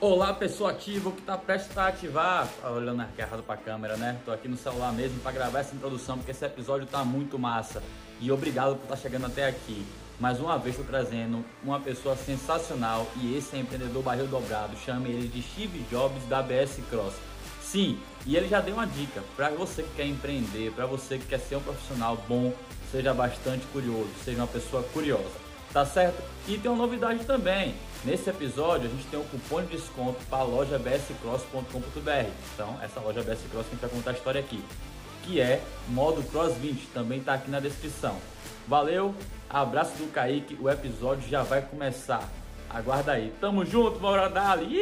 Olá, 0.00 0.32
pessoa 0.32 0.70
ativa 0.70 1.10
que 1.10 1.18
está 1.18 1.36
prestes 1.36 1.76
a 1.76 1.88
ativar. 1.88 2.48
Ah, 2.62 2.70
olhando 2.70 3.04
errado 3.18 3.42
para 3.42 3.56
a 3.56 3.58
câmera, 3.58 3.96
né? 3.96 4.16
Tô 4.24 4.30
aqui 4.30 4.46
no 4.46 4.56
celular 4.56 4.92
mesmo 4.92 5.18
para 5.18 5.32
gravar 5.32 5.58
essa 5.58 5.74
introdução 5.74 6.16
porque 6.16 6.30
esse 6.30 6.44
episódio 6.44 6.86
tá 6.86 7.04
muito 7.04 7.36
massa. 7.36 7.82
E 8.20 8.30
obrigado 8.30 8.76
por 8.76 8.84
estar 8.84 8.94
tá 8.94 9.02
chegando 9.02 9.26
até 9.26 9.48
aqui. 9.48 9.84
Mais 10.20 10.38
uma 10.38 10.56
vez 10.56 10.78
estou 10.78 10.88
trazendo 10.88 11.44
uma 11.64 11.80
pessoa 11.80 12.14
sensacional 12.14 13.08
e 13.16 13.36
esse 13.36 13.56
é 13.56 13.58
empreendedor 13.58 14.00
barril 14.04 14.28
dobrado. 14.28 14.76
Chame 14.76 15.10
ele 15.10 15.26
de 15.26 15.42
Steve 15.42 15.84
Jobs 15.90 16.24
da 16.28 16.42
BS 16.42 16.80
Cross. 16.88 17.14
Sim, 17.60 17.98
e 18.24 18.36
ele 18.36 18.46
já 18.46 18.60
deu 18.60 18.74
uma 18.74 18.86
dica 18.86 19.24
para 19.34 19.50
você 19.50 19.82
que 19.82 19.96
quer 19.96 20.06
empreender, 20.06 20.70
para 20.74 20.86
você 20.86 21.18
que 21.18 21.26
quer 21.26 21.40
ser 21.40 21.56
um 21.56 21.60
profissional 21.60 22.16
bom, 22.28 22.54
seja 22.92 23.12
bastante 23.12 23.66
curioso, 23.72 24.10
seja 24.24 24.38
uma 24.38 24.46
pessoa 24.46 24.84
curiosa 24.84 25.47
tá 25.72 25.84
certo? 25.84 26.22
E 26.46 26.56
tem 26.58 26.70
uma 26.70 26.78
novidade 26.78 27.24
também. 27.24 27.74
Nesse 28.04 28.30
episódio 28.30 28.86
a 28.86 28.90
gente 28.90 29.06
tem 29.08 29.18
um 29.18 29.24
cupom 29.24 29.60
de 29.62 29.76
desconto 29.76 30.24
para 30.26 30.38
a 30.38 30.42
loja 30.42 30.78
bscross.com.br. 30.78 32.30
Então, 32.54 32.78
essa 32.82 33.00
loja 33.00 33.22
BS 33.22 33.40
Cross 33.50 33.66
que 33.66 33.72
a 33.72 33.74
gente 33.74 33.80
vai 33.80 33.90
contar 33.90 34.10
a 34.10 34.14
história 34.14 34.40
aqui, 34.40 34.62
que 35.24 35.40
é 35.40 35.62
modo 35.88 36.22
Cross 36.30 36.54
20, 36.56 36.86
também 36.94 37.20
tá 37.20 37.34
aqui 37.34 37.50
na 37.50 37.60
descrição. 37.60 38.16
Valeu, 38.66 39.14
abraço 39.50 39.92
do 39.96 40.12
Kaique, 40.12 40.56
o 40.60 40.70
episódio 40.70 41.28
já 41.28 41.42
vai 41.42 41.62
começar. 41.62 42.28
Aguarda 42.70 43.12
aí. 43.12 43.32
Tamo 43.40 43.64
junto, 43.64 43.98
bora 43.98 44.28
dali. 44.28 44.78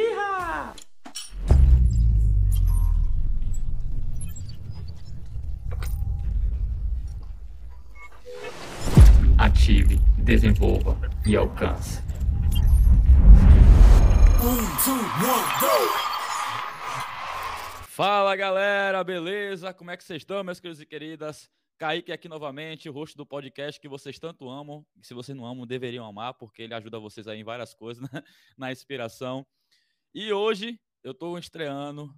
Ative 9.39 9.97
desenvolva 10.17 10.97
e 11.23 11.35
alcance. 11.35 12.01
Fala 17.87 18.35
galera, 18.35 19.03
beleza? 19.03 19.71
Como 19.75 19.91
é 19.91 19.97
que 19.97 20.03
vocês 20.03 20.23
estão, 20.23 20.43
meus 20.43 20.59
queridos 20.59 20.81
e 20.81 20.85
queridas? 20.87 21.49
Kaique 21.77 22.11
aqui 22.11 22.27
novamente, 22.27 22.89
o 22.89 22.91
rosto 22.91 23.15
do 23.15 23.27
podcast 23.27 23.79
que 23.79 23.87
vocês 23.87 24.17
tanto 24.17 24.49
amam. 24.49 24.83
Se 25.03 25.13
vocês 25.13 25.37
não 25.37 25.45
amam, 25.45 25.67
deveriam 25.67 26.03
amar, 26.03 26.33
porque 26.33 26.63
ele 26.63 26.73
ajuda 26.73 26.97
vocês 26.99 27.27
aí 27.27 27.39
em 27.39 27.43
várias 27.43 27.75
coisas, 27.75 28.01
né? 28.11 28.23
na 28.57 28.71
inspiração. 28.71 29.45
E 30.15 30.33
hoje 30.33 30.79
eu 31.03 31.11
estou 31.11 31.37
estreando 31.37 32.11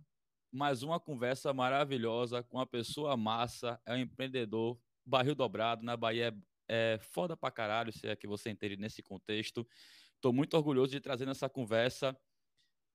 mais 0.50 0.84
uma 0.84 1.02
conversa 1.02 1.54
maravilhosa 1.54 2.42
com 2.44 2.56
uma 2.56 2.66
pessoa 2.66 3.18
massa, 3.18 3.78
é 3.86 3.94
um 3.94 3.98
empreendedor, 3.98 4.80
barril 5.06 5.36
dobrado, 5.36 5.84
na 5.84 5.98
Bahia 5.98 6.34
é 6.70 7.00
foda 7.02 7.36
pra 7.36 7.52
caralho, 7.52 7.92
se 7.92 8.08
é 8.08 8.16
que 8.16 8.28
você 8.28 8.50
entende 8.50 8.78
nesse 8.78 9.02
contexto. 9.02 9.68
Estou 10.16 10.32
muito 10.32 10.56
orgulhoso 10.56 10.92
de 10.92 11.00
trazer 11.00 11.26
nessa 11.26 11.50
conversa 11.50 12.16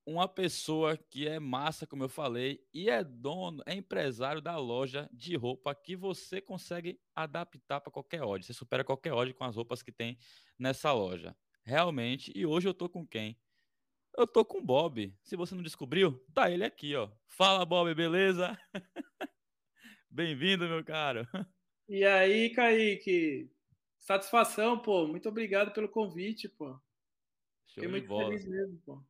uma 0.06 0.28
pessoa 0.28 0.96
que 0.96 1.26
é 1.26 1.38
massa, 1.38 1.86
como 1.86 2.04
eu 2.04 2.08
falei, 2.08 2.62
e 2.72 2.90
é 2.90 3.02
dono, 3.02 3.62
é 3.66 3.74
empresário 3.74 4.40
da 4.40 4.56
loja 4.56 5.08
de 5.12 5.34
roupa 5.34 5.74
que 5.74 5.96
você 5.96 6.40
consegue 6.40 7.00
adaptar 7.14 7.80
para 7.80 7.90
qualquer 7.90 8.22
ódio. 8.22 8.46
Você 8.46 8.52
supera 8.52 8.84
qualquer 8.84 9.12
ódio 9.12 9.34
com 9.34 9.44
as 9.44 9.56
roupas 9.56 9.82
que 9.82 9.90
tem 9.90 10.18
nessa 10.58 10.92
loja. 10.92 11.34
Realmente, 11.62 12.30
e 12.34 12.44
hoje 12.44 12.68
eu 12.68 12.74
tô 12.74 12.88
com 12.88 13.06
quem? 13.06 13.38
Eu 14.16 14.26
tô 14.26 14.44
com 14.44 14.58
o 14.58 14.64
Bob. 14.64 15.12
Se 15.22 15.34
você 15.36 15.54
não 15.54 15.62
descobriu, 15.62 16.22
tá 16.34 16.50
ele 16.50 16.64
aqui, 16.64 16.94
ó. 16.94 17.10
Fala, 17.26 17.64
Bob, 17.64 17.92
beleza? 17.94 18.56
Bem-vindo, 20.10 20.68
meu 20.68 20.84
caro. 20.84 21.26
E 21.88 22.04
aí, 22.04 22.50
Kaique? 22.50 23.53
Satisfação, 24.04 24.78
pô. 24.78 25.06
Muito 25.06 25.30
obrigado 25.30 25.72
pelo 25.72 25.88
convite, 25.88 26.46
pô. 26.46 26.68
Show 26.68 26.82
Fiquei 27.68 27.88
muito 27.88 28.06
bola. 28.06 28.26
feliz 28.26 28.44
mesmo, 28.44 28.78
pô. 28.84 29.02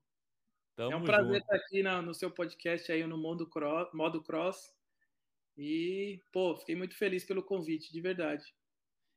Tamo 0.77 0.93
é 0.93 0.97
um 0.97 1.05
prazer 1.05 1.35
junto. 1.35 1.43
estar 1.43 1.57
aqui 1.57 1.83
na, 1.83 2.01
no 2.01 2.15
seu 2.15 2.31
podcast 2.31 2.93
aí 2.93 3.05
no 3.05 3.19
Modo 3.19 3.45
Cross, 3.49 3.93
Modo 3.93 4.23
Cross. 4.23 4.73
E, 5.59 6.21
pô, 6.33 6.55
fiquei 6.57 6.77
muito 6.77 6.97
feliz 6.97 7.25
pelo 7.25 7.43
convite, 7.43 7.93
de 7.93 8.01
verdade. 8.01 8.45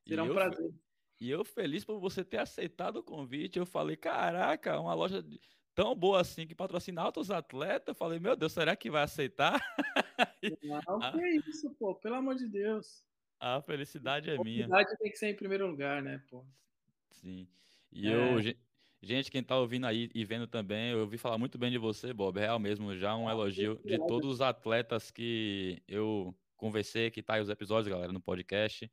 Será 0.07 0.25
e 0.25 0.29
um 0.31 0.33
prazer. 0.33 0.73
E 1.21 1.29
eu 1.29 1.45
feliz 1.45 1.85
por 1.85 1.99
você 1.99 2.25
ter 2.25 2.39
aceitado 2.39 2.97
o 2.97 3.03
convite. 3.03 3.59
Eu 3.59 3.65
falei, 3.65 3.95
caraca, 3.95 4.79
uma 4.79 4.95
loja 4.95 5.23
tão 5.75 5.93
boa 5.93 6.21
assim 6.21 6.47
que 6.47 6.55
patrocina 6.55 7.03
altos 7.03 7.29
atletas. 7.29 7.89
Eu 7.89 7.95
falei, 7.95 8.19
meu 8.19 8.35
Deus, 8.35 8.51
será 8.51 8.75
que 8.75 8.89
vai 8.89 9.03
aceitar? 9.03 9.61
Não, 10.63 11.11
que 11.11 11.19
é 11.23 11.35
isso, 11.35 11.69
pô, 11.75 11.93
pelo 11.93 12.15
amor 12.15 12.33
de 12.33 12.47
Deus. 12.47 13.05
A 13.39 13.61
felicidade 13.61 14.29
é 14.29 14.35
a 14.35 14.43
minha. 14.43 14.65
A 14.65 14.69
felicidade 14.69 14.97
tem 14.97 15.11
que 15.11 15.17
ser 15.17 15.27
em 15.27 15.35
primeiro 15.35 15.67
lugar, 15.67 16.01
né, 16.01 16.21
pô? 16.29 16.43
Sim. 17.11 17.47
E 17.91 18.07
é. 18.07 18.13
eu, 18.13 18.55
gente, 19.01 19.31
quem 19.31 19.43
tá 19.43 19.57
ouvindo 19.57 19.85
aí 19.85 20.09
e 20.13 20.25
vendo 20.25 20.47
também, 20.47 20.91
eu 20.91 20.99
ouvi 20.99 21.17
falar 21.17 21.37
muito 21.37 21.57
bem 21.57 21.71
de 21.71 21.77
você, 21.77 22.13
Bob. 22.13 22.39
Real 22.39 22.59
mesmo, 22.59 22.95
já 22.95 23.15
um 23.15 23.27
ah, 23.27 23.31
elogio 23.31 23.79
de 23.85 23.97
todos 24.07 24.33
os 24.33 24.41
atletas 24.41 25.11
que 25.11 25.81
eu 25.87 26.35
conversei, 26.55 27.11
que 27.11 27.21
tá 27.21 27.35
aí 27.35 27.41
os 27.41 27.49
episódios, 27.49 27.87
galera, 27.87 28.11
no 28.11 28.19
podcast, 28.19 28.91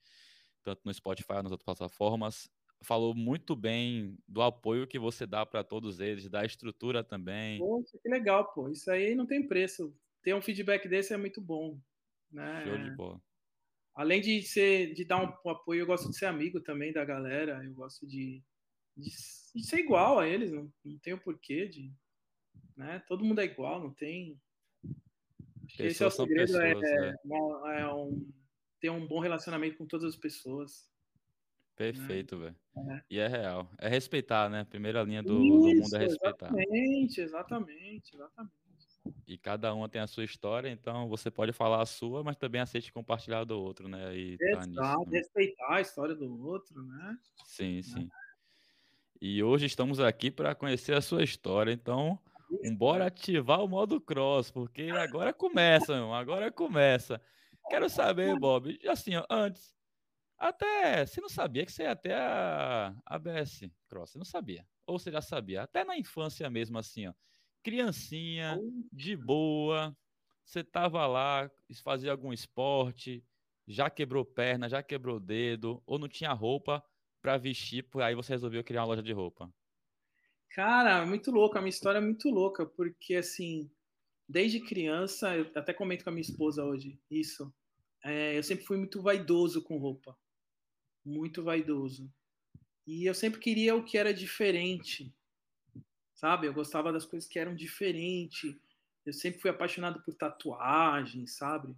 tanto 0.62 0.82
no 0.84 0.92
Spotify, 0.92 1.42
nas 1.42 1.52
outras 1.52 1.64
plataformas. 1.64 2.50
Falou 2.82 3.14
muito 3.14 3.56
bem 3.56 4.18
do 4.28 4.42
apoio 4.42 4.86
que 4.86 4.98
você 4.98 5.26
dá 5.26 5.46
para 5.46 5.64
todos 5.64 6.00
eles, 6.00 6.28
da 6.28 6.44
estrutura 6.44 7.02
também. 7.02 7.58
Poxa, 7.58 7.98
que 8.02 8.08
legal, 8.10 8.52
pô. 8.52 8.68
Isso 8.68 8.90
aí 8.90 9.14
não 9.14 9.24
tem 9.24 9.46
preço. 9.46 9.96
Ter 10.22 10.34
um 10.34 10.42
feedback 10.42 10.86
desse 10.86 11.14
é 11.14 11.16
muito 11.16 11.40
bom. 11.40 11.78
Né? 12.30 12.64
Show 12.66 12.78
de 12.78 12.90
bola 12.90 13.20
além 13.94 14.20
de 14.20 14.42
ser 14.42 14.92
de 14.94 15.04
dar 15.04 15.22
um, 15.22 15.50
apoio, 15.50 15.80
eu 15.80 15.86
gosto 15.86 16.10
de 16.10 16.16
ser 16.16 16.26
amigo 16.26 16.60
também 16.60 16.92
da 16.92 17.04
galera. 17.04 17.62
Eu 17.64 17.72
gosto 17.72 18.06
de, 18.06 18.42
de, 18.96 19.10
de 19.54 19.66
ser 19.66 19.78
igual 19.78 20.18
a 20.18 20.26
eles. 20.26 20.50
Não, 20.50 20.72
não 20.84 20.98
tenho 20.98 21.18
porquê 21.18 21.68
de, 21.68 21.92
né? 22.76 23.02
Todo 23.06 23.24
mundo 23.24 23.40
é 23.40 23.44
igual, 23.44 23.80
não 23.80 23.92
tem. 23.92 24.40
Acho 25.64 25.76
que 25.76 25.82
esse 25.84 26.02
é 26.02 26.06
o 26.06 26.10
segredo, 26.10 26.52
pessoas, 26.52 26.82
é, 26.82 27.14
é. 27.76 27.80
é 27.80 27.94
um, 27.94 28.30
ter 28.80 28.90
um 28.90 29.06
bom 29.06 29.20
relacionamento 29.20 29.78
com 29.78 29.86
todas 29.86 30.14
as 30.14 30.16
pessoas. 30.16 30.92
Perfeito, 31.76 32.36
né? 32.36 32.54
velho. 32.76 32.92
É. 32.92 33.04
E 33.10 33.18
é 33.18 33.26
real. 33.26 33.70
É 33.78 33.88
respeitar, 33.88 34.48
né? 34.48 34.64
Primeira 34.64 35.02
linha 35.02 35.22
do, 35.22 35.42
Isso, 35.42 35.52
do 35.52 35.58
mundo 35.58 35.96
é 35.96 35.98
respeitar. 35.98 36.46
Exatamente, 36.46 37.20
exatamente, 37.20 38.14
exatamente. 38.14 38.63
E 39.26 39.38
cada 39.38 39.72
uma 39.74 39.88
tem 39.88 40.00
a 40.00 40.06
sua 40.06 40.24
história, 40.24 40.68
então 40.68 41.08
você 41.08 41.30
pode 41.30 41.52
falar 41.52 41.80
a 41.80 41.86
sua, 41.86 42.22
mas 42.22 42.36
também 42.36 42.60
aceite 42.60 42.92
compartilhar 42.92 43.44
do 43.44 43.58
outro, 43.58 43.88
né? 43.88 44.14
E 44.14 44.36
tá 44.36 44.44
Exato, 44.44 44.74
tá 44.74 44.96
nisso, 44.96 45.10
né? 45.10 45.18
respeitar 45.18 45.74
a 45.74 45.80
história 45.80 46.14
do 46.14 46.46
outro, 46.46 46.82
né? 46.82 47.18
Sim, 47.46 47.76
né? 47.76 47.82
sim. 47.82 48.10
E 49.20 49.42
hoje 49.42 49.64
estamos 49.64 50.00
aqui 50.00 50.30
para 50.30 50.54
conhecer 50.54 50.94
a 50.94 51.00
sua 51.00 51.24
história, 51.24 51.72
então 51.72 52.18
bora 52.76 53.06
ativar 53.06 53.64
o 53.64 53.68
modo 53.68 54.00
cross, 54.00 54.50
porque 54.50 54.90
agora 54.90 55.32
começa, 55.32 55.94
meu, 55.94 56.12
agora 56.12 56.52
começa. 56.52 57.20
Quero 57.68 57.88
saber, 57.88 58.38
Bob, 58.38 58.78
assim, 58.86 59.16
ó, 59.16 59.24
antes, 59.30 59.74
até, 60.38 61.06
você 61.06 61.20
não 61.20 61.28
sabia 61.28 61.64
que 61.64 61.72
você 61.72 61.84
ia 61.84 61.92
até 61.92 62.14
a 62.14 62.94
ABS 63.06 63.70
Cross, 63.88 64.10
você 64.10 64.18
não 64.18 64.24
sabia, 64.24 64.66
ou 64.86 64.98
você 64.98 65.10
já 65.10 65.22
sabia, 65.22 65.62
até 65.62 65.84
na 65.84 65.96
infância 65.96 66.48
mesmo, 66.50 66.76
assim, 66.76 67.06
ó, 67.06 67.14
criancinha, 67.64 68.60
de 68.92 69.16
boa, 69.16 69.96
você 70.44 70.62
tava 70.62 71.06
lá, 71.06 71.50
fazia 71.82 72.12
algum 72.12 72.32
esporte, 72.32 73.24
já 73.66 73.88
quebrou 73.88 74.24
perna, 74.24 74.68
já 74.68 74.82
quebrou 74.82 75.18
dedo, 75.18 75.82
ou 75.86 75.98
não 75.98 76.06
tinha 76.06 76.32
roupa 76.32 76.84
para 77.22 77.38
vestir, 77.38 77.86
aí 78.02 78.14
você 78.14 78.34
resolveu 78.34 78.62
criar 78.62 78.82
uma 78.82 78.88
loja 78.88 79.02
de 79.02 79.12
roupa? 79.12 79.50
Cara, 80.50 81.04
muito 81.06 81.30
louco, 81.30 81.56
a 81.56 81.60
minha 81.60 81.70
história 81.70 81.98
é 81.98 82.02
muito 82.02 82.28
louca, 82.28 82.66
porque 82.66 83.16
assim, 83.16 83.70
desde 84.28 84.60
criança, 84.60 85.34
eu 85.34 85.50
até 85.54 85.72
comento 85.72 86.04
com 86.04 86.10
a 86.10 86.12
minha 86.12 86.20
esposa 86.22 86.64
hoje, 86.64 87.00
isso, 87.10 87.52
é, 88.04 88.36
eu 88.36 88.42
sempre 88.42 88.66
fui 88.66 88.76
muito 88.76 89.02
vaidoso 89.02 89.62
com 89.62 89.78
roupa, 89.78 90.16
muito 91.04 91.42
vaidoso. 91.42 92.12
E 92.86 93.08
eu 93.08 93.14
sempre 93.14 93.40
queria 93.40 93.74
o 93.74 93.84
que 93.84 93.96
era 93.96 94.12
diferente, 94.12 95.14
sabe? 96.24 96.46
Eu 96.46 96.54
gostava 96.54 96.90
das 96.90 97.04
coisas 97.04 97.28
que 97.28 97.38
eram 97.38 97.54
diferentes. 97.54 98.56
Eu 99.04 99.12
sempre 99.12 99.40
fui 99.42 99.50
apaixonado 99.50 100.02
por 100.02 100.14
tatuagem, 100.14 101.26
sabe? 101.26 101.76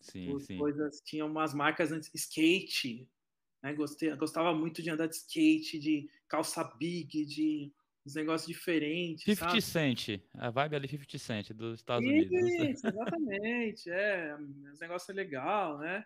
Sim, 0.00 0.30
por 0.30 0.40
sim. 0.40 0.56
coisas, 0.56 1.00
tinha 1.04 1.26
umas 1.26 1.52
marcas 1.52 1.90
antes, 1.90 2.08
skate, 2.14 3.08
né? 3.60 3.74
Gostei, 3.74 4.14
gostava 4.14 4.54
muito 4.54 4.80
de 4.80 4.90
andar 4.90 5.08
de 5.08 5.16
skate, 5.16 5.76
de 5.80 6.08
calça 6.28 6.62
big, 6.62 7.26
de 7.26 7.72
uns 8.06 8.14
negócios 8.14 8.46
diferentes. 8.46 9.24
50 9.24 9.50
sabe? 9.50 9.60
Cent, 9.60 10.22
a 10.34 10.50
vibe 10.50 10.76
ali 10.76 10.88
50 10.88 11.18
Cent 11.18 11.50
dos 11.50 11.80
Estados 11.80 12.08
Isso, 12.08 12.32
Unidos. 12.32 12.84
exatamente, 12.86 13.90
é, 13.90 14.36
os 14.72 14.78
negócios 14.78 15.08
é 15.08 15.12
legal, 15.12 15.78
né? 15.78 16.04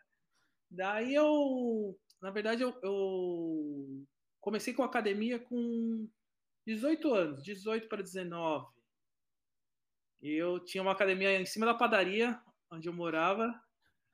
Daí 0.71 1.15
eu, 1.15 1.95
na 2.23 2.31
verdade, 2.31 2.63
eu, 2.63 2.75
eu 2.83 4.07
comecei 4.41 4.73
com 4.73 4.83
academia 4.83 5.39
com 5.39 6.09
18 6.67 7.15
anos, 7.15 7.43
18 7.43 7.89
para 7.89 8.03
19. 8.03 8.67
Eu 10.23 10.59
tinha 10.61 10.83
uma 10.83 10.93
academia 10.93 11.39
em 11.39 11.45
cima 11.45 11.67
da 11.67 11.75
padaria, 11.75 12.41
onde 12.71 12.89
eu 12.89 12.93
morava. 12.93 13.55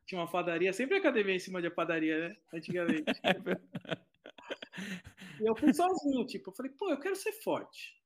Tinha 0.05 0.21
uma 0.21 0.31
padaria, 0.31 0.73
sempre 0.73 0.97
academia 0.97 1.37
em 1.37 1.39
cima 1.39 1.63
de 1.63 1.71
padaria, 1.71 2.29
né? 2.29 2.37
Antigamente. 2.53 3.05
e 5.41 5.49
eu 5.49 5.55
fui 5.55 5.73
sozinho, 5.73 6.27
tipo, 6.27 6.51
eu 6.51 6.55
falei, 6.55 6.73
pô, 6.73 6.91
eu 6.91 6.99
quero 6.99 7.15
ser 7.15 7.33
forte. 7.33 7.97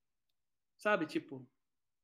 Sabe, 0.77 1.07
tipo, 1.07 1.49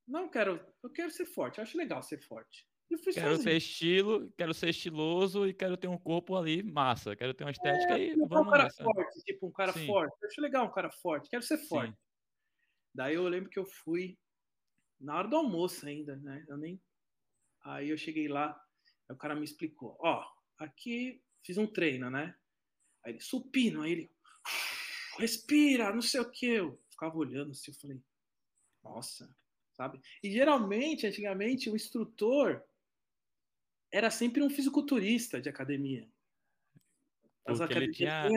Não 0.09 0.31
quero, 0.31 0.59
eu 0.83 0.89
quero 0.89 1.11
ser 1.11 1.27
forte, 1.27 1.59
eu 1.59 1.65
acho 1.65 1.77
legal 1.77 2.03
ser 2.03 2.19
forte. 2.19 2.67
quero 2.89 3.13
sozinho. 3.13 3.43
ser 3.43 3.57
estilo, 3.59 4.33
quero 4.39 4.55
ser 4.55 4.71
estiloso 4.71 5.47
e 5.47 5.53
quero 5.53 5.77
ter 5.77 5.89
um 5.89 5.99
corpo 5.99 6.35
ali 6.35 6.63
massa, 6.63 7.15
quero 7.15 7.35
ter 7.35 7.45
uma 7.45 7.51
estética 7.51 7.99
é, 7.99 8.07
e 8.07 8.17
vamos 8.17 8.47
um 8.47 8.51
cara 8.51 8.65
nessa. 8.65 8.83
forte, 8.83 9.23
tipo 9.23 9.49
um 9.49 9.53
cara 9.53 9.73
Sim. 9.75 9.87
forte. 9.87 10.17
Eu 10.23 10.29
acho 10.29 10.41
legal 10.41 10.65
um 10.65 10.73
cara 10.73 10.91
forte, 10.91 11.29
quero 11.29 11.43
ser 11.43 11.59
forte. 11.59 11.91
Sim. 11.91 12.10
Daí 12.95 13.15
eu 13.15 13.29
lembro 13.29 13.51
que 13.51 13.59
eu 13.59 13.67
fui 13.67 14.19
na 14.99 15.17
hora 15.17 15.29
do 15.29 15.37
almoço 15.37 15.87
ainda, 15.87 16.17
né? 16.17 16.45
Eu 16.49 16.57
nem 16.57 16.81
Aí 17.63 17.91
eu 17.91 17.99
cheguei 17.99 18.27
lá, 18.29 18.59
o 19.09 19.17
cara 19.17 19.35
me 19.35 19.45
explicou, 19.45 19.97
ó, 20.01 20.25
aqui 20.59 21.23
fiz 21.43 21.59
um 21.59 21.67
treino, 21.67 22.11
né? 22.11 22.35
Aí 23.05 23.13
ele, 23.13 23.21
supino, 23.21 23.83
aí 23.83 23.93
ele, 23.93 24.11
respira, 25.19 25.93
não 25.93 26.03
sei 26.03 26.21
o 26.21 26.31
que. 26.31 26.47
Eu 26.47 26.81
ficava 26.91 27.17
olhando 27.17 27.51
assim, 27.51 27.71
eu 27.71 27.75
falei, 27.75 28.01
nossa, 28.83 29.35
sabe? 29.73 30.01
E 30.23 30.31
geralmente, 30.31 31.07
antigamente, 31.07 31.69
o 31.69 31.77
instrutor 31.77 32.63
era 33.93 34.11
sempre 34.11 34.43
um 34.43 34.51
fisiculturista 34.51 35.41
de 35.41 35.49
academia. 35.49 36.09
As 37.45 37.59
Porque 37.59 37.75
ele 37.75 37.93
tinha... 37.93 38.29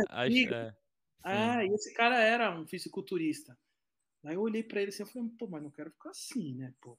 É, 1.25 1.31
ah, 1.31 1.65
e 1.65 1.69
esse 1.69 1.93
cara 1.93 2.19
era 2.19 2.53
um 2.57 2.67
fisiculturista. 2.67 3.57
Aí 4.25 4.35
eu 4.35 4.41
olhei 4.41 4.63
para 4.63 4.81
ele 4.81 4.89
assim, 4.89 5.03
eu 5.03 5.07
falei, 5.07 5.29
pô, 5.37 5.47
mas 5.47 5.63
não 5.63 5.71
quero 5.71 5.91
ficar 5.91 6.11
assim, 6.11 6.55
né, 6.55 6.73
pô? 6.81 6.97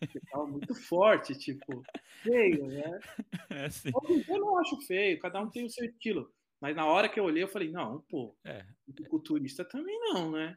Ele 0.00 0.20
tava 0.30 0.46
muito 0.46 0.74
forte, 0.74 1.34
tipo, 1.38 1.82
feio, 2.22 2.66
né? 2.66 2.98
É, 3.50 3.70
sim. 3.70 3.90
Eu 4.28 4.38
não 4.38 4.58
acho 4.58 4.80
feio, 4.82 5.18
cada 5.20 5.40
um 5.40 5.50
tem 5.50 5.64
o 5.64 5.70
seu 5.70 5.84
estilo. 5.84 6.32
Mas 6.60 6.74
na 6.74 6.86
hora 6.86 7.08
que 7.08 7.20
eu 7.20 7.24
olhei, 7.24 7.42
eu 7.42 7.48
falei, 7.48 7.70
não, 7.70 8.00
pô, 8.08 8.36
é. 8.44 8.64
culturista 9.08 9.64
também 9.64 9.98
não, 10.00 10.30
né? 10.30 10.56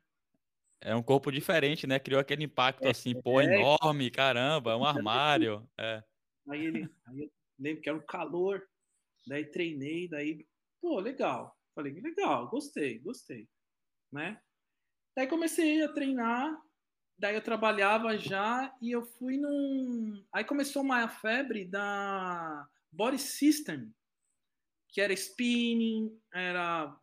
É 0.80 0.96
um 0.96 1.04
corpo 1.04 1.32
diferente, 1.32 1.88
né? 1.88 2.00
Criou 2.00 2.22
aquele 2.22 2.44
impacto 2.44 2.86
é, 2.86 2.92
assim, 2.92 3.20
pô, 3.22 3.42
é, 3.42 3.46
enorme, 3.46 4.12
caramba, 4.12 4.72
é 4.72 4.76
um 4.76 4.86
armário. 4.86 5.68
É. 5.78 6.04
Aí 6.50 6.66
ele, 6.66 6.90
aí 7.08 7.20
eu 7.20 7.32
lembro 7.60 7.82
que 7.82 7.90
era 7.90 7.98
um 7.98 8.06
calor, 8.06 8.62
daí 9.28 9.46
treinei, 9.46 10.08
daí, 10.08 10.46
pô, 10.80 11.00
legal. 11.00 11.58
Falei, 11.76 11.94
legal, 11.94 12.48
gostei, 12.50 13.00
gostei, 13.00 13.48
né? 14.12 14.40
Daí 15.18 15.26
comecei 15.26 15.82
a 15.82 15.92
treinar, 15.92 16.56
daí 17.18 17.34
eu 17.34 17.42
trabalhava 17.42 18.16
já 18.20 18.72
e 18.80 18.92
eu 18.92 19.04
fui 19.04 19.36
num. 19.36 20.24
Aí 20.32 20.44
começou 20.44 20.84
uma 20.84 21.08
febre 21.10 21.66
da 21.66 22.68
Body 22.92 23.18
System, 23.18 23.92
que 24.88 25.02
era 25.02 25.12
spinning, 25.14 26.16
era 26.32 26.96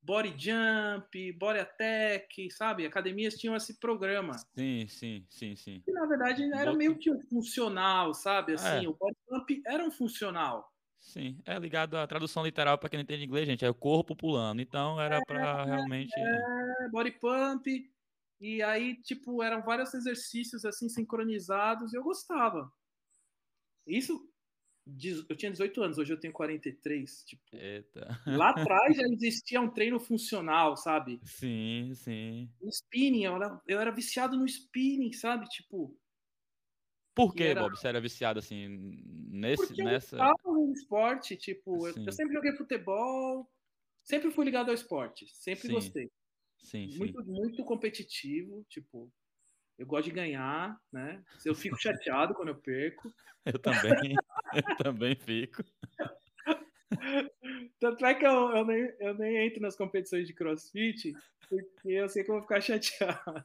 body 0.00 0.34
jump, 0.38 1.32
body 1.32 1.58
attack, 1.58 2.50
sabe? 2.52 2.86
Academias 2.86 3.34
tinham 3.34 3.54
esse 3.54 3.78
programa. 3.78 4.32
Sim, 4.56 4.88
sim, 4.88 5.26
sim, 5.28 5.54
sim. 5.54 5.82
E 5.86 5.92
na 5.92 6.06
verdade 6.06 6.50
era 6.50 6.72
meio 6.72 6.98
que 6.98 7.10
um 7.10 7.20
funcional, 7.20 8.14
sabe? 8.14 8.54
Assim, 8.54 8.86
é. 8.86 8.88
o 8.88 8.94
body 8.94 9.18
jump 9.30 9.62
era 9.66 9.84
um 9.84 9.90
funcional. 9.90 10.72
Sim, 11.00 11.40
é 11.46 11.58
ligado 11.58 11.96
à 11.96 12.06
tradução 12.06 12.44
literal 12.44 12.76
para 12.76 12.88
quem 12.88 12.98
não 12.98 13.02
entende 13.02 13.24
inglês, 13.24 13.46
gente, 13.46 13.64
é 13.64 13.70
o 13.70 13.74
corpo 13.74 14.14
pulando. 14.14 14.60
Então 14.60 15.00
era 15.00 15.16
é, 15.16 15.24
para 15.24 15.64
realmente 15.64 16.12
é, 16.18 16.88
body 16.90 17.12
pump 17.12 17.66
e 18.40 18.62
aí, 18.62 18.94
tipo, 19.02 19.42
eram 19.42 19.62
vários 19.62 19.92
exercícios 19.94 20.64
assim 20.64 20.88
sincronizados 20.88 21.92
e 21.92 21.96
eu 21.96 22.02
gostava. 22.02 22.70
Isso 23.86 24.28
eu 25.28 25.36
tinha 25.36 25.50
18 25.50 25.82
anos, 25.82 25.98
hoje 25.98 26.12
eu 26.12 26.20
tenho 26.20 26.32
43. 26.32 27.24
Tipo, 27.24 27.42
Eita. 27.52 28.20
Lá 28.26 28.50
atrás 28.50 28.96
já 28.96 29.02
existia 29.02 29.60
um 29.60 29.70
treino 29.70 30.00
funcional, 30.00 30.76
sabe? 30.76 31.20
Sim, 31.24 31.92
sim. 31.94 32.50
O 32.60 32.68
spinning, 32.68 33.24
eu 33.24 33.36
era, 33.36 33.60
eu 33.66 33.80
era 33.80 33.90
viciado 33.90 34.36
no 34.36 34.46
spinning, 34.46 35.12
sabe? 35.12 35.46
Tipo. 35.48 35.94
Por 37.18 37.34
que, 37.34 37.42
era... 37.42 37.62
Bob, 37.62 37.76
você 37.76 37.88
era 37.88 38.00
viciado 38.00 38.38
assim 38.38 38.68
nesse, 39.28 39.66
Porque 39.66 39.82
nessa. 39.82 40.16
Eu 40.16 40.52
no 40.52 40.72
esporte, 40.72 41.34
tipo, 41.36 41.88
eu, 41.88 42.04
eu, 42.06 42.12
sempre 42.12 42.32
joguei 42.32 42.52
futebol, 42.52 43.50
sempre 44.04 44.30
fui 44.30 44.44
ligado 44.44 44.68
ao 44.68 44.74
esporte, 44.74 45.26
sempre 45.34 45.66
sim. 45.66 45.72
gostei. 45.72 46.08
Sim, 46.58 46.96
muito, 46.96 47.20
sim. 47.20 47.28
muito 47.28 47.64
competitivo, 47.64 48.64
tipo, 48.68 49.12
eu 49.76 49.84
gosto 49.84 50.04
de 50.04 50.12
ganhar, 50.12 50.80
né? 50.92 51.20
Eu 51.44 51.56
fico 51.56 51.76
chateado 51.82 52.34
quando 52.34 52.50
eu 52.50 52.56
perco. 52.56 53.12
Eu 53.44 53.58
também, 53.58 54.14
eu 54.54 54.76
também 54.76 55.16
fico. 55.16 55.64
Tanto 57.80 58.06
é 58.06 58.14
que 58.14 58.24
eu, 58.24 58.56
eu, 58.56 58.64
nem, 58.64 58.92
eu 59.00 59.14
nem 59.14 59.44
entro 59.44 59.60
nas 59.60 59.74
competições 59.74 60.24
de 60.24 60.34
crossfit, 60.34 61.16
porque 61.48 61.88
eu 61.88 62.08
sei 62.08 62.22
que 62.22 62.30
eu 62.30 62.36
vou 62.36 62.42
ficar 62.42 62.60
chateado. 62.62 63.44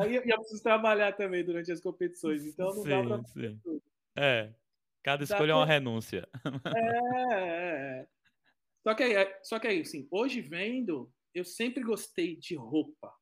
Aí 0.00 0.16
eu, 0.16 0.22
preciso 0.22 0.62
trabalhar 0.62 1.12
também 1.12 1.44
durante 1.44 1.70
as 1.70 1.80
competições, 1.80 2.44
então 2.44 2.74
não 2.74 2.82
sim, 2.82 2.88
dá 2.88 3.02
pra 3.02 3.24
sim. 3.24 3.60
Tudo. 3.62 3.82
É, 4.16 4.52
cada 5.02 5.24
escolha 5.24 5.52
é 5.52 5.54
uma 5.54 5.66
renúncia. 5.66 6.28
É, 6.74 7.34
é, 7.34 8.00
é. 8.00 8.08
Só 8.82 8.94
que 8.94 9.02
aí, 9.02 9.34
só 9.42 9.58
que 9.58 9.66
aí, 9.66 9.80
assim, 9.80 10.06
hoje 10.10 10.40
vendo, 10.40 11.10
eu 11.34 11.44
sempre 11.44 11.82
gostei 11.82 12.36
de 12.36 12.54
roupa 12.54 13.12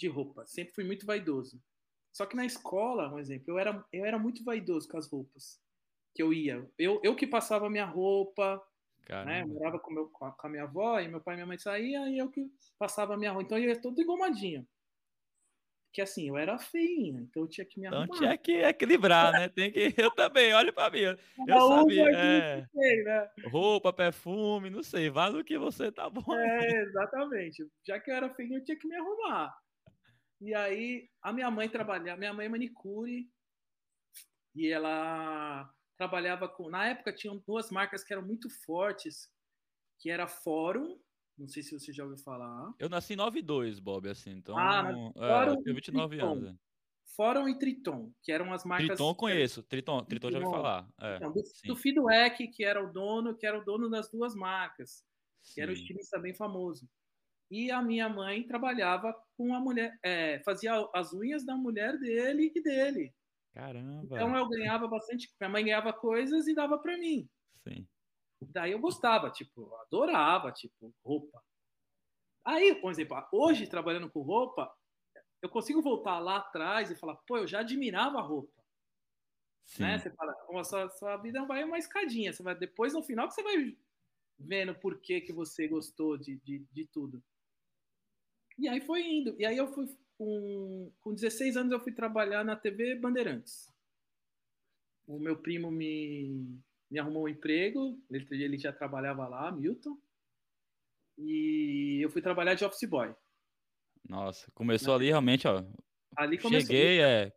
de 0.00 0.08
roupa. 0.08 0.46
Sempre 0.46 0.72
fui 0.74 0.84
muito 0.84 1.04
vaidoso. 1.04 1.62
Só 2.10 2.24
que 2.24 2.34
na 2.34 2.46
escola, 2.46 3.12
um 3.12 3.18
exemplo, 3.18 3.44
eu 3.52 3.58
era, 3.58 3.84
eu 3.92 4.04
era 4.04 4.18
muito 4.18 4.42
vaidoso 4.42 4.88
com 4.88 4.96
as 4.96 5.06
roupas 5.06 5.60
que 6.14 6.22
eu 6.22 6.32
ia. 6.32 6.66
Eu, 6.78 7.00
eu 7.04 7.14
que 7.14 7.26
passava 7.26 7.66
a 7.66 7.70
minha 7.70 7.84
roupa, 7.84 8.60
né? 9.08 9.42
Eu 9.42 9.48
morava 9.48 9.78
com, 9.78 9.92
meu, 9.92 10.08
com, 10.08 10.24
a, 10.24 10.48
minha 10.48 10.64
avó, 10.64 10.98
e 10.98 11.06
meu 11.06 11.20
pai 11.20 11.34
e 11.34 11.36
minha 11.36 11.46
mãe 11.46 11.58
saíam, 11.58 12.08
e 12.08 12.18
eu 12.18 12.30
que 12.30 12.50
passava 12.78 13.16
minha 13.16 13.30
roupa. 13.30 13.46
Então 13.46 13.58
eu 13.58 13.68
ia 13.68 13.80
todo 13.80 14.00
engomadinho. 14.00 14.66
Porque 15.90 16.02
assim, 16.02 16.28
eu 16.28 16.38
era 16.38 16.56
feinha, 16.56 17.20
então 17.20 17.42
eu 17.42 17.48
tinha 17.48 17.64
que 17.64 17.80
me 17.80 17.88
arrumar. 17.88 18.04
Então 18.04 18.18
tinha 18.18 18.38
que 18.38 18.52
equilibrar, 18.52 19.32
né? 19.32 19.48
Tem 19.48 19.72
que... 19.72 19.92
Eu 19.98 20.12
também, 20.12 20.54
olha 20.54 20.72
pra 20.72 20.88
mim. 20.88 21.00
Eu 21.00 21.16
sabia. 21.90 22.10
É... 22.16 22.64
Sei, 22.72 23.02
né? 23.02 23.28
Roupa, 23.46 23.92
perfume, 23.92 24.70
não 24.70 24.84
sei, 24.84 25.10
vale 25.10 25.40
o 25.40 25.44
que 25.44 25.58
você 25.58 25.90
tá 25.90 26.08
bom. 26.08 26.32
É, 26.32 26.82
exatamente. 26.82 27.68
Já 27.84 27.98
que 27.98 28.08
eu 28.08 28.14
era 28.14 28.32
feinha, 28.34 28.58
eu 28.58 28.64
tinha 28.64 28.78
que 28.78 28.86
me 28.86 28.94
arrumar. 28.94 29.52
E 30.40 30.54
aí, 30.54 31.10
a 31.20 31.32
minha 31.32 31.50
mãe 31.50 31.68
trabalhava, 31.68 32.16
minha 32.18 32.32
mãe 32.32 32.46
é 32.46 32.48
manicure, 32.48 33.28
e 34.54 34.68
ela 34.68 35.68
trabalhava 35.98 36.48
com. 36.48 36.70
Na 36.70 36.86
época, 36.86 37.12
tinham 37.12 37.42
duas 37.44 37.68
marcas 37.72 38.04
que 38.04 38.12
eram 38.12 38.22
muito 38.22 38.48
fortes, 38.64 39.28
que 39.98 40.08
era 40.08 40.28
Fórum, 40.28 40.98
não 41.40 41.48
sei 41.48 41.62
se 41.62 41.72
você 41.72 41.92
já 41.92 42.04
ouviu 42.04 42.18
falar. 42.18 42.72
Eu 42.78 42.88
nasci 42.88 43.14
em 43.14 43.16
92, 43.16 43.80
Bob, 43.80 44.08
assim, 44.08 44.30
então. 44.30 44.56
Ah, 44.58 44.92
é, 45.16 45.48
eu 45.48 45.62
tenho 45.62 45.74
29 45.74 46.16
Triton. 46.16 46.32
anos. 46.32 46.50
É. 46.50 46.54
Fórum 47.16 47.48
e 47.48 47.58
Triton, 47.58 48.12
que 48.22 48.30
eram 48.30 48.52
as 48.52 48.64
marcas. 48.64 48.88
Triton 48.88 49.14
conheço, 49.14 49.62
Triton, 49.62 50.04
Triton 50.04 50.30
já 50.30 50.38
ouvi 50.38 50.50
falar. 50.50 50.88
É, 51.00 51.16
então, 51.16 51.32
do, 51.32 51.42
do 51.64 51.76
Feedback, 51.76 52.46
que 52.48 52.64
era 52.64 52.82
o 52.82 52.92
dono, 52.92 53.36
que 53.36 53.46
era 53.46 53.58
o 53.58 53.64
dono 53.64 53.90
das 53.90 54.10
duas 54.10 54.34
marcas, 54.34 55.02
que 55.42 55.54
sim. 55.54 55.60
era 55.62 55.70
um 55.70 55.74
estilista 55.74 56.18
bem 56.18 56.34
famoso. 56.34 56.88
E 57.50 57.70
a 57.70 57.82
minha 57.82 58.08
mãe 58.08 58.46
trabalhava 58.46 59.12
com 59.36 59.52
a 59.54 59.60
mulher, 59.60 59.98
é, 60.04 60.40
fazia 60.44 60.72
as 60.94 61.12
unhas 61.12 61.44
da 61.44 61.56
mulher 61.56 61.98
dele 61.98 62.52
e 62.54 62.62
dele. 62.62 63.12
Caramba. 63.52 64.16
Então 64.16 64.36
eu 64.36 64.48
ganhava 64.48 64.86
bastante. 64.86 65.28
Minha 65.40 65.50
mãe 65.50 65.64
ganhava 65.64 65.92
coisas 65.92 66.46
e 66.46 66.54
dava 66.54 66.78
para 66.78 66.96
mim. 66.96 67.28
Sim. 67.66 67.86
Daí 68.40 68.72
eu 68.72 68.78
gostava, 68.78 69.30
tipo, 69.30 69.74
adorava, 69.76 70.50
tipo, 70.50 70.94
roupa. 71.04 71.42
Aí, 72.44 72.74
por 72.80 72.90
exemplo, 72.90 73.16
hoje 73.32 73.66
trabalhando 73.66 74.10
com 74.10 74.22
roupa, 74.22 74.74
eu 75.42 75.48
consigo 75.48 75.82
voltar 75.82 76.18
lá 76.18 76.38
atrás 76.38 76.90
e 76.90 76.96
falar, 76.96 77.16
pô, 77.26 77.38
eu 77.38 77.46
já 77.46 77.60
admirava 77.60 78.18
a 78.18 78.22
roupa. 78.22 78.60
Sim. 79.66 79.82
Né? 79.82 79.98
Você 79.98 80.10
fala, 80.10 80.32
a 80.32 80.64
sua, 80.64 80.90
sua 80.90 81.16
vida 81.18 81.44
vai 81.44 81.62
uma 81.64 81.78
escadinha. 81.78 82.32
Você 82.32 82.42
vai, 82.42 82.54
depois, 82.54 82.92
no 82.92 83.02
final, 83.02 83.28
que 83.28 83.34
você 83.34 83.42
vai 83.42 83.76
vendo 84.38 84.74
por 84.74 85.00
que, 85.00 85.20
que 85.20 85.32
você 85.32 85.68
gostou 85.68 86.16
de, 86.16 86.36
de, 86.38 86.58
de 86.72 86.86
tudo. 86.86 87.22
E 88.58 88.68
aí 88.68 88.80
foi 88.80 89.02
indo. 89.02 89.34
E 89.38 89.44
aí 89.44 89.56
eu 89.56 89.68
fui, 89.68 89.86
com, 90.16 90.92
com 91.00 91.14
16 91.14 91.56
anos, 91.56 91.72
eu 91.72 91.80
fui 91.80 91.92
trabalhar 91.92 92.44
na 92.44 92.56
TV 92.56 92.94
Bandeirantes. 92.94 93.72
O 95.06 95.18
meu 95.18 95.36
primo 95.36 95.70
me, 95.70 96.60
me 96.90 96.98
arrumou 96.98 97.24
um 97.24 97.28
emprego, 97.28 97.98
ele, 98.10 98.26
ele 98.30 98.58
já 98.58 98.72
trabalhava 98.72 99.28
lá, 99.28 99.52
Milton. 99.52 99.96
E 101.16 102.00
eu 102.02 102.10
fui 102.10 102.20
trabalhar 102.20 102.54
de 102.54 102.64
office 102.64 102.88
boy. 102.88 103.14
Nossa, 104.08 104.50
começou 104.52 104.94
ali 104.94 105.06
realmente, 105.06 105.46
ó. 105.46 105.62
Ali 106.16 106.38
começou. 106.38 106.66
Cheguei, 106.66 107.00
é. 107.00 107.32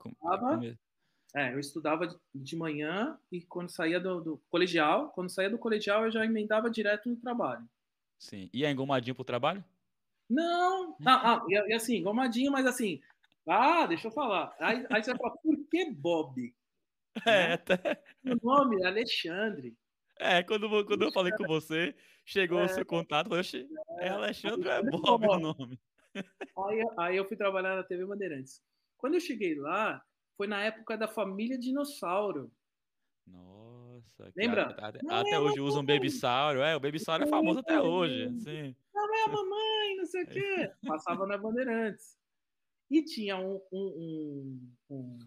É, 1.36 1.54
eu 1.54 1.60
estudava 1.60 2.08
de 2.34 2.56
manhã 2.56 3.18
e 3.32 3.42
quando 3.42 3.70
saía 3.70 4.00
do, 4.00 4.22
do, 4.22 4.38
colegial, 4.50 5.10
quando 5.10 5.30
saía 5.30 5.50
do 5.50 5.58
colegial 5.58 6.06
eu 6.06 6.12
já 6.12 6.24
emendava 6.24 6.70
direto 6.70 7.10
no 7.10 7.16
trabalho. 7.16 7.68
Sim. 8.20 8.50
E 8.54 8.64
é 8.64 8.72
engomadinho 8.72 9.16
pro 9.16 9.24
trabalho? 9.24 9.64
Não, 10.30 10.96
ah, 11.06 11.36
ah, 11.36 11.46
e, 11.50 11.74
assim, 11.74 11.98
engomadinho, 11.98 12.52
mas 12.52 12.66
assim, 12.66 13.02
ah, 13.48 13.86
deixa 13.86 14.08
eu 14.08 14.12
falar. 14.12 14.56
Aí, 14.60 14.86
aí 14.90 15.04
você 15.04 15.12
vai 15.12 15.20
falar, 15.20 15.38
por 15.38 15.58
que 15.70 15.92
Bob? 15.92 16.54
É. 17.26 17.60
O 18.26 18.36
nome 18.44 18.82
é 18.82 18.88
Alexandre. 18.88 19.76
É, 20.20 20.44
quando, 20.44 20.70
quando 20.86 21.04
eu 21.04 21.12
falei 21.12 21.32
com 21.34 21.46
você, 21.46 21.96
chegou 22.26 22.60
é, 22.60 22.66
o 22.66 22.70
seu 22.70 22.86
contato, 22.86 23.34
eu 23.34 23.44
falei, 23.44 23.68
é 24.00 24.10
Alexandre 24.10 24.70
é 24.70 24.82
Bob 24.82 25.26
o 25.28 25.40
nome. 25.40 25.80
Aí, 26.16 26.86
aí 26.98 27.18
eu 27.18 27.28
fui 27.28 27.36
trabalhar 27.36 27.76
na 27.76 27.84
TV 27.84 28.06
Bandeirantes. 28.06 28.62
Quando 28.98 29.16
eu 29.16 29.20
cheguei 29.20 29.56
lá, 29.56 30.04
foi 30.38 30.48
na 30.48 30.64
época 30.64 30.98
da 30.98 31.08
família 31.08 31.58
Dinossauro. 31.58 32.52
Nossa, 33.26 34.32
Lembra? 34.36 34.64
Até, 34.78 35.00
até 35.08 35.32
é 35.32 35.40
hoje 35.40 35.60
usa 35.60 35.80
um 35.80 35.86
Baby 35.86 36.10
Sauro. 36.10 36.62
É, 36.62 36.76
o 36.76 36.80
Baby 36.80 37.00
Sauro 37.00 37.24
é 37.24 37.28
famoso 37.28 37.60
até 37.60 37.82
hoje. 37.82 38.30
Sim. 38.40 38.76
Não 38.94 39.16
é 39.16 39.24
a 39.24 39.28
mamãe, 39.28 39.96
não 39.98 40.06
sei 40.06 40.24
o 40.24 40.28
quê. 40.28 40.72
Passava 40.88 41.26
na 41.26 41.38
Bandeirantes. 41.38 42.18
E 42.90 43.04
tinha 43.04 43.38
um, 43.38 43.60
um, 43.72 44.70
um, 44.92 44.96
um, 44.96 45.20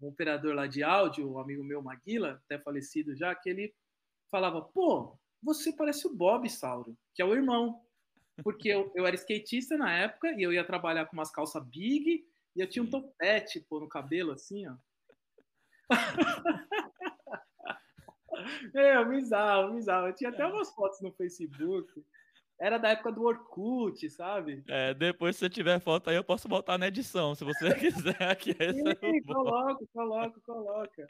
operador 0.00 0.54
lá 0.54 0.66
de 0.66 0.82
áudio, 0.82 1.30
um 1.30 1.38
amigo 1.38 1.64
meu, 1.64 1.82
Maguila, 1.82 2.40
até 2.44 2.58
falecido 2.58 3.16
já, 3.16 3.34
que 3.34 3.48
ele 3.48 3.74
falava: 4.30 4.60
pô, 4.60 5.18
você 5.42 5.72
parece 5.72 6.06
o 6.06 6.14
Bob 6.14 6.48
Sauro, 6.48 6.96
que 7.14 7.22
é 7.22 7.24
o 7.24 7.34
irmão. 7.34 7.82
Porque 8.42 8.68
eu, 8.68 8.92
eu 8.94 9.06
era 9.06 9.16
skatista 9.16 9.78
na 9.78 9.96
época 9.96 10.30
e 10.32 10.42
eu 10.42 10.52
ia 10.52 10.64
trabalhar 10.64 11.06
com 11.06 11.16
umas 11.16 11.30
calças 11.30 11.64
big 11.64 12.22
e 12.54 12.60
eu 12.60 12.68
tinha 12.68 12.82
um 12.82 12.90
topete 12.90 13.60
pô, 13.60 13.80
no 13.80 13.88
cabelo, 13.88 14.32
assim, 14.32 14.66
ó. 14.66 14.76
é, 18.74 18.96
eu 18.96 19.06
me 19.06 19.16
usava, 19.16 19.70
me 19.70 19.78
usava. 19.78 20.08
Eu 20.08 20.14
tinha 20.14 20.30
até 20.30 20.44
umas 20.44 20.74
fotos 20.74 21.00
no 21.00 21.12
Facebook. 21.12 22.04
Era 22.58 22.78
da 22.78 22.88
época 22.88 23.12
do 23.12 23.22
Orkut, 23.22 24.08
sabe? 24.08 24.64
É, 24.66 24.94
depois 24.94 25.36
se 25.36 25.40
você 25.40 25.50
tiver 25.50 25.78
foto 25.78 26.08
aí, 26.08 26.16
eu 26.16 26.24
posso 26.24 26.48
botar 26.48 26.78
na 26.78 26.88
edição, 26.88 27.34
se 27.34 27.44
você 27.44 27.68
quiser. 28.14 28.22
Aqui, 28.22 28.52
Sim, 28.52 28.88
é 28.88 29.22
coloca, 29.22 29.86
coloca, 29.92 30.40
coloca. 30.40 31.06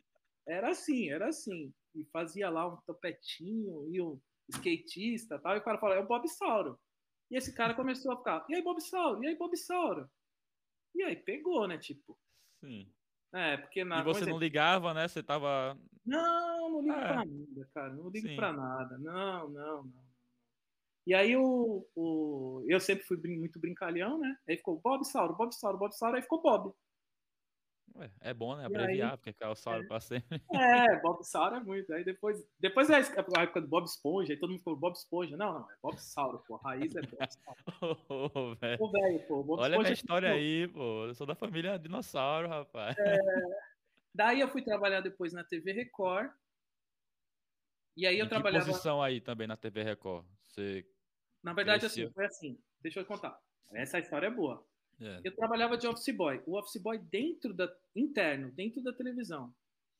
Era 0.46 0.70
assim, 0.70 1.10
era 1.10 1.28
assim. 1.28 1.72
E 1.94 2.04
fazia 2.12 2.50
lá 2.50 2.66
um 2.66 2.76
topetinho 2.86 3.88
e 3.88 4.00
um 4.02 4.20
skatista 4.50 5.38
tal. 5.38 5.54
E 5.54 5.58
o 5.58 5.62
cara 5.62 5.78
falou, 5.78 5.96
é 5.96 6.00
o 6.00 6.06
Bob 6.06 6.28
Sauro. 6.28 6.78
E 7.30 7.36
esse 7.36 7.54
cara 7.54 7.74
começou 7.74 8.12
a 8.12 8.16
ficar, 8.16 8.44
e 8.48 8.54
aí, 8.54 8.62
Bob 8.62 8.80
Sauro? 8.80 9.22
E 9.22 9.28
aí, 9.28 9.36
Bob 9.36 9.56
Sauro? 9.56 10.10
E 10.94 11.02
aí, 11.02 11.16
pegou, 11.16 11.66
né? 11.68 11.78
Tipo. 11.78 12.18
Sim. 12.60 12.90
É, 13.32 13.56
porque 13.56 13.84
na. 13.84 14.00
E 14.00 14.04
você 14.04 14.24
não 14.24 14.38
ligava, 14.38 14.94
né? 14.94 15.06
Você 15.06 15.22
tava. 15.22 15.78
Não, 16.04 16.70
não 16.70 16.80
ligo 16.80 16.94
é. 16.94 17.06
pra 17.06 17.24
nada, 17.24 17.68
cara. 17.74 17.92
Não 17.92 18.08
ligo 18.08 18.28
Sim. 18.28 18.36
pra 18.36 18.52
nada. 18.52 18.98
Não, 18.98 19.48
não, 19.48 19.84
não. 19.84 20.05
E 21.06 21.14
aí 21.14 21.36
o, 21.36 21.86
o, 21.94 22.64
eu 22.66 22.80
sempre 22.80 23.04
fui 23.04 23.16
muito 23.16 23.60
brincalhão, 23.60 24.18
né? 24.18 24.36
Aí 24.48 24.56
ficou 24.56 24.80
Bob 24.80 25.04
Sauro, 25.04 25.36
Bob 25.36 25.54
Sauro, 25.54 25.78
Bob 25.78 25.92
Sauro, 25.92 26.16
aí 26.16 26.22
ficou 26.22 26.42
Bob. 26.42 26.74
Ué, 27.94 28.10
é 28.20 28.34
bom, 28.34 28.56
né? 28.56 28.66
Abreviar, 28.66 29.12
aí, 29.12 29.16
porque 29.16 29.44
o 29.44 29.54
Sauro 29.54 29.84
é, 29.84 29.86
pra 29.86 30.00
sempre. 30.00 30.42
É, 30.52 31.00
Bob 31.00 31.22
Sauro 31.22 31.56
é 31.56 31.60
muito. 31.60 31.92
Aí 31.94 32.04
depois, 32.04 32.44
depois 32.58 32.90
é 32.90 32.96
a 32.96 33.42
época 33.42 33.60
do 33.60 33.68
Bob 33.68 33.84
Esponja, 33.84 34.32
aí 34.32 34.38
todo 34.38 34.50
mundo 34.50 34.58
ficou 34.58 34.76
Bob 34.76 34.94
Esponja. 34.94 35.36
Não, 35.36 35.54
não, 35.54 35.70
é 35.70 35.74
Bob 35.80 35.96
Sauro, 35.96 36.42
pô. 36.46 36.56
A 36.56 36.70
raiz 36.70 36.94
é 36.96 37.02
Bob 37.02 37.18
Sauro. 37.30 38.00
Ô, 38.34 38.54
velho. 38.56 38.82
Ô, 38.82 38.90
velho, 38.90 39.26
pô. 39.28 39.42
Bob 39.44 39.60
Olha 39.60 39.76
a 39.76 39.78
minha 39.78 39.90
é 39.90 39.94
história 39.94 40.30
aí, 40.30 40.66
pô. 40.66 41.06
Eu 41.06 41.14
sou 41.14 41.26
da 41.26 41.36
família 41.36 41.78
dinossauro, 41.78 42.48
rapaz. 42.48 42.98
É, 42.98 43.16
daí 44.12 44.40
eu 44.40 44.48
fui 44.48 44.60
trabalhar 44.60 45.00
depois 45.00 45.32
na 45.32 45.44
TV 45.44 45.72
Record. 45.72 46.30
E 47.96 48.06
aí 48.06 48.18
eu 48.18 48.26
em 48.26 48.28
trabalhava. 48.28 48.64
Que 48.64 48.70
posição 48.72 49.00
aí 49.00 49.20
também 49.20 49.46
na 49.46 49.56
TV 49.56 49.84
Record? 49.84 50.26
Você 50.48 50.84
na 51.46 51.52
verdade, 51.52 51.86
assim, 51.86 52.10
foi 52.10 52.26
assim. 52.26 52.58
Deixa 52.80 52.98
eu 52.98 53.06
contar. 53.06 53.40
Essa 53.72 54.00
história 54.00 54.26
é 54.26 54.30
boa. 54.30 54.66
É. 55.00 55.20
Eu 55.22 55.32
trabalhava 55.32 55.78
de 55.78 55.86
office 55.86 56.12
boy. 56.12 56.42
O 56.44 56.58
office 56.58 56.82
boy 56.82 56.98
dentro 56.98 57.54
da 57.54 57.72
interno, 57.94 58.50
dentro 58.50 58.82
da 58.82 58.92
televisão. 58.92 59.54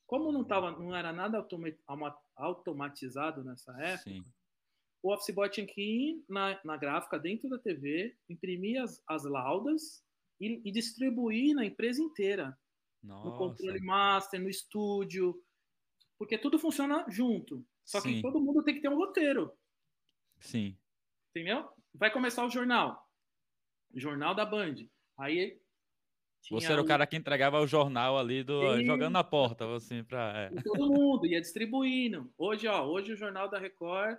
Como 0.09 0.33
não 0.33 0.43
tava, 0.43 0.73
não 0.73 0.93
era 0.95 1.12
nada 1.12 1.47
automatizado 2.35 3.45
nessa 3.45 3.73
época, 3.81 4.11
Sim. 4.11 4.25
o 5.05 5.12
office 5.12 5.33
boy 5.33 5.49
tinha 5.49 5.67
que 5.69 5.81
ir 5.81 6.25
na, 6.29 6.61
na 6.65 6.76
gráfica 6.76 7.17
dentro 7.17 7.49
da 7.49 7.61
TV, 7.61 8.17
imprimir 8.29 8.83
as, 8.83 9.00
as 9.07 9.23
laudas 9.23 10.05
e, 10.41 10.61
e 10.65 10.73
distribuir 10.73 11.55
na 11.55 11.65
empresa 11.65 12.03
inteira. 12.03 12.59
Nossa. 13.05 13.29
No 13.29 13.38
controle 13.38 13.81
master, 13.81 14.41
no 14.41 14.49
estúdio, 14.49 15.41
porque 16.19 16.37
tudo 16.37 16.59
funciona 16.59 17.07
junto. 17.09 17.65
Só 17.85 18.00
Sim. 18.00 18.15
que 18.15 18.23
todo 18.23 18.41
mundo 18.41 18.65
tem 18.65 18.75
que 18.75 18.81
ter 18.81 18.88
um 18.88 18.97
roteiro. 18.97 19.57
Sim. 20.41 20.76
Entendeu? 21.37 21.69
Vai 21.95 22.11
começar 22.11 22.47
o 22.47 22.50
jornal. 22.50 23.07
Jornal 23.95 24.35
da 24.35 24.47
Band. 24.47 24.76
Aí. 25.19 25.61
Você 26.50 26.73
era 26.73 26.81
o 26.81 26.87
cara 26.87 27.07
que 27.07 27.14
entregava 27.14 27.61
o 27.61 27.66
jornal 27.66 28.19
ali, 28.19 28.43
do, 28.43 28.83
jogando 28.83 29.12
na 29.12 29.23
porta, 29.23 29.71
assim, 29.75 30.02
pra. 30.02 30.50
É. 30.50 30.62
Todo 30.62 30.90
mundo 30.90 31.26
ia 31.26 31.40
distribuindo. 31.40 32.33
Hoje, 32.38 32.66
ó, 32.69 32.87
hoje 32.87 33.12
o 33.12 33.16
jornal 33.16 33.50
da 33.50 33.59
Record, 33.59 34.16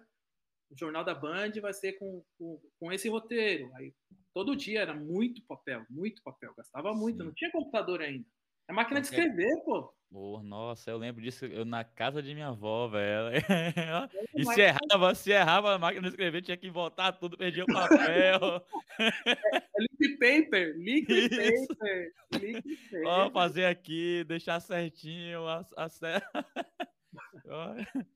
o 0.70 0.78
jornal 0.78 1.04
da 1.04 1.16
Band 1.16 1.54
vai 1.60 1.74
ser 1.74 1.94
com, 1.94 2.24
com, 2.38 2.62
com 2.80 2.92
esse 2.92 3.10
roteiro. 3.10 3.74
Aí 3.78 3.92
todo 4.32 4.56
dia 4.56 4.82
era 4.82 4.94
muito 4.94 5.42
papel, 5.48 5.84
muito 5.90 6.22
papel. 6.22 6.54
Gastava 6.56 6.94
muito, 6.94 7.18
Sim. 7.18 7.24
não 7.24 7.34
tinha 7.34 7.52
computador 7.52 8.02
ainda. 8.02 8.28
É 8.70 8.74
máquina 8.74 9.02
de 9.02 9.08
escrever, 9.08 9.64
pô. 9.64 9.92
Oh, 10.10 10.42
nossa, 10.42 10.90
eu 10.90 10.98
lembro 10.98 11.22
disso 11.22 11.46
eu, 11.46 11.66
na 11.66 11.84
casa 11.84 12.24
de 12.24 12.34
minha 12.34 12.48
avó, 12.48 12.88
velho. 12.88 13.30
e 14.36 14.46
se 14.46 14.62
errava, 14.62 15.14
se 15.14 15.32
errava 15.32 15.76
a 15.76 15.78
máquina 15.78 16.04
de 16.04 16.08
escrever, 16.08 16.42
tinha 16.42 16.56
que 16.56 16.70
voltar 16.70 17.12
tudo, 17.12 17.38
perdia 17.38 17.64
o 17.64 17.68
papel. 17.68 18.66
é, 19.00 19.80
liquid 19.80 20.18
paper, 20.18 20.78
liquid 20.78 21.30
paper, 21.30 22.14
liquid 22.40 22.80
paper. 22.90 23.06
Ó, 23.06 23.30
fazer 23.32 23.66
aqui, 23.66 24.24
deixar 24.24 24.62
certinho 24.62 25.46
a, 25.46 25.66
a 25.76 25.88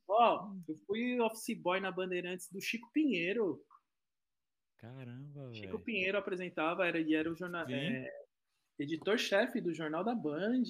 Ó, 0.07 0.53
eu 0.67 0.75
fui 0.87 1.19
office 1.19 1.57
boy 1.61 1.81
na 1.81 1.91
Bandeirantes 1.91 2.49
do 2.49 2.61
Chico 2.61 2.89
Pinheiro. 2.93 3.61
Caramba, 4.77 5.49
velho. 5.49 5.55
Chico 5.55 5.79
Pinheiro 5.79 6.17
apresentava, 6.17 6.87
era, 6.87 6.99
e 6.99 7.13
era 7.13 7.29
o 7.29 7.35
jornal, 7.35 7.69
é, 7.69 8.09
editor-chefe 8.79 9.59
do 9.59 9.73
Jornal 9.73 10.03
da 10.05 10.15
Band. 10.15 10.63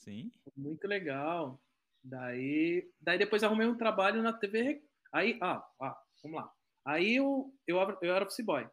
Sim. 0.00 0.30
Muito 0.56 0.86
legal. 0.86 1.60
Daí, 2.02 2.90
daí 3.00 3.18
depois 3.18 3.42
arrumei 3.42 3.66
um 3.66 3.76
trabalho 3.76 4.22
na 4.22 4.32
TV. 4.32 4.82
Aí, 5.12 5.38
ah, 5.42 5.62
ah 5.80 5.96
vamos 6.22 6.40
lá. 6.40 6.52
Aí 6.86 7.16
eu, 7.16 7.52
eu, 7.66 7.76
eu 8.00 8.14
era 8.14 8.24
office 8.24 8.44
boy. 8.44 8.66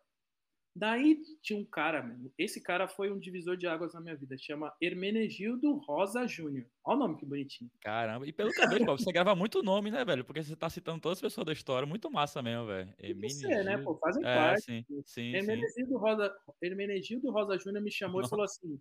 Daí 0.74 1.20
tinha 1.42 1.60
um 1.60 1.66
cara, 1.66 2.16
esse 2.38 2.62
cara 2.62 2.88
foi 2.88 3.12
um 3.12 3.18
divisor 3.18 3.58
de 3.58 3.66
águas 3.66 3.96
na 3.96 4.00
minha 4.00 4.16
vida, 4.16 4.38
chama 4.38 4.72
Hermenegildo 4.80 5.74
Rosa 5.78 6.28
Júnior. 6.28 6.68
Olha 6.86 6.98
o 6.98 7.00
nome 7.00 7.18
que 7.18 7.26
bonitinho. 7.26 7.72
Caramba, 7.82 8.28
e 8.28 8.32
pelo 8.32 8.52
vejo, 8.52 8.86
você 8.86 9.12
grava 9.12 9.36
muito 9.36 9.64
nome, 9.64 9.90
né, 9.90 10.06
velho? 10.06 10.24
Porque 10.24 10.44
você 10.44 10.56
tá 10.56 10.70
citando 10.70 11.02
todas 11.02 11.18
as 11.18 11.22
pessoas 11.22 11.48
da 11.48 11.52
história, 11.52 11.88
muito 11.88 12.12
massa 12.12 12.44
mesmo, 12.44 12.68
velho. 12.68 12.94
Você, 13.24 13.64
né, 13.64 13.80
pô, 13.80 13.98
fazem 13.98 14.24
é, 14.24 14.36
parte. 14.36 14.62
Sim, 14.62 14.86
sim, 15.04 15.36
Hermenegildo, 15.36 15.94
sim. 15.94 15.98
Rosa, 15.98 16.36
Hermenegildo 16.62 17.32
Rosa 17.32 17.58
Júnior 17.58 17.84
me 17.84 17.92
chamou 17.92 18.22
Nossa. 18.22 18.28
e 18.28 18.30
falou 18.30 18.46
assim, 18.46 18.80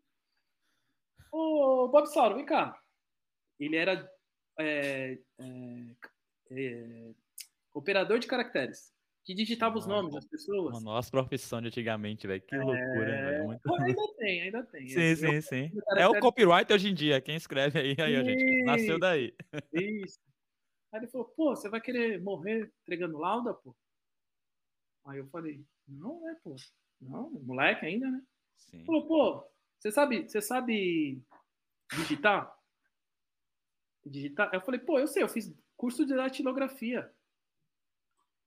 ô, 1.37 1.89
Bob 1.89 2.07
Sauro, 2.07 2.37
vem 2.37 2.47
cá. 2.47 2.79
Ele 3.59 3.77
era 3.77 4.11
é, 4.59 5.19
é, 5.39 5.89
é 6.51 7.15
operador 7.75 8.19
de 8.19 8.27
caracteres 8.27 8.95
que 9.27 9.35
digitava 9.35 9.77
os 9.77 9.87
nomes 9.87 10.15
das 10.15 10.25
pessoas. 10.25 10.79
Uma 10.79 10.93
nossa 10.95 11.11
profissão 11.11 11.61
de 11.61 11.67
antigamente, 11.67 12.29
velho. 12.29 12.41
Que 12.43 12.55
é... 12.55 12.59
loucura, 12.59 13.07
velho. 13.07 13.45
Muito... 13.45 13.75
Ainda 13.75 14.15
tem, 14.17 14.43
ainda 14.43 14.63
tem. 14.63 14.89
Sim, 14.89 15.17
sim, 15.17 15.41
sim. 15.41 15.73
É 15.97 16.07
o 16.07 16.21
copyright 16.21 16.73
hoje 16.73 16.89
em 16.89 16.95
dia. 16.95 17.21
Quem 17.21 17.35
escreve 17.35 17.81
aí, 17.81 17.97
aí, 17.99 18.17
a 18.17 18.23
gente. 18.23 18.63
Nasceu 18.63 19.01
daí. 19.01 19.35
Isso. 19.73 20.21
Aí 20.93 21.01
ele 21.01 21.09
falou, 21.09 21.27
pô, 21.27 21.57
você 21.57 21.69
vai 21.69 21.81
querer 21.81 22.23
morrer 22.23 22.73
entregando 22.83 23.19
lauda, 23.19 23.53
pô? 23.53 23.75
Aí 25.07 25.19
eu 25.19 25.27
falei, 25.27 25.61
não, 25.89 26.21
né, 26.21 26.37
pô? 26.45 26.55
Não, 27.01 27.29
moleque 27.43 27.85
ainda, 27.85 28.09
né? 28.09 28.23
Sim. 28.57 28.85
Falou, 28.85 29.07
pô, 29.09 29.45
você 29.79 29.93
sabe, 29.93 30.29
você 30.29 30.41
sabe 30.41 31.23
digitar? 31.93 32.57
Digitar? 34.05 34.51
Eu 34.53 34.61
falei, 34.61 34.81
pô, 34.81 34.99
eu 34.99 35.07
sei, 35.07 35.23
eu 35.23 35.29
fiz 35.29 35.55
curso 35.77 36.05
de 36.05 36.15
datilografia. 36.15 37.11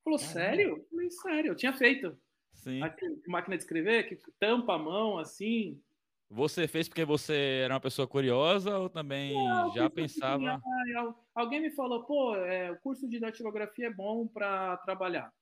Falou, 0.03 0.19
sério? 0.19 0.77
Eu 0.77 0.87
falei, 0.89 1.11
sério, 1.11 1.51
eu 1.51 1.55
tinha 1.55 1.73
feito. 1.73 2.17
Sim. 2.53 2.81
máquina 3.27 3.55
de 3.55 3.63
escrever, 3.63 4.03
que 4.03 4.17
tampa 4.39 4.75
a 4.75 4.77
mão, 4.79 5.17
assim. 5.17 5.81
Você 6.29 6.67
fez 6.67 6.87
porque 6.87 7.05
você 7.05 7.61
era 7.63 7.73
uma 7.73 7.79
pessoa 7.79 8.07
curiosa 8.07 8.77
ou 8.77 8.89
também 8.89 9.33
Não, 9.33 9.73
já 9.73 9.89
pensava? 9.89 10.53
Assim, 10.53 11.15
alguém 11.33 11.61
me 11.61 11.71
falou, 11.71 12.03
pô, 12.05 12.35
é, 12.35 12.71
o 12.71 12.79
curso 12.79 13.09
de 13.09 13.19
datilografia 13.19 13.87
é 13.87 13.93
bom 13.93 14.27
para 14.27 14.77
trabalhar. 14.77 15.33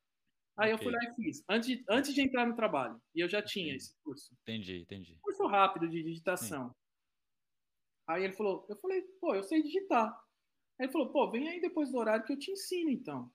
Aí 0.58 0.74
okay. 0.74 0.88
eu 0.88 0.92
fui 0.92 0.92
lá 0.92 1.12
e 1.12 1.16
fiz, 1.16 1.44
antes 1.48 1.68
de, 1.70 1.86
antes 1.88 2.14
de 2.14 2.22
entrar 2.22 2.48
no 2.48 2.56
trabalho. 2.56 3.00
E 3.14 3.20
eu 3.20 3.30
já 3.30 3.42
tinha 3.42 3.76
esse 3.76 3.96
curso. 4.04 4.36
Entendi, 4.42 4.82
entendi. 4.82 5.20
Curso 5.22 5.46
rápido 5.46 5.88
de 5.88 6.02
digitação. 6.02 6.70
Sim. 6.70 6.76
Aí 8.08 8.24
ele 8.24 8.34
falou, 8.34 8.66
eu 8.68 8.76
falei, 8.78 9.02
pô, 9.22 9.36
eu 9.36 9.44
sei 9.44 9.62
digitar. 9.62 10.12
Aí 10.80 10.86
ele 10.86 10.92
falou, 10.92 11.12
pô, 11.12 11.30
vem 11.30 11.48
aí 11.48 11.62
depois 11.62 11.92
do 11.92 11.98
horário 11.98 12.26
que 12.26 12.34
eu 12.34 12.40
te 12.40 12.52
ensino, 12.52 12.90
então. 12.90 13.32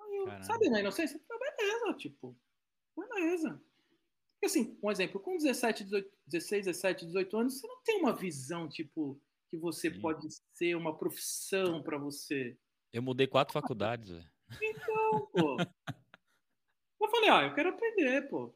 Eu, 0.00 0.42
sabe, 0.42 0.68
na 0.68 0.80
inocência, 0.80 1.18
tá 1.26 1.38
beleza, 1.38 1.96
tipo, 1.96 2.36
beleza. 2.96 3.62
Porque, 4.34 4.46
assim, 4.46 4.78
um 4.82 4.90
exemplo, 4.90 5.20
com 5.20 5.36
17, 5.36 5.84
18, 5.84 6.10
16, 6.26 6.66
17, 6.66 7.06
18 7.06 7.36
anos, 7.38 7.58
você 7.58 7.66
não 7.66 7.82
tem 7.82 8.00
uma 8.00 8.14
visão, 8.14 8.68
tipo, 8.68 9.20
que 9.48 9.56
você 9.56 9.90
Sim. 9.90 10.00
pode 10.00 10.28
ser 10.52 10.74
uma 10.76 10.96
profissão 10.98 11.82
para 11.82 11.96
você. 11.96 12.58
Eu 12.92 13.02
mudei 13.02 13.26
quatro 13.26 13.52
faculdades, 13.52 14.10
velho. 14.10 14.31
Então, 14.60 15.26
pô. 15.26 15.56
Eu 17.00 17.10
falei, 17.10 17.30
ah, 17.30 17.42
eu 17.42 17.54
quero 17.54 17.70
aprender, 17.70 18.28
pô. 18.28 18.54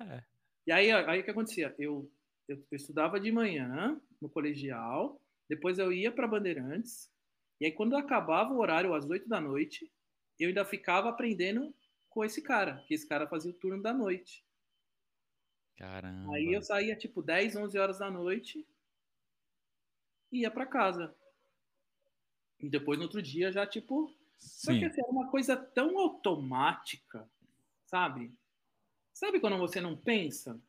É. 0.00 0.24
E 0.66 0.72
aí, 0.72 0.90
aí 0.90 1.20
o 1.20 1.24
que 1.24 1.30
acontecia? 1.30 1.74
Eu, 1.78 2.10
eu, 2.48 2.56
eu, 2.56 2.76
estudava 2.76 3.20
de 3.20 3.30
manhã 3.30 4.00
no 4.20 4.28
colegial, 4.28 5.20
depois 5.48 5.78
eu 5.78 5.92
ia 5.92 6.10
para 6.10 6.26
Bandeirantes, 6.26 7.12
e 7.60 7.66
aí 7.66 7.72
quando 7.72 7.96
acabava 7.96 8.52
o 8.52 8.58
horário 8.58 8.94
às 8.94 9.04
8 9.04 9.28
da 9.28 9.40
noite, 9.40 9.92
eu 10.38 10.48
ainda 10.48 10.64
ficava 10.64 11.10
aprendendo 11.10 11.74
com 12.08 12.24
esse 12.24 12.40
cara, 12.40 12.82
que 12.86 12.94
esse 12.94 13.06
cara 13.06 13.26
fazia 13.26 13.50
o 13.50 13.54
turno 13.54 13.82
da 13.82 13.92
noite. 13.92 14.44
Caramba. 15.76 16.34
Aí 16.34 16.52
eu 16.52 16.62
saía 16.62 16.96
tipo 16.96 17.20
10, 17.20 17.56
11 17.56 17.78
horas 17.78 17.98
da 17.98 18.10
noite 18.10 18.66
e 20.30 20.40
ia 20.40 20.50
para 20.50 20.66
casa. 20.66 21.14
E 22.60 22.68
depois 22.68 22.98
no 22.98 23.04
outro 23.04 23.20
dia 23.20 23.52
já 23.52 23.66
tipo. 23.66 24.10
Sim. 24.38 24.72
Só 24.72 24.78
que 24.78 24.84
assim, 24.84 25.00
era 25.00 25.10
uma 25.10 25.30
coisa 25.30 25.56
tão 25.56 25.98
automática, 25.98 27.28
sabe? 27.86 28.32
Sabe 29.12 29.40
quando 29.40 29.58
você 29.58 29.80
não 29.80 29.96
pensa? 29.96 30.60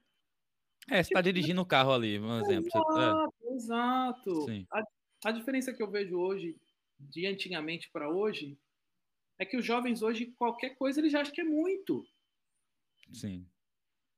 É, 0.88 1.02
você 1.02 1.10
está 1.10 1.22
tipo, 1.22 1.34
dirigindo 1.34 1.62
o 1.62 1.66
carro 1.66 1.92
ali, 1.92 2.20
um 2.20 2.40
exemplo. 2.40 2.68
Exato, 2.68 3.34
é. 3.44 3.54
exato. 3.56 4.46
A, 4.72 4.84
a 5.26 5.32
diferença 5.32 5.74
que 5.74 5.82
eu 5.82 5.90
vejo 5.90 6.18
hoje, 6.18 6.56
de 7.00 7.26
antigamente 7.26 7.90
para 7.92 8.10
hoje, 8.10 8.58
é 9.40 9.46
que 9.46 9.58
os 9.58 9.66
jovens 9.66 10.02
hoje, 10.02 10.28
qualquer 10.38 10.76
coisa, 10.76 11.00
eles 11.00 11.12
já 11.12 11.22
acham 11.22 11.34
que 11.34 11.42
é 11.42 11.46
muito. 11.46 12.06
Sim. 13.12 13.46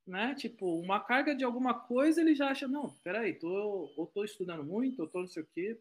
Né? 0.06 0.36
Tipo, 0.36 0.80
uma 0.80 1.00
carga 1.00 1.34
de 1.34 1.44
alguma 1.44 1.74
coisa, 1.74 2.22
ele 2.22 2.36
já 2.36 2.50
acha, 2.50 2.68
não, 2.68 2.90
peraí, 3.04 3.34
tô, 3.34 3.92
ou 3.96 4.08
tô 4.08 4.24
estudando 4.24 4.64
muito, 4.64 5.02
ou 5.02 5.08
tô 5.08 5.22
não 5.22 5.28
sei 5.28 5.44
o 5.44 5.48
quê. 5.54 5.80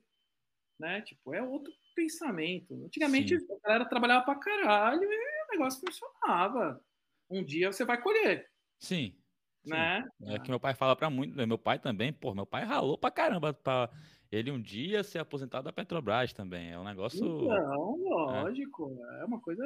Né? 0.79 1.01
Tipo, 1.03 1.35
é 1.35 1.43
outro 1.43 1.73
pensamento. 1.97 2.85
Antigamente, 2.85 3.41
Sim. 3.41 3.47
a 3.65 3.69
galera 3.69 3.88
trabalhava 3.88 4.25
pra 4.25 4.37
caralho 4.37 5.03
e 5.03 5.07
o 5.07 5.50
negócio 5.50 5.81
funcionava 5.81 6.81
um 7.29 7.43
dia 7.43 7.73
você 7.73 7.85
vai 7.85 8.00
colher. 8.00 8.49
Sim. 8.79 9.17
Né? 9.65 10.07
Sim. 10.19 10.35
É 10.35 10.38
que 10.38 10.50
meu 10.50 10.61
pai 10.61 10.75
fala 10.75 10.95
para 10.95 11.11
muito, 11.11 11.35
meu 11.35 11.59
pai 11.59 11.79
também, 11.79 12.12
pô, 12.12 12.35
meu 12.35 12.47
pai 12.47 12.65
ralou 12.65 12.97
pra 12.97 13.11
caramba 13.11 13.53
para 13.53 13.91
ele 14.31 14.50
um 14.50 14.61
dia 14.61 15.03
ser 15.03 15.19
aposentado 15.19 15.65
da 15.65 15.73
Petrobras 15.73 16.33
também. 16.33 16.71
É 16.71 16.79
um 16.79 16.85
negócio. 16.85 17.25
Não, 17.25 17.97
lógico, 17.97 18.97
é, 19.11 19.23
é 19.23 19.25
uma 19.25 19.41
coisa. 19.41 19.65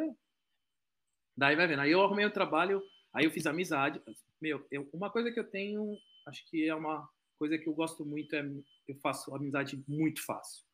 Daí 1.37 1.56
vai 1.56 1.66
vendo. 1.66 1.80
Aí 1.80 1.90
eu 1.90 2.02
arrumei 2.02 2.25
o 2.25 2.32
trabalho, 2.32 2.82
aí 3.12 3.25
eu 3.25 3.30
fiz 3.30 3.46
amizade. 3.46 4.00
Meu, 4.40 4.66
eu, 4.70 4.88
uma 4.92 5.10
coisa 5.10 5.30
que 5.30 5.38
eu 5.38 5.50
tenho, 5.50 5.96
acho 6.26 6.49
que 6.49 6.66
é 6.66 6.75
uma 6.75 7.06
coisa 7.38 7.58
que 7.58 7.68
eu 7.68 7.75
gosto 7.75 8.04
muito 8.04 8.34
é 8.37 8.42
eu 8.88 8.96
faço 9.02 9.34
amizade 9.34 9.82
muito 9.88 10.25
fácil. 10.25 10.69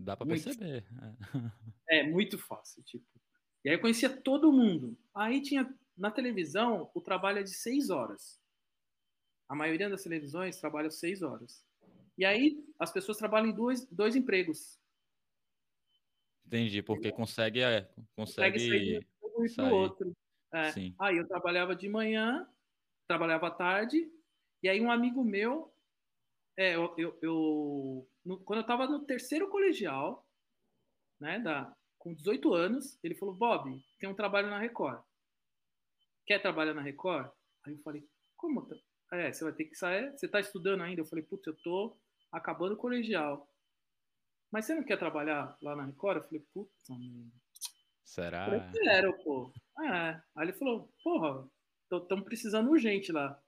Dá 0.00 0.16
para 0.16 0.26
perceber. 0.26 0.84
É. 1.88 2.00
é 2.00 2.02
muito 2.06 2.38
fácil, 2.38 2.82
tipo. 2.82 3.06
E 3.64 3.68
aí 3.68 3.74
eu 3.74 3.80
conhecia 3.80 4.08
todo 4.08 4.52
mundo. 4.52 4.96
Aí 5.14 5.42
tinha 5.42 5.68
na 5.96 6.10
televisão, 6.10 6.90
o 6.94 7.00
trabalho 7.00 7.40
é 7.40 7.42
de 7.42 7.52
seis 7.52 7.90
horas. 7.90 8.40
A 9.48 9.54
maioria 9.54 9.88
das 9.88 10.02
televisões 10.02 10.58
trabalha 10.58 10.90
seis 10.90 11.22
horas. 11.22 11.64
E 12.16 12.24
aí, 12.24 12.64
as 12.78 12.92
pessoas 12.92 13.16
trabalham 13.16 13.48
em 13.48 13.54
dois, 13.54 13.86
dois 13.86 14.14
empregos. 14.14 14.78
Entendi, 16.46 16.82
porque 16.82 17.12
consegue, 17.12 17.60
é, 17.60 17.82
consegue, 18.14 18.52
consegue 18.52 18.58
sair 18.60 19.06
de 19.54 19.60
um 19.60 19.70
outro. 19.72 20.16
É. 20.52 20.72
Aí 20.98 21.16
eu 21.16 21.26
trabalhava 21.26 21.76
de 21.76 21.88
manhã, 21.88 22.48
trabalhava 23.06 23.48
à 23.48 23.50
tarde, 23.50 24.10
e 24.62 24.68
aí 24.68 24.80
um 24.80 24.90
amigo 24.90 25.22
meu, 25.22 25.72
é, 26.58 26.74
eu, 26.74 26.94
eu, 26.98 27.18
eu 27.22 28.08
no, 28.24 28.38
quando 28.40 28.58
eu 28.58 28.62
estava 28.62 28.86
no 28.86 29.06
terceiro 29.06 29.48
colegial, 29.48 30.26
né, 31.20 31.38
da, 31.38 31.74
com 31.98 32.12
18 32.12 32.52
anos, 32.52 32.98
ele 33.02 33.14
falou, 33.14 33.34
Bob, 33.34 33.80
tem 33.98 34.08
um 34.08 34.14
trabalho 34.14 34.48
na 34.48 34.58
Record 34.58 35.02
quer 36.28 36.40
trabalhar 36.40 36.74
na 36.74 36.82
Record? 36.82 37.30
Aí 37.64 37.72
eu 37.72 37.78
falei, 37.78 38.06
como? 38.36 38.66
Tá? 38.66 38.76
É, 39.14 39.32
você 39.32 39.42
vai 39.42 39.54
ter 39.54 39.64
que 39.64 39.74
sair. 39.74 40.12
Você 40.12 40.26
está 40.26 40.38
estudando 40.38 40.82
ainda? 40.82 41.00
Eu 41.00 41.06
falei, 41.06 41.24
putz, 41.24 41.46
eu 41.46 41.56
tô 41.56 41.96
acabando 42.30 42.74
o 42.74 42.76
colegial. 42.76 43.48
Mas 44.52 44.66
você 44.66 44.74
não 44.74 44.84
quer 44.84 44.98
trabalhar 44.98 45.56
lá 45.62 45.74
na 45.74 45.86
Record? 45.86 46.18
Eu 46.18 46.24
falei, 46.24 46.46
puta, 46.52 46.70
mano. 46.90 47.32
Será? 48.04 48.48
Eu 48.54 48.72
quero, 48.72 49.24
pô. 49.24 49.52
É. 49.80 50.20
Aí 50.36 50.44
ele 50.44 50.52
falou, 50.52 50.92
porra, 51.02 51.48
estão 51.90 52.22
precisando 52.22 52.70
urgente 52.70 53.10
lá. 53.10 53.42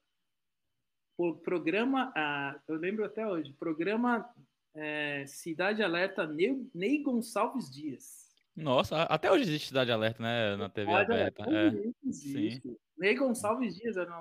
O 1.20 1.34
programa, 1.34 2.10
ah, 2.16 2.58
eu 2.66 2.76
lembro 2.76 3.04
até 3.04 3.26
hoje, 3.26 3.52
programa 3.52 4.26
é, 4.74 5.26
Cidade 5.26 5.82
Alerta 5.82 6.26
Ney, 6.26 6.66
Ney 6.74 7.02
Gonçalves 7.02 7.70
Dias. 7.70 8.34
Nossa, 8.56 9.02
até 9.02 9.30
hoje 9.30 9.42
existe 9.42 9.68
Cidade 9.68 9.92
Alerta, 9.92 10.22
né? 10.22 10.56
Na 10.56 10.70
TV 10.70 10.90
Cidade 10.90 11.12
aberta. 11.12 11.44
Alerta, 11.44 11.78
é. 11.78 11.92
Existe. 12.08 12.62
Sim. 12.62 12.76
Ney 12.96 13.14
Gonçalves 13.16 13.76
Dias, 13.76 13.98
eu 13.98 14.08
não. 14.08 14.20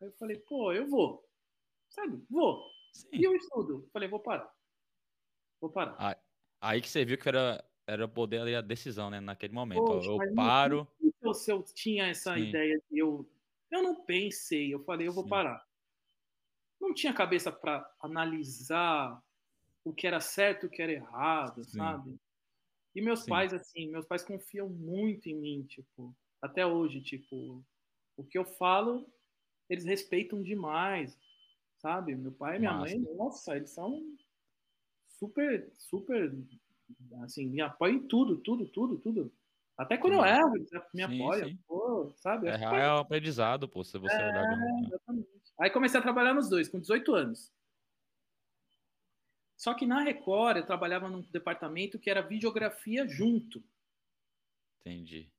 Aí 0.00 0.08
eu 0.08 0.12
falei, 0.14 0.36
pô, 0.36 0.72
eu 0.72 0.88
vou. 0.88 1.24
Sabe? 1.88 2.20
Vou. 2.28 2.60
Sim. 2.92 3.08
E 3.12 3.22
eu 3.22 3.36
estudo. 3.36 3.88
Falei, 3.92 4.08
vou 4.08 4.18
parar. 4.18 4.52
Vou 5.60 5.70
parar. 5.70 5.94
Aí, 5.96 6.16
aí 6.60 6.80
que 6.82 6.88
você 6.88 7.04
viu 7.04 7.16
que 7.18 7.28
era, 7.28 7.64
era 7.86 8.08
poder 8.08 8.40
ali 8.40 8.56
a 8.56 8.60
decisão, 8.60 9.10
né? 9.10 9.20
Naquele 9.20 9.54
momento. 9.54 9.84
Poxa, 9.84 10.10
eu 10.10 10.34
paro. 10.34 10.88
Não, 11.22 11.32
se 11.32 11.52
eu 11.52 11.62
tinha 11.62 12.06
essa 12.06 12.34
Sim. 12.34 12.48
ideia, 12.48 12.82
eu, 12.90 13.30
eu 13.70 13.80
não 13.80 14.04
pensei. 14.04 14.74
Eu 14.74 14.82
falei, 14.82 15.06
eu 15.06 15.12
vou 15.12 15.22
Sim. 15.22 15.30
parar. 15.30 15.71
Não 16.82 16.92
tinha 16.92 17.14
cabeça 17.14 17.52
para 17.52 17.88
analisar 18.00 19.22
o 19.84 19.94
que 19.94 20.06
era 20.06 20.20
certo 20.20 20.64
e 20.64 20.68
o 20.68 20.70
que 20.70 20.82
era 20.82 20.92
errado, 20.92 21.64
Sim. 21.66 21.68
sabe? 21.68 22.20
E 22.94 23.02
meus 23.02 23.22
Sim. 23.22 23.24
pais, 23.24 23.54
assim, 23.54 23.90
meus 23.90 24.06
pais 24.06 24.24
confiam 24.24 24.68
muito 24.68 25.28
em 25.28 25.36
mim, 25.36 25.64
tipo, 25.64 26.16
até 26.42 26.66
hoje, 26.66 27.02
tipo, 27.02 27.64
o 28.16 28.24
que 28.24 28.38
eu 28.38 28.44
falo, 28.44 29.06
eles 29.68 29.84
respeitam 29.84 30.42
demais, 30.42 31.18
sabe? 31.78 32.16
Meu 32.16 32.32
pai 32.32 32.56
e 32.56 32.60
minha 32.60 32.72
Nossa. 32.72 32.96
mãe, 32.98 32.98
nossa, 33.16 33.56
eles 33.56 33.70
são 33.70 34.16
super, 35.08 35.70
super, 35.74 36.32
assim, 37.24 37.46
me 37.48 37.60
apoiam 37.60 37.96
em 37.96 38.08
tudo, 38.08 38.38
tudo, 38.38 38.66
tudo, 38.68 38.98
tudo. 38.98 39.32
Até 39.82 39.96
quando 39.96 40.14
sim. 40.14 40.18
eu 40.18 40.24
erro, 40.24 40.56
eles 40.56 40.70
me 40.94 41.02
apoiam, 41.02 41.58
pô, 41.66 42.12
sabe? 42.16 42.48
Errar 42.48 42.78
é, 42.78 42.84
é 42.84 42.92
um 42.92 42.98
aprendizado, 42.98 43.68
pô, 43.68 43.82
se 43.82 43.98
você 43.98 44.14
é, 44.14 44.28
olhar 44.28 44.48
bem. 44.48 44.86
Exatamente. 44.86 45.28
Aí 45.60 45.70
comecei 45.70 45.98
a 45.98 46.02
trabalhar 46.02 46.34
nos 46.34 46.48
dois, 46.48 46.68
com 46.68 46.78
18 46.78 47.14
anos. 47.14 47.52
Só 49.56 49.74
que 49.74 49.86
na 49.86 50.02
Record 50.02 50.56
eu 50.56 50.66
trabalhava 50.66 51.08
num 51.08 51.22
departamento 51.30 51.98
que 51.98 52.10
era 52.10 52.20
videografia 52.20 53.06
junto. 53.06 53.62
Entendi. 54.80 55.30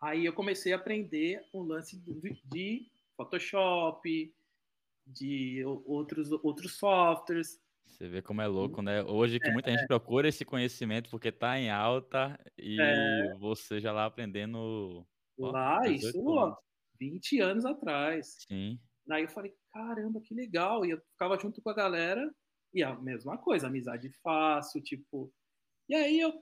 Aí 0.00 0.24
eu 0.24 0.32
comecei 0.32 0.72
a 0.72 0.76
aprender 0.76 1.44
o 1.52 1.62
lance 1.62 2.00
de 2.44 2.88
Photoshop, 3.16 4.34
de 5.06 5.64
outros, 5.84 6.30
outros 6.30 6.76
softwares. 6.76 7.60
Você 7.86 8.08
vê 8.08 8.20
como 8.20 8.42
é 8.42 8.46
louco, 8.46 8.82
né? 8.82 9.02
Hoje 9.02 9.40
que 9.40 9.48
é, 9.48 9.52
muita 9.52 9.70
gente 9.70 9.86
procura 9.86 10.28
esse 10.28 10.44
conhecimento 10.44 11.08
porque 11.10 11.28
está 11.28 11.58
em 11.58 11.70
alta 11.70 12.38
e 12.58 12.80
é, 12.80 13.34
você 13.38 13.80
já 13.80 13.92
lá 13.92 14.04
aprendendo. 14.04 15.06
Lá, 15.38 15.80
ó, 15.80 15.84
isso, 15.84 16.38
anos. 16.38 16.56
20 16.98 17.40
anos 17.40 17.64
atrás. 17.64 18.36
Sim. 18.46 18.78
Daí 19.06 19.22
eu 19.22 19.28
falei, 19.28 19.54
caramba, 19.72 20.20
que 20.20 20.34
legal. 20.34 20.84
E 20.84 20.90
eu 20.90 21.00
ficava 21.12 21.38
junto 21.38 21.62
com 21.62 21.70
a 21.70 21.74
galera 21.74 22.30
e 22.74 22.82
a 22.82 22.94
mesma 22.96 23.38
coisa, 23.38 23.68
amizade 23.68 24.10
fácil, 24.22 24.82
tipo. 24.82 25.32
E 25.88 25.94
aí 25.94 26.20
eu, 26.20 26.32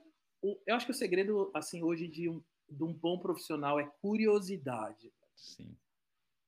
eu 0.41 0.75
acho 0.75 0.85
que 0.85 0.91
o 0.91 0.95
segredo, 0.95 1.51
assim, 1.53 1.83
hoje 1.83 2.07
de 2.07 2.27
um, 2.27 2.43
de 2.69 2.83
um 2.83 2.93
bom 2.93 3.19
profissional 3.19 3.79
é 3.79 3.89
curiosidade. 4.01 5.13
Sim. 5.35 5.77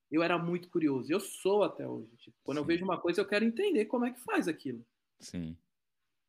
Eu 0.09 0.23
era 0.23 0.37
muito 0.37 0.69
curioso. 0.69 1.11
Eu 1.11 1.19
sou 1.19 1.63
até 1.63 1.87
hoje. 1.87 2.15
Tipo, 2.17 2.37
quando 2.43 2.57
Sim. 2.57 2.63
eu 2.63 2.67
vejo 2.67 2.85
uma 2.85 2.99
coisa, 2.99 3.21
eu 3.21 3.27
quero 3.27 3.45
entender 3.45 3.85
como 3.85 4.05
é 4.05 4.11
que 4.11 4.19
faz 4.19 4.47
aquilo. 4.47 4.85
Sim. 5.19 5.57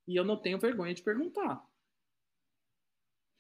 E 0.06 0.16
eu 0.16 0.24
não 0.24 0.36
tenho 0.36 0.58
vergonha 0.58 0.94
de 0.94 1.02
perguntar. 1.02 1.64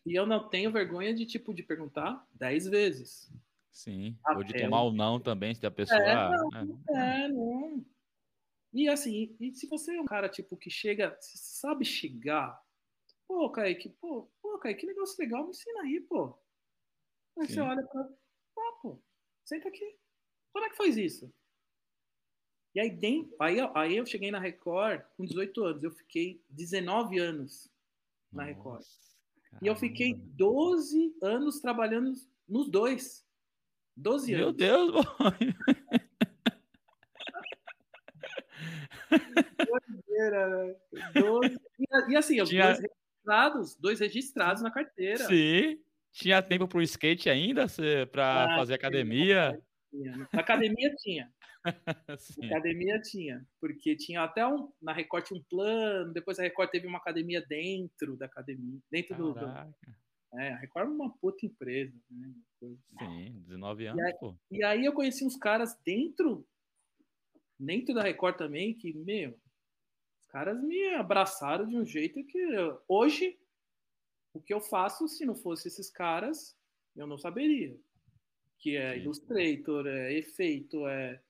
E 0.06 0.14
eu 0.14 0.26
não 0.26 0.48
tenho 0.48 0.70
vergonha 0.70 1.12
de, 1.12 1.26
tipo, 1.26 1.52
de 1.52 1.62
perguntar 1.62 2.26
dez 2.32 2.66
vezes. 2.66 3.30
Sim. 3.70 4.16
Até 4.24 4.36
Ou 4.36 4.44
de 4.44 4.54
tomar 4.54 4.82
o 4.82 4.92
não 4.92 5.20
também, 5.20 5.54
se 5.54 5.66
a 5.66 5.70
pessoa. 5.70 6.00
É, 6.00 6.28
não, 6.28 6.50
é, 6.88 7.24
é 7.24 7.28
não. 7.28 7.84
E 8.72 8.88
assim, 8.88 9.36
e 9.40 9.54
se 9.54 9.66
você 9.66 9.96
é 9.96 10.00
um 10.00 10.04
cara, 10.04 10.28
tipo, 10.28 10.56
que 10.56 10.70
chega, 10.70 11.16
sabe 11.20 11.84
chegar, 11.84 12.60
pô, 13.26 13.50
Kaique, 13.50 13.88
pô, 13.88 14.30
pô, 14.42 14.58
Kaique, 14.58 14.80
que 14.80 14.86
negócio 14.86 15.16
legal, 15.18 15.44
me 15.44 15.50
ensina 15.50 15.82
aí, 15.82 16.00
pô. 16.00 16.38
Aí 17.38 17.46
Sim. 17.46 17.54
você 17.54 17.60
olha 17.60 17.86
pra, 17.86 18.02
ah, 18.02 18.72
pô, 18.82 19.00
senta 19.44 19.68
aqui. 19.68 19.96
Como 20.58 20.66
é 20.66 20.70
que 20.70 20.76
faz 20.76 20.96
isso? 20.96 21.32
E 22.74 22.80
aí, 22.80 22.90
dentro, 22.90 23.32
aí, 23.38 23.58
aí 23.76 23.96
eu 23.96 24.04
cheguei 24.04 24.32
na 24.32 24.40
Record 24.40 25.02
com 25.16 25.24
18 25.24 25.64
anos, 25.64 25.84
eu 25.84 25.92
fiquei 25.92 26.42
19 26.50 27.16
anos 27.16 27.70
na 28.32 28.42
Nossa, 28.42 28.56
Record. 28.56 28.84
Caramba. 29.44 29.64
E 29.64 29.68
eu 29.68 29.76
fiquei 29.76 30.14
12 30.14 31.14
anos 31.22 31.60
trabalhando 31.60 32.12
nos 32.48 32.68
dois. 32.68 33.24
12 33.96 34.34
anos. 34.34 34.46
Meu 34.46 34.52
Deus, 34.52 34.90
boy. 34.90 35.06
Doideira, 40.08 40.76
E, 41.78 42.12
e, 42.12 42.16
assim, 42.16 42.42
Tinha... 42.42 42.64
dois 42.64 42.80
registrados, 42.80 43.76
dois 43.76 44.00
registrados 44.00 44.60
na 44.60 44.72
carteira. 44.72 45.24
Sim. 45.24 45.80
Tinha 46.10 46.42
tempo 46.42 46.66
para 46.66 46.78
o 46.78 46.82
skate 46.82 47.30
ainda, 47.30 47.66
para 48.10 48.54
ah, 48.54 48.56
fazer 48.56 48.74
academia? 48.74 49.62
Tinha. 49.90 50.28
Na 50.32 50.40
academia 50.40 50.94
tinha. 50.96 51.32
Na 52.38 52.46
academia 52.46 53.00
tinha, 53.00 53.46
porque 53.60 53.96
tinha 53.96 54.22
até 54.22 54.46
um, 54.46 54.72
na 54.80 54.92
Record 54.92 55.32
um 55.32 55.42
plano, 55.50 56.12
depois 56.12 56.38
a 56.38 56.42
Record 56.42 56.70
teve 56.70 56.86
uma 56.86 56.98
academia 56.98 57.44
dentro 57.44 58.16
da 58.16 58.26
academia, 58.26 58.80
dentro 58.90 59.34
Caraca. 59.34 59.70
do, 59.84 60.38
É, 60.40 60.52
a 60.52 60.56
Record 60.58 60.88
é 60.88 60.90
uma 60.90 61.18
puta 61.18 61.44
empresa, 61.44 61.96
né? 62.10 62.32
Sim, 62.98 63.42
19 63.46 63.86
anos, 63.86 64.00
e 64.00 64.04
aí, 64.04 64.14
pô. 64.18 64.36
E 64.50 64.64
aí 64.64 64.84
eu 64.84 64.92
conheci 64.92 65.24
uns 65.24 65.36
caras 65.36 65.76
dentro, 65.84 66.46
dentro 67.58 67.94
da 67.94 68.02
Record 68.02 68.36
também, 68.36 68.74
que, 68.74 68.92
meu, 68.94 69.38
os 70.20 70.26
caras 70.28 70.62
me 70.62 70.94
abraçaram 70.94 71.66
de 71.66 71.76
um 71.76 71.84
jeito 71.84 72.24
que 72.24 72.38
hoje 72.86 73.38
o 74.32 74.40
que 74.40 74.54
eu 74.54 74.60
faço, 74.60 75.08
se 75.08 75.26
não 75.26 75.34
fosse 75.34 75.68
esses 75.68 75.90
caras, 75.90 76.56
eu 76.94 77.06
não 77.06 77.18
saberia. 77.18 77.76
Que 78.58 78.76
é 78.76 78.94
Sim. 78.94 79.00
Illustrator, 79.00 79.86
é 79.86 80.12
efeito, 80.14 80.86
é. 80.86 81.20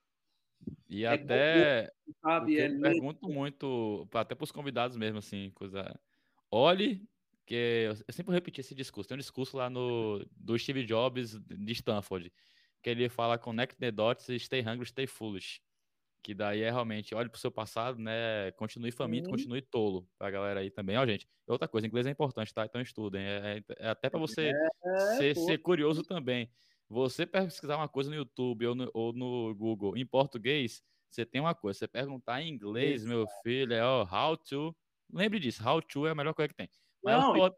E 0.88 1.04
é 1.04 1.08
até. 1.08 1.92
Sabe, 2.22 2.58
é 2.58 2.68
eu 2.68 2.80
pergunto 2.80 3.28
muito, 3.28 4.08
até 4.12 4.34
para 4.34 4.44
os 4.44 4.52
convidados 4.52 4.96
mesmo, 4.96 5.18
assim, 5.18 5.50
coisa. 5.54 5.98
Olhe, 6.50 7.06
que 7.48 7.86
eu 7.86 8.12
sempre 8.12 8.34
repeti 8.34 8.60
esse 8.60 8.74
discurso. 8.74 9.08
Tem 9.08 9.14
um 9.14 9.18
discurso 9.18 9.56
lá 9.56 9.70
no 9.70 10.24
do 10.36 10.58
Steve 10.58 10.84
Jobs 10.84 11.38
de 11.38 11.72
Stanford, 11.72 12.30
que 12.82 12.90
ele 12.90 13.08
fala 13.08 13.38
Connect 13.38 13.76
the 13.76 13.90
dots, 13.90 14.26
stay 14.38 14.60
hungry, 14.60 14.86
stay 14.86 15.06
foolish. 15.06 15.60
Que 16.22 16.34
daí 16.34 16.62
é 16.62 16.70
realmente, 16.70 17.14
olhe 17.14 17.28
pro 17.28 17.40
seu 17.40 17.50
passado, 17.50 17.98
né? 17.98 18.50
Continue 18.52 18.90
faminto, 18.90 19.30
continue 19.30 19.62
tolo. 19.62 20.06
Pra 20.18 20.30
galera 20.30 20.60
aí 20.60 20.70
também. 20.70 20.96
Ó, 20.98 21.06
gente, 21.06 21.26
outra 21.46 21.66
coisa, 21.66 21.86
inglês 21.86 22.06
é 22.06 22.10
importante, 22.10 22.52
tá? 22.52 22.66
Então 22.66 22.80
estudem. 22.82 23.22
É, 23.22 23.62
é, 23.68 23.86
é 23.86 23.88
até 23.88 24.10
para 24.10 24.18
você 24.18 24.52
é, 24.84 25.16
ser, 25.16 25.36
ser, 25.36 25.58
curioso 25.58 26.02
também. 26.02 26.50
Você 26.88 27.26
pesquisar 27.26 27.76
uma 27.76 27.88
coisa 27.88 28.08
no 28.08 28.16
YouTube 28.16 28.66
ou 28.66 28.74
no, 28.74 28.90
ou 28.94 29.12
no 29.12 29.54
Google 29.54 29.96
em 29.96 30.06
português, 30.06 30.82
você 31.10 31.24
tem 31.24 31.40
uma 31.40 31.54
coisa. 31.54 31.78
Você 31.78 31.88
perguntar 31.88 32.42
em 32.42 32.48
inglês, 32.48 33.04
meu 33.04 33.26
filho, 33.42 33.72
é 33.74 33.84
ó, 33.84 34.02
how 34.04 34.36
to. 34.36 34.74
Lembre 35.12 35.38
disso, 35.38 35.66
how 35.66 35.82
to 35.82 36.06
é 36.06 36.10
a 36.10 36.14
melhor 36.14 36.34
coisa 36.34 36.48
que 36.48 36.54
tem. 36.54 36.70
Mas 37.02 37.22
não, 37.22 37.36
e, 37.36 37.50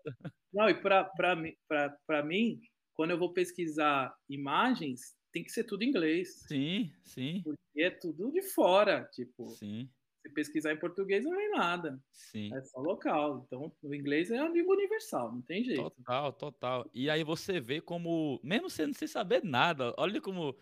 não, 0.53 0.69
e 0.69 0.75
para 0.75 2.23
mim, 2.25 2.61
quando 2.95 3.13
eu 3.13 3.19
vou 3.19 3.33
pesquisar 3.33 4.15
imagens, 4.29 5.15
tem 5.33 5.43
que 5.43 5.51
ser 5.51 5.65
tudo 5.65 5.83
em 5.83 5.89
inglês. 5.89 6.41
Sim, 6.47 6.93
sim. 7.05 7.41
Porque 7.43 7.83
é 7.83 7.91
tudo 7.91 8.31
de 8.33 8.43
fora, 8.43 9.05
tipo. 9.13 9.49
Sim. 9.49 9.89
Se 10.23 10.29
pesquisar 10.31 10.73
em 10.73 10.79
português 10.79 11.25
não 11.25 11.35
vem 11.35 11.51
nada. 11.51 11.99
Sim. 12.11 12.55
É 12.55 12.63
só 12.63 12.81
local. 12.81 13.45
Então, 13.47 13.73
o 13.83 13.95
inglês 13.95 14.31
é 14.31 14.39
a 14.39 14.49
língua 14.49 14.75
universal, 14.75 15.33
não 15.33 15.43
tem 15.43 15.65
jeito. 15.65 15.83
Total, 15.83 16.33
total. 16.33 16.91
E 16.93 17.09
aí 17.09 17.25
você 17.25 17.59
vê 17.59 17.81
como, 17.81 18.39
mesmo 18.43 18.69
sendo 18.69 18.95
sem 18.95 19.09
saber 19.09 19.43
nada, 19.43 19.95
olha 19.97 20.21
como. 20.21 20.57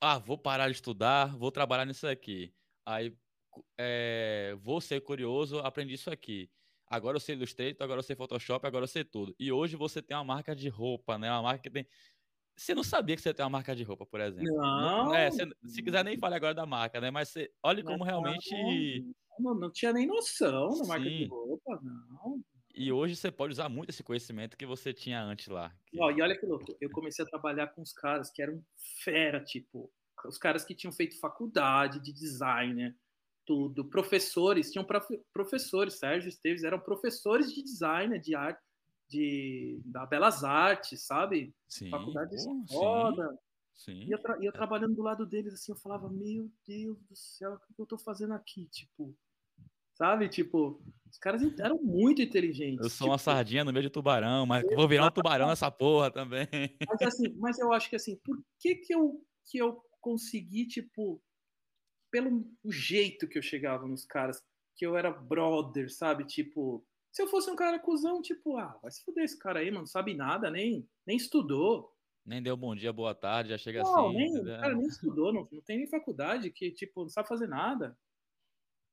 Ah, 0.00 0.18
vou 0.18 0.36
parar 0.36 0.68
de 0.68 0.74
estudar, 0.74 1.36
vou 1.36 1.50
trabalhar 1.50 1.86
nisso 1.86 2.06
aqui. 2.06 2.52
Aí, 2.84 3.16
é, 3.78 4.54
vou 4.60 4.80
ser 4.80 5.00
curioso, 5.00 5.58
aprendi 5.60 5.94
isso 5.94 6.10
aqui. 6.10 6.50
Agora 6.92 7.16
eu 7.16 7.20
sei 7.20 7.34
Illustrator, 7.34 7.82
agora 7.82 8.00
eu 8.00 8.02
sei 8.02 8.14
Photoshop, 8.14 8.66
agora 8.66 8.84
eu 8.84 8.88
sei 8.88 9.02
tudo. 9.02 9.34
E 9.38 9.50
hoje 9.50 9.76
você 9.76 10.02
tem 10.02 10.14
uma 10.14 10.24
marca 10.24 10.54
de 10.54 10.68
roupa, 10.68 11.16
né? 11.16 11.30
Uma 11.30 11.40
marca 11.40 11.62
que 11.62 11.70
tem 11.70 11.86
você 12.56 12.74
não 12.74 12.84
sabia 12.84 13.16
que 13.16 13.22
você 13.22 13.32
tem 13.32 13.44
uma 13.44 13.50
marca 13.50 13.74
de 13.74 13.82
roupa, 13.82 14.06
por 14.06 14.20
exemplo. 14.20 14.54
Não. 14.54 15.14
É, 15.14 15.30
você, 15.30 15.48
se 15.66 15.82
quiser 15.82 16.04
nem 16.04 16.18
falar 16.18 16.36
agora 16.36 16.54
da 16.54 16.66
marca, 16.66 17.00
né? 17.00 17.10
Mas 17.10 17.28
você, 17.28 17.50
olha 17.62 17.82
como 17.82 17.98
não, 17.98 18.06
realmente. 18.06 19.14
Não, 19.38 19.54
não, 19.54 19.70
tinha 19.70 19.92
nem 19.92 20.06
noção 20.06 20.68
da 20.78 20.86
marca 20.86 21.04
de 21.04 21.26
roupa, 21.26 21.80
não. 21.82 22.42
E 22.74 22.90
hoje 22.90 23.16
você 23.16 23.30
pode 23.30 23.52
usar 23.52 23.68
muito 23.68 23.90
esse 23.90 24.02
conhecimento 24.02 24.56
que 24.56 24.64
você 24.64 24.92
tinha 24.92 25.22
antes 25.22 25.48
lá. 25.48 25.74
Que... 25.86 26.00
Ó, 26.00 26.10
e 26.10 26.22
olha 26.22 26.38
que 26.38 26.46
louco, 26.46 26.76
eu 26.80 26.90
comecei 26.90 27.24
a 27.24 27.28
trabalhar 27.28 27.68
com 27.68 27.82
os 27.82 27.92
caras 27.92 28.30
que 28.30 28.42
eram 28.42 28.64
fera, 29.04 29.42
tipo, 29.42 29.90
os 30.26 30.38
caras 30.38 30.64
que 30.64 30.74
tinham 30.74 30.92
feito 30.92 31.20
faculdade 31.20 32.00
de 32.00 32.12
design, 32.12 32.74
né? 32.74 32.94
Tudo. 33.44 33.84
Professores, 33.84 34.70
tinham 34.70 34.84
prof... 34.84 35.06
professores, 35.32 35.98
Sérgio 35.98 36.28
Esteves, 36.28 36.64
eram 36.64 36.80
professores 36.80 37.52
de 37.52 37.62
design, 37.62 38.18
de 38.18 38.34
arte, 38.34 38.60
de, 39.12 39.78
da 39.84 40.06
Belas 40.06 40.42
Artes, 40.42 41.02
sabe? 41.02 41.54
Sim. 41.68 41.90
Faculdade 41.90 42.34
foda. 42.68 43.38
Sim. 43.74 44.04
Ia, 44.04 44.18
tra 44.18 44.38
ia 44.40 44.52
trabalhando 44.52 44.94
do 44.94 45.02
lado 45.02 45.26
deles, 45.26 45.54
assim, 45.54 45.72
eu 45.72 45.76
falava, 45.76 46.08
meu 46.08 46.50
Deus 46.66 46.98
do 47.08 47.16
céu, 47.16 47.54
o 47.54 47.74
que 47.74 47.82
eu 47.82 47.86
tô 47.86 47.98
fazendo 47.98 48.32
aqui? 48.32 48.66
Tipo, 48.66 49.14
sabe? 49.94 50.28
Tipo, 50.28 50.80
os 51.10 51.18
caras 51.18 51.42
eram 51.58 51.82
muito 51.82 52.22
inteligentes. 52.22 52.84
Eu 52.84 52.90
sou 52.90 53.06
tipo, 53.06 53.10
uma 53.10 53.18
sardinha 53.18 53.64
no 53.64 53.72
meio 53.72 53.82
de 53.82 53.90
tubarão, 53.90 54.46
mas 54.46 54.64
vou 54.74 54.88
virar 54.88 55.06
um 55.06 55.10
tubarão 55.10 55.48
nessa 55.48 55.70
porra 55.70 56.10
também. 56.10 56.48
Mas, 56.88 57.02
assim, 57.02 57.34
mas 57.36 57.58
eu 57.58 57.72
acho 57.72 57.90
que, 57.90 57.96
assim, 57.96 58.16
por 58.24 58.42
que 58.58 58.76
que 58.76 58.94
eu, 58.94 59.22
que 59.46 59.58
eu 59.58 59.82
consegui, 60.00 60.66
tipo, 60.66 61.20
pelo 62.10 62.46
jeito 62.64 63.28
que 63.28 63.38
eu 63.38 63.42
chegava 63.42 63.86
nos 63.86 64.04
caras, 64.06 64.42
que 64.76 64.86
eu 64.86 64.96
era 64.96 65.10
brother, 65.10 65.92
sabe? 65.92 66.24
Tipo, 66.24 66.86
se 67.12 67.22
eu 67.22 67.28
fosse 67.28 67.50
um 67.50 67.54
cara 67.54 67.78
cuzão, 67.78 68.22
tipo, 68.22 68.56
ah, 68.56 68.78
vai 68.80 68.90
se 68.90 69.04
fuder 69.04 69.24
esse 69.24 69.38
cara 69.38 69.60
aí, 69.60 69.66
mano, 69.66 69.80
não 69.80 69.86
sabe 69.86 70.14
nada, 70.14 70.50
nem, 70.50 70.88
nem 71.06 71.16
estudou. 71.16 71.94
Nem 72.24 72.42
deu 72.42 72.56
bom 72.56 72.74
dia, 72.74 72.90
boa 72.90 73.14
tarde, 73.14 73.50
já 73.50 73.58
chega 73.58 73.82
não, 73.82 74.08
assim. 74.08 74.16
Nem, 74.16 74.40
o 74.40 74.44
cara 74.44 74.74
nem 74.74 74.86
estudou, 74.86 75.30
não, 75.30 75.46
não 75.52 75.60
tem 75.60 75.76
nem 75.76 75.86
faculdade, 75.86 76.50
que, 76.50 76.72
tipo, 76.72 77.02
não 77.02 77.10
sabe 77.10 77.28
fazer 77.28 77.46
nada. 77.46 77.98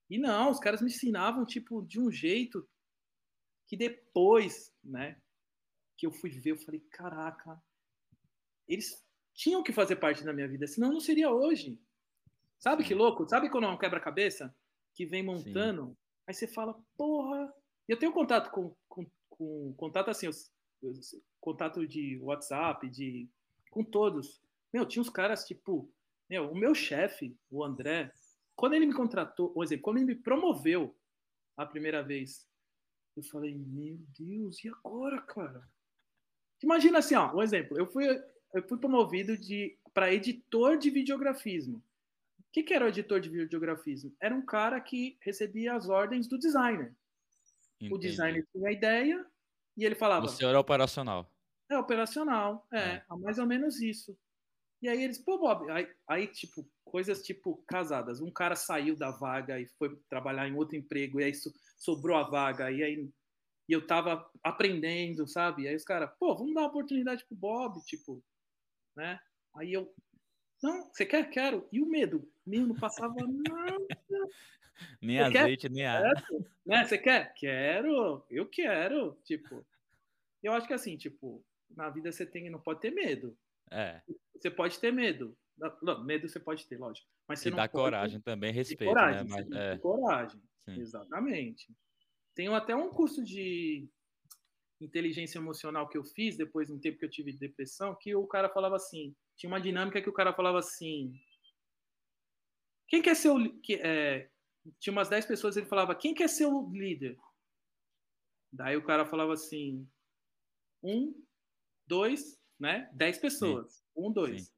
E 0.10 0.18
não, 0.18 0.52
os 0.52 0.60
caras 0.60 0.82
me 0.82 0.88
ensinavam, 0.88 1.46
tipo, 1.46 1.82
de 1.84 1.98
um 1.98 2.12
jeito 2.12 2.68
que 3.66 3.78
depois, 3.78 4.76
né, 4.84 5.22
que 5.96 6.06
eu 6.06 6.12
fui 6.12 6.30
ver, 6.30 6.52
eu 6.52 6.58
falei, 6.58 6.82
caraca, 6.92 7.62
eles 8.68 9.02
tinham 9.34 9.64
que 9.64 9.72
fazer 9.72 9.96
parte 9.96 10.26
da 10.26 10.34
minha 10.34 10.48
vida, 10.48 10.68
senão 10.68 10.92
não 10.92 11.00
seria 11.00 11.32
hoje. 11.32 11.80
Sabe 12.58 12.84
que 12.84 12.94
louco? 12.94 13.26
Sabe 13.30 13.50
quando 13.50 13.64
é 13.64 13.70
um 13.70 13.78
quebra-cabeça 13.78 14.54
que 14.94 15.06
vem 15.06 15.24
montando? 15.24 15.88
Sim. 15.88 15.98
Aí 16.28 16.34
você 16.34 16.48
fala, 16.48 16.78
porra, 16.98 17.54
eu 17.92 17.98
tenho 17.98 18.12
contato 18.12 18.52
com, 18.52 18.76
com, 18.88 19.06
com 19.30 19.74
contato 19.74 20.10
assim, 20.10 20.30
contato 21.40 21.88
de 21.88 22.20
WhatsApp, 22.22 22.88
de 22.90 23.28
com 23.72 23.84
todos. 23.84 24.42
Meu, 24.72 24.86
tinha 24.86 25.02
uns 25.02 25.10
caras 25.10 25.46
tipo, 25.46 25.92
meu, 26.30 26.52
o 26.52 26.56
meu 26.56 26.76
chefe, 26.76 27.36
o 27.50 27.64
André, 27.64 28.12
quando 28.56 28.74
ele 28.74 28.86
me 28.86 28.94
contratou, 28.94 29.50
por 29.50 29.64
exemplo, 29.64 29.84
quando 29.84 29.98
ele 29.98 30.06
me 30.06 30.16
promoveu 30.16 30.96
a 31.58 31.66
primeira 31.66 32.04
vez, 32.04 32.48
eu 33.16 33.24
falei, 33.24 33.56
meu 33.56 33.98
Deus, 34.18 34.64
e 34.64 34.70
agora, 34.70 35.22
cara? 35.22 35.68
Imagina 36.62 37.00
assim, 37.00 37.16
ó, 37.16 37.34
um 37.34 37.42
exemplo. 37.42 37.78
Eu 37.78 37.88
fui, 37.88 38.06
eu 38.54 38.64
fui 38.68 38.78
promovido 38.78 39.38
de 39.38 39.78
para 39.94 40.14
editor 40.14 40.78
de 40.78 40.90
videografismo. 40.90 41.78
O 42.40 42.52
que, 42.52 42.64
que 42.64 42.74
era 42.74 42.86
o 42.86 42.88
editor 42.88 43.20
de 43.20 43.30
videografismo? 43.30 44.16
Era 44.20 44.34
um 44.34 44.46
cara 44.46 44.80
que 44.80 45.18
recebia 45.22 45.74
as 45.74 45.88
ordens 45.88 46.28
do 46.28 46.38
designer. 46.38 46.96
Entendi. 47.80 47.94
O 47.94 47.98
designer 47.98 48.46
tinha 48.52 48.70
a 48.70 48.72
ideia 48.72 49.26
e 49.78 49.86
ele 49.86 49.96
falava. 49.96 50.26
O 50.26 50.30
senhor 50.30 50.54
é 50.54 50.58
operacional. 50.58 51.32
É 51.72 51.78
operacional, 51.78 52.68
é, 52.74 52.80
é, 52.80 53.04
mais 53.20 53.38
ou 53.38 53.46
menos 53.46 53.80
isso. 53.80 54.18
E 54.82 54.90
aí 54.90 55.04
eles, 55.04 55.20
pô, 55.20 55.38
Bob, 55.38 55.70
aí, 55.70 55.88
aí, 56.08 56.28
tipo, 56.28 56.68
coisas 56.84 57.22
tipo 57.22 57.64
casadas. 57.68 58.22
Um 58.22 58.32
cara 58.32 58.56
saiu 58.56 58.96
da 58.96 59.12
vaga 59.12 59.60
e 59.60 59.68
foi 59.78 59.96
trabalhar 60.10 60.48
em 60.48 60.56
outro 60.56 60.76
emprego, 60.76 61.20
e 61.20 61.26
aí 61.26 61.34
sobrou 61.78 62.18
a 62.18 62.24
vaga, 62.24 62.72
e 62.72 62.84
aí 62.84 63.10
e 63.70 63.74
eu 63.74 63.86
tava 63.86 64.28
aprendendo, 64.44 65.28
sabe? 65.28 65.64
E 65.64 65.68
aí 65.68 65.76
os 65.76 65.84
caras, 65.84 66.10
pô, 66.20 66.36
vamos 66.36 66.56
dar 66.56 66.62
uma 66.62 66.70
oportunidade 66.70 67.24
pro 67.28 67.38
Bob, 67.38 67.80
tipo, 67.86 68.24
né? 68.98 69.20
Aí 69.56 69.72
eu, 69.72 69.94
não, 70.64 70.92
você 70.92 71.06
quer? 71.06 71.30
Quero. 71.30 71.68
E 71.72 71.80
o 71.80 71.86
medo? 71.86 72.28
Meu, 72.46 72.66
não 72.66 72.76
passava 72.76 73.14
nada. 73.48 73.88
Nem 75.02 75.18
você 75.18 75.38
azeite, 75.38 75.62
quer? 75.68 75.72
nem 75.72 75.86
ar. 75.86 76.14
Né? 76.66 76.86
Você 76.86 76.98
quer? 76.98 77.34
Quero. 77.34 78.26
Eu 78.30 78.46
quero. 78.46 79.20
Tipo, 79.24 79.66
eu 80.44 80.54
acho 80.54 80.68
que 80.68 80.74
assim, 80.74 80.98
tipo, 80.98 81.44
na 81.76 81.90
vida 81.90 82.12
você 82.12 82.26
tem, 82.26 82.50
não 82.50 82.60
pode 82.60 82.80
ter 82.80 82.92
medo. 82.92 83.38
É. 83.72 84.02
Você 84.36 84.50
pode 84.50 84.80
ter 84.80 84.92
medo. 84.92 85.38
Não, 85.82 86.04
medo 86.04 86.28
você 86.28 86.40
pode 86.40 86.66
ter, 86.68 86.78
lógico. 86.78 87.08
Mas 87.28 87.40
você 87.40 87.50
e 87.50 87.52
não 87.52 87.58
dá 87.58 87.68
pode... 87.68 87.84
coragem 87.84 88.22
também, 88.22 88.54
respeito. 88.54 88.86
Coragem, 88.86 89.24
né? 89.24 89.30
Mas, 89.30 89.52
é. 89.52 89.78
coragem. 89.78 90.42
Sim. 90.66 90.80
Exatamente. 90.80 91.68
Tenho 92.34 92.54
até 92.56 92.76
um 92.76 92.90
curso 92.90 93.24
de 93.24 93.88
inteligência 94.82 95.38
emocional 95.38 95.90
que 95.90 95.98
eu 95.98 96.04
fiz 96.04 96.38
depois 96.38 96.68
de 96.68 96.74
um 96.74 96.80
tempo 96.80 96.98
que 96.98 97.06
eu 97.06 97.10
tive 97.10 97.34
depressão, 97.34 97.96
que 98.00 98.16
o 98.16 98.26
cara 98.26 98.50
falava 98.50 98.78
assim, 98.78 99.14
tinha 99.36 99.50
uma 99.50 99.60
dinâmica 99.60 100.02
que 100.02 100.10
o 100.10 100.14
cara 100.14 100.34
falava 100.34 100.60
assim, 100.60 101.14
quem 102.88 103.02
quer 103.02 103.16
ser 103.16 103.30
o 103.30 103.60
que 103.60 103.76
é, 103.76 104.30
tinha 104.80 104.92
umas 104.92 105.10
10 105.10 105.26
pessoas, 105.26 105.58
ele 105.58 105.66
falava, 105.66 105.96
quem 105.96 106.14
quer 106.14 106.28
ser 106.28 106.46
o 106.46 106.70
líder? 106.72 107.18
Daí 108.52 108.76
o 108.76 108.84
cara 108.84 109.06
falava 109.06 109.34
assim, 109.34 109.88
um, 110.84 111.14
dois, 111.86 112.40
né? 112.60 112.90
Dez 112.94 113.18
pessoas. 113.18 113.74
Sim. 113.74 113.84
Um, 113.96 114.12
dois. 114.12 114.44
Sim. 114.44 114.54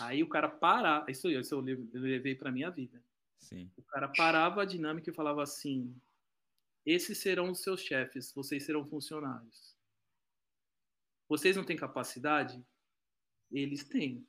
Aí 0.00 0.22
o 0.22 0.28
cara 0.28 0.48
parava, 0.48 1.10
isso, 1.10 1.28
isso 1.28 1.54
eu 1.54 1.60
levei 1.60 2.34
para 2.34 2.52
minha 2.52 2.70
vida. 2.70 3.02
Sim. 3.38 3.70
O 3.76 3.82
cara 3.82 4.08
parava 4.08 4.62
a 4.62 4.64
dinâmica 4.64 5.10
e 5.10 5.14
falava 5.14 5.42
assim: 5.42 5.94
esses 6.84 7.18
serão 7.18 7.50
os 7.50 7.62
seus 7.62 7.80
chefes, 7.80 8.32
vocês 8.32 8.64
serão 8.64 8.86
funcionários. 8.86 9.76
vocês 11.28 11.56
não 11.56 11.64
têm 11.64 11.76
capacidade? 11.76 12.64
Eles 13.50 13.84
têm. 13.84 14.26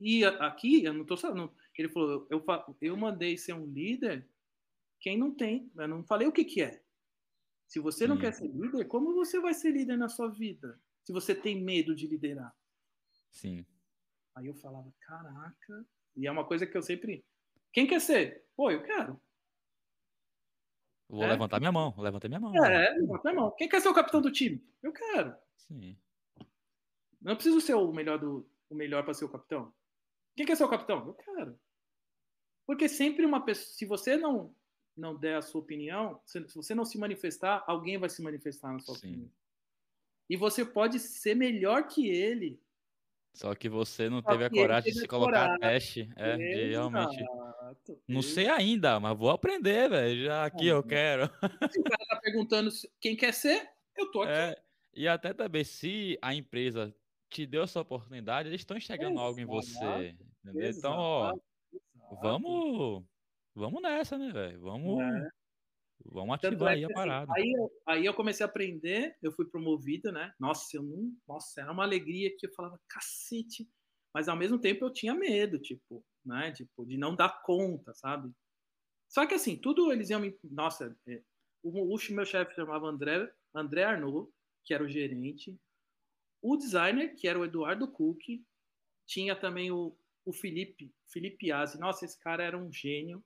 E 0.00 0.24
aqui, 0.24 0.84
eu 0.84 0.92
não 0.92 1.04
tô 1.04 1.16
sabendo. 1.16 1.54
Ele 1.82 1.88
falou, 1.88 2.26
eu, 2.30 2.44
eu 2.80 2.96
mandei 2.96 3.36
ser 3.36 3.52
um 3.52 3.66
líder 3.66 4.28
quem 5.04 5.18
não 5.18 5.34
tem. 5.34 5.70
Eu 5.76 5.86
não 5.86 6.02
falei 6.02 6.26
o 6.26 6.32
que, 6.32 6.44
que 6.44 6.62
é. 6.62 6.82
Se 7.66 7.78
você 7.78 8.06
não 8.06 8.16
Sim. 8.16 8.22
quer 8.22 8.32
ser 8.32 8.48
líder, 8.48 8.86
como 8.86 9.14
você 9.14 9.38
vai 9.38 9.52
ser 9.52 9.70
líder 9.70 9.98
na 9.98 10.08
sua 10.08 10.28
vida? 10.28 10.80
Se 11.02 11.12
você 11.12 11.34
tem 11.34 11.62
medo 11.62 11.94
de 11.94 12.06
liderar. 12.06 12.56
Sim. 13.30 13.66
Aí 14.34 14.46
eu 14.46 14.54
falava, 14.54 14.90
caraca. 15.00 15.86
E 16.16 16.26
é 16.26 16.30
uma 16.30 16.46
coisa 16.46 16.66
que 16.66 16.74
eu 16.74 16.82
sempre. 16.82 17.22
Quem 17.70 17.86
quer 17.86 18.00
ser? 18.00 18.46
Pô, 18.56 18.70
eu 18.70 18.82
quero. 18.82 19.20
Vou 21.06 21.22
é? 21.24 21.28
levantar 21.28 21.58
minha 21.60 21.72
mão, 21.72 21.90
vou 21.90 22.02
levantar 22.02 22.28
minha 22.28 22.40
mão. 22.40 22.54
É, 22.64 22.90
levantar 22.94 23.30
minha 23.30 23.42
mão. 23.42 23.54
Quem 23.58 23.68
quer 23.68 23.80
ser 23.80 23.88
o 23.88 23.94
capitão 23.94 24.22
do 24.22 24.32
time? 24.32 24.64
Eu 24.82 24.92
quero. 24.92 25.36
Sim. 25.56 25.98
Não 27.20 27.34
preciso 27.34 27.60
ser 27.60 27.74
o 27.74 27.92
melhor 27.92 28.18
do 28.18 28.48
o 28.70 28.74
melhor 28.74 29.04
para 29.04 29.12
ser 29.12 29.26
o 29.26 29.30
capitão. 29.30 29.72
Quem 30.34 30.46
quer 30.46 30.56
ser 30.56 30.64
o 30.64 30.68
capitão? 30.68 31.06
Eu 31.06 31.14
quero. 31.14 31.60
Porque 32.66 32.88
sempre 32.88 33.26
uma 33.26 33.44
pessoa, 33.44 33.74
se 33.74 33.84
você 33.86 34.16
não 34.16 34.54
não 34.96 35.18
der 35.18 35.36
a 35.36 35.42
sua 35.42 35.60
opinião, 35.60 36.20
se 36.24 36.38
você 36.54 36.72
não 36.72 36.84
se 36.84 36.96
manifestar, 36.98 37.64
alguém 37.66 37.98
vai 37.98 38.08
se 38.08 38.22
manifestar 38.22 38.72
na 38.72 38.78
sua 38.78 38.94
Sim. 38.94 39.08
opinião. 39.08 39.30
E 40.30 40.36
você 40.36 40.64
pode 40.64 40.98
ser 41.00 41.34
melhor 41.34 41.88
que 41.88 42.08
ele. 42.08 42.60
Só 43.34 43.54
que 43.54 43.68
você 43.68 44.08
não 44.08 44.22
Só 44.22 44.28
teve 44.28 44.44
a 44.44 44.50
coragem 44.50 44.92
de 44.92 45.00
se 45.00 45.08
colocar 45.08 45.46
a 45.46 45.58
teste. 45.58 46.08
É, 46.16 46.36
de 46.38 46.68
realmente. 46.70 47.24
Não 48.08 48.22
sei 48.22 48.48
ainda, 48.48 49.00
mas 49.00 49.16
vou 49.18 49.30
aprender, 49.30 49.90
velho. 49.90 50.24
Já 50.24 50.44
aqui 50.46 50.66
eu 50.68 50.84
quero. 50.84 51.24
Se 51.72 51.80
o 51.80 51.84
cara 51.84 52.04
tá 52.08 52.20
perguntando 52.20 52.70
quem 53.00 53.16
quer 53.16 53.32
ser, 53.32 53.68
eu 53.96 54.10
tô 54.10 54.22
aqui. 54.22 54.42
É, 54.42 54.62
e 54.94 55.08
até 55.08 55.32
também, 55.34 55.64
se 55.64 56.18
a 56.22 56.34
empresa 56.34 56.94
te 57.28 57.46
deu 57.46 57.62
essa 57.62 57.80
oportunidade, 57.80 58.48
eles 58.48 58.60
estão 58.60 58.76
enxergando 58.76 59.18
algo 59.18 59.40
em 59.40 59.44
você. 59.44 60.16
Entendeu? 60.42 60.68
Exato, 60.68 60.78
então, 60.78 60.92
ó, 60.96 61.32
exato. 61.32 61.42
Vamos, 62.22 63.04
vamos 63.54 63.82
nessa, 63.82 64.18
né, 64.18 64.32
velho? 64.32 64.60
Vamos, 64.60 65.00
é. 65.00 65.28
vamos 66.04 66.34
ativar 66.34 66.72
é 66.72 66.76
aí 66.76 66.84
a 66.84 66.86
assim, 66.86 66.94
parada. 66.94 67.32
Aí 67.34 67.52
eu, 67.52 67.70
aí 67.86 68.06
eu 68.06 68.14
comecei 68.14 68.44
a 68.44 68.48
aprender, 68.48 69.16
eu 69.22 69.32
fui 69.32 69.46
promovido, 69.46 70.12
né? 70.12 70.32
Nossa, 70.38 70.76
eu 70.76 70.82
não, 70.82 71.12
nossa, 71.26 71.60
era 71.60 71.72
uma 71.72 71.84
alegria 71.84 72.34
que 72.38 72.46
eu 72.46 72.52
falava, 72.52 72.80
cacete. 72.88 73.68
Mas 74.12 74.28
ao 74.28 74.36
mesmo 74.36 74.58
tempo 74.58 74.84
eu 74.84 74.92
tinha 74.92 75.14
medo, 75.14 75.58
tipo, 75.58 76.04
né? 76.24 76.52
Tipo, 76.52 76.86
de 76.86 76.96
não 76.96 77.14
dar 77.14 77.42
conta, 77.42 77.92
sabe? 77.94 78.32
Só 79.08 79.26
que 79.26 79.34
assim, 79.34 79.56
tudo 79.56 79.92
eles 79.92 80.10
iam 80.10 80.20
me. 80.20 80.36
Nossa, 80.44 80.96
é, 81.08 81.22
o, 81.62 81.94
o 81.94 81.98
meu 82.10 82.24
chefe 82.24 82.54
chamava 82.54 82.88
André, 82.88 83.30
André 83.54 83.84
Arnaud, 83.84 84.30
que 84.64 84.74
era 84.74 84.84
o 84.84 84.88
gerente. 84.88 85.56
O 86.42 86.56
designer, 86.56 87.14
que 87.14 87.26
era 87.26 87.38
o 87.38 87.44
Eduardo 87.44 87.90
Cook, 87.90 88.20
tinha 89.06 89.34
também 89.34 89.70
o, 89.70 89.96
o 90.24 90.32
Felipe, 90.32 90.92
Felipe 91.06 91.52
Azi. 91.52 91.78
Nossa, 91.78 92.04
esse 92.04 92.18
cara 92.18 92.42
era 92.42 92.56
um 92.56 92.72
gênio. 92.72 93.24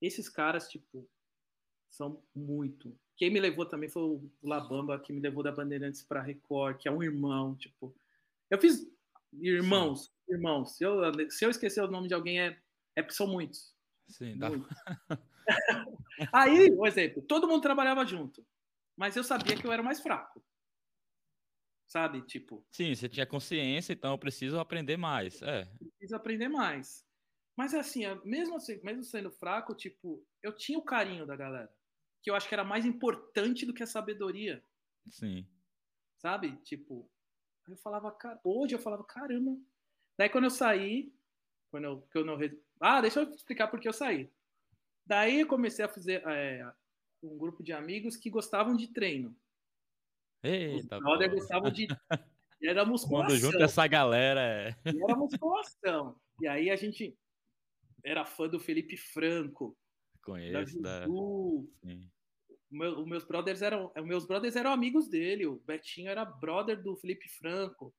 Esses 0.00 0.28
caras, 0.28 0.68
tipo, 0.68 1.08
são 1.90 2.22
muito. 2.34 2.96
Quem 3.16 3.30
me 3.30 3.40
levou 3.40 3.64
também 3.66 3.88
foi 3.88 4.02
o 4.02 4.30
Labamba, 4.42 5.00
que 5.00 5.12
me 5.12 5.20
levou 5.20 5.42
da 5.42 5.52
Bandeirantes 5.52 6.02
para 6.02 6.22
Record, 6.22 6.78
que 6.78 6.88
é 6.88 6.92
um 6.92 7.02
irmão, 7.02 7.56
tipo. 7.56 7.94
Eu 8.50 8.60
fiz 8.60 8.86
irmãos, 9.32 10.04
Sim. 10.04 10.34
irmãos. 10.34 10.76
Se 10.76 10.84
eu, 10.84 11.30
se 11.30 11.44
eu 11.44 11.50
esquecer 11.50 11.82
o 11.82 11.90
nome 11.90 12.08
de 12.08 12.14
alguém, 12.14 12.40
é, 12.40 12.58
é 12.94 13.02
porque 13.02 13.16
são 13.16 13.26
muitos. 13.26 13.74
Sim, 14.08 14.36
dá. 14.36 14.50
Muitos. 14.50 14.68
Aí, 16.32 16.70
um 16.72 16.86
exemplo, 16.86 17.22
todo 17.22 17.48
mundo 17.48 17.62
trabalhava 17.62 18.04
junto, 18.04 18.44
mas 18.96 19.16
eu 19.16 19.24
sabia 19.24 19.56
que 19.56 19.66
eu 19.66 19.72
era 19.72 19.82
mais 19.82 20.00
fraco 20.00 20.42
sabe? 21.86 22.22
Tipo. 22.22 22.64
Sim, 22.70 22.94
você 22.94 23.08
tinha 23.08 23.26
consciência, 23.26 23.92
então 23.92 24.12
eu 24.12 24.18
preciso 24.18 24.58
aprender 24.58 24.96
mais. 24.96 25.40
É. 25.42 25.64
Preciso 25.78 26.16
aprender 26.16 26.48
mais. 26.48 27.06
Mas 27.56 27.72
assim, 27.72 28.02
mesmo 28.24 28.56
assim, 28.56 28.78
mesmo 28.82 29.02
sendo 29.02 29.30
fraco, 29.30 29.74
tipo, 29.74 30.24
eu 30.42 30.54
tinha 30.54 30.78
o 30.78 30.84
carinho 30.84 31.24
da 31.24 31.34
galera, 31.34 31.72
que 32.22 32.30
eu 32.30 32.34
acho 32.34 32.48
que 32.48 32.54
era 32.54 32.64
mais 32.64 32.84
importante 32.84 33.64
do 33.64 33.72
que 33.72 33.82
a 33.82 33.86
sabedoria. 33.86 34.62
Sim. 35.08 35.46
Sabe? 36.18 36.56
Tipo, 36.58 37.10
eu 37.66 37.76
falava, 37.78 38.10
cara, 38.12 38.38
hoje 38.44 38.74
eu 38.74 38.78
falava, 38.78 39.04
caramba. 39.04 39.58
Daí 40.18 40.28
quando 40.28 40.44
eu 40.44 40.50
saí, 40.50 41.12
quando 41.70 41.84
eu, 41.84 42.08
quando 42.12 42.42
eu 42.42 42.62
ah, 42.80 43.00
deixa 43.00 43.20
eu 43.20 43.30
explicar 43.30 43.68
por 43.68 43.80
que 43.80 43.88
eu 43.88 43.92
saí. 43.92 44.30
Daí 45.04 45.40
eu 45.40 45.46
comecei 45.46 45.84
a 45.84 45.88
fazer 45.88 46.22
é, 46.26 46.70
um 47.22 47.38
grupo 47.38 47.62
de 47.62 47.72
amigos 47.72 48.16
que 48.16 48.28
gostavam 48.28 48.76
de 48.76 48.88
treino. 48.88 49.34
Eita, 50.42 50.96
Os 50.96 51.02
brother 51.02 51.30
gostavam 51.30 51.70
de. 51.70 51.86
Era 52.62 52.84
musculação. 52.84 53.28
Quando 53.28 53.38
junta 53.38 53.64
essa 53.64 53.86
galera. 53.86 54.40
É... 54.40 54.74
Era 54.84 55.16
musculação. 55.16 56.16
E 56.40 56.48
aí 56.48 56.70
a 56.70 56.76
gente 56.76 57.16
era 58.02 58.24
fã 58.24 58.48
do 58.48 58.58
Felipe 58.58 58.96
Franco. 58.96 59.76
Conheço, 60.22 60.80
da 60.80 61.04
Juju. 61.04 61.68
Meu, 62.70 62.98
os 63.00 63.06
meus 63.06 63.24
brothers 63.24 63.62
eram, 63.62 63.92
meus 64.04 64.26
brothers 64.26 64.56
eram 64.56 64.72
amigos 64.72 65.08
dele. 65.08 65.46
O 65.46 65.60
Betinho 65.66 66.08
era 66.08 66.24
brother 66.24 66.82
do 66.82 66.96
Felipe 66.96 67.28
Franco. 67.28 67.94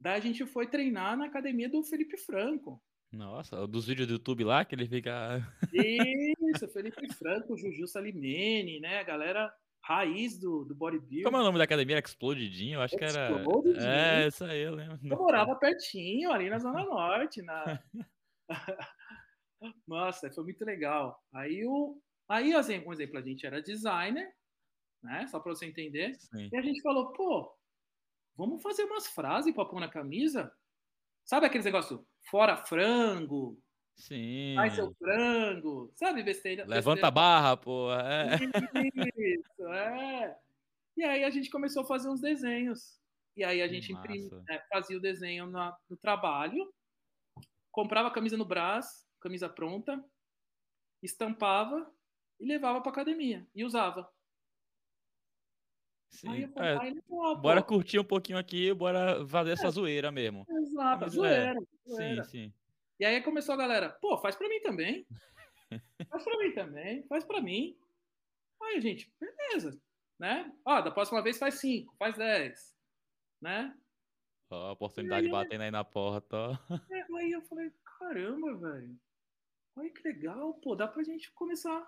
Daí 0.00 0.16
a 0.16 0.20
gente 0.20 0.46
foi 0.46 0.66
treinar 0.66 1.16
na 1.16 1.26
academia 1.26 1.68
do 1.68 1.82
Felipe 1.82 2.16
Franco. 2.16 2.82
Nossa, 3.10 3.66
dos 3.66 3.86
vídeos 3.86 4.08
do 4.08 4.14
YouTube 4.14 4.44
lá 4.44 4.64
que 4.64 4.74
ele 4.74 4.88
fica. 4.88 5.46
Isso, 5.72 6.66
Felipe 6.68 7.12
Franco, 7.14 7.56
Juju 7.56 7.86
Salimene, 7.86 8.80
né? 8.80 8.98
A 8.98 9.04
galera 9.04 9.52
raiz 9.82 10.38
do, 10.38 10.64
do 10.64 10.74
bodybuilding. 10.74 11.24
Como 11.24 11.36
é 11.36 11.40
o 11.40 11.44
nome 11.44 11.58
da 11.58 11.64
academia? 11.64 11.98
Explodidinho? 11.98 12.76
Eu 12.76 12.82
acho 12.82 12.96
que 12.96 13.04
era. 13.04 13.30
É, 13.78 14.28
isso 14.28 14.44
aí, 14.44 14.62
eu 14.62 14.74
lembro. 14.74 14.98
Eu 15.02 15.16
morava 15.16 15.54
pertinho, 15.56 16.30
ali 16.30 16.48
na 16.48 16.58
Zona 16.58 16.84
Norte. 16.84 17.42
Na... 17.42 17.82
Nossa, 19.86 20.30
foi 20.30 20.44
muito 20.44 20.64
legal. 20.64 21.20
Aí, 21.34 21.64
o... 21.66 22.00
aí 22.28 22.52
assim, 22.54 22.78
um 22.86 22.92
exemplo, 22.92 23.18
a 23.18 23.22
gente 23.22 23.46
era 23.46 23.62
designer, 23.62 24.32
né? 25.02 25.26
Só 25.26 25.40
para 25.40 25.54
você 25.54 25.66
entender. 25.66 26.14
Sim. 26.14 26.48
E 26.52 26.56
a 26.56 26.62
gente 26.62 26.80
falou, 26.80 27.12
pô, 27.12 27.52
vamos 28.36 28.62
fazer 28.62 28.84
umas 28.84 29.08
frases 29.08 29.54
para 29.54 29.64
pôr 29.64 29.80
na 29.80 29.88
camisa? 29.88 30.52
Sabe 31.24 31.46
aqueles 31.46 31.64
negócios? 31.64 32.00
Fora 32.30 32.56
frango, 32.56 33.60
Sim. 34.02 34.54
Faz 34.56 34.74
seu 34.74 34.92
frango, 34.94 35.92
sabe, 35.94 36.24
besteira. 36.24 36.64
Levanta 36.64 37.02
besteira. 37.02 37.06
a 37.06 37.10
barra, 37.12 37.56
pô. 37.56 37.88
É. 37.92 38.34
Isso, 39.16 39.68
é. 39.68 40.36
E 40.96 41.04
aí 41.04 41.22
a 41.22 41.30
gente 41.30 41.48
começou 41.48 41.84
a 41.84 41.86
fazer 41.86 42.08
uns 42.08 42.20
desenhos. 42.20 43.00
E 43.36 43.44
aí 43.44 43.62
a 43.62 43.68
gente 43.68 43.92
imprim, 43.92 44.28
é, 44.50 44.58
fazia 44.68 44.96
o 44.96 45.00
desenho 45.00 45.46
na, 45.46 45.76
no 45.88 45.96
trabalho, 45.96 46.74
comprava 47.70 48.08
a 48.08 48.10
camisa 48.10 48.36
no 48.36 48.44
braço, 48.44 49.06
camisa 49.20 49.48
pronta, 49.48 50.04
estampava 51.00 51.88
e 52.40 52.46
levava 52.46 52.80
para 52.80 52.90
academia 52.90 53.46
e 53.54 53.64
usava. 53.64 54.10
Sim. 56.10 56.52
É, 56.56 57.00
pô, 57.06 57.36
bora 57.36 57.62
curtir 57.62 58.00
um 58.00 58.04
pouquinho 58.04 58.36
aqui, 58.36 58.74
bora 58.74 59.24
fazer 59.28 59.52
essa 59.52 59.68
é. 59.68 59.70
zoeira 59.70 60.10
mesmo. 60.10 60.44
Exato, 60.48 61.08
zoeira, 61.08 61.54
zoeira. 61.88 62.24
Sim, 62.24 62.30
sim. 62.30 62.61
E 63.02 63.04
aí 63.04 63.20
começou 63.20 63.54
a 63.54 63.58
galera, 63.58 63.90
pô, 63.90 64.16
faz 64.16 64.36
para 64.36 64.46
mim 64.48 64.60
também. 64.60 65.04
Faz 66.08 66.22
para 66.22 66.38
mim 66.38 66.52
também, 66.52 67.02
faz 67.08 67.24
para 67.24 67.40
mim. 67.40 67.76
Aí, 68.62 68.80
gente, 68.80 69.12
beleza, 69.18 69.76
né? 70.16 70.56
Ó, 70.64 70.80
da 70.80 70.92
próxima 70.92 71.20
vez 71.20 71.36
faz 71.36 71.56
cinco, 71.56 71.92
faz 71.98 72.16
dez, 72.16 72.72
né? 73.40 73.76
Ó, 74.48 74.68
a 74.68 74.72
oportunidade 74.72 75.26
aí, 75.26 75.32
batendo 75.32 75.62
aí 75.62 75.70
na 75.72 75.82
porta. 75.82 76.36
É, 76.92 77.16
aí 77.16 77.32
eu 77.32 77.42
falei, 77.42 77.72
caramba, 77.98 78.54
velho. 78.54 78.96
Olha 79.74 79.90
que 79.90 80.06
legal, 80.06 80.54
pô, 80.62 80.76
dá 80.76 80.86
pra 80.86 81.02
gente 81.02 81.32
começar. 81.32 81.84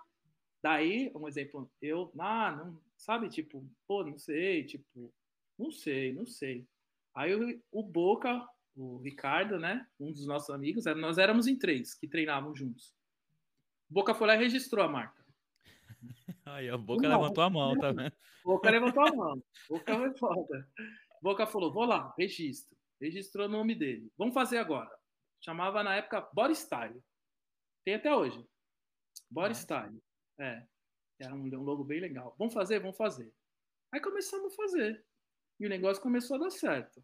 Daí, 0.61 1.13
um 1.15 1.29
exemplo, 1.29 1.71
eu, 1.81 2.11
ah, 2.19 2.51
não, 2.51 2.81
sabe, 2.97 3.29
tipo, 3.29 3.65
pô, 3.87 4.03
não 4.03 4.17
sei, 4.17 4.65
tipo, 4.65 5.13
não 5.57 5.71
sei, 5.71 6.11
não 6.11 6.25
sei. 6.25 6.67
Aí 7.15 7.33
o 7.71 7.81
Boca 7.81 8.45
o 8.75 8.97
Ricardo, 8.97 9.57
né? 9.57 9.87
Um 9.99 10.11
dos 10.11 10.27
nossos 10.27 10.49
amigos. 10.49 10.85
Nós 10.97 11.17
éramos 11.17 11.47
em 11.47 11.57
três 11.57 11.93
que 11.93 12.07
treinavam 12.07 12.53
juntos. 12.55 12.93
Boca 13.89 14.13
foi 14.13 14.27
lá 14.27 14.35
e 14.35 14.39
registrou 14.39 14.83
a 14.83 14.89
marca. 14.89 15.23
Aí, 16.45 16.69
a 16.69 16.77
Boca 16.77 17.07
não, 17.07 17.21
levantou 17.21 17.43
a 17.43 17.49
mão, 17.49 17.77
tá 17.77 17.91
vendo? 17.91 18.13
Boca 18.43 18.69
levantou 18.69 19.03
a 19.03 19.11
mão. 19.15 19.43
Boca 19.69 19.95
foi 19.95 20.17
foda. 20.17 20.69
Boca 21.21 21.47
falou: 21.47 21.73
vou 21.73 21.85
lá, 21.85 22.13
registro. 22.17 22.75
Registrou 22.99 23.47
o 23.47 23.51
nome 23.51 23.75
dele. 23.75 24.11
Vamos 24.17 24.33
fazer 24.33 24.57
agora. 24.57 24.91
Chamava 25.41 25.83
na 25.83 25.95
época 25.95 26.27
Body 26.33 26.55
Style. 26.55 27.01
Tem 27.83 27.95
até 27.95 28.13
hoje. 28.13 28.45
Body 29.29 29.49
Nossa. 29.49 29.61
Style. 29.61 30.03
É. 30.39 30.65
Era 31.19 31.33
um, 31.33 31.45
um 31.45 31.63
logo 31.63 31.83
bem 31.83 31.99
legal. 31.99 32.35
Vamos 32.37 32.53
fazer? 32.53 32.79
Vamos 32.79 32.97
fazer. 32.97 33.31
Aí 33.91 34.01
começamos 34.01 34.53
a 34.53 34.55
fazer. 34.55 35.05
E 35.59 35.65
o 35.65 35.69
negócio 35.69 36.01
começou 36.01 36.35
a 36.35 36.39
dar 36.39 36.49
certo. 36.49 37.03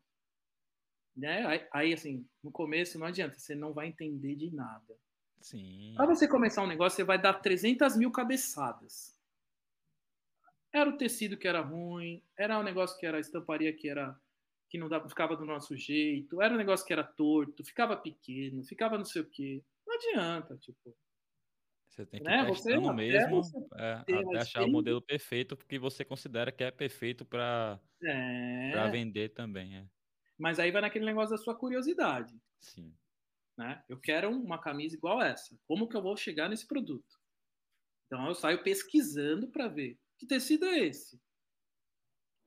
Né? 1.15 1.45
Aí, 1.45 1.67
aí, 1.71 1.93
assim, 1.93 2.25
no 2.43 2.51
começo 2.51 2.97
não 2.97 3.07
adianta, 3.07 3.37
você 3.37 3.55
não 3.55 3.73
vai 3.73 3.87
entender 3.87 4.35
de 4.35 4.53
nada. 4.53 4.97
Sim. 5.41 5.93
Para 5.95 6.05
você 6.05 6.27
começar 6.27 6.63
um 6.63 6.67
negócio, 6.67 6.95
você 6.95 7.03
vai 7.03 7.19
dar 7.19 7.33
300 7.33 7.97
mil 7.97 8.11
cabeçadas. 8.11 9.19
Era 10.73 10.89
o 10.89 10.97
tecido 10.97 11.37
que 11.37 11.47
era 11.47 11.61
ruim, 11.61 12.23
era 12.37 12.57
um 12.57 12.63
negócio 12.63 12.97
que 12.97 13.05
era 13.05 13.17
a 13.17 13.21
estamparia 13.21 13.73
que 13.73 13.89
era 13.89 14.17
que 14.69 14.77
não 14.77 14.87
dava, 14.87 15.09
ficava 15.09 15.35
do 15.35 15.43
nosso 15.43 15.75
jeito, 15.75 16.41
era 16.41 16.53
um 16.53 16.57
negócio 16.57 16.87
que 16.87 16.93
era 16.93 17.03
torto, 17.03 17.61
ficava 17.61 17.97
pequeno, 17.97 18.63
ficava 18.63 18.97
não 18.97 19.03
sei 19.03 19.21
o 19.21 19.29
quê. 19.29 19.61
Não 19.85 19.95
adianta, 19.95 20.57
tipo. 20.57 20.95
Você 21.89 22.05
tem 22.05 22.21
que 22.21 22.25
né? 22.25 22.45
testando 22.45 22.83
você, 22.83 22.93
mesmo 22.93 23.41
é, 23.75 23.93
até 23.95 24.37
achar 24.37 24.63
o 24.63 24.71
modelo 24.71 25.01
perfeito 25.01 25.57
que 25.57 25.77
você 25.77 26.05
considera 26.05 26.49
que 26.49 26.63
é 26.63 26.71
perfeito 26.71 27.25
para 27.25 27.81
é... 28.01 28.89
vender 28.89 29.29
também. 29.33 29.75
É. 29.75 29.85
Mas 30.41 30.57
aí 30.57 30.71
vai 30.71 30.81
naquele 30.81 31.05
negócio 31.05 31.37
da 31.37 31.41
sua 31.41 31.55
curiosidade. 31.55 32.35
Sim. 32.59 32.91
Né? 33.55 33.83
Eu 33.87 33.99
quero 33.99 34.31
uma 34.31 34.57
camisa 34.57 34.95
igual 34.95 35.21
essa. 35.21 35.55
Como 35.67 35.87
que 35.87 35.95
eu 35.95 36.01
vou 36.01 36.17
chegar 36.17 36.49
nesse 36.49 36.65
produto? 36.65 37.21
Então 38.07 38.27
eu 38.27 38.33
saio 38.33 38.63
pesquisando 38.63 39.47
para 39.47 39.67
ver 39.67 39.99
que 40.17 40.25
tecido 40.25 40.65
é 40.65 40.79
esse, 40.79 41.21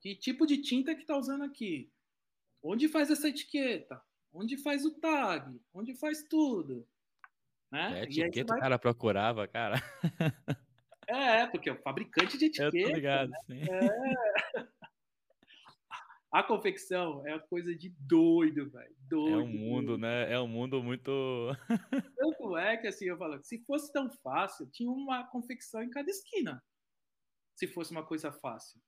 que 0.01 0.13
tipo 0.15 0.45
de 0.45 0.61
tinta 0.61 0.93
que 0.93 1.01
está 1.01 1.17
usando 1.17 1.43
aqui, 1.43 1.89
onde 2.61 2.87
faz 2.87 3.09
essa 3.09 3.29
etiqueta, 3.29 4.01
onde 4.31 4.57
faz 4.57 4.85
o 4.85 4.99
tag, 4.99 5.59
onde 5.73 5.95
faz 5.95 6.23
tudo. 6.23 6.87
Né? 7.71 8.01
É, 8.01 8.03
etiqueta 8.03 8.53
vai... 8.53 8.57
o 8.57 8.61
cara 8.61 8.77
procurava, 8.77 9.47
cara. 9.47 9.81
É, 11.07 11.45
porque 11.45 11.69
é 11.69 11.73
o 11.73 11.81
fabricante 11.81 12.37
de 12.37 12.45
etiqueta. 12.45 12.75
Eu 12.75 12.87
tô 12.89 12.95
ligado, 12.95 13.29
né? 13.29 13.39
sim. 13.45 13.61
É. 13.61 14.34
A 16.35 16.43
confecção 16.43 17.25
é 17.25 17.33
uma 17.33 17.39
coisa 17.39 17.73
de 17.73 17.95
doido, 17.97 18.69
velho. 18.69 18.93
Doido. 19.07 19.39
É 19.39 19.41
um 19.41 19.47
mundo, 19.47 19.87
doido. 19.87 20.01
né? 20.01 20.33
É 20.33 20.37
um 20.37 20.47
mundo 20.49 20.83
muito. 20.83 21.09
Tanto 22.17 22.57
é 22.57 22.75
que 22.75 22.87
assim, 22.87 23.05
eu 23.05 23.17
falo, 23.17 23.41
se 23.41 23.63
fosse 23.63 23.89
tão 23.93 24.11
fácil, 24.21 24.69
tinha 24.69 24.91
uma 24.91 25.25
confecção 25.27 25.81
em 25.81 25.89
cada 25.89 26.09
esquina. 26.09 26.61
Se 27.55 27.69
fosse 27.69 27.91
uma 27.91 28.05
coisa 28.05 28.33
fácil. 28.33 28.81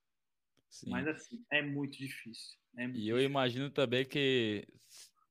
Sim. 0.69 0.89
Mas 0.89 1.07
assim, 1.07 1.41
é 1.49 1.61
muito 1.61 1.97
difícil. 1.97 2.59
É 2.75 2.81
muito 2.81 2.97
e 2.97 2.99
difícil. 2.99 3.17
eu 3.17 3.23
imagino 3.23 3.69
também 3.69 4.05
que 4.05 4.67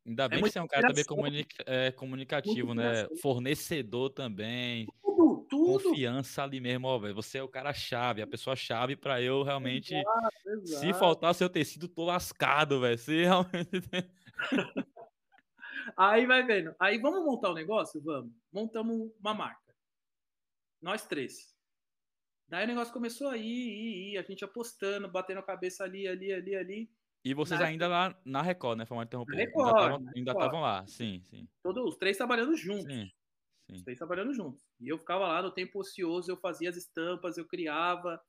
Ainda 0.07 0.25
é 0.25 0.29
bem 0.29 0.39
é 0.39 0.43
que 0.43 0.51
você 0.51 0.59
é 0.59 0.63
um 0.63 0.69
cara 0.69 0.87
também 0.87 1.05
comunica, 1.05 1.65
é, 1.67 1.91
comunicativo, 1.91 2.73
né? 2.73 3.09
Fornecedor 3.21 4.09
também. 4.11 4.87
Tudo. 5.49 5.91
Confiança 5.91 6.43
ali 6.43 6.61
mesmo, 6.61 6.89
ó, 6.89 6.99
Você 6.99 7.39
é 7.39 7.43
o 7.43 7.49
cara 7.49 7.73
chave, 7.73 8.23
a 8.23 8.27
pessoa 8.27 8.57
chave 8.57 8.97
para 8.97 9.21
eu 9.21 9.43
realmente. 9.43 9.95
Exato, 9.95 10.49
exato. 10.49 10.81
Se 10.81 10.93
faltar 10.93 11.35
seu 11.35 11.49
tecido, 11.49 11.89
tô 11.89 12.05
lascado, 12.05 12.81
velho. 12.81 12.99
Se 12.99 13.23
realmente. 13.23 13.89
Aí 15.97 16.27
vai 16.27 16.43
vendo. 16.45 16.75
Aí 16.81 16.99
vamos 16.99 17.25
montar 17.25 17.49
o 17.49 17.53
um 17.53 17.55
negócio? 17.55 18.01
Vamos. 18.03 18.33
Montamos 18.53 19.11
uma 19.21 19.35
marca. 19.35 19.75
Nós 20.83 21.07
três. 21.07 21.55
Daí 22.49 22.65
o 22.65 22.69
negócio 22.69 22.93
começou 22.93 23.29
aí, 23.29 23.43
ir, 23.43 24.13
ir, 24.13 24.19
a 24.19 24.23
gente 24.23 24.45
apostando, 24.45 25.11
batendo 25.11 25.41
a 25.41 25.43
cabeça 25.43 25.85
ali, 25.85 26.07
ali, 26.07 26.33
ali, 26.33 26.55
ali. 26.55 26.91
E 27.25 27.35
vocês 27.35 27.59
na... 27.59 27.67
ainda 27.67 27.89
lá 27.89 28.17
na 28.25 28.41
Record, 28.41 28.79
né? 28.79 28.87
Foi 28.87 29.03
interromper. 29.03 29.37
Record, 29.37 30.07
ainda 30.15 30.31
estavam 30.31 30.61
lá, 30.61 30.87
sim, 30.87 31.21
sim. 31.25 31.49
Todos 31.63 31.85
os 31.85 31.97
três 31.97 32.17
trabalhando 32.17 32.57
juntos. 32.57 32.85
Sim, 32.85 33.11
sim. 33.67 33.75
Os 33.75 33.83
três 33.83 33.99
trabalhando 33.99 34.33
juntos. 34.35 34.65
E 34.81 34.89
eu 34.89 34.99
ficava 34.99 35.27
lá 35.27 35.43
no 35.43 35.51
tempo 35.51 35.81
ocioso, 35.81 36.31
eu 36.31 36.37
fazia 36.37 36.71
as 36.71 36.77
estampas, 36.77 37.37
eu 37.37 37.47
criava, 37.47 38.23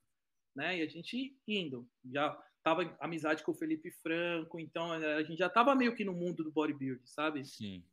né? 0.54 0.78
E 0.78 0.82
a 0.82 0.86
gente 0.86 1.36
indo. 1.46 1.88
Já 2.12 2.30
tava 2.62 2.96
amizade 3.00 3.42
com 3.42 3.52
o 3.52 3.54
Felipe 3.54 3.90
Franco, 3.90 4.58
então 4.58 4.94
eh, 4.94 5.14
a 5.14 5.22
gente 5.22 5.38
já 5.38 5.48
tava 5.48 5.74
meio 5.74 5.94
que 5.94 6.04
no 6.04 6.12
mundo 6.12 6.44
do 6.44 6.52
bodybuilding, 6.52 7.06
sabe? 7.06 7.44
Sim. 7.44 7.84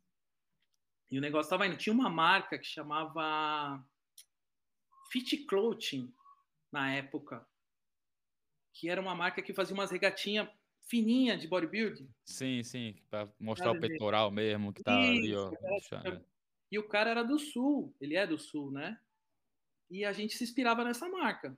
E 1.09 1.17
o 1.17 1.21
negócio 1.21 1.49
tava 1.49 1.67
indo. 1.67 1.77
Tinha 1.77 1.93
uma 1.93 2.09
marca 2.09 2.57
que 2.57 2.65
chamava 2.65 3.83
Fit 5.11 5.45
Clothing 5.45 6.13
na 6.71 6.93
época, 6.93 7.47
que 8.73 8.89
era 8.89 8.99
uma 8.99 9.15
marca 9.15 9.41
que 9.41 9.53
fazia 9.53 9.73
umas 9.73 9.91
regatinhas 9.91 10.49
fininha 10.81 11.37
de 11.37 11.47
bodybuilding. 11.47 12.09
Sim, 12.25 12.63
sim, 12.63 12.95
para 13.09 13.31
mostrar 13.39 13.73
Sabe 13.73 13.77
o 13.77 13.81
peitoral 13.89 14.31
mesmo, 14.31 14.73
que 14.73 14.83
tá 14.83 14.99
Isso, 14.99 15.19
ali, 15.19 15.35
ó. 15.35 16.34
E 16.75 16.77
o 16.77 16.85
cara 16.85 17.09
era 17.09 17.23
do 17.23 17.39
sul, 17.39 17.95
ele 18.01 18.17
é 18.17 18.27
do 18.27 18.37
sul, 18.37 18.69
né? 18.69 18.99
E 19.89 20.03
a 20.03 20.11
gente 20.11 20.35
se 20.35 20.43
inspirava 20.43 20.83
nessa 20.83 21.07
marca. 21.07 21.57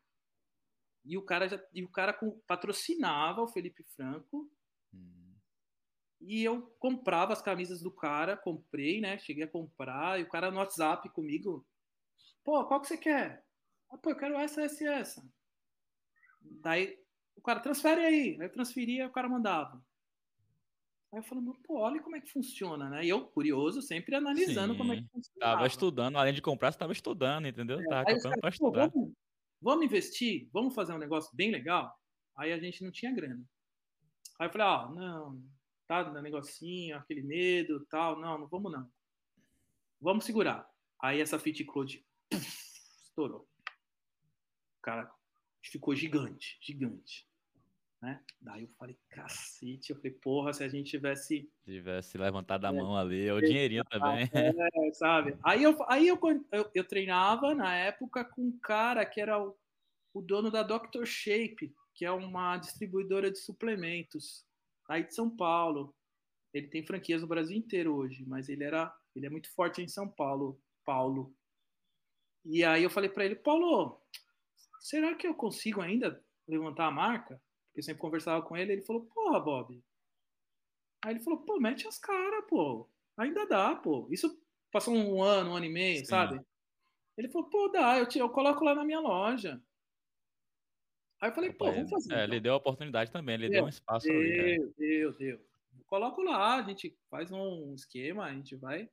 E 1.04 1.18
o 1.18 1.24
cara 1.24 1.48
já, 1.48 1.60
e 1.74 1.84
o 1.84 1.90
cara 1.90 2.16
patrocinava 2.46 3.42
o 3.42 3.48
Felipe 3.48 3.84
Franco. 3.96 4.48
Hum. 4.94 5.34
E 6.22 6.44
eu 6.44 6.62
comprava 6.78 7.34
as 7.34 7.42
camisas 7.42 7.82
do 7.82 7.90
cara, 7.90 8.38
comprei, 8.38 9.02
né? 9.02 9.18
Cheguei 9.18 9.46
a 9.46 9.50
comprar, 9.50 10.20
e 10.20 10.24
o 10.24 10.30
cara 10.30 10.52
no 10.52 10.58
WhatsApp 10.58 11.10
comigo. 11.10 11.68
Pô, 12.44 12.64
qual 12.68 12.80
que 12.80 12.88
você 12.88 12.98
quer? 12.98 13.44
Ah, 13.90 13.98
pô, 13.98 14.12
eu 14.12 14.18
quero 14.18 14.36
essa, 14.36 14.62
essa 14.62 14.84
e 14.84 14.88
essa. 14.88 15.28
Daí 16.42 16.96
o 17.36 17.42
cara, 17.42 17.60
transfere 17.60 18.02
aí. 18.02 18.38
Aí 18.40 18.46
eu 18.46 18.52
transferia, 18.52 19.08
o 19.08 19.12
cara 19.12 19.28
mandava. 19.28 19.84
Aí 21.14 21.20
eu 21.20 21.24
falei, 21.24 21.44
pô, 21.66 21.80
olha 21.80 22.02
como 22.02 22.18
é 22.18 22.22
que 22.22 22.32
funciona, 22.32 22.90
né? 22.90 23.06
E 23.06 23.10
eu, 23.10 23.26
curioso, 23.26 23.82
sempre 23.82 24.16
analisando 24.16 24.74
Sim, 24.74 24.78
como 24.78 24.94
é 24.94 24.98
que 24.98 25.08
funciona. 25.08 25.40
Tava 25.40 25.68
estudando, 25.68 26.18
além 26.18 26.34
de 26.34 26.42
comprar, 26.42 26.72
você 26.72 26.78
tava 26.78 26.92
estudando, 26.92 27.48
entendeu? 27.48 27.80
É, 27.80 27.84
tava 27.86 28.06
comprando 28.06 28.40
para 28.40 28.50
estudar. 28.50 28.90
Vamos, 28.90 29.14
vamos, 29.62 29.86
investir? 29.86 30.50
Vamos 30.52 30.76
fazer 30.76 30.94
um 30.94 30.98
negócio 30.98 31.34
bem 31.34 31.50
legal? 31.50 31.98
Aí 32.36 32.52
a 32.52 32.60
gente 32.60 32.84
não 32.84 32.92
tinha 32.92 33.14
grana. 33.14 33.42
Aí 34.38 34.48
eu 34.48 34.52
falei, 34.52 34.68
ó, 34.68 34.90
não, 34.94 35.42
tá, 35.88 36.04
no 36.04 36.22
negocinho, 36.22 36.98
aquele 36.98 37.24
medo, 37.24 37.86
tal, 37.90 38.20
não, 38.20 38.40
não 38.40 38.48
vamos 38.48 38.72
não. 38.72 38.92
Vamos 40.02 40.26
segurar. 40.26 40.70
Aí 41.02 41.22
essa 41.22 41.40
Fit 41.40 41.64
Cloud 41.64 42.06
estourou. 42.32 43.48
O 44.78 44.82
cara 44.82 45.10
ficou 45.64 45.96
gigante, 45.96 46.60
gigante. 46.62 47.26
Né? 48.02 48.24
Daí 48.40 48.64
eu 48.64 48.70
falei, 48.78 48.96
cacete, 49.10 49.90
eu 49.90 49.96
falei, 49.96 50.12
porra, 50.12 50.54
se 50.54 50.64
a 50.64 50.68
gente 50.68 50.92
tivesse. 50.92 51.50
Tivesse 51.66 52.18
levantado 52.18 52.66
a 52.66 52.70
é, 52.70 52.72
mão 52.72 52.96
ali, 52.96 53.32
o 53.32 53.42
dinheirinho 53.42 53.84
também. 53.86 54.30
É, 54.34 54.94
sabe? 54.94 55.36
Aí, 55.44 55.64
eu, 55.64 55.76
aí 55.90 56.08
eu, 56.08 56.20
eu, 56.52 56.72
eu, 56.74 56.88
treinava 56.88 57.56
na 57.56 57.76
época 57.76 58.24
com 58.24 58.44
um 58.44 58.60
cara 58.60 59.04
que 59.06 59.20
era 59.20 59.42
o, 59.42 59.58
o 60.14 60.22
dono 60.22 60.52
da 60.52 60.62
Dr. 60.62 61.06
Shape, 61.06 61.74
que 61.96 62.06
é 62.06 62.12
uma 62.12 62.58
distribuidora 62.58 63.32
de 63.32 63.40
suplementos 63.40 64.46
aí 64.88 65.04
de 65.04 65.16
São 65.16 65.36
Paulo. 65.36 65.96
Ele 66.54 66.68
tem 66.68 66.86
franquias 66.86 67.22
no 67.22 67.28
Brasil 67.28 67.58
inteiro 67.58 67.96
hoje, 67.96 68.24
mas 68.28 68.48
ele 68.48 68.64
era 68.64 68.96
ele 69.16 69.26
é 69.26 69.30
muito 69.30 69.52
forte 69.54 69.82
em 69.82 69.88
São 69.88 70.08
Paulo, 70.08 70.62
Paulo. 70.86 71.36
E 72.46 72.64
aí 72.64 72.84
eu 72.84 72.90
falei 72.90 73.10
para 73.10 73.26
ele, 73.26 73.36
Paulo, 73.36 74.00
será 74.80 75.16
que 75.16 75.28
eu 75.28 75.34
consigo 75.34 75.82
ainda 75.82 76.24
levantar 76.48 76.86
a 76.86 76.92
marca? 76.92 77.42
Eu 77.78 77.84
sempre 77.84 78.02
conversava 78.02 78.44
com 78.44 78.58
ele, 78.58 78.74
ele 78.74 78.82
falou, 78.82 79.06
porra, 79.06 79.40
Bob. 79.40 79.80
Aí 81.06 81.14
ele 81.14 81.20
falou, 81.20 81.40
pô, 81.42 81.60
mete 81.60 81.88
as 81.88 82.00
caras, 82.00 82.44
pô. 82.50 82.90
Ainda 83.16 83.46
dá, 83.46 83.76
pô. 83.76 84.08
Isso 84.10 84.36
passou 84.72 84.96
um 84.96 85.22
ano, 85.22 85.52
um 85.52 85.56
ano 85.56 85.66
e 85.66 85.70
meio, 85.70 86.00
Sim. 86.00 86.06
sabe? 86.06 86.42
Ele 87.16 87.30
falou, 87.30 87.48
pô, 87.52 87.68
dá, 87.68 88.00
eu, 88.00 88.08
te, 88.08 88.18
eu 88.18 88.30
coloco 88.32 88.66
lá 88.66 88.74
na 88.74 88.84
minha 88.84 89.00
loja. 89.00 89.62
Aí 91.22 91.30
eu 91.30 91.36
falei, 91.36 91.54
pô, 91.54 91.72
vamos 91.72 91.90
fazer. 91.90 92.12
É, 92.12 92.16
então. 92.16 92.24
ele 92.24 92.40
deu 92.40 92.54
a 92.54 92.58
oportunidade 92.58 93.12
também, 93.12 93.36
ele 93.36 93.48
deu, 93.48 93.58
deu 93.58 93.66
um 93.66 93.70
espaço 93.70 94.08
deu, 94.08 94.20
ali. 94.20 94.60
Né? 94.60 94.74
Deu, 94.76 95.14
deu. 95.14 95.48
Coloco 95.86 96.24
lá, 96.24 96.56
a 96.56 96.64
gente 96.64 96.98
faz 97.12 97.32
um 97.32 97.76
esquema, 97.76 98.26
a 98.26 98.34
gente 98.34 98.56
vai. 98.56 98.90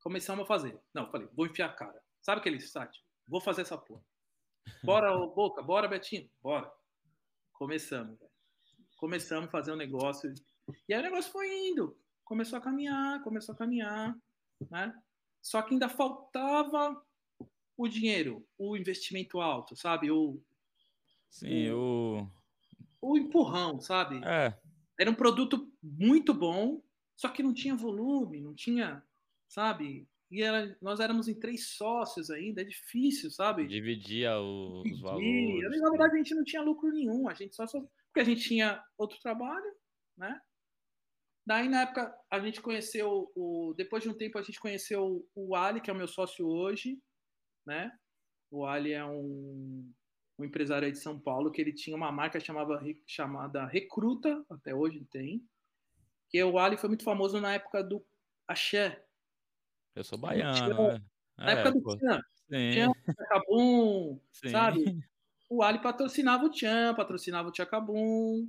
Começamos 0.00 0.44
a 0.44 0.46
fazer. 0.46 0.80
Não, 0.94 1.10
falei, 1.10 1.28
vou 1.34 1.46
enfiar 1.46 1.66
a 1.66 1.72
cara. 1.74 2.02
Sabe 2.22 2.40
aquele 2.40 2.58
site? 2.58 3.04
Vou 3.28 3.40
fazer 3.40 3.62
essa 3.62 3.76
porra. 3.76 4.02
Bora, 4.82 5.14
Boca, 5.26 5.62
bora, 5.62 5.86
Betinho, 5.86 6.30
bora. 6.42 6.72
Começamos. 7.54 8.18
Começamos 8.96 9.48
a 9.48 9.50
fazer 9.50 9.72
um 9.72 9.76
negócio. 9.76 10.32
E 10.88 10.92
aí 10.92 11.00
o 11.00 11.04
negócio 11.04 11.32
foi 11.32 11.68
indo. 11.68 11.96
Começou 12.24 12.58
a 12.58 12.62
caminhar, 12.62 13.22
começou 13.22 13.54
a 13.54 13.58
caminhar, 13.58 14.16
né? 14.70 14.94
Só 15.40 15.62
que 15.62 15.74
ainda 15.74 15.88
faltava 15.88 17.02
o 17.76 17.88
dinheiro, 17.88 18.46
o 18.58 18.76
investimento 18.76 19.40
alto, 19.40 19.76
sabe? 19.76 20.10
O, 20.10 20.40
Sim, 21.30 21.70
o... 21.70 22.26
o 23.00 23.16
empurrão, 23.16 23.80
sabe? 23.80 24.20
É. 24.24 24.56
Era 24.98 25.10
um 25.10 25.14
produto 25.14 25.70
muito 25.82 26.32
bom, 26.32 26.82
só 27.16 27.28
que 27.28 27.42
não 27.42 27.52
tinha 27.52 27.76
volume, 27.76 28.40
não 28.40 28.54
tinha, 28.54 29.02
sabe? 29.48 30.08
E 30.34 30.42
era, 30.42 30.76
nós 30.82 30.98
éramos 30.98 31.28
em 31.28 31.38
três 31.38 31.68
sócios 31.76 32.28
ainda, 32.28 32.60
é 32.60 32.64
difícil, 32.64 33.30
sabe? 33.30 33.68
Dividia 33.68 34.36
os 34.36 34.82
Dividir. 34.82 35.00
valores. 35.00 35.80
Na 35.80 35.90
verdade, 35.90 36.14
a 36.14 36.16
gente 36.16 36.34
não 36.34 36.42
tinha 36.42 36.60
lucro 36.60 36.90
nenhum, 36.90 37.28
a 37.28 37.34
gente 37.34 37.54
só, 37.54 37.64
só 37.68 37.78
porque 37.80 38.18
a 38.18 38.24
gente 38.24 38.42
tinha 38.42 38.82
outro 38.98 39.16
trabalho, 39.20 39.72
né? 40.18 40.40
Daí, 41.46 41.68
na 41.68 41.82
época, 41.82 42.12
a 42.28 42.40
gente 42.40 42.60
conheceu 42.60 43.30
o. 43.36 43.74
Depois 43.76 44.02
de 44.02 44.08
um 44.08 44.16
tempo, 44.16 44.36
a 44.36 44.42
gente 44.42 44.58
conheceu 44.58 45.24
o 45.36 45.54
Ali, 45.54 45.80
que 45.80 45.88
é 45.88 45.92
o 45.92 45.96
meu 45.96 46.08
sócio 46.08 46.48
hoje, 46.48 47.00
né? 47.64 47.92
O 48.50 48.66
Ali 48.66 48.92
é 48.92 49.04
um, 49.04 49.88
um 50.36 50.44
empresário 50.44 50.90
de 50.90 50.98
São 50.98 51.16
Paulo, 51.16 51.52
que 51.52 51.60
ele 51.60 51.72
tinha 51.72 51.96
uma 51.96 52.10
marca 52.10 52.40
chamava, 52.40 52.82
chamada 53.06 53.66
Recruta, 53.66 54.44
até 54.50 54.74
hoje 54.74 55.06
tem. 55.12 55.46
Que 56.28 56.42
o 56.42 56.58
Ali 56.58 56.76
foi 56.76 56.88
muito 56.88 57.04
famoso 57.04 57.40
na 57.40 57.54
época 57.54 57.84
do 57.84 58.04
Axé, 58.48 59.03
eu 59.94 60.04
sou 60.04 60.18
baiano, 60.18 60.88
né? 60.88 61.02
Na 61.36 61.50
é, 61.50 61.52
época 61.54 61.72
do 61.72 61.96
Tchan. 61.96 62.20
Tinha 62.48 62.88
Cabum, 63.28 64.20
sabe? 64.32 65.04
o 65.48 65.62
Ali 65.62 65.80
patrocinava 65.80 66.44
o 66.44 66.50
Tchan, 66.50 66.94
patrocinava 66.94 67.48
o 67.48 67.52
Tchacabum. 67.52 68.48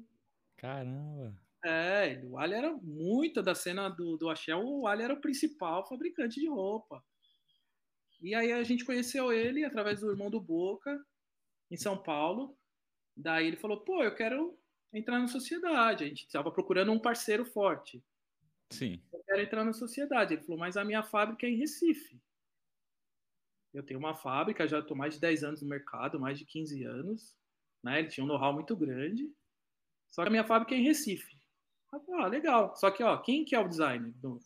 Caramba. 0.57 1.35
É, 1.63 2.21
o 2.25 2.37
Ali 2.37 2.53
era 2.53 2.71
muito 2.73 3.41
da 3.41 3.55
cena 3.55 3.89
do, 3.89 4.17
do 4.17 4.29
Axé, 4.29 4.55
o 4.55 4.87
Ali 4.87 5.03
era 5.03 5.13
o 5.13 5.21
principal 5.21 5.87
fabricante 5.87 6.39
de 6.39 6.47
roupa. 6.47 7.03
E 8.21 8.33
aí 8.33 8.51
a 8.51 8.63
gente 8.63 8.85
conheceu 8.85 9.31
ele 9.31 9.63
através 9.65 9.99
do 9.99 10.09
irmão 10.09 10.29
do 10.29 10.39
Boca, 10.39 10.99
em 11.69 11.77
São 11.77 11.97
Paulo. 11.97 12.57
Daí 13.15 13.47
ele 13.47 13.57
falou, 13.57 13.81
pô, 13.81 14.03
eu 14.03 14.13
quero 14.13 14.57
entrar 14.93 15.19
na 15.19 15.27
sociedade. 15.27 16.03
A 16.03 16.07
gente 16.07 16.25
estava 16.25 16.51
procurando 16.51 16.91
um 16.91 16.99
parceiro 16.99 17.45
forte. 17.45 18.03
Sim. 18.71 19.01
Eu 19.11 19.23
quero 19.23 19.41
entrar 19.41 19.63
na 19.63 19.73
sociedade. 19.73 20.33
Ele 20.33 20.43
falou, 20.43 20.59
mas 20.59 20.77
a 20.77 20.83
minha 20.83 21.03
fábrica 21.03 21.45
é 21.45 21.49
em 21.49 21.57
Recife. 21.57 22.21
Eu 23.73 23.83
tenho 23.83 23.99
uma 23.99 24.15
fábrica, 24.15 24.67
já 24.67 24.79
estou 24.79 24.95
mais 24.95 25.15
de 25.15 25.19
10 25.19 25.43
anos 25.43 25.61
no 25.61 25.67
mercado, 25.67 26.19
mais 26.19 26.39
de 26.39 26.45
15 26.45 26.83
anos. 26.83 27.35
Né? 27.83 27.99
Ele 27.99 28.07
tinha 28.07 28.23
um 28.23 28.27
know-how 28.27 28.53
muito 28.53 28.75
grande. 28.75 29.29
Só 30.09 30.23
que 30.23 30.29
a 30.29 30.31
minha 30.31 30.45
fábrica 30.45 30.73
é 30.73 30.77
em 30.77 30.83
Recife. 30.83 31.35
Ah, 32.13 32.27
legal. 32.27 32.75
Só 32.75 32.89
que, 32.91 33.03
ó, 33.03 33.17
quem 33.17 33.45
que 33.45 33.55
é 33.55 33.59
o 33.59 33.67
designer 33.67 34.11
do, 34.15 34.39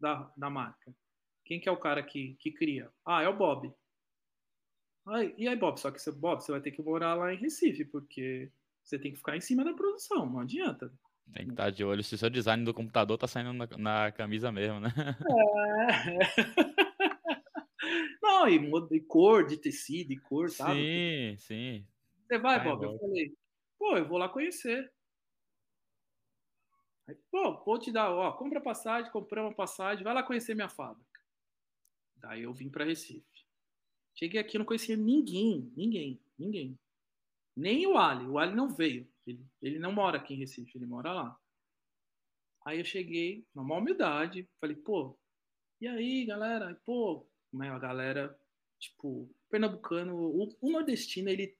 da, 0.00 0.32
da 0.36 0.50
marca? 0.50 0.94
Quem 1.44 1.60
que 1.60 1.68
é 1.68 1.72
o 1.72 1.80
cara 1.80 2.02
que, 2.02 2.36
que 2.38 2.52
cria? 2.52 2.92
Ah, 3.04 3.22
é 3.22 3.28
o 3.28 3.36
Bob. 3.36 3.72
E 5.36 5.48
aí, 5.48 5.56
Bob? 5.56 5.78
Só 5.78 5.90
que, 5.90 6.00
você, 6.00 6.12
Bob, 6.12 6.40
você 6.40 6.52
vai 6.52 6.60
ter 6.60 6.70
que 6.70 6.82
morar 6.82 7.14
lá 7.14 7.32
em 7.32 7.38
Recife, 7.38 7.84
porque 7.84 8.50
você 8.84 8.98
tem 8.98 9.12
que 9.12 9.18
ficar 9.18 9.36
em 9.36 9.40
cima 9.40 9.64
da 9.64 9.72
produção, 9.72 10.26
não 10.26 10.40
adianta. 10.40 10.92
Tem 11.32 11.46
que 11.46 11.52
estar 11.52 11.70
de 11.70 11.84
olho 11.84 12.02
se 12.02 12.14
o 12.14 12.18
seu 12.18 12.28
design 12.28 12.64
do 12.64 12.74
computador 12.74 13.16
tá 13.16 13.26
saindo 13.26 13.52
na, 13.52 13.66
na 13.78 14.12
camisa 14.12 14.52
mesmo, 14.52 14.80
né? 14.80 14.92
É. 15.30 16.18
Não, 18.22 18.48
e, 18.48 18.96
e, 18.96 19.00
cor 19.00 19.46
de 19.46 19.56
tecido, 19.56 20.12
e 20.12 20.18
cor, 20.18 20.50
sim, 20.50 20.56
sabe? 20.56 20.74
Sim, 20.74 21.36
sim. 21.38 21.86
Você 22.26 22.38
vai, 22.38 22.62
Bob? 22.62 22.84
Eu 22.84 22.98
falei, 22.98 23.34
pô, 23.78 23.96
eu 23.96 24.06
vou 24.06 24.18
lá 24.18 24.28
conhecer. 24.28 24.92
Aí, 27.08 27.16
pô, 27.30 27.64
vou 27.64 27.78
te 27.78 27.90
dar, 27.90 28.10
ó, 28.10 28.32
compra 28.32 28.60
passagem, 28.60 29.10
compramos 29.10 29.50
uma 29.50 29.56
passagem, 29.56 30.04
vai 30.04 30.14
lá 30.14 30.22
conhecer 30.22 30.54
minha 30.54 30.68
fábrica. 30.68 31.20
Daí 32.16 32.42
eu 32.42 32.52
vim 32.52 32.68
para 32.68 32.84
Recife. 32.84 33.26
Cheguei 34.14 34.40
aqui, 34.40 34.58
não 34.58 34.64
conhecia 34.64 34.96
ninguém, 34.96 35.72
ninguém, 35.76 36.20
ninguém. 36.38 36.78
Nem 37.56 37.86
o 37.86 37.96
Ali. 37.96 38.26
O 38.26 38.38
Ali 38.38 38.54
não 38.54 38.68
veio. 38.68 39.08
Ele, 39.26 39.44
ele 39.60 39.78
não 39.78 39.92
mora 39.92 40.18
aqui 40.18 40.34
em 40.34 40.38
Recife, 40.38 40.76
ele 40.76 40.86
mora 40.86 41.12
lá. 41.12 41.36
Aí 42.64 42.78
eu 42.78 42.84
cheguei, 42.84 43.44
maior 43.54 43.80
humildade, 43.80 44.48
falei, 44.60 44.76
pô, 44.76 45.18
e 45.80 45.88
aí, 45.88 46.24
galera? 46.24 46.80
Pô, 46.84 47.28
né, 47.52 47.70
a 47.70 47.78
galera, 47.78 48.36
tipo, 48.78 49.28
pernambucano, 49.50 50.14
o, 50.16 50.56
o, 50.60 50.70
nordestino, 50.70 51.28
ele, 51.28 51.56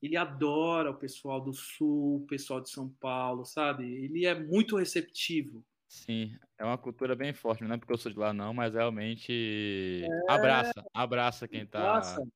ele 0.00 0.16
adora 0.16 0.90
o 0.90 0.98
pessoal 0.98 1.42
do 1.42 1.52
sul, 1.52 2.22
o 2.22 2.26
pessoal 2.26 2.60
de 2.60 2.70
São 2.70 2.88
Paulo, 2.88 3.44
sabe? 3.44 3.84
Ele 3.84 4.24
é 4.24 4.34
muito 4.34 4.76
receptivo. 4.76 5.62
Sim, 5.86 6.34
é 6.56 6.64
uma 6.64 6.78
cultura 6.78 7.14
bem 7.14 7.34
forte, 7.34 7.64
não 7.64 7.74
é 7.74 7.78
porque 7.78 7.92
eu 7.92 7.98
sou 7.98 8.10
de 8.10 8.18
lá 8.18 8.32
não, 8.32 8.54
mas 8.54 8.72
realmente 8.72 10.04
é... 10.04 10.32
abraça, 10.32 10.84
abraça 10.94 11.48
quem 11.48 11.66
tá... 11.66 11.96
Nossa. 11.96 12.26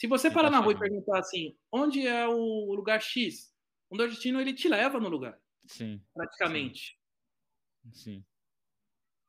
Se 0.00 0.06
você 0.06 0.30
parar 0.30 0.48
na 0.48 0.60
rua 0.60 0.72
e 0.72 0.78
perguntar 0.78 1.18
assim, 1.18 1.54
onde 1.70 2.06
é 2.06 2.26
o 2.26 2.72
lugar 2.72 3.02
X? 3.02 3.54
O 3.90 3.96
nordestino, 3.98 4.40
ele 4.40 4.54
te 4.54 4.66
leva 4.66 4.98
no 4.98 5.10
lugar. 5.10 5.38
Sim. 5.66 6.02
Praticamente. 6.14 6.98
Sim. 7.92 8.24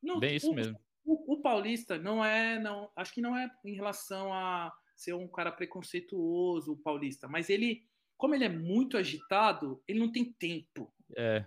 Não, 0.01 0.17
bem 0.17 0.37
isso 0.37 0.49
o, 0.49 0.55
mesmo. 0.55 0.79
O, 1.03 1.33
o, 1.33 1.41
paulista 1.41 1.97
não 1.97 2.23
é, 2.23 2.57
não, 2.57 2.89
acho 2.95 3.13
que 3.13 3.19
não 3.19 3.35
é 3.35 3.51
em 3.65 3.75
relação 3.75 4.33
a 4.33 4.71
ser 4.95 5.13
um 5.13 5.27
cara 5.27 5.51
preconceituoso, 5.51 6.71
o 6.71 6.77
paulista, 6.77 7.27
mas 7.27 7.49
ele, 7.49 7.85
como 8.15 8.33
ele 8.33 8.45
é 8.45 8.49
muito 8.49 8.95
agitado, 8.95 9.83
ele 9.85 9.99
não 9.99 10.09
tem 10.09 10.31
tempo. 10.31 10.89
É. 11.17 11.43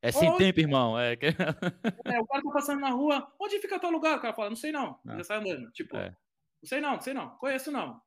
É 0.00 0.10
sem 0.10 0.30
onde... 0.30 0.38
tempo, 0.38 0.60
irmão. 0.60 0.98
É... 0.98 1.12
é, 2.06 2.18
o 2.18 2.26
cara 2.26 2.42
tá 2.42 2.50
passando 2.50 2.80
na 2.80 2.90
rua, 2.90 3.30
onde 3.38 3.60
fica 3.60 3.78
tal 3.78 3.90
lugar? 3.90 4.16
O 4.16 4.22
cara 4.22 4.32
fala, 4.32 4.48
não 4.48 4.56
sei 4.56 4.72
não. 4.72 4.98
Ah. 5.06 5.18
Já 5.18 5.24
sai 5.24 5.38
andando. 5.40 5.70
Tipo, 5.72 5.98
é. 5.98 6.16
não 6.62 6.68
sei 6.68 6.80
não, 6.80 6.92
não 6.92 7.00
sei 7.02 7.12
não, 7.12 7.36
conheço 7.36 7.70
não. 7.70 8.02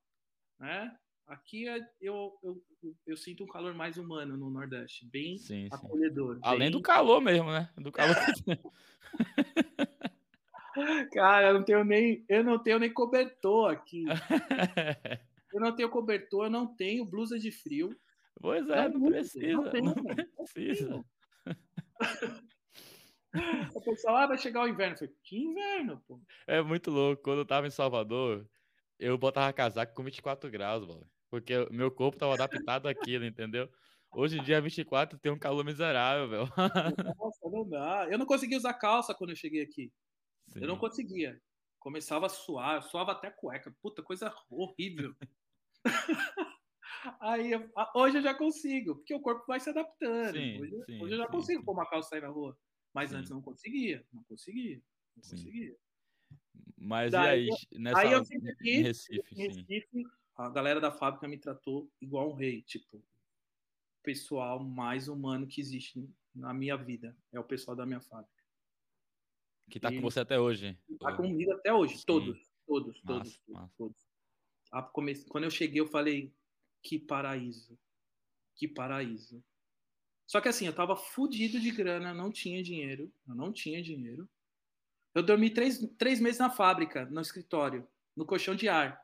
Né? 0.59 0.95
Aqui 1.27 1.67
é, 1.67 1.79
eu, 1.99 2.37
eu, 2.41 2.63
eu, 3.05 3.17
sinto 3.17 3.43
um 3.43 3.47
calor 3.47 3.73
mais 3.73 3.97
humano 3.97 4.37
no 4.37 4.49
Nordeste, 4.49 5.05
bem 5.05 5.37
sim, 5.37 5.67
acolhedor. 5.69 6.35
Sim. 6.35 6.41
Além 6.43 6.71
do 6.71 6.81
calor 6.81 7.19
mesmo, 7.19 7.51
né? 7.51 7.69
Do 7.77 7.91
calor 7.91 8.15
Cara, 11.11 11.49
eu 11.49 11.55
não 11.55 11.63
tenho 11.63 11.83
nem, 11.83 12.23
eu 12.29 12.43
não 12.43 12.59
tenho 12.59 12.79
nem 12.79 12.93
cobertor 12.93 13.71
aqui. 13.71 14.05
eu 15.53 15.59
não 15.59 15.75
tenho 15.75 15.89
cobertor, 15.89 16.45
eu 16.45 16.49
não 16.49 16.67
tenho 16.67 17.03
blusa 17.03 17.37
de 17.37 17.51
frio. 17.51 17.93
Pois 18.39 18.69
é, 18.69 18.87
não, 18.87 18.99
não 18.99 19.09
precisa. 19.09 19.51
Não, 19.51 19.69
tenho, 19.69 19.85
não 19.85 19.95
precisa. 20.53 21.03
O 23.75 23.81
pessoal, 23.81 24.17
ah, 24.17 24.27
vai 24.27 24.37
chegar 24.37 24.63
o 24.63 24.67
inverno. 24.67 24.93
Eu 24.93 24.97
falei, 24.97 25.13
que 25.23 25.37
inverno, 25.37 26.01
pô? 26.07 26.19
É 26.47 26.61
muito 26.61 26.89
louco. 26.89 27.21
Quando 27.21 27.39
eu 27.39 27.45
tava 27.45 27.67
em 27.67 27.71
Salvador, 27.71 28.47
eu 28.99 29.17
botava 29.17 29.51
casaco 29.53 29.93
com 29.93 30.03
24 30.03 30.49
graus, 30.49 30.85
mano. 30.85 31.09
Porque 31.29 31.53
meu 31.71 31.91
corpo 31.91 32.17
tava 32.17 32.33
adaptado 32.33 32.87
àquilo, 32.87 33.25
entendeu? 33.25 33.69
Hoje 34.11 34.39
em 34.39 34.43
dia, 34.43 34.61
24, 34.61 35.19
tem 35.19 35.31
um 35.31 35.37
calor 35.37 35.63
miserável, 35.65 36.29
velho. 36.29 36.47
Nossa, 37.19 37.49
não 37.49 37.67
dá. 37.67 38.07
Eu 38.09 38.17
não 38.17 38.25
conseguia 38.25 38.57
usar 38.57 38.73
calça 38.73 39.13
quando 39.13 39.31
eu 39.31 39.35
cheguei 39.35 39.61
aqui. 39.61 39.91
Sim. 40.47 40.61
Eu 40.61 40.67
não 40.67 40.77
conseguia. 40.77 41.39
Começava 41.79 42.25
a 42.25 42.29
suar, 42.29 42.77
eu 42.77 42.81
suava 42.81 43.11
até 43.11 43.29
cueca. 43.29 43.75
Puta, 43.81 44.01
coisa 44.01 44.33
horrível. 44.49 45.13
Aí, 47.21 47.51
hoje 47.95 48.17
eu 48.17 48.21
já 48.21 48.33
consigo, 48.33 48.95
porque 48.95 49.13
o 49.13 49.21
corpo 49.21 49.45
vai 49.47 49.59
se 49.59 49.69
adaptando. 49.69 50.33
Sim, 50.37 50.61
hoje, 50.61 50.83
sim, 50.85 51.01
hoje, 51.01 51.13
eu 51.13 51.17
já 51.17 51.27
consigo 51.27 51.63
pôr 51.63 51.73
uma 51.73 51.85
calça 51.85 52.09
sair 52.09 52.21
na 52.21 52.29
rua. 52.29 52.57
Mas 52.93 53.13
antes 53.13 53.29
não 53.29 53.41
conseguia, 53.41 54.05
não 54.11 54.23
conseguia, 54.23 54.81
não 55.15 55.21
conseguia. 55.21 55.75
Mas 56.77 57.11
Daí, 57.11 57.47
e 57.47 57.51
aí, 57.51 57.79
nessa 57.79 57.99
aí 57.99 58.11
eu 58.11 58.23
sempre 58.23 58.51
aqui, 58.51 58.69
em 58.69 58.81
Recife, 58.83 59.35
em 59.35 59.47
Recife 59.47 60.05
a 60.37 60.49
galera 60.49 60.79
da 60.79 60.91
fábrica 60.91 61.27
me 61.27 61.37
tratou 61.37 61.91
igual 61.99 62.31
um 62.31 62.35
rei, 62.35 62.61
tipo, 62.61 63.03
pessoal 64.03 64.63
mais 64.63 65.07
humano 65.07 65.47
que 65.47 65.59
existe 65.59 66.07
na 66.33 66.53
minha 66.53 66.77
vida. 66.77 67.17
É 67.31 67.39
o 67.39 67.43
pessoal 67.43 67.75
da 67.75 67.85
minha 67.85 67.99
fábrica. 67.99 68.43
Que 69.69 69.79
tá 69.79 69.91
e 69.91 69.95
com 69.95 70.01
você 70.01 70.19
até 70.19 70.39
hoje. 70.39 70.77
Tá 70.99 71.15
comigo 71.15 71.51
até 71.51 71.73
hoje, 71.73 72.05
todos, 72.05 72.39
todos, 72.65 73.01
massa, 73.03 73.03
todos, 73.03 73.41
massa. 73.47 73.73
todos. 74.93 75.25
Quando 75.27 75.43
eu 75.43 75.51
cheguei, 75.51 75.81
eu 75.81 75.87
falei, 75.87 76.31
que 76.83 76.99
paraíso. 76.99 77.77
Que 78.55 78.67
paraíso. 78.67 79.43
Só 80.27 80.39
que 80.39 80.47
assim, 80.47 80.67
eu 80.67 80.73
tava 80.73 80.95
fudido 80.95 81.59
de 81.59 81.71
grana, 81.71 82.13
não 82.13 82.31
tinha 82.31 82.61
dinheiro. 82.61 83.11
Eu 83.27 83.33
não 83.33 83.51
tinha 83.51 83.81
dinheiro. 83.81 84.29
Eu 85.17 85.23
dormi 85.23 85.49
três, 85.49 85.79
três 85.97 86.19
meses 86.19 86.37
na 86.37 86.47
fábrica, 86.47 87.05
no 87.05 87.19
escritório, 87.21 87.87
no 88.15 88.23
colchão 88.23 88.53
de 88.53 88.69
ar. 88.69 89.03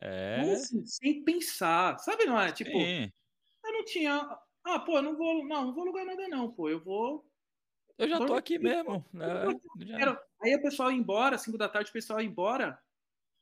É. 0.00 0.40
Assim, 0.40 0.84
sem 0.84 1.22
pensar. 1.22 1.96
Sabe, 2.00 2.24
não 2.24 2.36
é? 2.36 2.50
Tipo, 2.50 2.72
Sim. 2.72 3.08
eu 3.64 3.72
não 3.72 3.84
tinha. 3.84 4.38
Ah, 4.64 4.80
pô, 4.80 4.96
eu 4.96 5.02
não 5.02 5.16
vou. 5.16 5.46
Não, 5.46 5.66
não 5.66 5.72
vou 5.72 5.84
alugar 5.84 6.04
nada, 6.04 6.26
não, 6.26 6.50
pô. 6.50 6.68
Eu 6.68 6.80
vou. 6.80 7.24
Eu 7.96 8.08
já 8.08 8.18
tô 8.26 8.34
aqui 8.34 8.58
mesmo. 8.58 9.06
Né? 9.12 9.26
Já... 9.78 10.20
Aí 10.42 10.56
o 10.56 10.62
pessoal 10.62 10.90
ia 10.90 10.98
embora, 10.98 11.38
cinco 11.38 11.56
da 11.56 11.68
tarde, 11.68 11.90
o 11.90 11.92
pessoal 11.92 12.20
ia 12.20 12.26
embora. 12.26 12.76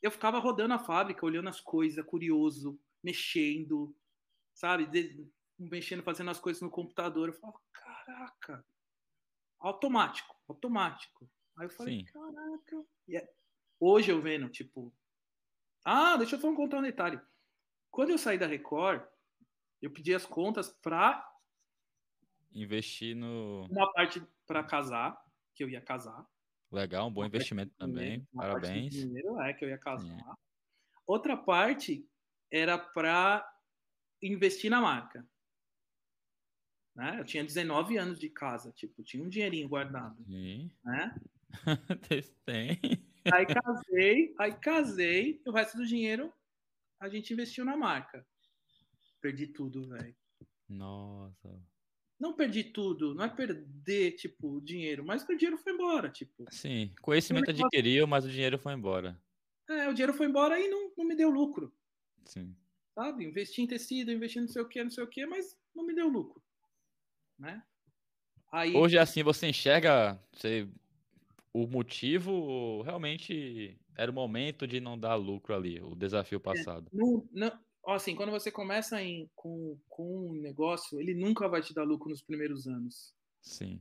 Eu 0.03 0.11
ficava 0.11 0.39
rodando 0.39 0.75
a 0.75 0.79
fábrica, 0.79 1.25
olhando 1.25 1.49
as 1.49 1.59
coisas, 1.59 2.05
curioso 2.05 2.79
mexendo, 3.03 3.97
sabe? 4.53 4.85
De, 4.85 5.27
mexendo, 5.59 6.03
fazendo 6.03 6.31
as 6.31 6.39
coisas 6.39 6.61
no 6.61 6.69
computador. 6.69 7.29
Eu 7.29 7.35
falava, 7.35 7.59
caraca, 7.73 8.63
automático, 9.61 10.35
automático. 10.49 11.31
Aí 11.57 11.67
eu 11.67 11.71
falei, 11.71 11.99
Sim. 11.99 12.05
caraca. 12.07 12.85
Yeah. 13.09 13.29
É, 13.29 13.35
hoje 13.79 14.11
eu 14.11 14.21
vendo, 14.21 14.49
tipo, 14.49 14.93
ah, 15.85 16.17
deixa 16.17 16.37
eu 16.37 16.41
só 16.41 16.55
contar 16.55 16.79
um 16.79 16.83
detalhe. 16.83 17.21
Quando 17.91 18.11
eu 18.11 18.19
saí 18.19 18.39
da 18.39 18.47
Record, 18.47 19.03
eu 19.81 19.91
pedi 19.91 20.15
as 20.15 20.27
contas 20.27 20.69
para 20.69 21.27
investir 22.53 23.15
no 23.15 23.67
uma 23.71 23.91
parte 23.93 24.23
para 24.47 24.63
casar, 24.65 25.21
que 25.55 25.63
eu 25.63 25.69
ia 25.69 25.81
casar. 25.81 26.27
Legal, 26.71 27.09
um 27.09 27.13
bom 27.13 27.23
uma 27.23 27.27
investimento 27.27 27.75
também. 27.77 28.27
Parabéns. 28.35 28.93
dinheiro 28.93 29.41
é 29.41 29.53
que 29.53 29.65
eu 29.65 29.69
ia 29.69 29.79
casar. 29.79 30.37
Outra 31.07 31.37
parte 31.37 32.09
era 32.51 32.79
para 32.79 33.45
investir 34.23 34.71
na 34.71 34.81
marca. 34.81 35.27
Né? 36.95 37.21
Eu 37.21 37.25
tinha 37.25 37.45
19 37.45 37.97
anos 37.97 38.19
de 38.19 38.29
casa, 38.29 38.73
tipo, 38.73 39.03
tinha 39.03 39.23
um 39.23 39.29
dinheirinho 39.29 39.69
guardado. 39.69 40.23
Sim. 40.25 40.71
Né? 40.85 41.15
Tem. 42.45 42.79
Aí 43.33 43.47
casei, 43.47 44.35
aí 44.39 44.55
casei, 44.55 45.43
o 45.47 45.51
resto 45.51 45.77
do 45.77 45.87
dinheiro 45.87 46.33
a 46.99 47.09
gente 47.09 47.33
investiu 47.33 47.65
na 47.65 47.77
marca. 47.77 48.27
Perdi 49.21 49.47
tudo, 49.47 49.89
velho. 49.89 50.15
Nossa. 50.69 51.63
Não 52.19 52.35
perdi 52.35 52.65
tudo, 52.65 53.15
não 53.15 53.25
é 53.25 53.29
perder, 53.29 54.13
tipo, 54.13 54.61
dinheiro, 54.61 55.05
mas 55.05 55.27
o 55.27 55.37
dinheiro 55.37 55.57
foi 55.57 55.73
embora, 55.73 56.11
tipo. 56.11 56.45
Sim, 56.51 56.93
conhecimento 57.01 57.51
adquiriu, 57.51 58.07
mas 58.07 58.27
o 58.27 58.31
dinheiro 58.31 58.59
foi 58.59 58.75
embora. 58.75 59.19
É, 59.69 59.89
o 59.89 59.95
dinheiro 59.95 60.13
foi 60.13 60.27
embora 60.27 60.61
e 60.61 60.69
não, 60.69 60.93
não 60.97 61.05
me 61.07 61.15
deu 61.15 61.31
lucro. 61.31 61.73
Sim. 62.27 62.55
sabe? 62.95 63.25
Investi 63.25 63.63
em 63.63 63.67
tecido, 63.67 64.13
investi 64.13 64.41
não 64.41 64.49
sei 64.49 64.63
o 64.63 64.69
que, 64.69 64.85
não 64.85 64.91
sei 64.91 65.03
o 65.03 65.09
que, 65.09 65.25
mas 65.27 65.57
não 65.75 65.85
me 65.85 65.95
deu 65.95 66.09
lucro, 66.09 66.40
né? 67.41 67.63
Aí... 68.53 68.75
Hoje, 68.77 68.99
assim, 68.99 69.23
você 69.23 69.49
enxerga 69.49 70.21
você, 70.33 70.69
o 71.53 71.67
motivo 71.67 72.83
realmente 72.83 73.79
era 73.97 74.11
o 74.11 74.15
momento 74.15 74.67
de 74.67 74.81
não 74.81 74.99
dar 74.99 75.15
lucro 75.15 75.55
ali, 75.55 75.81
o 75.81 75.95
desafio 75.95 76.37
é, 76.37 76.41
passado. 76.41 76.89
É, 76.93 76.97
não, 76.97 77.29
não, 77.33 77.53
assim, 77.89 78.15
quando 78.15 78.31
você 78.31 78.51
começa 78.51 79.03
em, 79.03 79.29
com, 79.35 79.79
com 79.89 80.29
um 80.29 80.33
negócio, 80.35 81.01
ele 81.01 81.15
nunca 81.15 81.49
vai 81.49 81.63
te 81.63 81.75
dar 81.75 81.85
lucro 81.85 82.11
nos 82.11 82.23
primeiros 82.23 82.67
anos. 82.67 83.15
Sim. 83.41 83.81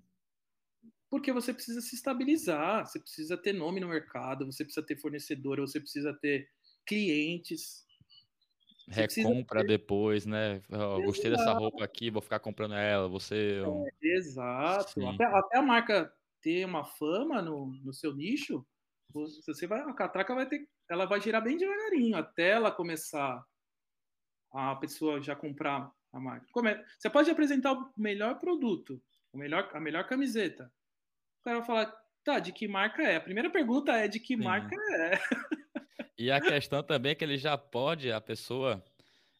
Porque 1.10 1.34
você 1.34 1.54
precisa 1.54 1.82
se 1.82 1.96
estabilizar, 1.96 2.86
você 2.86 3.00
precisa 3.00 3.36
ter 3.36 3.54
nome 3.54 3.80
no 3.80 3.88
mercado, 3.88 4.46
você 4.46 4.64
precisa 4.64 4.86
ter 4.86 4.96
fornecedor, 4.98 5.60
você 5.60 5.80
precisa 5.80 6.14
ter 6.14 6.48
clientes. 6.86 7.84
Recompra 8.90 9.62
ter... 9.62 9.68
depois, 9.68 10.26
né? 10.26 10.62
Oh, 10.70 11.02
gostei 11.04 11.30
dessa 11.30 11.54
roupa 11.54 11.84
aqui, 11.84 12.10
vou 12.10 12.22
ficar 12.22 12.40
comprando 12.40 12.74
ela. 12.74 13.08
Você. 13.08 13.62
É, 14.04 14.08
exato. 14.16 15.08
Até, 15.08 15.26
até, 15.26 15.58
a 15.58 15.62
marca 15.62 16.12
ter 16.42 16.66
uma 16.66 16.84
fama 16.84 17.42
no, 17.42 17.68
no 17.84 17.94
seu 17.94 18.16
nicho, 18.16 18.66
você 19.14 19.68
vai, 19.68 19.82
a 19.82 19.94
catraca 19.94 20.34
vai 20.34 20.48
ter, 20.48 20.68
ela 20.90 21.06
vai 21.06 21.22
girar 21.22 21.44
bem 21.44 21.58
devagarinho 21.58 22.18
até 22.18 22.50
ela 22.50 22.72
começar 22.72 23.44
a 24.52 24.76
pessoa 24.76 25.22
já 25.22 25.36
comprar 25.36 25.92
a 26.12 26.20
marca. 26.20 26.48
Você 26.98 27.10
pode 27.10 27.30
apresentar 27.30 27.74
o 27.74 27.92
melhor 27.98 28.40
produto, 28.40 29.02
o 29.32 29.38
melhor, 29.38 29.70
a 29.74 29.80
melhor 29.80 30.08
camiseta. 30.08 30.72
O 31.42 31.44
cara 31.44 31.58
vai 31.60 31.68
falar, 31.68 31.96
tá, 32.24 32.40
de 32.40 32.52
que 32.52 32.68
marca 32.68 33.04
é? 33.04 33.16
A 33.16 33.22
primeira 33.22 33.50
pergunta 33.50 33.92
é 33.92 34.08
de 34.08 34.20
que 34.20 34.36
Sim. 34.36 34.44
marca 34.44 34.76
é. 34.76 35.12
E 36.20 36.30
a 36.30 36.42
questão 36.42 36.84
também 36.84 37.14
é 37.14 37.16
que 37.16 37.24
ele 37.24 37.38
já 37.38 37.58
pode, 37.58 38.12
a 38.12 38.20
pessoa 38.20 38.84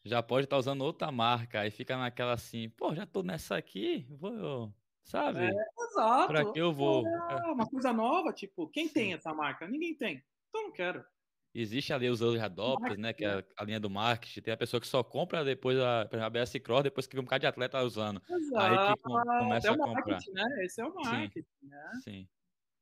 já 0.02 0.22
pode 0.22 0.46
estar 0.46 0.56
tá 0.56 0.60
usando 0.60 0.80
outra 0.80 1.12
marca, 1.12 1.60
aí 1.60 1.70
fica 1.70 1.94
naquela 1.94 2.32
assim, 2.32 2.70
pô, 2.70 2.94
já 2.94 3.04
tô 3.04 3.22
nessa 3.22 3.54
aqui, 3.54 4.06
vou, 4.08 4.72
sabe? 5.04 5.40
É, 5.40 5.84
exato. 5.84 6.28
Pra 6.28 6.50
que 6.50 6.58
eu 6.58 6.72
vou? 6.72 7.06
É, 7.06 7.52
uma 7.52 7.66
coisa 7.66 7.92
nova, 7.92 8.32
tipo, 8.32 8.66
quem 8.68 8.86
Sim. 8.86 8.94
tem 8.94 9.12
essa 9.12 9.34
marca? 9.34 9.68
Ninguém 9.68 9.94
tem. 9.94 10.24
Então 10.48 10.62
não 10.62 10.72
quero. 10.72 11.04
Existe 11.52 11.92
ali 11.92 12.08
os 12.08 12.22
early 12.22 12.40
adopters, 12.40 12.96
né? 12.96 13.12
Que 13.12 13.24
é 13.24 13.36
né? 13.36 13.44
a, 13.58 13.64
linha 13.64 13.80
do 13.80 13.90
marketing. 13.90 14.40
Tem 14.40 14.54
a 14.54 14.56
pessoa 14.56 14.80
que 14.80 14.86
só 14.86 15.02
compra 15.02 15.44
depois 15.44 15.76
a, 15.78 16.02
a 16.02 16.30
BS 16.30 16.60
Cross, 16.60 16.84
depois 16.84 17.06
que 17.06 17.14
vê 17.14 17.20
um 17.20 17.24
bocado 17.24 17.40
de 17.40 17.46
atleta 17.46 17.82
usando. 17.82 18.22
Exato. 18.30 18.60
Aí 18.60 18.94
que 18.94 19.02
começa 19.02 19.68
é 19.68 19.70
a 19.72 19.76
comprar. 19.76 20.18
Né? 20.32 20.64
Esse 20.64 20.80
é 20.80 20.84
o 20.84 20.94
marketing, 20.94 21.42
sim. 21.60 21.66
né? 21.66 21.90
Sim. 22.04 22.28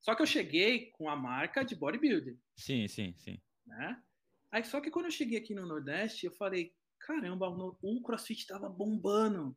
Só 0.01 0.15
que 0.15 0.23
eu 0.23 0.27
cheguei 0.27 0.91
com 0.93 1.09
a 1.09 1.17
marca 1.17 1.65
de 1.65 1.75
bodybuilding. 1.75 2.39
Sim, 2.55 2.87
sim, 2.87 3.15
sim. 3.17 3.41
Né? 3.69 4.03
Aí 4.51 4.65
só 4.65 4.81
que 4.81 4.91
quando 4.91 5.07
eu 5.07 5.11
cheguei 5.11 5.39
aqui 5.39 5.55
no 5.55 5.67
Nordeste, 5.67 6.27
eu 6.27 6.33
falei, 6.33 6.75
caramba, 6.99 7.49
o 7.49 8.03
CrossFit 8.03 8.47
tava 8.47 8.69
bombando. 8.69 9.57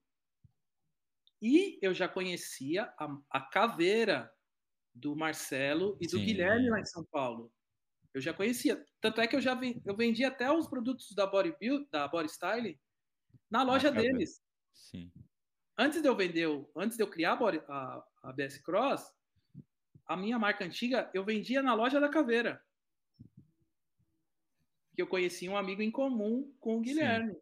E 1.42 1.80
eu 1.82 1.94
já 1.94 2.08
conhecia 2.08 2.84
a, 3.00 3.18
a 3.32 3.42
caveira 3.42 4.32
do 4.94 5.16
Marcelo 5.16 5.98
e 6.00 6.06
do 6.06 6.20
sim. 6.20 6.26
Guilherme 6.26 6.70
lá 6.70 6.80
em 6.80 6.86
São 6.86 7.04
Paulo. 7.06 7.52
Eu 8.14 8.22
já 8.22 8.34
conhecia. 8.34 8.86
Tanto 9.00 9.22
é 9.22 9.28
que 9.28 9.36
eu 9.36 9.42
já 9.42 9.60
eu 9.86 9.96
vendi 9.96 10.24
até 10.24 10.52
os 10.52 10.68
produtos 10.68 11.14
da 11.14 11.26
Body 11.26 11.56
Build, 11.60 11.88
da 11.90 12.08
Body 12.08 12.30
Style, 12.30 12.80
na 13.50 13.64
loja 13.64 13.90
deles. 13.90 14.44
Sim. 14.74 15.12
Antes 15.78 16.02
de 16.02 16.08
eu 16.08 16.16
vender, 16.16 16.48
antes 16.76 16.98
de 16.98 17.04
eu 17.04 17.10
criar 17.10 17.34
a, 17.34 17.36
Body, 17.38 17.64
a, 17.68 18.04
a 18.24 18.34
BS 18.34 18.62
Cross, 18.62 19.10
a 20.06 20.18
minha 20.18 20.38
marca 20.38 20.66
antiga 20.66 21.10
eu 21.14 21.24
vendia 21.24 21.64
na 21.64 21.74
loja 21.74 22.00
da 22.00 22.10
Caveira. 22.10 22.62
Que 24.96 25.02
eu 25.02 25.08
conheci 25.08 25.48
um 25.48 25.58
amigo 25.58 25.82
em 25.82 25.92
comum 25.92 26.54
com 26.60 26.78
o 26.78 26.82
Guilherme. 26.82 27.34
Sim. 27.34 27.42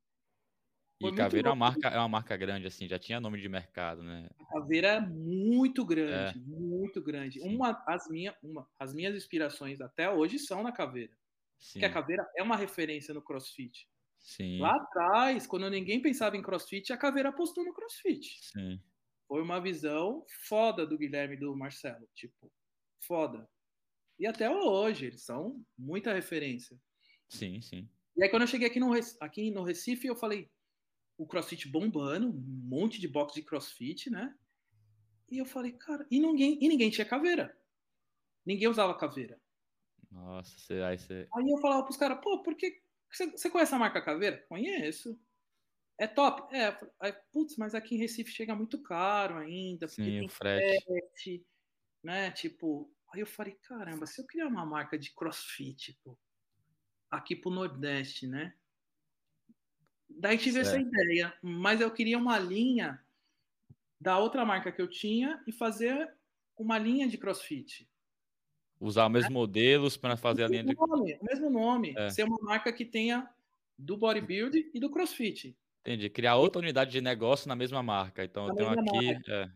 E 1.01 1.15
Caveira 1.15 1.47
é 1.47 1.51
uma, 1.51 1.55
marca, 1.55 1.87
é 1.87 1.97
uma 1.97 2.09
marca 2.09 2.35
grande, 2.35 2.67
assim, 2.67 2.85
já 2.85 2.99
tinha 2.99 3.21
nome 3.21 3.39
de 3.39 3.47
mercado, 3.47 4.03
né? 4.03 4.29
A 4.37 4.45
Caveira 4.45 4.87
é 4.89 4.99
muito 4.99 5.85
grande, 5.85 6.37
é. 6.37 6.41
muito 6.45 7.01
grande. 7.01 7.39
Uma 7.39 7.81
as, 7.87 8.09
minha, 8.09 8.35
uma, 8.43 8.67
as 8.77 8.93
minhas 8.93 9.15
inspirações 9.15 9.79
até 9.79 10.11
hoje 10.11 10.37
são 10.37 10.61
na 10.61 10.73
Caveira. 10.73 11.13
Sim. 11.57 11.79
Porque 11.79 11.85
a 11.85 11.93
Caveira 11.93 12.29
é 12.37 12.43
uma 12.43 12.57
referência 12.57 13.13
no 13.13 13.21
CrossFit. 13.21 13.87
Sim. 14.19 14.59
Lá 14.59 14.75
atrás, 14.75 15.47
quando 15.47 15.69
ninguém 15.69 16.01
pensava 16.01 16.35
em 16.35 16.41
CrossFit, 16.41 16.91
a 16.91 16.97
Caveira 16.97 17.29
apostou 17.29 17.63
no 17.63 17.73
CrossFit. 17.73 18.37
Sim. 18.41 18.81
Foi 19.25 19.41
uma 19.41 19.61
visão 19.61 20.25
foda 20.47 20.85
do 20.85 20.97
Guilherme 20.97 21.35
e 21.35 21.39
do 21.39 21.55
Marcelo, 21.55 22.05
tipo, 22.13 22.51
foda. 23.01 23.47
E 24.19 24.27
até 24.27 24.49
hoje, 24.49 25.05
eles 25.05 25.23
são 25.23 25.63
muita 25.77 26.13
referência. 26.13 26.77
Sim, 27.29 27.61
sim. 27.61 27.87
E 28.17 28.23
aí, 28.23 28.29
quando 28.29 28.41
eu 28.41 28.47
cheguei 28.47 28.67
aqui 28.67 28.79
no, 28.79 28.91
aqui 29.21 29.51
no 29.51 29.63
Recife, 29.63 30.07
eu 30.07 30.15
falei, 30.15 30.51
o 31.17 31.25
CrossFit 31.25 31.69
bombando, 31.69 32.27
um 32.27 32.67
monte 32.67 32.99
de 32.99 33.07
box 33.07 33.33
de 33.33 33.43
CrossFit, 33.43 34.09
né? 34.09 34.35
E 35.29 35.37
eu 35.37 35.45
falei, 35.45 35.73
cara, 35.73 36.05
e 36.09 36.19
ninguém, 36.19 36.57
e 36.59 36.67
ninguém 36.67 36.89
tinha 36.89 37.05
caveira. 37.05 37.55
Ninguém 38.45 38.67
usava 38.67 38.97
caveira. 38.97 39.39
Nossa, 40.11 40.57
você, 40.57 40.81
aí 40.81 40.97
você. 40.97 41.27
Aí 41.33 41.49
eu 41.49 41.57
falava 41.59 41.83
pros 41.83 41.97
caras, 41.97 42.19
pô, 42.21 42.41
por 42.41 42.55
que. 42.55 42.81
Você, 43.11 43.49
conhece 43.49 43.73
a 43.73 43.79
marca 43.79 44.01
caveira? 44.01 44.43
Conheço. 44.49 45.19
É 45.99 46.07
top? 46.07 46.55
É. 46.55 46.77
Aí, 46.99 47.13
putz, 47.31 47.57
mas 47.57 47.75
aqui 47.75 47.95
em 47.95 47.99
Recife 47.99 48.31
chega 48.31 48.55
muito 48.55 48.81
caro 48.81 49.37
ainda. 49.37 49.87
Sim, 49.87 50.25
o 50.25 50.29
frete. 50.29 50.83
frete. 50.83 51.45
Né? 52.03 52.31
Tipo, 52.31 52.91
aí 53.13 53.19
eu 53.19 53.27
falei, 53.27 53.55
caramba, 53.63 54.05
se 54.05 54.21
eu 54.21 54.25
criar 54.25 54.47
uma 54.47 54.65
marca 54.65 54.97
de 54.97 55.13
crossfit, 55.13 55.93
tipo, 55.93 56.17
aqui 57.09 57.35
pro 57.35 57.49
Nordeste, 57.49 58.27
né? 58.27 58.53
Daí 60.09 60.37
tive 60.37 60.63
certo. 60.63 60.67
essa 60.67 60.79
ideia, 60.79 61.33
mas 61.41 61.81
eu 61.81 61.91
queria 61.91 62.17
uma 62.17 62.37
linha 62.39 63.01
da 63.99 64.17
outra 64.17 64.45
marca 64.45 64.71
que 64.71 64.81
eu 64.81 64.87
tinha 64.87 65.41
e 65.45 65.51
fazer 65.51 66.13
uma 66.57 66.77
linha 66.77 67.07
de 67.07 67.17
CrossFit. 67.17 67.87
Usar 68.79 69.05
os 69.05 69.11
mesmos 69.11 69.33
modelos 69.33 69.97
para 69.97 70.15
fazer 70.15 70.43
o 70.43 70.45
a 70.45 70.49
linha 70.49 70.63
de. 70.63 70.75
Nome, 70.75 71.17
o 71.21 71.25
mesmo 71.25 71.49
nome. 71.49 71.93
É. 71.97 72.09
Ser 72.09 72.23
uma 72.23 72.37
marca 72.41 72.71
que 72.71 72.85
tenha 72.85 73.29
do 73.77 73.97
bodybuilding 73.97 74.71
e 74.73 74.79
do 74.79 74.89
CrossFit. 74.89 75.55
Entendi. 75.81 76.09
Criar 76.09 76.35
outra 76.35 76.61
unidade 76.61 76.91
de 76.91 77.01
negócio 77.01 77.47
na 77.47 77.55
mesma 77.55 77.83
marca. 77.83 78.23
Então 78.23 78.47
na 78.47 78.53
eu 78.53 78.55
tenho 78.55 78.79
aqui. 78.79 79.31
É, 79.31 79.49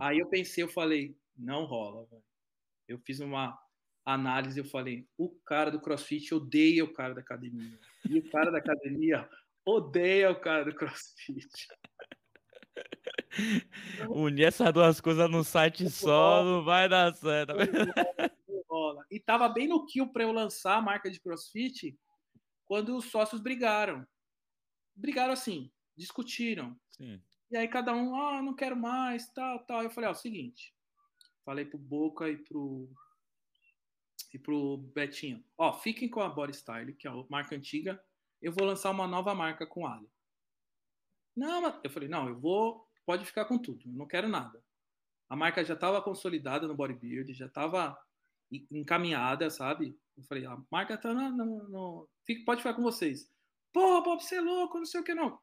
Aí 0.00 0.18
eu 0.18 0.26
pensei, 0.26 0.64
eu 0.64 0.68
falei, 0.68 1.16
não 1.36 1.64
rola. 1.64 2.06
Véio. 2.10 2.22
Eu 2.88 2.98
fiz 2.98 3.20
uma 3.20 3.58
análise, 4.06 4.58
eu 4.58 4.64
falei, 4.64 5.06
o 5.18 5.28
cara 5.44 5.70
do 5.70 5.80
CrossFit 5.80 6.32
odeia 6.32 6.84
o 6.84 6.92
cara 6.92 7.12
da 7.12 7.20
academia. 7.20 7.78
E 8.08 8.20
o 8.20 8.30
cara 8.30 8.52
da 8.52 8.58
academia 8.58 9.28
odeia 9.66 10.30
o 10.30 10.40
cara 10.40 10.64
do 10.64 10.74
CrossFit. 10.74 11.66
Unir 14.08 14.44
essas 14.44 14.72
duas 14.72 15.00
coisas 15.00 15.28
num 15.28 15.42
site 15.42 15.90
só 15.90 16.44
não 16.44 16.62
vai 16.64 16.88
dar 16.88 17.12
certo. 17.14 17.54
E 19.10 19.18
tava 19.18 19.48
bem 19.48 19.66
no 19.66 19.84
kill 19.86 20.08
para 20.08 20.22
eu 20.22 20.32
lançar 20.32 20.76
a 20.76 20.82
marca 20.82 21.10
de 21.10 21.20
CrossFit 21.20 21.98
quando 22.64 22.96
os 22.96 23.06
sócios 23.06 23.40
brigaram. 23.40 24.06
Brigaram 24.94 25.32
assim, 25.32 25.70
discutiram. 25.96 26.78
Sim. 26.90 27.20
E 27.50 27.56
aí 27.56 27.66
cada 27.68 27.92
um, 27.92 28.14
ah, 28.14 28.40
não 28.42 28.54
quero 28.54 28.76
mais, 28.76 29.28
tal, 29.30 29.58
tal. 29.66 29.82
Eu 29.82 29.90
falei, 29.90 30.08
ó, 30.08 30.12
é 30.12 30.14
o 30.14 30.18
seguinte. 30.18 30.72
Falei 31.44 31.64
pro 31.64 31.78
Boca 31.78 32.28
e 32.28 32.36
pro 32.36 32.90
e 34.36 34.38
pro 34.38 34.76
Betinho, 34.76 35.42
ó, 35.56 35.72
fiquem 35.72 36.10
com 36.10 36.20
a 36.20 36.28
Body 36.28 36.54
Style, 36.54 36.94
que 36.94 37.08
é 37.08 37.10
a 37.10 37.24
marca 37.30 37.56
antiga, 37.56 37.98
eu 38.40 38.52
vou 38.52 38.66
lançar 38.66 38.90
uma 38.90 39.06
nova 39.06 39.34
marca 39.34 39.66
com 39.66 39.86
Ali. 39.86 40.08
Não, 41.34 41.80
eu 41.82 41.90
falei, 41.90 42.06
não, 42.06 42.28
eu 42.28 42.38
vou, 42.38 42.86
pode 43.06 43.24
ficar 43.24 43.46
com 43.46 43.58
tudo, 43.58 43.88
eu 43.88 43.92
não 43.94 44.06
quero 44.06 44.28
nada. 44.28 44.62
A 45.28 45.34
marca 45.34 45.64
já 45.64 45.72
estava 45.72 46.02
consolidada 46.02 46.68
no 46.68 46.76
bodybuilding, 46.76 47.32
já 47.32 47.46
estava 47.46 47.98
encaminhada, 48.70 49.48
sabe? 49.48 49.98
Eu 50.16 50.22
falei, 50.24 50.44
a 50.44 50.56
marca 50.70 50.98
tá 50.98 51.12
no, 51.14 51.68
no... 51.68 52.08
pode 52.44 52.60
ficar 52.60 52.74
com 52.74 52.82
vocês. 52.82 53.30
Pô, 53.72 54.02
Bob, 54.02 54.22
você 54.22 54.36
é 54.36 54.40
louco, 54.40 54.78
não 54.78 54.86
sei 54.86 55.00
o 55.00 55.04
que 55.04 55.14
não. 55.14 55.38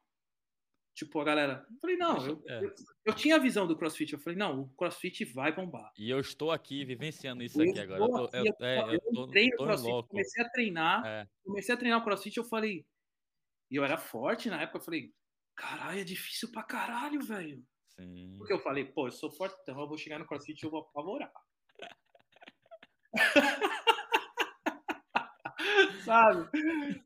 Tipo, 0.94 1.20
a 1.20 1.24
galera. 1.24 1.66
Eu 1.68 1.76
falei, 1.80 1.96
não, 1.96 2.24
eu, 2.24 2.42
é. 2.46 2.64
eu, 2.64 2.74
eu, 3.06 3.14
tinha 3.14 3.34
a 3.34 3.38
visão 3.38 3.66
do 3.66 3.76
CrossFit. 3.76 4.12
Eu 4.12 4.18
falei, 4.20 4.38
não, 4.38 4.60
o 4.60 4.68
CrossFit 4.76 5.24
vai 5.24 5.52
bombar. 5.52 5.92
E 5.98 6.08
eu 6.08 6.20
estou 6.20 6.52
aqui 6.52 6.84
vivenciando 6.84 7.42
isso 7.42 7.60
eu 7.60 7.68
aqui 7.68 7.80
agora. 7.80 8.02
Eu, 8.02 8.08
tô, 8.08 8.36
eu, 8.36 8.54
é, 8.60 8.94
eu, 8.94 9.00
tô, 9.12 9.26
tô 9.26 9.56
CrossFit, 9.56 10.08
comecei 10.08 10.44
a 10.44 10.48
treinar. 10.48 11.04
É. 11.04 11.28
Comecei 11.44 11.74
a 11.74 11.78
treinar 11.78 12.00
o 12.00 12.04
CrossFit, 12.04 12.36
eu 12.36 12.44
falei. 12.44 12.86
E 13.70 13.76
eu 13.76 13.84
era 13.84 13.98
forte 13.98 14.48
na 14.48 14.62
época, 14.62 14.78
eu 14.78 14.82
falei, 14.82 15.12
caralho, 15.56 15.98
é 15.98 16.04
difícil 16.04 16.52
pra 16.52 16.62
caralho, 16.62 17.20
velho. 17.20 17.64
Porque 18.38 18.52
eu 18.52 18.58
falei, 18.60 18.84
pô, 18.84 19.08
eu 19.08 19.12
sou 19.12 19.30
fortão, 19.30 19.80
eu 19.80 19.88
vou 19.88 19.98
chegar 19.98 20.18
no 20.18 20.26
CrossFit 20.26 20.62
e 20.62 20.66
eu 20.66 20.70
vou 20.70 20.80
apavorar. 20.80 21.32
Sabe? 26.04 26.48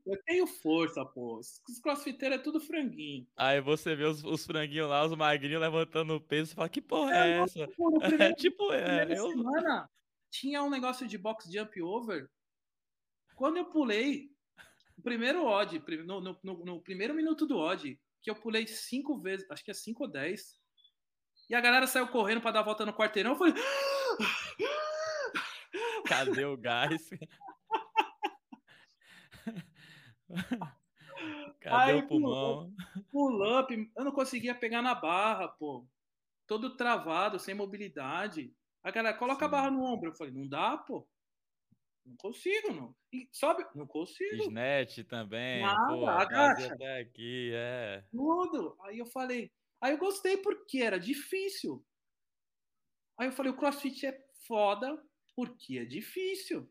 Eu 0.07 0.23
tenho 0.25 0.47
força, 0.47 1.05
pô. 1.05 1.39
Os 1.39 1.79
crossfiteiros 1.83 2.39
é 2.39 2.43
tudo 2.43 2.61
franguinho. 2.61 3.27
Aí 3.37 3.61
você 3.61 3.95
vê 3.95 4.05
os, 4.05 4.25
os 4.25 4.45
franguinhos 4.45 4.89
lá, 4.89 5.05
os 5.05 5.15
magrinhos 5.17 5.61
levantando 5.61 6.15
o 6.15 6.21
peso 6.21 6.53
e 6.53 6.55
fala, 6.55 6.69
que 6.69 6.81
porra 6.81 7.15
é, 7.15 7.31
é 7.31 7.39
essa? 7.39 7.69
Pô, 7.77 7.99
é, 8.03 8.33
tipo, 8.35 8.73
é. 8.73 9.05
Eu... 9.19 9.31
Semana, 9.31 9.89
tinha 10.31 10.63
um 10.63 10.71
negócio 10.71 11.07
de 11.07 11.17
box 11.17 11.51
jump 11.51 11.81
over. 11.83 12.29
Quando 13.35 13.57
eu 13.57 13.67
pulei, 13.67 14.31
o 14.97 15.03
primeiro 15.03 15.45
odd, 15.45 15.83
no, 16.05 16.21
no, 16.21 16.39
no, 16.43 16.65
no, 16.65 16.81
primeiro 16.83 17.15
minuto 17.15 17.47
do 17.47 17.57
odd, 17.57 17.99
que 18.21 18.31
eu 18.31 18.35
pulei 18.35 18.67
cinco 18.67 19.21
vezes, 19.21 19.49
acho 19.51 19.65
que 19.65 19.71
é 19.71 19.75
cinco 19.75 20.05
ou 20.05 20.11
dez, 20.11 20.59
e 21.49 21.55
a 21.55 21.61
galera 21.61 21.87
saiu 21.87 22.09
correndo 22.09 22.41
para 22.41 22.51
dar 22.51 22.61
a 22.61 22.65
volta 22.65 22.85
no 22.85 22.93
quarteirão, 22.93 23.33
eu 23.33 23.39
falei... 23.39 23.55
Cadê 26.07 26.45
o 26.45 26.57
gás? 26.57 27.11
Cadê 31.61 31.93
Aí, 31.93 31.99
o 31.99 32.07
pulmão? 32.07 32.73
Pull-up, 33.11 33.91
eu 33.97 34.05
não 34.05 34.13
conseguia 34.13 34.55
pegar 34.55 34.81
na 34.83 34.95
barra, 34.95 35.49
pô. 35.49 35.87
Todo 36.47 36.77
travado, 36.77 37.39
sem 37.39 37.55
mobilidade. 37.55 38.55
A 38.83 38.91
galera, 38.91 39.17
coloca 39.17 39.41
Sim. 39.41 39.45
a 39.45 39.49
barra 39.49 39.71
no 39.71 39.83
ombro. 39.83 40.11
Eu 40.11 40.15
falei, 40.15 40.33
não 40.33 40.47
dá, 40.49 40.77
pô. 40.79 41.07
Não 42.07 42.17
consigo, 42.17 42.73
não. 42.73 42.95
E 43.13 43.29
sobe, 43.33 43.67
não 43.75 43.87
consigo. 43.87 44.45
Snatch 44.45 44.99
também. 45.09 45.63
Nada, 45.63 45.89
pô, 45.89 46.07
agacha. 46.07 46.73
Até 46.73 47.01
aqui, 47.01 47.53
é. 47.55 48.05
Tudo. 48.11 48.77
Aí 48.83 48.99
eu 48.99 49.07
falei, 49.07 49.53
aí 49.81 49.93
eu 49.93 49.99
gostei 49.99 50.37
porque 50.39 50.79
era 50.79 50.99
difícil. 50.99 51.85
Aí 53.19 53.29
eu 53.29 53.33
falei, 53.33 53.53
o 53.53 53.57
crossfit 53.57 54.07
é 54.07 54.19
foda 54.47 54.97
porque 55.35 55.79
é 55.79 55.85
difícil. 55.85 56.71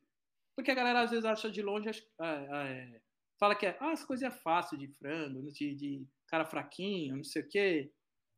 Porque 0.56 0.72
a 0.72 0.76
galera 0.76 1.02
às 1.02 1.12
vezes 1.12 1.26
acha 1.26 1.52
de 1.52 1.62
longe, 1.62 1.88
é, 1.90 1.94
é, 2.22 3.02
fala 3.40 3.56
que 3.56 3.66
é, 3.66 3.78
ah, 3.80 3.92
essa 3.92 4.06
coisa 4.06 4.28
é 4.28 4.32
fácil 4.32 4.78
de 4.78 4.88
frango, 4.88 5.42
de, 5.52 5.76
de 5.76 6.08
cara 6.28 6.46
fraquinho, 6.46 7.16
não 7.16 7.24
sei 7.24 7.42
o 7.42 7.50
quê. 7.50 7.92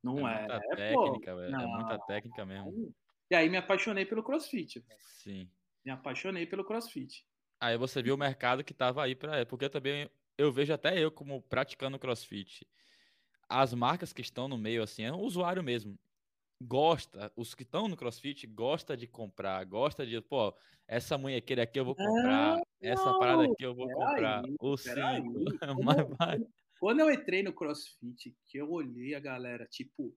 Não 0.04 0.28
é. 0.28 0.45
é 0.45 0.47
muita 0.47 0.56
é, 0.56 0.76
técnica, 0.76 1.36
velho. 1.36 1.56
É 1.56 1.66
muita 1.66 2.00
técnica 2.00 2.45
mesmo. 2.45 2.95
E 3.30 3.36
aí 3.36 3.50
me 3.50 3.58
apaixonei 3.58 4.06
pelo 4.06 4.24
crossfit. 4.24 4.84
Sim. 4.97 5.50
Me 5.86 5.91
apaixonei 5.91 6.45
pelo 6.45 6.66
crossfit. 6.66 7.26
Aí 7.60 7.78
você 7.78 8.02
viu 8.02 8.16
o 8.16 8.18
mercado 8.18 8.64
que 8.64 8.74
tava 8.74 9.04
aí 9.04 9.16
para, 9.16 9.45
porque 9.45 9.70
também 9.70 10.10
eu 10.38 10.52
vejo 10.52 10.74
até 10.74 10.97
eu 10.97 11.12
como 11.12 11.41
praticando 11.43 12.00
crossfit. 12.00 12.66
As 13.47 13.74
marcas 13.74 14.14
que 14.14 14.22
estão 14.22 14.47
no 14.47 14.58
meio 14.58 14.82
assim, 14.82 15.04
é 15.04 15.12
um 15.12 15.20
usuário 15.20 15.64
mesmo 15.64 16.00
gosta, 16.62 17.32
os 17.36 17.53
que 17.53 17.64
estão 17.64 17.88
no 17.88 17.95
CrossFit 17.95 18.45
gosta 18.47 18.97
de 18.97 19.07
comprar, 19.07 19.64
gosta 19.66 20.05
de, 20.05 20.20
pô, 20.22 20.53
essa 20.88 21.18
munhequeira 21.18 21.64
aqui 21.64 21.80
eu 21.80 21.86
vou 21.86 21.95
comprar, 21.95 22.57
não, 22.57 22.64
essa 22.82 23.14
parada 23.18 23.45
aqui 23.45 23.64
eu 23.64 23.74
vou 23.76 23.88
comprar, 23.88 24.43
aí, 24.45 24.55
o 24.60 24.78
cinto. 24.78 24.93
Mas 25.84 26.18
vai. 26.18 26.39
Quando 26.80 27.01
eu 27.01 27.12
entrei 27.12 27.43
no 27.43 27.53
CrossFit, 27.53 28.36
que 28.45 28.57
eu 28.57 28.72
olhei 28.72 29.14
a 29.14 29.20
galera, 29.20 29.66
tipo, 29.66 30.16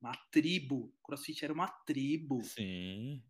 uma 0.00 0.12
tribo. 0.30 0.92
CrossFit 1.02 1.44
era 1.44 1.54
uma 1.54 1.68
tribo. 1.68 2.42
Sim. 2.42 3.22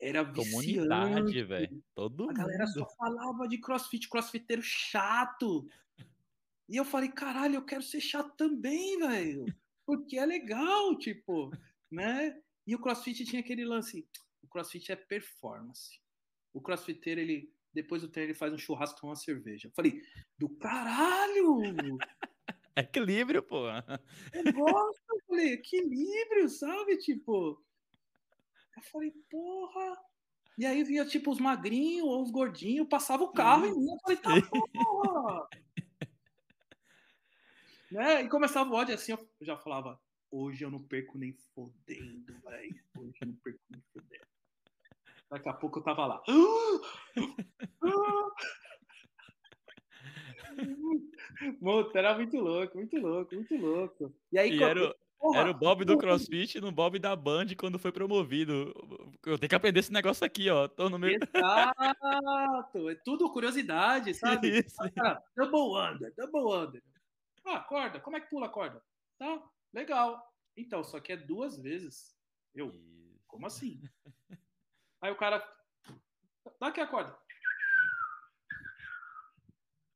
Era. 0.00 0.24
Comunidade, 0.24 1.42
velho. 1.44 1.82
Todo 1.94 2.24
a 2.24 2.26
mundo. 2.26 2.40
A 2.40 2.42
galera 2.42 2.66
só 2.66 2.84
falava 2.96 3.46
de 3.46 3.58
CrossFit, 3.58 4.08
crossfiteiro 4.08 4.62
chato. 4.62 5.68
E 6.68 6.76
eu 6.76 6.84
falei, 6.84 7.10
caralho, 7.10 7.56
eu 7.56 7.64
quero 7.64 7.82
ser 7.82 8.00
chato 8.00 8.34
também, 8.36 8.98
velho. 8.98 9.44
Porque 9.86 10.18
é 10.18 10.26
legal, 10.26 10.96
tipo 10.98 11.50
né? 11.90 12.40
E 12.66 12.74
o 12.74 12.80
CrossFit 12.80 13.24
tinha 13.24 13.40
aquele 13.40 13.64
lance, 13.64 14.06
o 14.42 14.48
CrossFit 14.48 14.92
é 14.92 14.96
performance. 14.96 16.00
O 16.52 16.60
CrossFiteiro, 16.60 17.20
ele 17.20 17.52
depois 17.72 18.02
do 18.02 18.08
treino 18.08 18.32
ele 18.32 18.38
faz 18.38 18.52
um 18.52 18.58
churrasco 18.58 19.00
com 19.00 19.08
uma 19.08 19.16
cerveja. 19.16 19.68
Eu 19.68 19.72
falei, 19.72 20.02
do 20.36 20.48
caralho! 20.48 21.58
Equilíbrio, 22.76 23.42
pô. 23.42 23.68
Eu 23.68 24.52
gosto, 24.52 25.02
eu 25.10 25.20
falei, 25.26 25.52
equilíbrio, 25.54 26.48
sabe? 26.48 26.96
Tipo, 26.98 27.62
eu 28.76 28.82
falei, 28.90 29.12
porra. 29.28 29.98
E 30.56 30.64
aí 30.64 30.82
vinha, 30.84 31.04
tipo, 31.04 31.30
os 31.30 31.40
magrinhos 31.40 32.06
ou 32.06 32.22
os 32.22 32.30
gordinhos, 32.30 32.88
passava 32.88 33.24
o 33.24 33.32
carro 33.32 33.66
em 33.66 33.76
mim. 33.76 33.90
Eu 33.90 33.98
falei, 34.00 34.16
tá 34.18 34.30
porra! 34.72 35.48
né? 37.90 38.22
E 38.22 38.28
começava 38.28 38.70
o 38.70 38.74
ódio 38.74 38.94
assim, 38.94 39.12
eu 39.12 39.28
já 39.42 39.56
falava, 39.56 40.00
Hoje 40.30 40.64
eu 40.64 40.70
não 40.70 40.80
perco 40.80 41.18
nem 41.18 41.32
fodendo, 41.54 42.32
velho. 42.44 42.84
Hoje 42.96 43.18
eu 43.20 43.26
não 43.28 43.34
perco 43.36 43.60
nem 43.68 43.82
fodendo. 43.92 44.26
Daqui 45.28 45.48
a 45.48 45.52
pouco 45.52 45.78
eu 45.78 45.82
tava 45.82 46.06
lá. 46.06 46.22
Muito, 51.60 51.96
era 51.96 52.14
muito 52.14 52.38
louco, 52.38 52.76
muito 52.76 52.96
louco, 52.98 53.34
muito 53.34 53.56
louco. 53.56 54.14
E 54.32 54.38
aí, 54.38 54.56
e 54.56 54.62
era, 54.62 54.94
porra, 55.18 55.40
era 55.40 55.50
o 55.50 55.54
Bob 55.54 55.84
do 55.84 55.96
CrossFit 55.96 56.60
no 56.60 56.70
Bob 56.72 56.98
da 56.98 57.14
Band 57.16 57.46
quando 57.56 57.78
foi 57.78 57.92
promovido. 57.92 58.74
Eu 59.24 59.38
tenho 59.38 59.48
que 59.48 59.54
aprender 59.54 59.80
esse 59.80 59.92
negócio 59.92 60.24
aqui, 60.24 60.50
ó. 60.50 60.68
Tô 60.68 60.88
no 60.88 60.98
meio. 60.98 61.18
Exato, 61.34 62.90
é 62.90 62.94
tudo 63.04 63.32
curiosidade, 63.32 64.14
sabe? 64.14 64.58
Isso. 64.66 64.76
Ah, 64.98 65.22
double 65.36 65.80
under, 65.80 66.12
double 66.14 66.66
under. 66.66 66.82
Ah, 67.44 67.60
corda, 67.60 68.00
como 68.00 68.16
é 68.16 68.20
que 68.20 68.28
pula 68.28 68.46
a 68.46 68.50
corda? 68.50 68.82
Tá? 69.18 69.42
Legal. 69.72 70.30
Então, 70.56 70.82
só 70.82 71.00
que 71.00 71.12
é 71.12 71.16
duas 71.16 71.58
vezes. 71.60 72.16
Eu, 72.54 72.70
Isso. 72.70 73.22
como 73.26 73.46
assim? 73.46 73.80
Aí 75.00 75.10
o 75.10 75.16
cara, 75.16 75.46
dá 76.58 76.68
aqui 76.68 76.80
a 76.80 76.86
corda. 76.86 77.16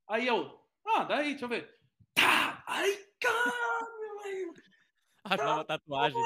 Aí 0.09 0.27
eu, 0.27 0.61
ah, 0.87 1.05
daí, 1.05 1.31
deixa 1.31 1.45
eu 1.45 1.49
ver. 1.49 1.79
Tá, 2.15 2.63
ai, 2.67 2.91
caramba, 3.21 4.61
A 5.25 5.37
nova 5.37 5.65
tatuagem. 5.65 6.23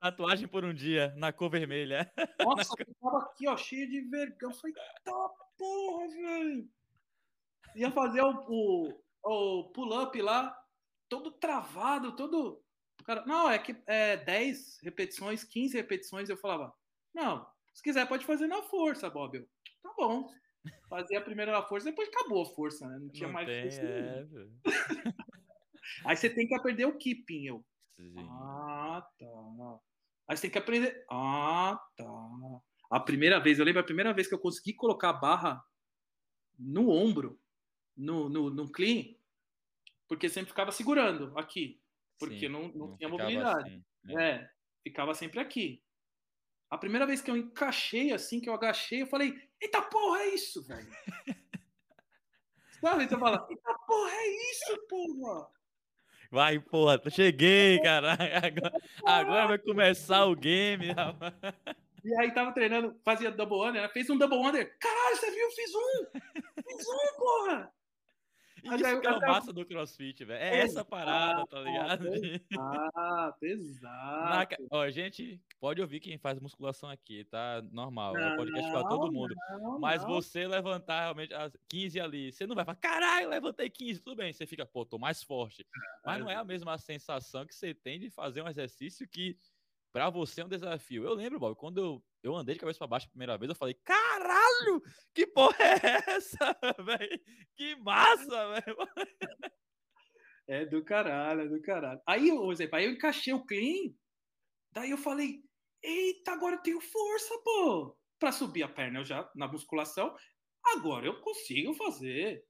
Tatuagem 0.00 0.46
por 0.46 0.64
um 0.64 0.72
dia, 0.72 1.12
na 1.16 1.32
cor 1.32 1.50
vermelha. 1.50 2.12
Nossa, 2.40 2.74
eu 2.78 2.94
tava 3.00 3.18
aqui, 3.24 3.48
ó, 3.48 3.56
cheio 3.56 3.88
de 3.88 4.02
vergão. 4.02 4.50
Eu 4.50 4.56
falei, 4.56 4.74
tá 5.02 5.30
porra, 5.56 6.08
velho. 6.08 6.70
Ia 7.74 7.90
fazer 7.90 8.22
o, 8.22 8.44
o, 8.48 9.02
o 9.24 9.72
pull-up 9.72 10.20
lá, 10.22 10.56
todo 11.08 11.32
travado, 11.32 12.14
todo 12.14 12.64
cara, 13.04 13.24
não, 13.26 13.50
é 13.50 13.58
que 13.58 13.76
é 13.86 14.16
10 14.16 14.80
repetições, 14.82 15.44
15 15.44 15.76
repetições. 15.76 16.28
Eu 16.28 16.36
falava, 16.36 16.72
não, 17.14 17.46
se 17.74 17.82
quiser 17.82 18.06
pode 18.08 18.24
fazer 18.24 18.46
na 18.46 18.62
força, 18.62 19.10
Bob. 19.10 19.36
Eu, 19.36 19.48
tá 19.82 19.92
bom. 19.96 20.28
Fazia 20.88 21.18
a 21.18 21.22
primeira 21.22 21.52
na 21.52 21.62
força, 21.62 21.90
depois 21.90 22.08
acabou 22.08 22.42
a 22.42 22.54
força, 22.54 22.88
né? 22.88 22.98
Não 22.98 23.08
tinha 23.10 23.28
não 23.28 23.34
mais 23.34 23.46
tem, 23.46 23.62
força. 23.62 23.82
É... 23.82 24.26
Aí 26.04 26.16
você 26.16 26.28
tem 26.28 26.46
que 26.46 26.54
aprender 26.54 26.84
o 26.84 26.96
keeping, 26.96 27.46
eu. 27.46 27.64
Sim. 27.96 28.14
Ah, 28.18 29.06
tá. 29.18 29.78
Aí 30.28 30.36
você 30.36 30.42
tem 30.42 30.50
que 30.50 30.58
aprender. 30.58 31.04
Ah, 31.10 31.80
tá. 31.96 32.04
A 32.90 33.00
primeira 33.00 33.38
vez, 33.40 33.58
eu 33.58 33.64
lembro 33.64 33.80
a 33.80 33.84
primeira 33.84 34.12
vez 34.12 34.26
que 34.26 34.34
eu 34.34 34.38
consegui 34.38 34.74
colocar 34.74 35.10
a 35.10 35.14
barra 35.14 35.64
no 36.58 36.90
ombro, 36.90 37.40
no, 37.96 38.28
no, 38.28 38.50
no 38.50 38.70
clean, 38.70 39.14
porque 40.08 40.28
sempre 40.28 40.50
ficava 40.50 40.72
segurando 40.72 41.36
aqui 41.38 41.80
porque 42.18 42.40
Sim, 42.40 42.48
não, 42.48 42.68
não, 42.68 42.88
não 42.88 42.96
tinha 42.96 43.08
mobilidade. 43.08 43.70
Assim, 43.70 44.18
é. 44.18 44.22
é, 44.22 44.50
ficava 44.82 45.14
sempre 45.14 45.40
aqui. 45.40 45.82
A 46.68 46.76
primeira 46.76 47.06
vez 47.06 47.20
que 47.20 47.30
eu 47.30 47.36
encaixei 47.36 48.12
assim, 48.12 48.40
que 48.40 48.48
eu 48.48 48.54
agachei, 48.54 49.02
eu 49.02 49.06
falei, 49.06 49.34
eita 49.60 49.80
porra, 49.82 50.20
é 50.20 50.34
isso, 50.34 50.62
velho. 50.64 50.88
Sabe? 52.80 53.08
Você 53.08 53.18
fala, 53.18 53.46
eita 53.48 53.74
porra, 53.86 54.10
é 54.10 54.50
isso, 54.50 54.86
porra. 54.88 55.48
Vai, 56.30 56.58
porra, 56.58 57.00
cheguei, 57.08 57.80
cara. 57.80 58.16
Agora, 58.42 58.80
agora 59.04 59.46
vai 59.48 59.58
começar 59.58 60.26
o 60.26 60.34
game. 60.34 60.86
E 62.04 62.14
aí 62.20 62.32
tava 62.32 62.52
treinando, 62.52 62.98
fazia 63.04 63.30
double 63.30 63.68
under, 63.68 63.82
né? 63.82 63.88
fez 63.88 64.10
um 64.10 64.18
double 64.18 64.38
under. 64.38 64.76
Caralho, 64.78 65.16
você 65.16 65.30
viu? 65.30 65.50
Fiz 65.50 65.74
um! 65.74 66.06
Fiz 66.62 66.86
um, 66.88 67.18
porra! 67.18 67.72
Isso 68.74 69.00
que 69.00 69.06
é 69.06 69.12
o 69.12 69.20
massa 69.20 69.52
do 69.52 69.64
crossfit, 69.64 70.24
velho. 70.24 70.42
É 70.42 70.58
essa 70.60 70.84
parada, 70.84 71.46
tá 71.46 71.60
ligado? 71.60 72.08
Exato, 72.14 73.46
exato. 73.46 74.56
Na... 74.60 74.68
Ó, 74.70 74.88
gente, 74.90 75.40
pode 75.60 75.80
ouvir 75.80 76.00
quem 76.00 76.18
faz 76.18 76.40
musculação 76.40 76.88
aqui, 76.88 77.24
tá? 77.24 77.62
Normal. 77.70 78.14
Não, 78.14 78.20
é 78.20 78.36
podcast 78.36 78.70
pra 78.70 78.84
todo 78.84 79.12
mundo. 79.12 79.34
Não, 79.50 79.78
Mas 79.78 80.02
não. 80.02 80.10
você 80.10 80.46
levantar 80.46 81.02
realmente 81.02 81.34
as 81.34 81.56
15 81.68 82.00
ali, 82.00 82.32
você 82.32 82.46
não 82.46 82.54
vai 82.54 82.64
falar, 82.64 82.76
caralho, 82.76 83.28
levantei 83.28 83.70
15, 83.70 84.00
tudo 84.00 84.16
bem. 84.16 84.32
Você 84.32 84.46
fica, 84.46 84.66
pô, 84.66 84.84
tô 84.84 84.98
mais 84.98 85.22
forte. 85.22 85.66
Mas 86.04 86.20
não 86.20 86.30
é 86.30 86.36
a 86.36 86.44
mesma 86.44 86.76
sensação 86.78 87.46
que 87.46 87.54
você 87.54 87.74
tem 87.74 87.98
de 87.98 88.10
fazer 88.10 88.42
um 88.42 88.48
exercício 88.48 89.08
que 89.08 89.36
para 89.96 90.10
você 90.10 90.42
é 90.42 90.44
um 90.44 90.48
desafio. 90.48 91.04
Eu 91.04 91.14
lembro, 91.14 91.40
Bob, 91.40 91.56
quando 91.56 91.78
eu, 91.78 92.04
eu 92.22 92.36
andei 92.36 92.54
de 92.54 92.60
cabeça 92.60 92.76
para 92.80 92.86
baixo 92.86 93.06
a 93.06 93.08
primeira 93.08 93.38
vez, 93.38 93.48
eu 93.48 93.54
falei, 93.54 93.72
caralho, 93.82 94.82
que 95.14 95.26
porra 95.26 95.56
é 95.58 96.10
essa, 96.10 96.54
velho? 96.84 97.20
Que 97.56 97.76
massa, 97.76 98.60
velho. 98.60 98.76
É 100.48 100.64
do 100.64 100.84
caralho, 100.84 101.40
é 101.40 101.48
do 101.48 101.60
caralho. 101.60 102.00
Aí, 102.06 102.30
por 102.30 102.52
exemplo, 102.52 102.76
aí 102.76 102.84
eu 102.84 102.92
encaixei 102.92 103.34
o 103.34 103.44
clean, 103.44 103.92
daí 104.70 104.92
eu 104.92 104.98
falei, 104.98 105.42
eita, 105.82 106.30
agora 106.30 106.54
eu 106.54 106.62
tenho 106.62 106.80
força, 106.80 107.34
pô, 107.42 107.98
para 108.16 108.30
subir 108.30 108.62
a 108.62 108.68
perna 108.68 109.00
eu 109.00 109.04
já 109.04 109.28
na 109.34 109.48
musculação, 109.48 110.14
agora 110.76 111.04
eu 111.06 111.20
consigo 111.20 111.74
fazer. 111.74 112.44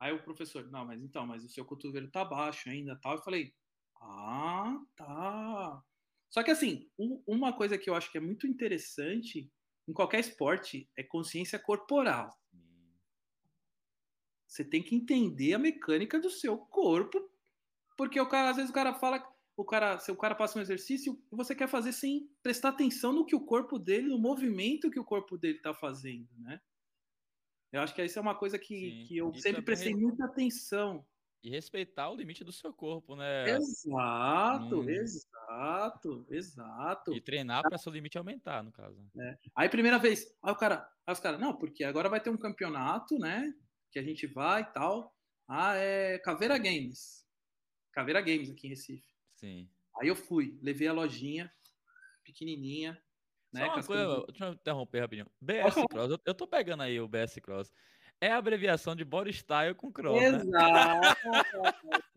Aí 0.00 0.14
o 0.14 0.22
professor, 0.22 0.70
não, 0.70 0.86
mas 0.86 1.02
então, 1.02 1.26
mas 1.26 1.44
o 1.44 1.48
seu 1.50 1.64
cotovelo 1.66 2.10
tá 2.10 2.24
baixo 2.24 2.70
ainda, 2.70 2.98
tal. 3.02 3.16
Eu 3.16 3.22
falei, 3.22 3.52
ah, 4.00 4.78
tá. 4.96 5.82
Só 6.30 6.42
que 6.42 6.50
assim, 6.50 6.90
um, 6.98 7.22
uma 7.26 7.52
coisa 7.52 7.78
que 7.78 7.88
eu 7.88 7.94
acho 7.94 8.10
que 8.10 8.18
é 8.18 8.20
muito 8.20 8.46
interessante 8.46 9.50
em 9.88 9.92
qualquer 9.92 10.20
esporte 10.20 10.90
é 10.96 11.02
consciência 11.02 11.58
corporal. 11.58 12.30
Você 14.46 14.64
tem 14.64 14.82
que 14.82 14.94
entender 14.94 15.54
a 15.54 15.58
mecânica 15.58 16.20
do 16.20 16.30
seu 16.30 16.56
corpo, 16.58 17.30
porque 17.96 18.20
o 18.20 18.28
cara, 18.28 18.50
às 18.50 18.56
vezes 18.56 18.70
o 18.70 18.74
cara 18.74 18.94
fala, 18.94 19.26
o 19.56 19.64
cara, 19.64 19.98
se 19.98 20.10
o 20.10 20.16
cara 20.16 20.34
passa 20.34 20.58
um 20.58 20.62
exercício, 20.62 21.20
você 21.30 21.54
quer 21.54 21.68
fazer 21.68 21.92
sem 21.92 22.30
prestar 22.42 22.70
atenção 22.70 23.12
no 23.12 23.24
que 23.26 23.34
o 23.34 23.44
corpo 23.44 23.78
dele, 23.78 24.08
no 24.08 24.18
movimento 24.18 24.90
que 24.90 25.00
o 25.00 25.04
corpo 25.04 25.36
dele 25.36 25.56
está 25.56 25.74
fazendo, 25.74 26.28
né? 26.38 26.60
Eu 27.72 27.80
acho 27.80 27.94
que 27.94 28.04
isso 28.04 28.18
é 28.18 28.22
uma 28.22 28.34
coisa 28.34 28.58
que, 28.58 29.04
que 29.06 29.16
eu 29.16 29.34
sempre 29.34 29.62
prestei 29.62 29.94
muita 29.94 30.24
atenção. 30.24 31.04
E 31.46 31.48
respeitar 31.48 32.10
o 32.10 32.16
limite 32.16 32.42
do 32.42 32.50
seu 32.50 32.72
corpo, 32.72 33.14
né? 33.14 33.48
Exato, 33.50 34.80
hum. 34.80 34.90
exato, 34.90 36.26
exato. 36.28 37.14
E 37.14 37.20
treinar 37.20 37.62
para 37.62 37.78
seu 37.78 37.92
limite 37.92 38.18
aumentar, 38.18 38.64
no 38.64 38.72
caso. 38.72 39.00
É. 39.16 39.38
Aí, 39.54 39.68
primeira 39.68 39.96
vez, 39.96 40.26
aí 40.42 40.52
o 40.52 40.56
cara, 40.56 40.90
aí 41.06 41.12
os 41.12 41.20
caras, 41.20 41.38
não, 41.38 41.56
porque 41.56 41.84
agora 41.84 42.08
vai 42.08 42.20
ter 42.20 42.30
um 42.30 42.36
campeonato, 42.36 43.16
né? 43.16 43.54
Que 43.92 44.00
a 44.00 44.02
gente 44.02 44.26
vai 44.26 44.62
e 44.62 44.72
tal. 44.72 45.14
Ah, 45.46 45.76
é 45.76 46.18
Caveira 46.18 46.58
Games. 46.58 47.24
Caveira 47.92 48.20
Games 48.20 48.50
aqui 48.50 48.66
em 48.66 48.70
Recife. 48.70 49.06
Sim. 49.36 49.70
Aí 50.00 50.08
eu 50.08 50.16
fui, 50.16 50.58
levei 50.60 50.88
a 50.88 50.92
lojinha, 50.92 51.48
pequenininha. 52.24 53.00
Né, 53.52 53.60
Só 53.60 53.72
uma 53.72 53.84
coisa, 53.84 54.24
deixa 54.26 54.46
eu 54.46 54.52
interromper 54.52 54.98
rapidinho. 54.98 55.30
BS 55.40 55.86
Cross, 55.88 56.10
eu, 56.10 56.18
eu 56.26 56.34
tô 56.34 56.48
pegando 56.48 56.82
aí 56.82 57.00
o 57.00 57.06
BS 57.06 57.40
Cross 57.40 57.70
é 58.20 58.32
a 58.32 58.38
abreviação 58.38 58.94
de 58.94 59.04
body 59.04 59.32
style 59.32 59.74
com 59.74 59.92
cross. 59.92 60.20
Né? 60.20 60.28
Exato, 60.28 61.28
né? 61.30 61.42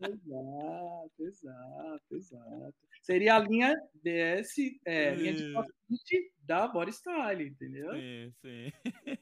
exato, 0.00 1.12
exato, 1.20 2.16
exato. 2.16 2.74
Seria 3.02 3.36
a 3.36 3.38
linha 3.38 3.76
DS, 4.02 4.80
é, 4.84 5.14
linha 5.14 5.34
de 5.34 5.52
crossfit 5.52 6.32
da 6.40 6.68
body 6.68 6.92
style, 6.92 7.46
entendeu? 7.46 7.92
Sim, 7.92 8.32
sim. 8.40 8.72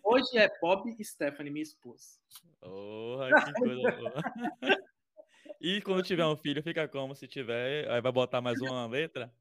Hoje 0.03 0.39
é 0.39 0.49
Bob 0.61 0.95
e 0.99 1.05
Stephanie, 1.05 1.53
minha 1.53 1.63
esposa. 1.63 2.19
Porra, 2.61 3.29
que 3.45 3.53
coisa 3.55 3.91
boa. 3.97 4.15
E 5.61 5.81
quando 5.83 6.05
tiver 6.05 6.27
um 6.27 6.37
filho, 6.37 6.63
fica 6.63 6.87
como 6.87 7.15
se 7.15 7.27
tiver, 7.27 7.91
aí 7.91 8.01
vai 8.01 8.13
botar 8.13 8.41
mais 8.41 8.61
uma 8.61 8.87
letra? 8.87 9.33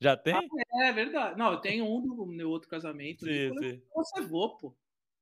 Já 0.00 0.16
tem? 0.16 0.34
Ah, 0.34 0.86
é, 0.86 0.92
verdade. 0.92 1.38
Não, 1.38 1.52
eu 1.52 1.60
tenho 1.60 1.84
um 1.84 2.02
do 2.02 2.26
meu 2.26 2.50
outro 2.50 2.68
casamento. 2.68 3.24
Sim, 3.24 3.52
sim. 3.58 3.82
Você 3.94 4.20
vou, 4.22 4.56
pô. 4.56 4.76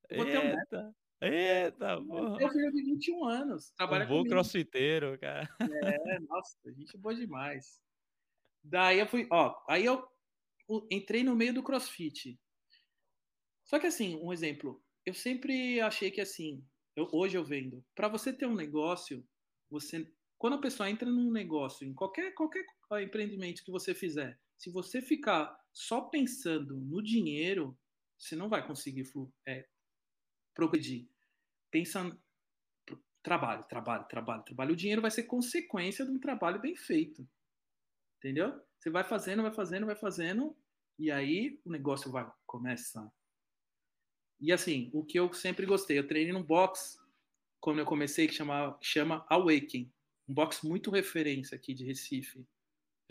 Eu 0.09 0.17
vou 0.19 0.27
ter 0.27 0.39
um 0.39 0.57
neto. 0.57 0.95
Eita, 1.23 2.03
porra. 2.03 2.37
Meu 2.37 2.51
filho 2.51 2.73
de 2.73 2.83
21 2.83 3.25
anos. 3.25 3.71
Trabalha 3.77 4.05
um 4.05 4.09
voo 4.09 4.25
crossfiteiro, 4.25 5.17
cara. 5.21 5.49
É, 5.61 6.19
nossa, 6.19 6.59
gente 6.73 6.99
boa 6.99 7.15
demais. 7.15 7.81
Daí 8.65 8.99
eu 8.99 9.07
fui, 9.07 9.29
ó, 9.31 9.55
aí 9.69 9.85
eu 9.85 10.05
entrei 10.91 11.23
no 11.23 11.37
meio 11.37 11.55
do 11.55 11.63
crossfit. 11.63 12.37
Só 13.65 13.79
que 13.79 13.87
assim, 13.87 14.17
um 14.17 14.33
exemplo, 14.33 14.83
eu 15.07 15.15
sempre 15.15 15.81
achei 15.81 16.11
que 16.11 16.21
assim, 16.21 16.65
eu, 16.97 17.09
hoje 17.13 17.39
eu 17.39 17.45
vendo, 17.45 17.85
para 17.95 18.09
você 18.09 18.33
ter 18.33 18.47
um 18.47 18.55
negócio, 18.55 19.25
você 19.71 20.13
quando 20.37 20.55
a 20.55 20.61
pessoa 20.61 20.91
entra 20.91 21.09
num 21.09 21.31
negócio, 21.31 21.87
em 21.87 21.95
qualquer 21.95 22.35
qualquer 22.35 22.65
empreendimento 23.01 23.63
que 23.65 23.71
você 23.71 23.95
fizer, 23.95 24.37
se 24.59 24.71
você 24.71 25.01
ficar 25.01 25.57
só 25.73 26.01
pensando 26.01 26.75
no 26.81 27.01
dinheiro, 27.01 27.79
você 28.19 28.35
não 28.35 28.49
vai 28.49 28.67
conseguir 28.67 29.05
é, 29.47 29.69
progredir 30.53 31.12
pensa 31.73 32.17
trabalho, 33.23 33.65
trabalho, 33.65 34.07
trabalho, 34.09 34.45
trabalho. 34.45 34.73
O 34.73 34.77
dinheiro 34.77 35.03
vai 35.03 35.11
ser 35.11 35.25
consequência 35.25 36.05
de 36.05 36.13
um 36.13 36.21
trabalho 36.21 36.61
bem 36.61 36.77
feito. 36.77 37.27
Entendeu? 38.19 38.61
Você 38.79 38.91
vai 38.91 39.03
fazendo, 39.03 39.43
vai 39.43 39.53
fazendo, 39.53 39.87
vai 39.87 39.97
fazendo, 39.97 40.57
e 40.99 41.11
aí 41.11 41.61
o 41.65 41.71
negócio 41.71 42.11
vai 42.11 42.31
começar. 42.47 43.11
E 44.41 44.53
assim, 44.53 44.91
o 44.93 45.05
que 45.05 45.19
eu 45.19 45.33
sempre 45.33 45.67
gostei, 45.67 45.99
eu 45.99 46.07
treinei 46.07 46.33
num 46.33 46.43
box 46.43 46.99
quando 47.61 47.79
eu 47.79 47.87
comecei 47.87 48.27
que 48.27 48.35
chama, 48.35 48.77
chama 48.83 49.25
Awaken, 49.31 49.93
um 50.29 50.35
box 50.35 50.65
muito 50.65 50.91
referência 50.91 51.57
aqui 51.57 51.73
de 51.73 51.85
Recife. 51.85 52.45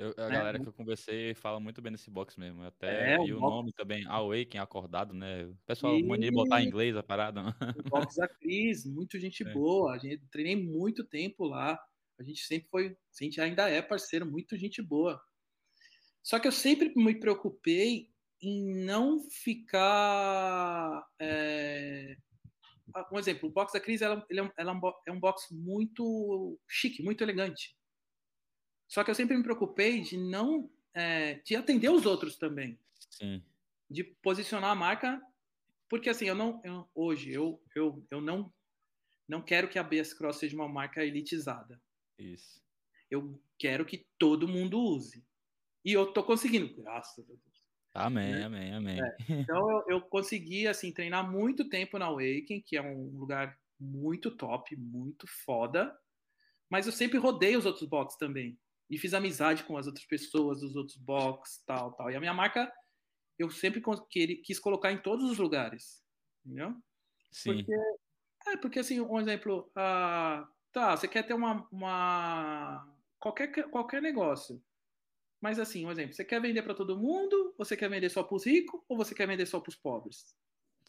Eu, 0.02 0.16
a 0.18 0.30
né? 0.30 0.36
galera 0.36 0.60
que 0.60 0.68
eu 0.68 0.74
conversei 0.74 1.36
fala 1.36 1.60
muito 1.60 1.80
bem 1.80 1.92
nesse 1.92 2.10
box 2.10 2.36
mesmo. 2.40 2.64
Até, 2.64 3.14
é, 3.14 3.18
e 3.24 3.32
o, 3.32 3.40
box... 3.40 3.56
nome 3.56 3.74
também, 3.74 4.04
Awaken, 4.08 4.60
acordado, 4.60 5.14
né? 5.14 5.46
O 5.46 5.56
pessoal 5.64 5.96
e... 5.96 6.04
mania 6.04 6.32
botar 6.32 6.64
em 6.64 6.66
inglês 6.66 6.98
a 6.98 7.04
parada. 7.04 7.44
Né? 7.44 7.54
O 7.78 7.84
box 7.88 8.16
da 8.16 8.28
Cris, 8.28 8.84
muito 8.84 9.20
gente 9.20 9.44
é. 9.44 9.54
boa. 9.54 9.94
A 9.94 10.00
gente 10.00 10.26
treinei 10.32 10.56
muito 10.56 11.04
tempo 11.04 11.46
lá. 11.46 11.80
A 12.20 12.24
gente 12.24 12.42
sempre 12.42 12.68
foi, 12.70 12.88
a 12.88 13.24
gente 13.24 13.40
ainda 13.40 13.70
é 13.70 13.80
parceiro, 13.80 14.26
muito 14.26 14.58
gente 14.58 14.82
boa. 14.82 15.22
Só 16.24 16.40
que 16.40 16.48
eu 16.48 16.52
sempre 16.52 16.92
me 16.96 17.20
preocupei 17.20 18.10
em 18.42 18.84
não 18.84 19.20
ficar. 19.30 21.06
É... 21.20 22.18
Um 23.12 23.20
exemplo, 23.20 23.48
o 23.48 23.52
box 23.52 23.72
da 23.72 23.80
Cris 23.80 24.02
ela, 24.02 24.26
é 24.32 24.52
ela 24.58 24.80
é 25.08 25.12
um 25.12 25.20
box 25.20 25.48
muito 25.52 26.60
chique, 26.68 27.04
muito 27.04 27.24
elegante. 27.24 27.76
Só 28.92 29.06
que 29.06 29.10
eu 29.10 29.16
sempre 29.16 29.38
me 29.38 29.44
preocupei 29.44 30.02
de 30.02 30.18
não 30.18 30.70
é, 30.94 31.36
de 31.36 31.56
atender 31.56 31.90
os 31.90 32.06
outros 32.06 32.36
também. 32.36 32.78
Sim. 33.10 33.42
De 33.90 34.04
posicionar 34.04 34.72
a 34.72 34.76
marca, 34.76 35.22
porque 35.88 36.10
assim, 36.10 36.26
eu 36.26 36.36
não 36.36 36.60
eu, 36.62 36.90
hoje 36.94 37.32
eu, 37.32 37.64
eu, 37.74 38.06
eu 38.12 38.20
não 38.20 38.54
não 39.26 39.42
quero 39.42 39.70
que 39.70 39.80
a 39.80 39.84
BS 39.84 40.14
Cross 40.14 40.40
seja 40.40 40.58
uma 40.58 40.68
marca 40.68 41.06
elitizada. 41.06 41.82
Isso. 42.20 42.62
Eu 43.10 43.42
quero 43.58 43.86
que 43.86 44.06
todo 44.20 44.46
mundo 44.46 44.78
use. 44.78 45.26
E 45.86 45.94
eu 45.94 46.12
tô 46.12 46.22
conseguindo, 46.22 46.76
graças 46.76 47.18
a 47.18 47.26
Deus. 47.26 47.40
Amém, 47.94 48.34
né? 48.34 48.44
amém, 48.44 48.74
amém. 48.74 49.00
É. 49.02 49.16
Então 49.30 49.72
eu, 49.72 49.86
eu 49.88 50.02
consegui 50.02 50.68
assim 50.68 50.92
treinar 50.92 51.32
muito 51.32 51.70
tempo 51.70 51.98
na 51.98 52.08
Awaken, 52.08 52.62
que 52.62 52.76
é 52.76 52.82
um 52.82 53.18
lugar 53.18 53.58
muito 53.80 54.36
top, 54.36 54.76
muito 54.76 55.26
foda. 55.28 55.98
Mas 56.70 56.88
eu 56.88 56.92
sempre 56.92 57.18
rodei 57.18 57.56
os 57.56 57.66
outros 57.66 57.88
boxes 57.88 58.20
também 58.20 58.60
e 58.92 58.98
fiz 58.98 59.14
amizade 59.14 59.64
com 59.64 59.78
as 59.78 59.88
outras 59.88 60.06
pessoas 60.06 60.60
dos 60.60 60.76
outros 60.76 60.98
box, 60.98 61.64
tal, 61.66 61.94
tal. 61.94 62.12
E 62.12 62.16
a 62.16 62.20
minha 62.20 62.34
marca 62.34 62.72
eu 63.40 63.50
sempre 63.50 63.82
quis 64.44 64.60
colocar 64.60 64.92
em 64.92 65.02
todos 65.02 65.32
os 65.32 65.38
lugares, 65.38 66.04
entendeu? 66.46 66.76
Sim. 67.32 67.56
Porque, 67.56 67.74
é, 68.48 68.58
porque 68.58 68.80
assim, 68.80 69.00
um 69.00 69.20
exemplo, 69.20 69.72
uh, 69.72 70.46
tá, 70.74 70.96
você 70.96 71.08
quer 71.08 71.24
ter 71.24 71.34
uma, 71.34 71.68
uma 71.72 72.94
qualquer, 73.18 73.48
qualquer 73.70 74.02
negócio, 74.02 74.62
mas 75.40 75.58
assim, 75.58 75.86
um 75.86 75.92
exemplo, 75.92 76.14
você 76.14 76.26
quer 76.26 76.42
vender 76.42 76.62
para 76.62 76.76
todo 76.76 77.00
mundo, 77.00 77.56
ou 77.58 77.66
você 77.66 77.78
quer 77.78 77.90
vender 77.90 78.10
só 78.10 78.24
para 78.24 78.36
os 78.36 78.46
ricos, 78.46 78.80
ou 78.90 78.98
você 78.98 79.16
quer 79.16 79.26
vender 79.26 79.46
só 79.46 79.60
para 79.60 79.70
os 79.70 79.76
pobres? 79.76 80.36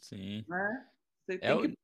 Sim. 0.01 0.45
Né? 0.49 0.87
Você 1.25 1.39
é, 1.41 1.55
o, 1.55 1.63
que... 1.63 1.79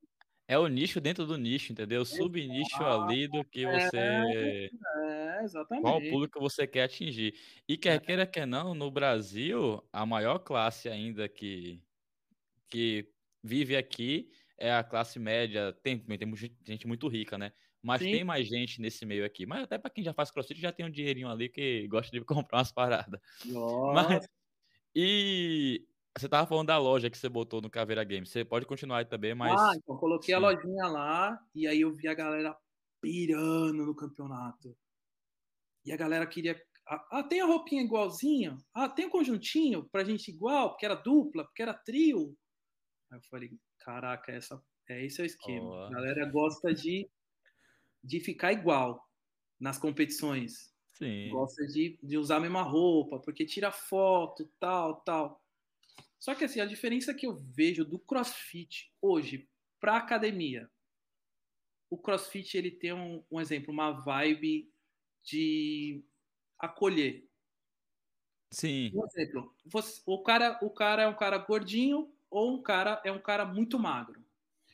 é 0.49 0.59
o 0.59 0.67
nicho 0.67 1.01
dentro 1.01 1.25
do 1.25 1.39
nicho, 1.39 1.73
entendeu? 1.73 2.05
Sub-nicho 2.05 2.85
ali 2.85 3.29
do 3.29 3.45
que 3.45 3.65
você... 3.65 3.97
É, 3.97 4.67
é, 4.67 5.28
exatamente. 5.45 5.83
Qual 5.83 6.01
público 6.01 6.41
você 6.41 6.67
quer 6.67 6.85
atingir. 6.85 7.35
E 7.69 7.77
quer 7.77 7.97
é. 7.97 8.01
queira, 8.01 8.27
quer 8.27 8.47
não, 8.47 8.75
no 8.75 8.91
Brasil, 8.91 9.83
a 9.93 10.05
maior 10.07 10.39
classe 10.39 10.89
ainda 10.89 11.29
que, 11.29 11.83
que 12.69 13.09
vive 13.43 13.77
aqui 13.77 14.31
é 14.57 14.73
a 14.73 14.85
classe 14.85 15.19
média. 15.19 15.73
Tem, 15.83 15.99
tem 15.99 16.35
gente 16.67 16.87
muito 16.87 17.09
rica, 17.09 17.39
né? 17.39 17.53
Mas 17.83 18.03
Sim. 18.03 18.13
tem 18.13 18.25
mais 18.25 18.47
gente 18.47 18.81
nesse 18.81 19.07
meio 19.07 19.25
aqui. 19.25 19.47
Mas 19.47 19.63
até 19.63 19.79
para 19.79 19.91
quem 19.91 20.03
já 20.03 20.13
faz 20.13 20.31
crossfit 20.31 20.61
já 20.61 20.73
tem 20.73 20.85
um 20.85 20.91
dinheirinho 20.91 21.29
ali 21.29 21.49
que 21.49 21.87
gosta 21.89 22.11
de 22.11 22.25
comprar 22.27 22.59
umas 22.59 22.73
paradas. 22.73 23.21
Nossa. 23.45 23.95
Mas, 23.95 24.29
e 24.95 25.87
você 26.17 26.29
tava 26.29 26.47
falando 26.47 26.67
da 26.67 26.79
loja 26.79 27.09
que 27.09 27.17
você 27.17 27.29
botou 27.29 27.61
no 27.61 27.71
Caveira 27.71 28.03
Games. 28.03 28.31
Você 28.31 28.45
pode 28.45 28.67
continuar 28.67 28.99
aí 28.99 29.05
também, 29.05 29.35
mas. 29.35 29.59
Ah, 29.61 29.73
então 29.77 29.97
coloquei 29.97 30.35
Sim. 30.35 30.35
a 30.35 30.39
lojinha 30.39 30.87
lá 30.87 31.41
e 31.55 31.67
aí 31.67 31.81
eu 31.81 31.93
vi 31.93 32.09
a 32.09 32.15
galera 32.15 32.57
pirando 33.01 33.87
no 33.87 33.95
campeonato. 33.95 34.77
E 35.85 35.93
a 35.93 35.97
galera 35.97 36.27
queria. 36.27 36.61
Ah, 36.87 37.23
tem 37.23 37.41
a 37.41 37.47
roupinha 37.47 37.83
igualzinha? 37.83 38.57
Ah, 38.73 38.89
tem 38.89 39.05
o 39.05 39.09
um 39.09 39.11
conjuntinho 39.11 39.89
pra 39.91 40.05
gente 40.05 40.29
igual, 40.31 40.71
porque 40.71 40.87
era 40.87 40.95
dupla, 40.95 41.45
porque 41.45 41.63
era 41.63 41.75
trio. 41.75 42.35
Aí 43.11 43.19
eu 43.19 43.23
falei, 43.31 43.51
caraca, 43.79 44.33
essa, 44.33 44.63
é 44.89 45.05
esse 45.05 45.21
é 45.21 45.25
o 45.25 45.27
esquema. 45.27 45.67
Oh. 45.67 45.85
A 45.85 45.91
galera 45.91 46.25
gosta 46.31 46.73
de, 46.75 47.09
de 48.03 48.21
ficar 48.21 48.53
igual 48.53 49.07
nas 49.61 49.79
competições. 49.79 50.73
Sim. 50.95 51.29
Gosta 51.31 51.67
de, 51.67 51.99
de 52.03 52.17
usar 52.17 52.37
a 52.37 52.41
mesma 52.41 52.63
roupa, 52.63 53.21
porque 53.21 53.47
tira 53.47 53.71
foto, 53.71 54.51
tal, 54.59 55.01
tal. 55.03 55.43
Só 56.19 56.35
que 56.35 56.45
assim, 56.45 56.61
a 56.61 56.67
diferença 56.67 57.15
que 57.15 57.27
eu 57.27 57.37
vejo 57.37 57.85
do 57.85 57.99
CrossFit 57.99 58.93
hoje 59.01 59.49
para 59.81 59.97
academia, 59.97 60.69
o 61.91 61.97
CrossFit 61.97 62.57
ele 62.57 62.71
tem 62.71 62.93
um, 62.93 63.25
um 63.31 63.41
exemplo, 63.41 63.73
uma 63.73 63.93
vibe 63.93 64.69
de 65.29 66.03
acolher. 66.59 67.29
Sim. 68.51 68.91
Por 68.93 69.07
exemplo, 69.07 69.55
você, 69.67 70.01
o, 70.07 70.23
cara, 70.23 70.59
o 70.63 70.71
cara 70.71 71.03
é 71.03 71.09
um 71.09 71.17
cara 71.17 71.37
gordinho 71.39 72.11
ou 72.31 72.55
um 72.55 72.63
cara 72.63 73.01
é 73.05 73.13
um 73.13 73.21
cara 73.21 73.45
muito 73.45 73.79
magro. 73.79 74.25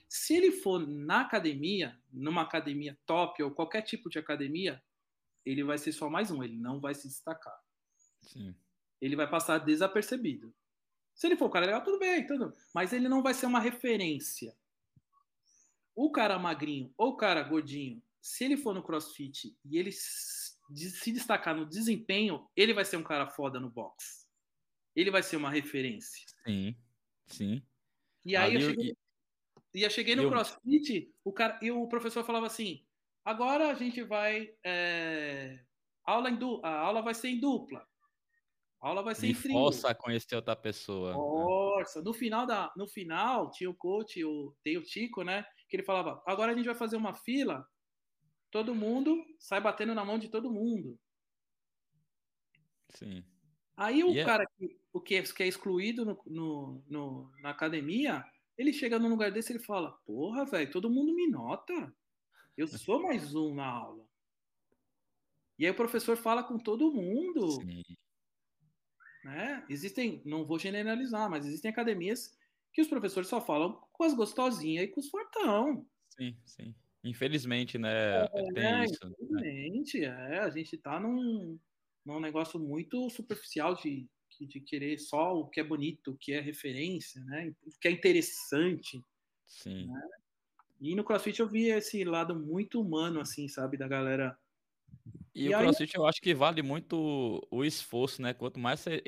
Se 0.09 0.35
ele 0.35 0.53
for 0.53 0.87
na 0.87 1.23
academia, 1.23 2.01
numa 2.13 2.43
academia 2.43 2.97
top 3.05 3.43
ou 3.43 3.51
qualquer 3.51 3.83
tipo 3.83 4.09
de 4.09 4.19
academia, 4.19 4.81
ele 5.45 5.65
vai 5.65 5.77
ser 5.77 5.93
só 5.93 6.09
mais 6.09 6.31
um, 6.31 6.43
ele 6.43 6.57
não 6.57 6.81
vai 6.81 6.95
se 6.95 7.09
destacar. 7.09 7.59
Sim. 8.23 8.55
Ele 9.01 9.17
vai 9.17 9.29
passar 9.29 9.59
desapercebido. 9.59 10.55
Se 11.15 11.27
ele 11.27 11.37
for 11.37 11.47
um 11.47 11.51
cara 11.51 11.67
legal, 11.67 11.83
tudo 11.83 11.99
bem, 11.99 12.25
tudo. 12.27 12.55
Mas 12.73 12.93
ele 12.93 13.09
não 13.09 13.23
vai 13.23 13.35
ser 13.35 13.47
uma 13.47 13.61
referência. 13.61 14.57
o 15.97 16.11
cara 16.13 16.39
magrinho 16.39 16.93
ou 16.97 17.11
o 17.11 17.17
cara 17.17 17.43
gordinho, 17.43 18.03
se 18.21 18.45
ele 18.45 18.57
for 18.57 18.75
no 18.75 18.83
crossfit 18.83 19.57
e 19.65 19.79
ele 19.79 19.93
se 20.73 21.13
destacar 21.13 21.55
no 21.55 21.67
desempenho, 21.67 22.49
ele 22.57 22.75
vai 22.75 22.85
ser 22.85 22.97
um 22.97 23.03
cara 23.03 23.27
foda 23.27 23.61
no 23.61 23.71
box. 23.71 24.27
Ele 24.95 25.11
vai 25.11 25.23
ser 25.23 25.37
uma 25.37 25.51
referência. 25.51 26.25
Sim, 26.47 26.77
sim. 27.27 27.63
E 28.25 28.37
aí 28.37 28.57
Ali, 28.57 28.65
eu 28.65 28.71
cheguei, 28.71 28.97
e 29.75 29.83
eu 29.83 29.91
cheguei 29.91 30.17
no 30.17 30.23
eu... 30.23 30.31
crossfit, 30.31 31.13
o 31.25 31.33
cara, 31.33 31.59
e 31.61 31.71
o 31.71 31.87
professor 31.89 32.25
falava 32.25 32.47
assim: 32.47 32.85
agora 33.25 33.71
a 33.71 33.75
gente 33.75 34.03
vai. 34.03 34.55
É, 34.65 35.59
aula 36.05 36.31
em 36.31 36.37
du, 36.37 36.61
a 36.65 36.79
aula 36.79 37.03
vai 37.03 37.15
ser 37.15 37.29
em 37.29 37.41
dupla. 37.41 37.87
A 38.81 38.89
aula 38.89 39.03
vai 39.03 39.15
ser 39.15 39.27
Me 39.27 39.33
em 39.33 39.35
trio. 39.35 39.55
Força 39.55 39.91
a 39.91 39.95
conhecer 39.95 40.37
outra 40.37 40.55
pessoa. 40.55 41.13
Força. 41.15 42.03
No 42.03 42.13
final, 42.13 42.47
da, 42.47 42.73
no 42.77 42.87
final 42.87 43.51
tinha 43.51 43.69
o 43.69 43.75
coach, 43.75 44.23
o, 44.23 44.55
tem 44.63 44.77
o 44.77 44.83
Tico, 44.83 45.23
né? 45.23 45.45
Que 45.69 45.77
ele 45.77 45.83
falava: 45.83 46.23
agora 46.27 46.53
a 46.53 46.55
gente 46.55 46.67
vai 46.67 46.75
fazer 46.75 46.97
uma 46.97 47.15
fila, 47.15 47.67
todo 48.55 48.73
mundo 48.73 49.27
sai 49.37 49.61
batendo 49.61 49.97
na 49.97 50.05
mão 50.05 50.17
de 50.17 50.29
todo 50.29 50.49
mundo. 50.49 50.97
Sim. 52.91 53.25
Aí 53.77 54.05
o 54.05 54.11
yeah. 54.11 54.25
cara 54.25 54.47
que, 54.47 54.79
o 54.93 55.01
que, 55.01 55.17
é, 55.17 55.23
que 55.25 55.43
é 55.43 55.49
excluído 55.49 56.05
no, 56.05 56.23
no, 56.25 56.85
no, 56.89 57.33
na 57.41 57.51
academia, 57.51 58.25
ele 58.57 58.73
chega 58.73 58.97
num 58.97 59.09
lugar 59.09 59.33
desse 59.33 59.53
e 59.53 59.57
ele 59.57 59.65
fala: 59.65 59.91
Porra, 60.07 60.45
velho, 60.45 60.71
todo 60.71 60.89
mundo 60.89 61.13
me 61.13 61.27
nota. 61.27 61.93
Eu 62.57 62.69
sou 62.69 63.03
mais 63.03 63.35
um 63.35 63.57
na 63.57 63.67
aula. 63.67 64.07
E 65.59 65.67
aí 65.67 65.73
o 65.73 65.77
professor 65.77 66.17
fala 66.17 66.45
com 66.45 66.57
todo 66.57 66.93
mundo. 66.93 67.61
Sim. 67.61 67.83
Né? 69.25 69.67
Existem, 69.69 70.23
não 70.25 70.47
vou 70.47 70.61
generalizar, 70.61 71.29
mas 71.29 71.45
existem 71.45 71.73
academias 71.73 72.39
que 72.73 72.81
os 72.81 72.87
professores 72.87 73.29
só 73.29 73.41
falam 73.41 73.85
com 73.93 74.05
as 74.05 74.15
gostosinhas 74.15 74.85
e 74.85 74.89
com 74.89 75.01
os 75.01 75.09
fortão. 75.09 75.85
Sim, 76.09 76.39
sim. 76.45 76.73
Infelizmente, 77.05 77.77
né? 77.79 78.25
É, 78.25 78.29
tem 78.55 78.85
isso. 78.85 79.07
Né? 79.07 79.15
Infelizmente, 79.21 80.01
né? 80.01 80.37
é. 80.37 80.39
A 80.39 80.51
gente 80.51 80.77
tá 80.79 80.99
num, 80.99 81.59
num 82.05 82.19
negócio 82.19 82.59
muito 82.59 83.11
superficial 83.11 83.75
de, 83.75 84.09
de 84.41 84.61
querer 84.61 84.99
só 84.99 85.35
o 85.35 85.49
que 85.49 85.61
é 85.61 85.65
bonito, 85.65 86.13
o 86.13 86.17
que 86.17 86.33
é 86.33 86.41
referência, 86.41 87.23
né? 87.25 87.55
O 87.67 87.79
que 87.79 87.89
é 87.89 87.91
interessante. 87.91 89.05
Sim. 89.47 89.87
Né? 89.87 90.09
E 90.81 90.95
no 90.95 91.05
CrossFit 91.05 91.41
eu 91.41 91.49
vi 91.49 91.69
esse 91.69 92.05
lado 92.05 92.35
muito 92.35 92.81
humano, 92.81 93.21
assim, 93.21 93.47
sabe, 93.49 93.77
da 93.77 93.87
galera 93.87 94.37
e, 95.35 95.47
e 95.47 95.49
o 95.49 95.57
aí... 95.57 95.65
CrossFit 95.65 95.95
eu 95.97 96.07
acho 96.07 96.21
que 96.21 96.35
vale 96.35 96.63
muito 96.63 97.47
o 97.51 97.65
esforço, 97.65 98.23
né? 98.23 98.33
Quanto 98.33 98.59
mais 98.59 98.81
você 98.81 99.03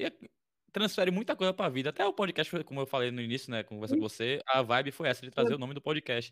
transfere 0.72 1.10
muita 1.10 1.34
coisa 1.34 1.54
para 1.54 1.66
a 1.66 1.70
vida. 1.70 1.88
Até 1.88 2.04
o 2.04 2.12
podcast, 2.12 2.62
como 2.64 2.80
eu 2.80 2.86
falei 2.86 3.10
no 3.10 3.22
início, 3.22 3.50
né, 3.50 3.62
conversa 3.62 3.94
com 3.94 4.02
você, 4.02 4.42
a 4.46 4.60
vibe 4.60 4.92
foi 4.92 5.08
essa 5.08 5.22
de 5.22 5.30
trazer 5.30 5.54
o 5.54 5.58
nome 5.58 5.72
do 5.72 5.80
podcast. 5.80 6.30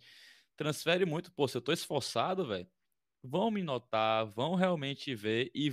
Transfere 0.57 1.05
muito, 1.05 1.33
pô, 1.33 1.49
se 1.49 1.57
eu 1.57 1.61
tô 1.63 1.73
esforçado, 1.73 2.47
velho, 2.47 2.69
vão 3.23 3.51
me 3.51 3.63
notar, 3.63 4.27
vão 4.27 4.55
realmente 4.55 5.15
ver 5.15 5.51
e, 5.55 5.73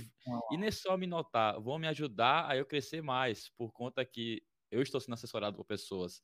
e 0.50 0.56
nem 0.56 0.70
só 0.70 0.96
me 0.96 1.06
notar, 1.06 1.60
vão 1.60 1.78
me 1.78 1.86
ajudar 1.88 2.50
a 2.50 2.56
eu 2.56 2.66
crescer 2.66 3.02
mais, 3.02 3.48
por 3.50 3.72
conta 3.72 4.04
que 4.04 4.42
eu 4.70 4.82
estou 4.82 5.00
sendo 5.00 5.14
assessorado 5.14 5.56
por 5.56 5.64
pessoas. 5.64 6.22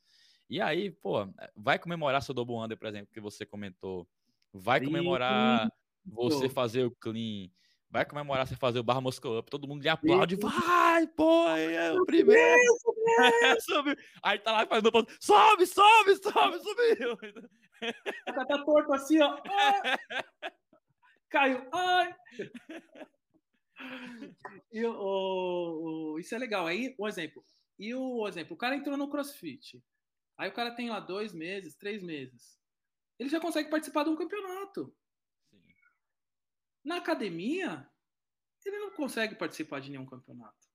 E 0.48 0.60
aí, 0.60 0.90
pô, 0.90 1.18
vai 1.54 1.78
comemorar 1.78 2.22
seu 2.22 2.34
double 2.34 2.56
under, 2.56 2.78
por 2.78 2.86
exemplo, 2.88 3.12
que 3.12 3.20
você 3.20 3.44
comentou. 3.44 4.08
Vai 4.52 4.80
comemorar 4.80 5.68
você 6.06 6.48
fazer 6.48 6.84
o 6.84 6.90
clean 6.90 7.50
vai 7.90 8.04
comemorar 8.04 8.46
você 8.46 8.54
fazer 8.54 8.78
o 8.78 8.82
Barra 8.82 9.00
Moscow 9.00 9.38
Up, 9.38 9.50
todo 9.50 9.66
mundo 9.66 9.82
lhe 9.82 9.88
aplaude, 9.88 10.36
vai, 10.36 11.06
pô, 11.06 11.48
é 11.48 11.92
o 11.92 12.04
primeiro. 12.04 12.38
É, 13.42 13.58
subiu. 13.58 13.96
Aí 14.22 14.38
tá 14.38 14.52
lá 14.52 14.66
fazendo 14.66 14.92
sobe, 15.18 15.66
sobe, 15.66 16.14
sobe, 16.16 16.58
subiu. 16.60 17.18
Tá, 18.24 18.44
tá 18.44 18.64
torto 18.64 18.92
assim, 18.92 19.20
ó. 19.20 19.40
Caiu, 21.30 21.68
ai. 21.72 22.14
E 24.72 24.84
o, 24.84 26.14
o, 26.14 26.18
isso 26.18 26.34
é 26.34 26.38
legal. 26.38 26.66
Aí, 26.66 26.94
um 26.98 27.06
exemplo. 27.06 27.44
E 27.78 27.94
o 27.94 28.26
exemplo, 28.26 28.54
o 28.54 28.58
cara 28.58 28.76
entrou 28.76 28.96
no 28.96 29.10
CrossFit. 29.10 29.82
Aí 30.36 30.48
o 30.48 30.54
cara 30.54 30.74
tem 30.74 30.90
lá 30.90 31.00
dois 31.00 31.32
meses, 31.32 31.76
três 31.76 32.02
meses. 32.02 32.58
Ele 33.18 33.28
já 33.28 33.40
consegue 33.40 33.70
participar 33.70 34.04
de 34.04 34.10
um 34.10 34.16
campeonato. 34.16 34.94
Na 36.84 36.96
academia, 36.96 37.88
ele 38.64 38.78
não 38.78 38.90
consegue 38.92 39.34
participar 39.34 39.80
de 39.80 39.90
nenhum 39.90 40.06
campeonato. 40.06 40.68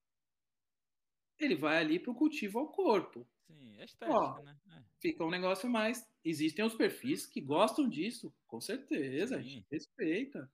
Ele 1.39 1.55
vai 1.55 1.77
ali 1.77 1.99
para 1.99 2.11
o 2.11 2.15
cultivo 2.15 2.59
ao 2.59 2.71
corpo. 2.71 3.27
Sim, 3.53 3.79
é 3.79 3.85
estética, 3.85 4.17
Ó, 4.17 4.41
né? 4.41 4.57
É. 4.71 4.81
Fica 4.99 5.23
um 5.23 5.29
negócio 5.29 5.69
mais. 5.69 6.07
Existem 6.23 6.65
os 6.65 6.75
perfis 6.75 7.25
que 7.25 7.41
gostam 7.41 7.87
disso, 7.87 8.33
com 8.47 8.59
certeza, 8.59 9.37
a 9.37 9.41
respeita. 9.71 10.49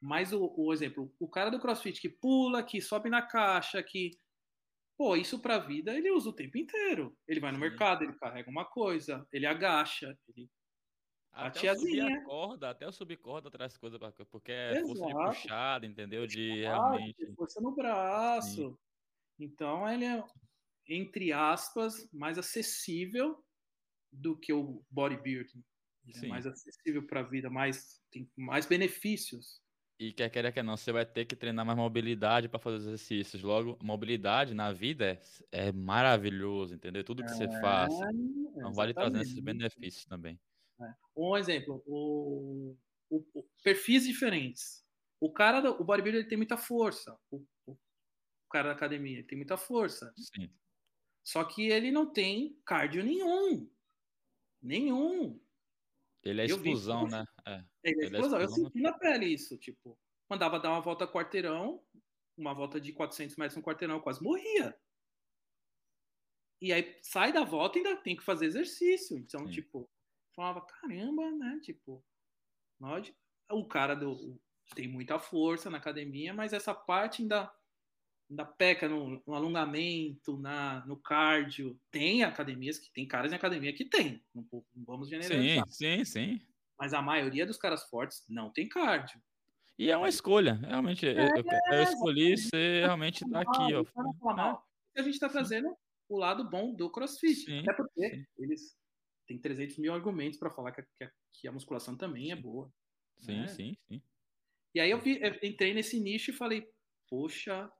Mas 0.00 0.32
o, 0.32 0.52
o, 0.56 0.72
exemplo, 0.72 1.12
o 1.18 1.28
cara 1.28 1.50
do 1.50 1.60
CrossFit 1.60 2.00
que 2.00 2.08
pula, 2.08 2.62
que 2.62 2.80
sobe 2.80 3.08
na 3.08 3.22
caixa, 3.22 3.82
que. 3.82 4.10
Pô, 4.96 5.14
isso 5.14 5.38
pra 5.40 5.58
vida 5.58 5.94
ele 5.94 6.10
usa 6.10 6.30
o 6.30 6.32
tempo 6.32 6.56
inteiro. 6.56 7.16
Ele 7.28 7.40
vai 7.40 7.52
no 7.52 7.58
Sim. 7.58 7.64
mercado, 7.64 8.02
ele 8.02 8.14
carrega 8.14 8.50
uma 8.50 8.64
coisa, 8.64 9.26
ele 9.30 9.44
agacha, 9.44 10.18
ele 10.28 10.48
a 11.36 11.48
até 11.48 11.60
tiazinha. 11.60 12.16
a 12.16 12.24
corda, 12.24 12.70
até 12.70 12.88
o 12.88 12.92
subir 12.92 13.18
corda 13.18 13.50
traz 13.50 13.76
coisa 13.76 13.98
pra, 13.98 14.10
porque 14.30 14.52
é 14.52 14.80
força 14.80 15.06
de 15.06 15.12
puxada, 15.12 15.84
entendeu? 15.84 16.26
De 16.26 16.60
realmente. 16.62 17.34
Força 17.34 17.60
no 17.60 17.74
braço. 17.74 18.70
Sim. 18.70 18.78
Então 19.38 19.86
ele 19.86 20.06
é, 20.06 20.24
entre 20.88 21.32
aspas, 21.32 22.08
mais 22.12 22.38
acessível 22.38 23.42
do 24.12 24.38
que 24.38 24.52
o 24.52 24.84
bodybuilding. 24.90 25.64
É 26.22 26.26
mais 26.28 26.46
acessível 26.46 27.04
para 27.04 27.20
a 27.20 27.22
vida, 27.24 27.50
mais 27.50 28.00
tem 28.10 28.30
mais 28.36 28.64
benefícios. 28.64 29.60
E 29.98 30.12
quer 30.12 30.28
querer 30.28 30.52
que 30.52 30.62
não, 30.62 30.76
você 30.76 30.92
vai 30.92 31.06
ter 31.06 31.24
que 31.24 31.34
treinar 31.34 31.64
mais 31.64 31.76
mobilidade 31.76 32.48
para 32.48 32.58
fazer 32.58 32.76
os 32.76 32.86
exercícios. 32.86 33.42
Logo, 33.42 33.78
mobilidade 33.82 34.54
na 34.54 34.70
vida 34.70 35.06
é, 35.06 35.68
é 35.68 35.72
maravilhoso, 35.72 36.74
entendeu? 36.74 37.02
Tudo 37.02 37.24
que 37.24 37.30
é, 37.30 37.34
você 37.34 37.48
faz. 37.60 37.92
Então 38.54 38.72
vale 38.72 38.92
trazendo 38.92 39.22
esses 39.22 39.40
benefícios 39.40 40.04
também. 40.04 40.38
É. 40.80 40.94
Um 41.16 41.36
exemplo, 41.36 41.82
o, 41.86 42.76
o, 43.08 43.24
o, 43.34 43.42
perfis 43.64 44.04
diferentes. 44.04 44.84
O 45.18 45.32
cara, 45.32 45.70
o 45.70 45.82
bodybuilder 45.82 46.20
ele 46.20 46.28
tem 46.28 46.36
muita 46.36 46.58
força. 46.58 47.18
O, 47.30 47.42
o, 47.66 47.76
cara 48.50 48.68
da 48.68 48.74
academia 48.74 49.26
tem 49.26 49.36
muita 49.36 49.56
força. 49.56 50.12
Sim. 50.16 50.50
Só 51.26 51.42
que 51.42 51.68
ele 51.68 51.90
não 51.90 52.06
tem 52.06 52.56
cardio 52.64 53.02
nenhum. 53.02 53.68
Nenhum. 54.62 55.40
Ele 56.22 56.40
é 56.40 56.44
explosão, 56.44 57.04
vi, 57.04 57.10
né? 57.10 57.24
É. 57.44 57.64
Ele 57.82 58.02
é 58.02 58.04
explosão. 58.04 58.40
Eu 58.40 58.48
senti 58.48 58.80
na 58.80 58.96
pele 58.96 59.26
isso, 59.26 59.58
tipo, 59.58 59.98
mandava 60.30 60.60
dar 60.60 60.70
uma 60.70 60.80
volta 60.80 61.04
quarteirão, 61.04 61.82
uma 62.36 62.54
volta 62.54 62.80
de 62.80 62.92
400 62.92 63.34
metros 63.34 63.56
no 63.56 63.62
quarteirão, 63.62 63.96
eu 63.96 64.02
quase 64.02 64.22
morria. 64.22 64.78
E 66.62 66.72
aí 66.72 66.96
sai 67.02 67.32
da 67.32 67.42
volta 67.42 67.76
e 67.76 67.84
ainda 67.84 68.00
tem 68.00 68.14
que 68.14 68.22
fazer 68.22 68.46
exercício. 68.46 69.18
Então, 69.18 69.46
Sim. 69.46 69.52
tipo, 69.52 69.90
falava, 70.32 70.60
caramba, 70.60 71.28
né? 71.32 71.58
Tipo, 71.60 72.04
nós, 72.78 73.12
o 73.50 73.66
cara 73.66 73.96
do, 73.96 74.40
tem 74.76 74.86
muita 74.86 75.18
força 75.18 75.68
na 75.68 75.78
academia, 75.78 76.32
mas 76.32 76.52
essa 76.52 76.72
parte 76.72 77.22
ainda, 77.22 77.52
ainda 78.28 78.44
peca 78.44 78.88
no, 78.88 79.22
no 79.26 79.34
alongamento, 79.34 80.38
na, 80.38 80.84
no 80.86 80.96
cardio. 80.96 81.78
Tem 81.90 82.24
academias 82.24 82.78
que 82.78 82.90
tem 82.92 83.06
caras 83.06 83.32
em 83.32 83.36
academia 83.36 83.72
que 83.72 83.84
tem, 83.84 84.22
não, 84.34 84.46
não 84.52 84.84
vamos 84.84 85.08
generalizar. 85.08 85.64
Sim, 85.68 86.04
sim, 86.04 86.04
sim. 86.04 86.46
Mas 86.78 86.92
a 86.92 87.00
maioria 87.00 87.46
dos 87.46 87.56
caras 87.56 87.84
fortes 87.88 88.24
não 88.28 88.50
tem 88.50 88.68
cardio. 88.68 89.20
E 89.78 89.90
é 89.90 89.96
uma 89.96 90.08
escolha, 90.08 90.54
realmente. 90.54 91.06
É, 91.06 91.12
eu, 91.12 91.44
eu, 91.72 91.82
escolhi 91.82 92.36
ser 92.38 92.84
realmente 92.84 93.24
estar 93.24 93.44
tá 93.44 93.50
aqui, 93.50 93.74
ó. 93.74 93.84
A 94.96 95.02
gente 95.02 95.14
está 95.14 95.28
trazendo 95.28 95.76
o 96.08 96.16
lado 96.16 96.48
bom 96.48 96.74
do 96.74 96.90
CrossFit. 96.90 97.44
Sim, 97.44 97.60
até 97.60 97.74
porque 97.74 98.10
sim. 98.10 98.26
eles 98.38 98.76
tem 99.26 99.38
300 99.38 99.78
mil 99.78 99.92
argumentos 99.92 100.38
para 100.38 100.50
falar 100.50 100.72
que 100.72 100.80
a, 100.80 101.10
que 101.32 101.48
a, 101.48 101.52
musculação 101.52 101.96
também 101.96 102.30
é 102.30 102.36
boa. 102.36 102.72
Sim, 103.18 103.40
né? 103.40 103.48
sim, 103.48 103.76
sim. 103.88 104.00
E 104.74 104.80
aí 104.80 104.90
eu, 104.90 105.00
vi, 105.00 105.20
eu, 105.20 105.38
entrei 105.42 105.74
nesse 105.74 105.98
nicho 106.00 106.30
e 106.30 106.34
falei, 106.34 106.66
poxa, 107.08 107.70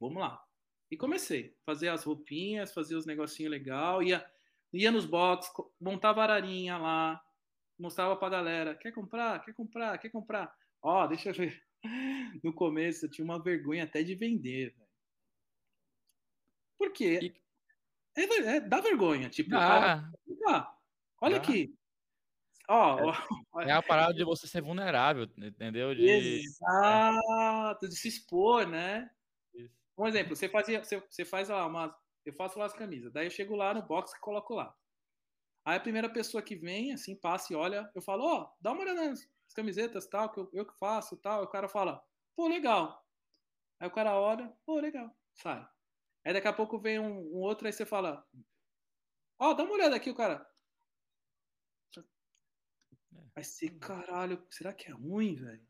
vamos 0.00 0.20
lá. 0.20 0.42
E 0.90 0.96
comecei 0.96 1.56
a 1.62 1.64
fazer 1.64 1.88
as 1.88 2.04
roupinhas, 2.04 2.72
fazer 2.72 2.96
os 2.96 3.06
negocinhos 3.06 3.50
legal, 3.50 4.02
ia, 4.02 4.24
ia 4.72 4.90
nos 4.90 5.06
box, 5.06 5.50
montava 5.80 6.22
ararinha 6.22 6.76
lá, 6.78 7.22
mostrava 7.78 8.16
pra 8.16 8.28
galera, 8.28 8.74
quer 8.74 8.92
comprar, 8.92 9.44
quer 9.44 9.52
comprar, 9.52 9.98
quer 9.98 10.10
comprar. 10.10 10.52
Ó, 10.82 11.06
deixa 11.06 11.30
eu 11.30 11.34
ver. 11.34 11.62
No 12.44 12.52
começo 12.52 13.06
eu 13.06 13.10
tinha 13.10 13.24
uma 13.24 13.42
vergonha 13.42 13.84
até 13.84 14.02
de 14.02 14.14
vender, 14.14 14.74
velho. 14.74 14.90
Por 16.76 16.92
quê? 16.92 17.18
E... 17.22 17.40
É, 18.14 18.56
é, 18.56 18.60
dá 18.60 18.82
vergonha, 18.82 19.30
tipo, 19.30 19.54
ah. 19.54 20.10
Cara, 20.44 20.74
Olha 21.22 21.36
aqui. 21.36 21.74
Ó, 22.68 23.12
é, 23.60 23.68
é, 23.68 23.72
a 23.72 23.82
parada 23.82 24.14
de 24.14 24.24
você 24.24 24.46
ser 24.46 24.62
vulnerável, 24.62 25.28
entendeu? 25.36 25.94
De... 25.94 26.08
Exato, 26.08 27.88
de 27.88 27.96
se 27.96 28.08
expor, 28.08 28.66
né? 28.66 29.10
Um 30.00 30.06
exemplo, 30.06 30.34
você 30.34 30.48
fazia, 30.48 30.82
você, 30.82 30.98
você 30.98 31.26
faz 31.26 31.50
lá 31.50 31.66
uma, 31.66 31.94
eu 32.24 32.32
faço 32.32 32.58
lá 32.58 32.64
as 32.64 32.72
camisas, 32.72 33.12
daí 33.12 33.26
eu 33.26 33.30
chego 33.30 33.54
lá 33.54 33.74
no 33.74 33.82
box 33.82 34.14
e 34.14 34.20
coloco 34.20 34.54
lá. 34.54 34.74
Aí 35.62 35.76
a 35.76 35.80
primeira 35.80 36.10
pessoa 36.10 36.42
que 36.42 36.56
vem, 36.56 36.94
assim, 36.94 37.14
passa 37.14 37.52
e 37.52 37.56
olha, 37.56 37.90
eu 37.94 38.00
falo, 38.00 38.24
ó, 38.24 38.42
oh, 38.44 38.56
dá 38.62 38.72
uma 38.72 38.80
olhada 38.80 39.10
nas 39.10 39.28
camisetas, 39.54 40.08
tal, 40.08 40.32
que 40.32 40.40
eu, 40.40 40.48
eu 40.54 40.64
que 40.66 40.72
faço, 40.78 41.18
tal. 41.18 41.42
E 41.42 41.44
o 41.44 41.50
cara 41.50 41.68
fala, 41.68 42.02
pô, 42.34 42.48
legal. 42.48 43.06
Aí 43.78 43.88
o 43.88 43.90
cara 43.90 44.18
olha, 44.18 44.50
pô, 44.64 44.80
legal, 44.80 45.14
sai. 45.34 45.68
Aí 46.24 46.32
daqui 46.32 46.48
a 46.48 46.52
pouco 46.54 46.80
vem 46.80 46.98
um, 46.98 47.18
um 47.18 47.40
outro, 47.40 47.66
aí 47.66 47.72
você 47.72 47.84
fala, 47.84 48.26
ó, 49.38 49.50
oh, 49.50 49.54
dá 49.54 49.64
uma 49.64 49.74
olhada 49.74 49.96
aqui, 49.96 50.08
o 50.08 50.14
cara. 50.14 50.50
É. 51.98 52.02
Aí 53.36 53.44
você, 53.44 53.68
caralho, 53.68 54.46
será 54.50 54.72
que 54.72 54.88
é 54.90 54.94
ruim, 54.94 55.34
velho? 55.34 55.68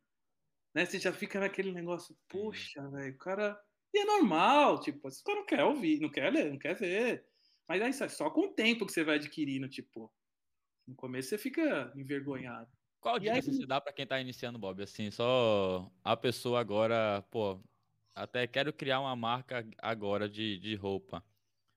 Né? 0.73 0.87
Você 0.87 1.01
já 1.01 1.13
fica 1.13 1.41
naquele 1.41 1.73
negócio, 1.73 2.17
poxa, 2.29 2.89
velho, 2.91 3.13
o 3.13 3.19
cara. 3.19 3.61
E 3.93 3.99
é 3.99 4.05
normal, 4.05 4.81
tipo, 4.81 5.09
o 5.09 5.25
cara 5.25 5.39
não 5.39 5.47
quer 5.47 5.65
ouvir, 5.65 6.01
não 6.01 6.09
quer 6.09 6.33
ler, 6.33 6.51
não 6.51 6.59
quer 6.59 6.75
ver. 6.75 7.27
Mas 7.69 7.83
aí 7.83 8.09
só 8.09 8.31
com 8.31 8.47
o 8.47 8.53
tempo 8.53 8.87
que 8.87 8.93
você 8.93 9.05
vai 9.05 9.17
adquirindo, 9.17 9.69
tipo. 9.69 10.13
No 10.87 10.95
começo 10.95 11.29
você 11.29 11.39
fica 11.39 11.93
envergonhado. 11.95 12.69
Qual 13.01 13.19
dica 13.19 13.35
aí... 13.35 13.43
você 13.43 13.67
dá 13.67 13.81
para 13.81 13.93
quem 13.93 14.07
tá 14.07 14.21
iniciando, 14.21 14.59
Bob? 14.59 14.83
Assim, 14.83 15.11
só 15.11 15.91
a 16.03 16.17
pessoa 16.17 16.61
agora, 16.61 17.25
pô, 17.31 17.61
até 18.15 18.47
quero 18.47 18.73
criar 18.73 19.01
uma 19.01 19.17
marca 19.17 19.67
agora 19.79 20.29
de, 20.29 20.59
de 20.59 20.75
roupa. 20.75 21.25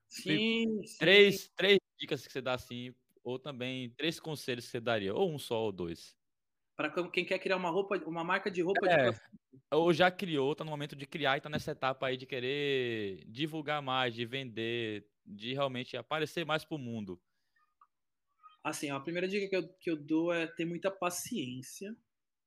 Sim, 0.09 0.81
três, 0.99 1.41
sim. 1.41 1.49
três 1.55 1.79
dicas 1.97 2.25
que 2.25 2.33
você 2.33 2.41
dá 2.41 2.53
assim, 2.53 2.93
ou 3.23 3.39
também 3.39 3.89
três 3.91 4.19
conselhos 4.19 4.65
que 4.65 4.71
você 4.71 4.79
daria, 4.79 5.13
ou 5.13 5.31
um 5.31 5.39
só 5.39 5.61
ou 5.63 5.71
dois. 5.71 6.15
Para 6.75 6.89
quem 7.09 7.25
quer 7.25 7.39
criar 7.39 7.57
uma 7.57 7.69
roupa, 7.69 7.97
uma 8.05 8.23
marca 8.23 8.49
de 8.49 8.61
roupa 8.61 8.87
é, 8.89 9.11
de 9.11 9.19
ou 9.71 9.93
já 9.93 10.09
criou, 10.11 10.55
tá 10.55 10.63
no 10.63 10.71
momento 10.71 10.95
de 10.95 11.05
criar 11.05 11.37
e 11.37 11.41
tá 11.41 11.49
nessa 11.49 11.71
etapa 11.71 12.07
aí 12.07 12.17
de 12.17 12.25
querer 12.25 13.23
divulgar 13.27 13.81
mais, 13.81 14.13
de 14.13 14.25
vender, 14.25 15.07
de 15.25 15.53
realmente 15.53 15.97
aparecer 15.97 16.45
mais 16.45 16.63
pro 16.63 16.77
mundo. 16.77 17.19
Assim, 18.63 18.89
a 18.89 18.99
primeira 18.99 19.27
dica 19.27 19.49
que 19.49 19.55
eu, 19.55 19.73
que 19.79 19.89
eu 19.89 19.97
dou 19.97 20.31
é 20.33 20.47
ter 20.47 20.65
muita 20.65 20.89
paciência, 20.89 21.95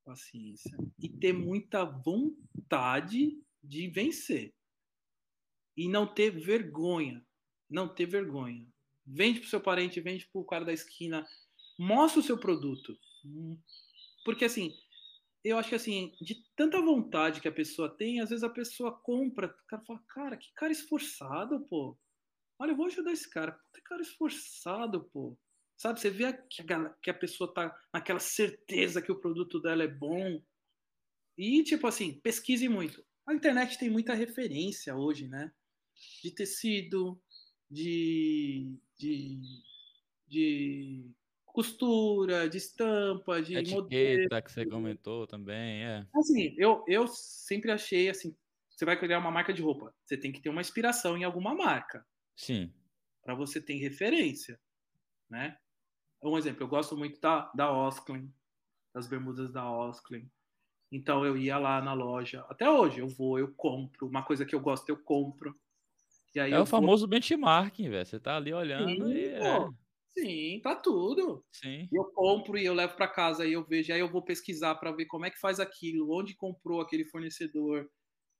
paciência 0.03 0.75
e 0.99 1.09
ter 1.09 1.33
muita 1.33 1.83
vontade 1.85 3.39
de 3.63 3.89
vencer. 3.89 4.53
E 5.75 5.87
não 5.87 6.07
ter 6.07 6.31
vergonha, 6.31 7.23
não 7.69 7.87
ter 7.93 8.07
vergonha. 8.07 8.65
Vende 9.05 9.41
pro 9.41 9.49
seu 9.49 9.61
parente, 9.61 10.01
vende 10.01 10.27
pro 10.31 10.45
cara 10.45 10.65
da 10.65 10.73
esquina, 10.73 11.25
mostra 11.77 12.19
o 12.19 12.23
seu 12.23 12.37
produto. 12.37 12.97
Porque 14.27 14.43
assim, 14.43 14.77
eu 15.41 15.57
acho 15.57 15.69
que 15.69 15.75
assim, 15.75 16.11
de 16.19 16.43
tanta 16.53 16.81
vontade 16.81 17.39
que 17.39 17.47
a 17.47 17.51
pessoa 17.51 17.87
tem, 17.87 18.19
às 18.19 18.29
vezes 18.29 18.43
a 18.43 18.49
pessoa 18.49 18.91
compra, 18.91 19.47
o 19.47 19.67
cara 19.67 19.85
fala, 19.85 20.03
cara, 20.09 20.35
que 20.35 20.51
cara 20.53 20.69
esforçado, 20.69 21.61
pô. 21.61 21.97
Olha, 22.59 22.71
eu 22.71 22.75
vou 22.75 22.87
ajudar 22.87 23.13
esse 23.13 23.29
cara. 23.29 23.57
Que 23.73 23.81
cara 23.83 24.01
esforçado, 24.01 25.05
pô. 25.13 25.39
Sabe, 25.77 26.01
você 26.01 26.09
vê 26.09 26.33
que 26.49 26.61
a, 26.73 26.89
que 27.01 27.09
a 27.09 27.13
pessoa 27.13 27.53
tá 27.53 27.73
naquela 27.93 28.19
certeza 28.19 29.01
que 29.01 29.13
o 29.13 29.19
produto 29.21 29.61
dela 29.61 29.83
é 29.83 29.87
bom. 29.87 30.43
E, 31.37 31.63
tipo 31.63 31.87
assim, 31.87 32.19
pesquise 32.19 32.67
muito. 32.67 33.01
A 33.25 33.33
internet 33.33 33.79
tem 33.79 33.89
muita 33.89 34.13
referência 34.13 34.93
hoje, 34.93 35.29
né? 35.29 35.53
De 36.21 36.31
tecido, 36.31 37.17
de, 37.71 38.77
de, 38.99 39.39
de 40.27 41.15
costura, 41.57 42.47
de 42.47 42.59
estampa, 42.59 43.41
de 43.41 43.55
Etiqueta 43.55 43.81
modelo. 43.81 44.43
que 44.43 44.51
você 44.51 44.63
comentou 44.63 45.25
também, 45.25 45.83
é. 45.83 46.05
Assim, 46.15 46.53
eu, 46.55 46.83
eu 46.87 47.07
sempre 47.07 47.71
achei 47.71 48.09
assim, 48.09 48.37
você 48.69 48.85
vai 48.85 48.95
criar 48.95 49.17
uma 49.17 49.31
marca 49.31 49.51
de 49.51 49.63
roupa, 49.63 49.91
você 50.05 50.15
tem 50.15 50.31
que 50.31 50.39
ter 50.39 50.49
uma 50.49 50.61
inspiração 50.61 51.17
em 51.17 51.23
alguma 51.23 51.55
marca. 51.55 52.05
Sim. 52.35 52.71
Para 53.23 53.33
você 53.33 53.59
ter 53.59 53.73
referência, 53.73 54.59
né? 55.27 55.57
Um 56.23 56.37
exemplo, 56.37 56.61
eu 56.61 56.67
gosto 56.67 56.95
muito 56.95 57.19
da, 57.19 57.51
da 57.55 57.71
Osklin, 57.71 58.31
das 58.93 59.07
bermudas 59.07 59.51
da 59.51 59.67
Osklin. 59.67 60.29
Então 60.91 61.25
eu 61.25 61.35
ia 61.35 61.57
lá 61.57 61.81
na 61.81 61.93
loja, 61.93 62.45
até 62.49 62.69
hoje 62.69 62.99
eu 62.99 63.07
vou, 63.07 63.39
eu 63.39 63.51
compro, 63.55 64.07
uma 64.07 64.21
coisa 64.21 64.45
que 64.45 64.53
eu 64.53 64.59
gosto 64.59 64.87
eu 64.89 64.97
compro. 64.97 65.59
é 66.35 66.59
o 66.59 66.67
famoso 66.67 67.07
vou... 67.07 67.09
benchmarking, 67.09 67.89
velho. 67.89 68.05
Você 68.05 68.19
tá 68.19 68.35
ali 68.37 68.53
olhando 68.53 69.07
Sim, 69.07 69.11
e 69.11 69.25
é. 69.25 69.67
Sim, 70.17 70.59
para 70.61 70.75
tudo. 70.75 71.45
Sim. 71.51 71.87
Eu 71.91 72.05
compro 72.05 72.57
e 72.57 72.65
eu 72.65 72.73
levo 72.73 72.95
para 72.95 73.07
casa 73.07 73.45
e 73.45 73.53
eu 73.53 73.63
vejo, 73.63 73.93
aí 73.93 73.99
eu 73.99 74.11
vou 74.11 74.23
pesquisar 74.23 74.75
para 74.75 74.91
ver 74.91 75.05
como 75.05 75.25
é 75.25 75.29
que 75.29 75.39
faz 75.39 75.59
aquilo, 75.59 76.11
onde 76.11 76.35
comprou 76.35 76.81
aquele 76.81 77.05
fornecedor. 77.05 77.87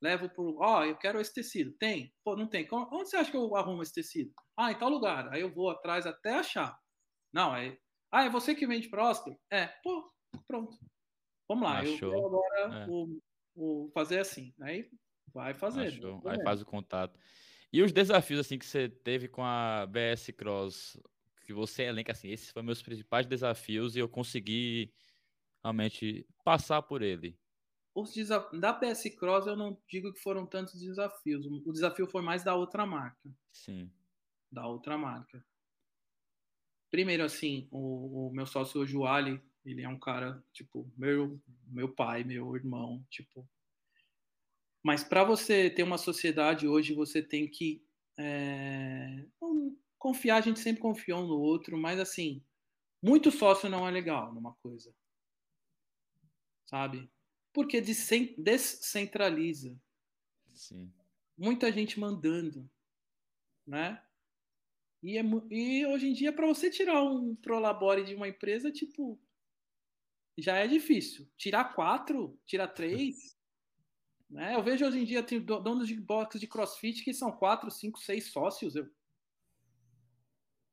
Levo 0.00 0.28
pro, 0.28 0.56
ó, 0.60 0.80
oh, 0.80 0.84
eu 0.84 0.96
quero 0.96 1.20
esse 1.20 1.32
tecido. 1.32 1.72
Tem? 1.78 2.12
Pô, 2.24 2.36
não 2.36 2.48
tem. 2.48 2.66
Onde 2.70 3.10
você 3.10 3.16
acha 3.16 3.30
que 3.30 3.36
eu 3.36 3.54
arrumo 3.56 3.82
esse 3.82 3.94
tecido? 3.94 4.32
Ah, 4.56 4.70
em 4.72 4.78
tal 4.78 4.88
lugar. 4.88 5.28
Aí 5.32 5.40
eu 5.40 5.52
vou 5.52 5.70
atrás 5.70 6.06
até 6.06 6.34
achar. 6.34 6.78
Não, 7.32 7.52
aí, 7.52 7.76
ah, 8.10 8.24
é 8.24 8.30
você 8.30 8.54
que 8.54 8.66
vende 8.66 8.88
Oscar? 8.94 9.36
É, 9.50 9.66
pô, 9.82 10.10
pronto. 10.46 10.76
Vamos 11.48 11.64
lá, 11.64 11.80
Achou. 11.80 12.12
eu 12.12 12.20
vou 12.20 12.26
agora 12.26 12.84
é. 12.84 12.86
o, 12.88 13.20
o 13.54 13.90
fazer 13.92 14.20
assim. 14.20 14.52
Aí 14.60 14.88
vai 15.32 15.54
fazer. 15.54 16.00
Aí 16.26 16.42
faz 16.42 16.62
o 16.62 16.66
contato. 16.66 17.18
E 17.72 17.82
os 17.82 17.92
desafios 17.92 18.40
assim 18.40 18.58
que 18.58 18.64
você 18.64 18.88
teve 18.88 19.28
com 19.28 19.44
a 19.44 19.86
BS 19.86 20.32
Cross, 20.32 20.98
que 21.48 21.54
você 21.54 21.84
elenca 21.84 22.12
assim, 22.12 22.28
esses 22.28 22.50
foram 22.50 22.66
meus 22.66 22.82
principais 22.82 23.26
desafios 23.26 23.96
e 23.96 24.00
eu 24.00 24.06
consegui 24.06 24.92
realmente 25.62 26.26
passar 26.44 26.82
por 26.82 27.00
ele? 27.00 27.38
Os 27.94 28.12
desaf... 28.12 28.54
Da 28.58 28.74
PS 28.74 29.16
Cross 29.18 29.46
eu 29.46 29.56
não 29.56 29.80
digo 29.88 30.12
que 30.12 30.20
foram 30.20 30.44
tantos 30.44 30.78
desafios. 30.78 31.46
O 31.46 31.72
desafio 31.72 32.06
foi 32.06 32.20
mais 32.20 32.44
da 32.44 32.54
outra 32.54 32.84
marca. 32.84 33.34
Sim. 33.50 33.90
Da 34.52 34.66
outra 34.66 34.98
marca. 34.98 35.42
Primeiro, 36.90 37.24
assim, 37.24 37.66
o, 37.70 38.28
o 38.28 38.30
meu 38.30 38.44
sócio 38.44 38.82
hoje, 38.82 38.94
o 38.94 39.06
Ali, 39.06 39.42
ele 39.64 39.80
é 39.80 39.88
um 39.88 39.98
cara, 39.98 40.44
tipo, 40.52 40.92
meu, 40.98 41.40
meu 41.66 41.88
pai, 41.88 42.24
meu 42.24 42.54
irmão, 42.56 43.02
tipo. 43.08 43.48
Mas 44.82 45.02
para 45.02 45.24
você 45.24 45.70
ter 45.70 45.82
uma 45.82 45.96
sociedade 45.96 46.68
hoje, 46.68 46.92
você 46.92 47.22
tem 47.22 47.48
que 47.48 47.82
é, 48.18 49.24
confiar, 49.98 50.36
a 50.36 50.40
gente 50.40 50.60
sempre 50.60 50.80
confiou 50.80 51.20
um 51.20 51.26
no 51.26 51.38
outro, 51.38 51.76
mas 51.76 51.98
assim, 51.98 52.42
muito 53.02 53.30
sócio 53.30 53.68
não 53.68 53.86
é 53.86 53.90
legal 53.90 54.32
numa 54.32 54.54
coisa. 54.56 54.94
Sabe? 56.66 57.10
Porque 57.52 57.80
descentraliza. 57.80 59.76
Sim. 60.52 60.92
Muita 61.36 61.72
gente 61.72 61.98
mandando, 62.00 62.68
né? 63.66 64.02
E, 65.02 65.16
é, 65.16 65.22
e 65.50 65.86
hoje 65.86 66.08
em 66.08 66.12
dia, 66.12 66.32
para 66.32 66.46
você 66.46 66.70
tirar 66.70 67.02
um 67.02 67.36
prolabore 67.36 68.04
de 68.04 68.14
uma 68.14 68.28
empresa, 68.28 68.72
tipo, 68.72 69.18
já 70.36 70.56
é 70.56 70.66
difícil. 70.66 71.28
Tirar 71.36 71.74
quatro, 71.74 72.38
tirar 72.44 72.68
três. 72.68 73.36
né? 74.28 74.54
Eu 74.54 74.62
vejo 74.62 74.84
hoje 74.84 74.98
em 74.98 75.04
dia 75.04 75.22
tem 75.22 75.40
donos 75.40 75.86
de 75.86 75.94
boxes 76.00 76.40
de 76.40 76.46
crossfit 76.46 77.02
que 77.04 77.14
são 77.14 77.30
quatro, 77.30 77.70
cinco, 77.70 77.98
seis 78.00 78.32
sócios. 78.32 78.74
Eu, 78.74 78.90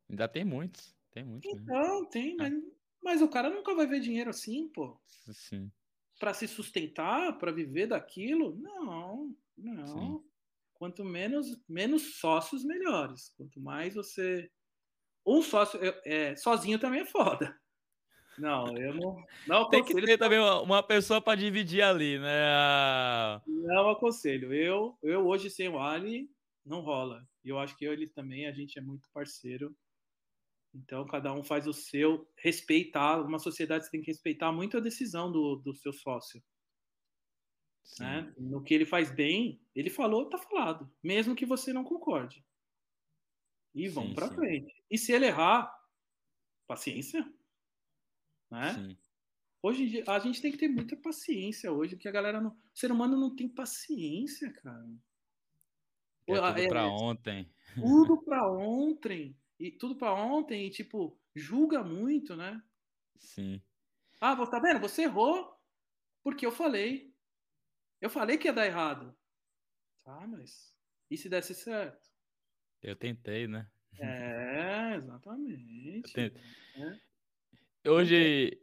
Ainda 0.09 0.27
tem 0.27 0.43
muitos. 0.43 0.95
Tem 1.11 1.23
muitos. 1.23 1.49
Então, 1.49 1.93
mesmo. 1.93 2.09
tem, 2.09 2.33
é. 2.33 2.35
mas, 2.37 2.53
mas 3.03 3.21
o 3.21 3.29
cara 3.29 3.49
nunca 3.49 3.73
vai 3.73 3.87
ver 3.87 3.99
dinheiro 3.99 4.29
assim, 4.29 4.67
pô. 4.69 4.99
Sim. 5.31 5.71
Para 6.19 6.33
se 6.33 6.47
sustentar, 6.47 7.37
para 7.37 7.51
viver 7.51 7.87
daquilo? 7.87 8.55
Não, 8.55 9.35
não. 9.57 9.87
Sim. 9.87 10.23
Quanto 10.73 11.03
menos, 11.03 11.57
menos 11.67 12.19
sócios, 12.19 12.63
melhores. 12.63 13.33
Quanto 13.37 13.59
mais 13.59 13.95
você. 13.95 14.51
Um 15.25 15.41
sócio. 15.41 15.79
É, 16.05 16.35
sozinho 16.35 16.77
também 16.77 17.01
é 17.01 17.05
foda. 17.05 17.57
Não, 18.37 18.77
eu 18.77 18.93
não. 18.93 19.23
não 19.47 19.69
Tem 19.69 19.83
que 19.83 19.93
ter 19.93 20.17
também 20.17 20.39
uma, 20.39 20.61
uma 20.61 20.83
pessoa 20.83 21.21
para 21.21 21.39
dividir 21.39 21.81
ali, 21.81 22.19
né? 22.19 23.41
Não 23.47 23.89
aconselho. 23.89 24.53
Eu, 24.53 24.97
eu 25.01 25.25
hoje 25.25 25.49
sem 25.49 25.69
o 25.69 25.79
Ali, 25.79 26.29
não 26.65 26.81
rola. 26.81 27.25
E 27.43 27.49
eu 27.49 27.57
acho 27.57 27.77
que 27.77 27.85
eu 27.85 27.93
ele 27.93 28.07
também, 28.07 28.45
a 28.45 28.51
gente 28.51 28.77
é 28.77 28.81
muito 28.81 29.09
parceiro. 29.13 29.75
Então, 30.75 31.05
cada 31.07 31.31
um 31.33 31.43
faz 31.43 31.67
o 31.67 31.73
seu, 31.73 32.29
respeitar. 32.37 33.21
Uma 33.21 33.39
sociedade 33.39 33.85
você 33.85 33.91
tem 33.91 34.01
que 34.01 34.11
respeitar 34.11 34.51
muito 34.51 34.75
a 34.75 34.81
decisão 34.81 35.31
do, 35.31 35.55
do 35.55 35.73
seu 35.73 35.93
sócio. 35.93 36.43
Né? 37.99 38.33
No 38.37 38.61
que 38.61 38.73
ele 38.73 38.85
faz 38.85 39.09
bem, 39.09 39.61
ele 39.73 39.89
falou, 39.89 40.27
tá 40.27 40.37
falado. 40.37 40.91
Mesmo 41.01 41.35
que 41.35 41.45
você 41.45 41.71
não 41.71 41.83
concorde. 41.83 42.45
E 43.73 43.87
vamos 43.87 44.13
para 44.13 44.33
frente. 44.33 44.83
E 44.91 44.97
se 44.97 45.13
ele 45.13 45.27
errar, 45.27 45.73
paciência. 46.67 47.23
Né? 48.51 48.73
Sim. 48.73 48.97
Hoje 49.61 49.83
em 49.83 49.87
dia, 49.87 50.03
a 50.07 50.19
gente 50.19 50.41
tem 50.41 50.51
que 50.51 50.57
ter 50.57 50.67
muita 50.67 50.95
paciência 50.97 51.71
hoje, 51.71 51.95
porque 51.95 52.07
a 52.07 52.11
galera 52.11 52.41
não. 52.41 52.51
O 52.51 52.77
ser 52.77 52.91
humano 52.91 53.17
não 53.17 53.35
tem 53.35 53.47
paciência, 53.47 54.51
cara. 54.51 54.85
É 56.27 56.35
tudo 56.35 56.59
é, 56.59 56.67
pra 56.67 56.87
ontem. 56.87 57.51
Tudo 57.75 58.21
pra 58.23 58.51
ontem 58.51 59.35
e 59.59 59.71
tudo 59.71 59.95
para 59.95 60.13
ontem 60.13 60.65
e 60.65 60.69
tipo 60.69 61.19
julga 61.33 61.83
muito, 61.83 62.35
né? 62.35 62.61
Sim. 63.17 63.61
Ah, 64.19 64.35
tá 64.45 64.59
vendo? 64.59 64.79
Você 64.79 65.03
errou 65.03 65.55
porque 66.23 66.45
eu 66.45 66.51
falei. 66.51 67.13
Eu 68.01 68.09
falei 68.09 68.37
que 68.37 68.47
ia 68.47 68.53
dar 68.53 68.65
errado. 68.65 69.15
Tá, 70.03 70.25
mas 70.27 70.75
e 71.09 71.17
se 71.17 71.29
desse 71.29 71.53
certo? 71.53 72.09
Eu 72.81 72.95
tentei, 72.95 73.47
né? 73.47 73.69
É, 73.99 74.95
exatamente. 74.97 76.19
É. 76.19 77.89
Hoje, 77.89 78.59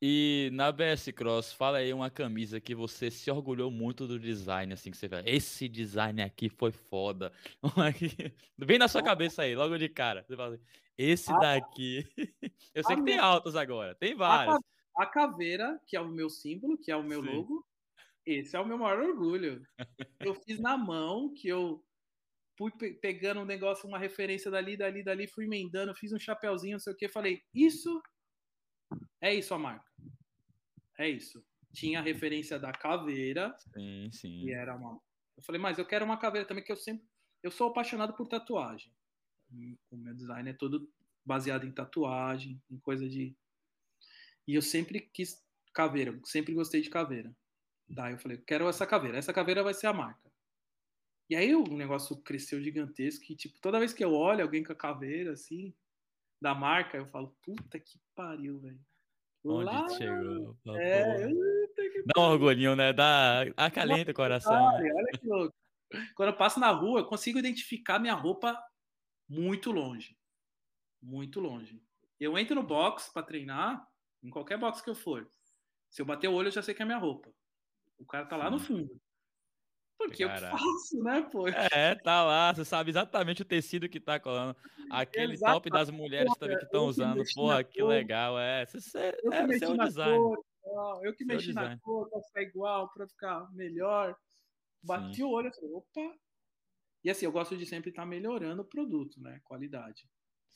e 0.00 0.50
na 0.52 0.70
BS 0.70 1.12
Cross, 1.12 1.52
fala 1.52 1.78
aí 1.78 1.92
uma 1.92 2.08
camisa 2.08 2.60
que 2.60 2.74
você 2.74 3.10
se 3.10 3.30
orgulhou 3.30 3.70
muito 3.70 4.06
do 4.06 4.18
design, 4.18 4.72
assim, 4.72 4.90
que 4.92 4.96
você 4.96 5.08
vê, 5.08 5.22
esse 5.26 5.68
design 5.68 6.22
aqui 6.22 6.48
foi 6.48 6.70
foda. 6.70 7.32
Vem 8.56 8.78
na 8.78 8.86
sua 8.86 9.02
cabeça 9.02 9.42
aí, 9.42 9.56
logo 9.56 9.76
de 9.76 9.88
cara. 9.88 10.22
Você 10.22 10.36
fala 10.36 10.54
assim, 10.54 10.64
esse 10.96 11.32
daqui. 11.40 12.06
Eu 12.74 12.84
sei 12.84 12.96
que 12.96 13.04
tem 13.04 13.18
altos 13.18 13.56
agora, 13.56 13.94
tem 13.94 14.14
vários. 14.14 14.58
A 14.96 15.06
caveira, 15.06 15.80
que 15.86 15.96
é 15.96 16.00
o 16.00 16.08
meu 16.08 16.30
símbolo, 16.30 16.78
que 16.78 16.90
é 16.90 16.96
o 16.96 17.02
meu 17.02 17.22
Sim. 17.22 17.30
logo, 17.30 17.66
esse 18.24 18.56
é 18.56 18.60
o 18.60 18.66
meu 18.66 18.78
maior 18.78 19.00
orgulho. 19.00 19.62
Eu 20.20 20.34
fiz 20.34 20.60
na 20.60 20.76
mão, 20.76 21.32
que 21.34 21.48
eu 21.48 21.84
fui 22.56 22.70
pegando 23.00 23.40
um 23.40 23.44
negócio, 23.44 23.88
uma 23.88 23.98
referência 23.98 24.50
dali, 24.50 24.76
dali, 24.76 25.02
dali, 25.02 25.26
fui 25.28 25.44
emendando, 25.44 25.94
fiz 25.94 26.12
um 26.12 26.18
chapéuzinho, 26.18 26.74
não 26.74 26.80
sei 26.80 26.92
o 26.92 26.96
que, 26.96 27.08
falei, 27.08 27.40
isso 27.54 28.00
é 29.20 29.34
isso 29.34 29.54
a 29.54 29.58
marca. 29.58 29.90
É 30.98 31.08
isso. 31.08 31.44
Tinha 31.72 32.00
a 32.00 32.02
referência 32.02 32.58
da 32.58 32.72
caveira. 32.72 33.54
Sim, 33.72 34.10
sim. 34.12 34.44
E 34.44 34.52
era 34.52 34.74
uma. 34.74 35.00
Eu 35.36 35.42
falei, 35.42 35.60
mas 35.60 35.78
eu 35.78 35.86
quero 35.86 36.04
uma 36.04 36.18
caveira 36.18 36.46
também, 36.46 36.64
que 36.64 36.72
eu 36.72 36.76
sempre. 36.76 37.06
Eu 37.42 37.50
sou 37.50 37.68
apaixonado 37.68 38.14
por 38.14 38.26
tatuagem. 38.26 38.92
O 39.90 39.96
meu 39.96 40.14
design 40.14 40.50
é 40.50 40.52
todo 40.52 40.90
baseado 41.24 41.64
em 41.64 41.72
tatuagem, 41.72 42.60
em 42.70 42.78
coisa 42.78 43.08
de. 43.08 43.36
E 44.46 44.54
eu 44.54 44.62
sempre 44.62 45.00
quis 45.00 45.44
caveira, 45.72 46.18
sempre 46.24 46.54
gostei 46.54 46.80
de 46.80 46.90
caveira. 46.90 47.34
Daí 47.88 48.12
eu 48.12 48.18
falei, 48.18 48.38
quero 48.38 48.68
essa 48.68 48.86
caveira, 48.86 49.18
essa 49.18 49.32
caveira 49.32 49.62
vai 49.62 49.72
ser 49.72 49.86
a 49.86 49.92
marca. 49.92 50.28
E 51.30 51.36
aí 51.36 51.54
o 51.54 51.64
negócio 51.64 52.16
cresceu 52.16 52.60
gigantesco 52.60 53.30
e, 53.30 53.36
tipo, 53.36 53.60
toda 53.60 53.78
vez 53.78 53.92
que 53.92 54.02
eu 54.02 54.12
olho 54.12 54.42
alguém 54.42 54.64
com 54.64 54.72
a 54.72 54.76
caveira, 54.76 55.32
assim, 55.32 55.74
da 56.40 56.54
marca, 56.54 56.96
eu 56.96 57.06
falo, 57.06 57.36
puta 57.42 57.78
que 57.78 57.98
pariu, 58.14 58.60
velho. 58.60 58.80
Onde 59.44 59.64
Lá... 59.64 59.88
chegou? 59.90 60.56
É, 60.76 61.26
Dá 62.06 62.20
um 62.20 62.32
orgulhinho, 62.32 62.76
né? 62.76 62.92
Dá... 62.92 63.42
Acalenta 63.56 64.10
o 64.10 64.14
coração. 64.14 64.52
Olha, 64.52 64.94
olha 64.94 65.12
que 65.18 65.26
louco. 65.26 65.54
Quando 66.14 66.30
eu 66.30 66.36
passo 66.36 66.60
na 66.60 66.70
rua, 66.70 67.00
eu 67.00 67.06
consigo 67.06 67.38
identificar 67.38 67.98
minha 67.98 68.14
roupa 68.14 68.60
muito 69.28 69.70
longe. 69.70 70.16
Muito 71.02 71.40
longe. 71.40 71.82
Eu 72.20 72.36
entro 72.36 72.56
no 72.56 72.62
box 72.62 73.10
para 73.12 73.22
treinar, 73.22 73.86
em 74.22 74.30
qualquer 74.30 74.58
box 74.58 74.82
que 74.82 74.90
eu 74.90 74.94
for. 74.94 75.30
Se 75.88 76.02
eu 76.02 76.06
bater 76.06 76.28
o 76.28 76.34
olho, 76.34 76.48
eu 76.48 76.52
já 76.52 76.62
sei 76.62 76.74
que 76.74 76.82
é 76.82 76.84
minha 76.84 76.98
roupa. 76.98 77.32
O 77.98 78.04
cara 78.04 78.26
tá 78.26 78.36
lá 78.36 78.50
no 78.50 78.58
fundo. 78.58 79.00
Porque 80.08 80.26
Caraca. 80.26 80.46
eu 80.46 80.58
faço, 80.58 81.02
né, 81.02 81.28
pô? 81.30 81.48
É, 81.48 81.94
tá 81.96 82.24
lá, 82.24 82.52
você 82.52 82.64
sabe 82.64 82.90
exatamente 82.90 83.42
o 83.42 83.44
tecido 83.44 83.88
que 83.88 84.00
tá 84.00 84.18
colando. 84.18 84.56
Aquele 84.90 85.34
Exato. 85.34 85.52
top 85.54 85.70
das 85.70 85.90
mulheres 85.90 86.32
também 86.38 86.56
que 86.56 86.64
estão 86.64 86.86
usando. 86.86 87.22
Porra, 87.34 87.62
que 87.62 87.80
cor. 87.80 87.88
legal, 87.88 88.38
é. 88.38 88.64
Você, 88.66 89.14
eu 89.22 89.32
é, 89.32 89.46
que 89.46 89.58
seu 89.58 89.76
design. 89.76 90.18
Cor, 90.18 91.04
eu 91.04 91.12
que 91.12 91.24
seu 91.24 91.26
mexi 91.26 91.46
design. 91.48 91.74
na 91.74 91.80
cor 91.80 92.08
pra 92.08 92.22
ficar 92.22 92.42
igual, 92.42 92.88
pra 92.92 93.06
ficar 93.06 93.52
melhor. 93.52 94.16
Bati 94.82 95.16
Sim. 95.16 95.22
o 95.24 95.30
olho 95.30 95.48
e 95.48 95.54
falei, 95.54 95.72
opa. 95.72 96.14
E 97.04 97.10
assim, 97.10 97.26
eu 97.26 97.32
gosto 97.32 97.56
de 97.56 97.66
sempre 97.66 97.90
estar 97.90 98.02
tá 98.02 98.08
melhorando 98.08 98.62
o 98.62 98.68
produto, 98.68 99.20
né? 99.20 99.40
Qualidade. 99.44 100.08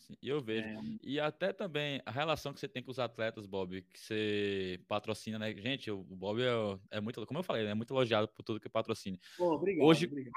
Sim, 0.02 0.14
eu 0.20 0.40
vejo. 0.40 0.66
É. 0.66 0.80
E 1.02 1.20
até 1.20 1.52
também 1.52 2.02
a 2.04 2.10
relação 2.10 2.52
que 2.52 2.58
você 2.58 2.68
tem 2.68 2.82
com 2.82 2.90
os 2.90 2.98
atletas, 2.98 3.46
Bob, 3.46 3.82
que 3.82 3.98
você 3.98 4.80
patrocina, 4.88 5.38
né? 5.38 5.54
Gente, 5.54 5.90
o 5.90 6.02
Bob 6.02 6.42
é, 6.42 6.96
é 6.96 7.00
muito, 7.00 7.24
como 7.24 7.38
eu 7.38 7.44
falei, 7.44 7.66
é 7.66 7.74
muito 7.74 7.94
elogiado 7.94 8.28
por 8.28 8.42
tudo 8.42 8.58
que 8.60 8.68
patrocina. 8.68 9.16
Oh, 9.38 9.52
obrigado, 9.54 9.86
Hoje, 9.86 10.06
obrigado. 10.06 10.32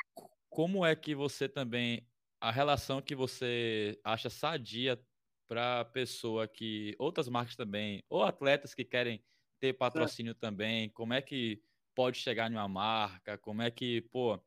como 0.49 0.85
é 0.85 0.95
que 0.95 1.15
você 1.15 1.49
também, 1.49 2.07
a 2.39 2.51
relação 2.51 3.01
que 3.01 3.15
você 3.15 3.99
acha 4.03 4.29
sadia 4.29 5.03
para 5.47 5.85
pessoa 5.85 6.47
que, 6.47 6.95
outras 6.99 7.27
marcas 7.27 7.55
também, 7.55 8.03
ou 8.07 8.23
atletas 8.23 8.73
que 8.73 8.85
querem 8.85 9.23
ter 9.59 9.73
patrocínio 9.73 10.33
certo. 10.33 10.41
também, 10.41 10.89
como 10.89 11.13
é 11.13 11.21
que 11.23 11.63
pode 11.95 12.17
chegar 12.17 12.51
em 12.51 12.55
uma 12.55 12.67
marca, 12.67 13.37
como 13.37 13.63
é 13.63 13.71
que, 13.71 14.01
pô, 14.11 14.39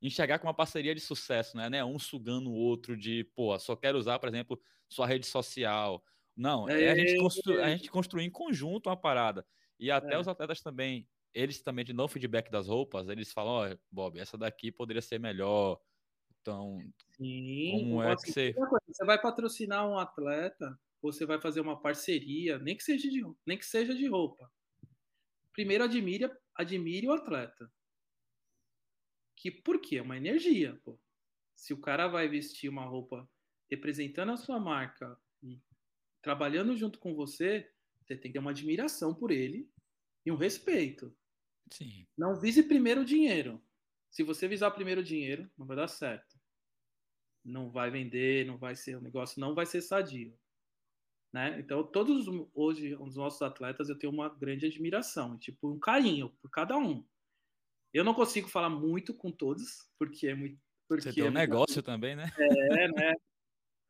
enxergar 0.00 0.38
com 0.38 0.46
uma 0.46 0.54
parceria 0.54 0.94
de 0.94 1.00
sucesso, 1.00 1.56
né? 1.56 1.68
né? 1.68 1.84
Um 1.84 1.98
sugando 1.98 2.50
o 2.50 2.54
outro 2.54 2.96
de, 2.96 3.24
pô, 3.34 3.58
só 3.58 3.74
quero 3.74 3.98
usar, 3.98 4.18
por 4.18 4.28
exemplo, 4.28 4.60
sua 4.88 5.06
rede 5.06 5.26
social. 5.26 6.02
Não, 6.36 6.68
é, 6.68 6.84
é 6.84 6.90
a, 6.92 6.94
gente 6.94 7.18
constru... 7.18 7.60
a 7.60 7.70
gente 7.70 7.90
construir 7.90 8.24
em 8.24 8.30
conjunto 8.30 8.88
uma 8.88 8.96
parada. 8.96 9.44
E 9.78 9.90
até 9.90 10.14
é. 10.14 10.18
os 10.18 10.28
atletas 10.28 10.60
também, 10.60 11.08
eles 11.34 11.60
também, 11.60 11.84
de 11.84 11.92
novo 11.92 12.12
feedback 12.12 12.50
das 12.50 12.68
roupas, 12.68 13.08
eles 13.08 13.32
falam, 13.32 13.52
ó, 13.52 13.72
oh, 13.72 13.78
Bob, 13.90 14.18
essa 14.18 14.38
daqui 14.38 14.70
poderia 14.70 15.02
ser 15.02 15.18
melhor. 15.18 15.80
Então, 16.40 16.78
Sim, 17.16 17.88
como 17.88 18.02
é 18.02 18.16
que 18.16 18.32
você... 18.32 18.54
Você 18.86 19.04
vai 19.04 19.20
patrocinar 19.20 19.86
um 19.88 19.98
atleta, 19.98 20.78
você 21.02 21.26
vai 21.26 21.40
fazer 21.40 21.60
uma 21.60 21.80
parceria, 21.80 22.58
nem 22.58 22.76
que 22.76 22.82
seja 22.82 23.10
de, 23.10 23.22
nem 23.44 23.58
que 23.58 23.66
seja 23.66 23.94
de 23.94 24.06
roupa. 24.06 24.50
Primeiro 25.52 25.84
admire, 25.84 26.30
admire 26.54 27.08
o 27.08 27.12
atleta 27.12 27.70
que 29.38 29.50
porque 29.50 29.96
é 29.96 30.02
uma 30.02 30.16
energia, 30.16 30.78
pô. 30.84 30.98
Se 31.54 31.72
o 31.72 31.80
cara 31.80 32.08
vai 32.08 32.28
vestir 32.28 32.68
uma 32.68 32.84
roupa 32.84 33.28
representando 33.70 34.32
a 34.32 34.36
sua 34.36 34.58
marca 34.58 35.18
e 35.42 35.60
trabalhando 36.20 36.76
junto 36.76 36.98
com 36.98 37.14
você, 37.14 37.70
você 38.00 38.16
tem 38.16 38.30
que 38.30 38.32
ter 38.32 38.38
uma 38.38 38.50
admiração 38.50 39.14
por 39.14 39.30
ele 39.30 39.70
e 40.26 40.32
um 40.32 40.36
respeito. 40.36 41.16
Sim. 41.70 42.06
Não 42.16 42.38
vise 42.40 42.62
primeiro 42.62 43.02
o 43.02 43.04
dinheiro. 43.04 43.62
Se 44.10 44.22
você 44.22 44.48
visar 44.48 44.70
primeiro 44.72 45.02
o 45.02 45.04
dinheiro, 45.04 45.48
não 45.56 45.66
vai 45.66 45.76
dar 45.76 45.88
certo. 45.88 46.36
Não 47.44 47.70
vai 47.70 47.90
vender, 47.90 48.46
não 48.46 48.58
vai 48.58 48.74
ser 48.74 48.96
o 48.96 48.98
um 48.98 49.02
negócio, 49.02 49.40
não 49.40 49.54
vai 49.54 49.66
ser 49.66 49.82
sadio. 49.82 50.36
Né? 51.32 51.60
Então, 51.60 51.84
todos 51.84 52.26
hoje 52.54 52.96
os 52.96 53.16
nossos 53.16 53.42
atletas 53.42 53.88
eu 53.88 53.98
tenho 53.98 54.12
uma 54.12 54.28
grande 54.28 54.66
admiração, 54.66 55.38
tipo 55.38 55.70
um 55.70 55.78
carinho 55.78 56.30
por 56.40 56.50
cada 56.50 56.76
um. 56.76 57.06
Eu 57.92 58.04
não 58.04 58.14
consigo 58.14 58.48
falar 58.48 58.70
muito 58.70 59.14
com 59.14 59.30
todos, 59.30 59.88
porque 59.98 60.28
é 60.28 60.34
muito. 60.34 60.58
Porque 60.88 61.02
Você 61.02 61.12
tem 61.12 61.24
um 61.24 61.28
é 61.28 61.30
negócio 61.30 61.76
muito... 61.76 61.86
também, 61.86 62.16
né? 62.16 62.30
É, 62.38 62.88
né? 62.88 63.14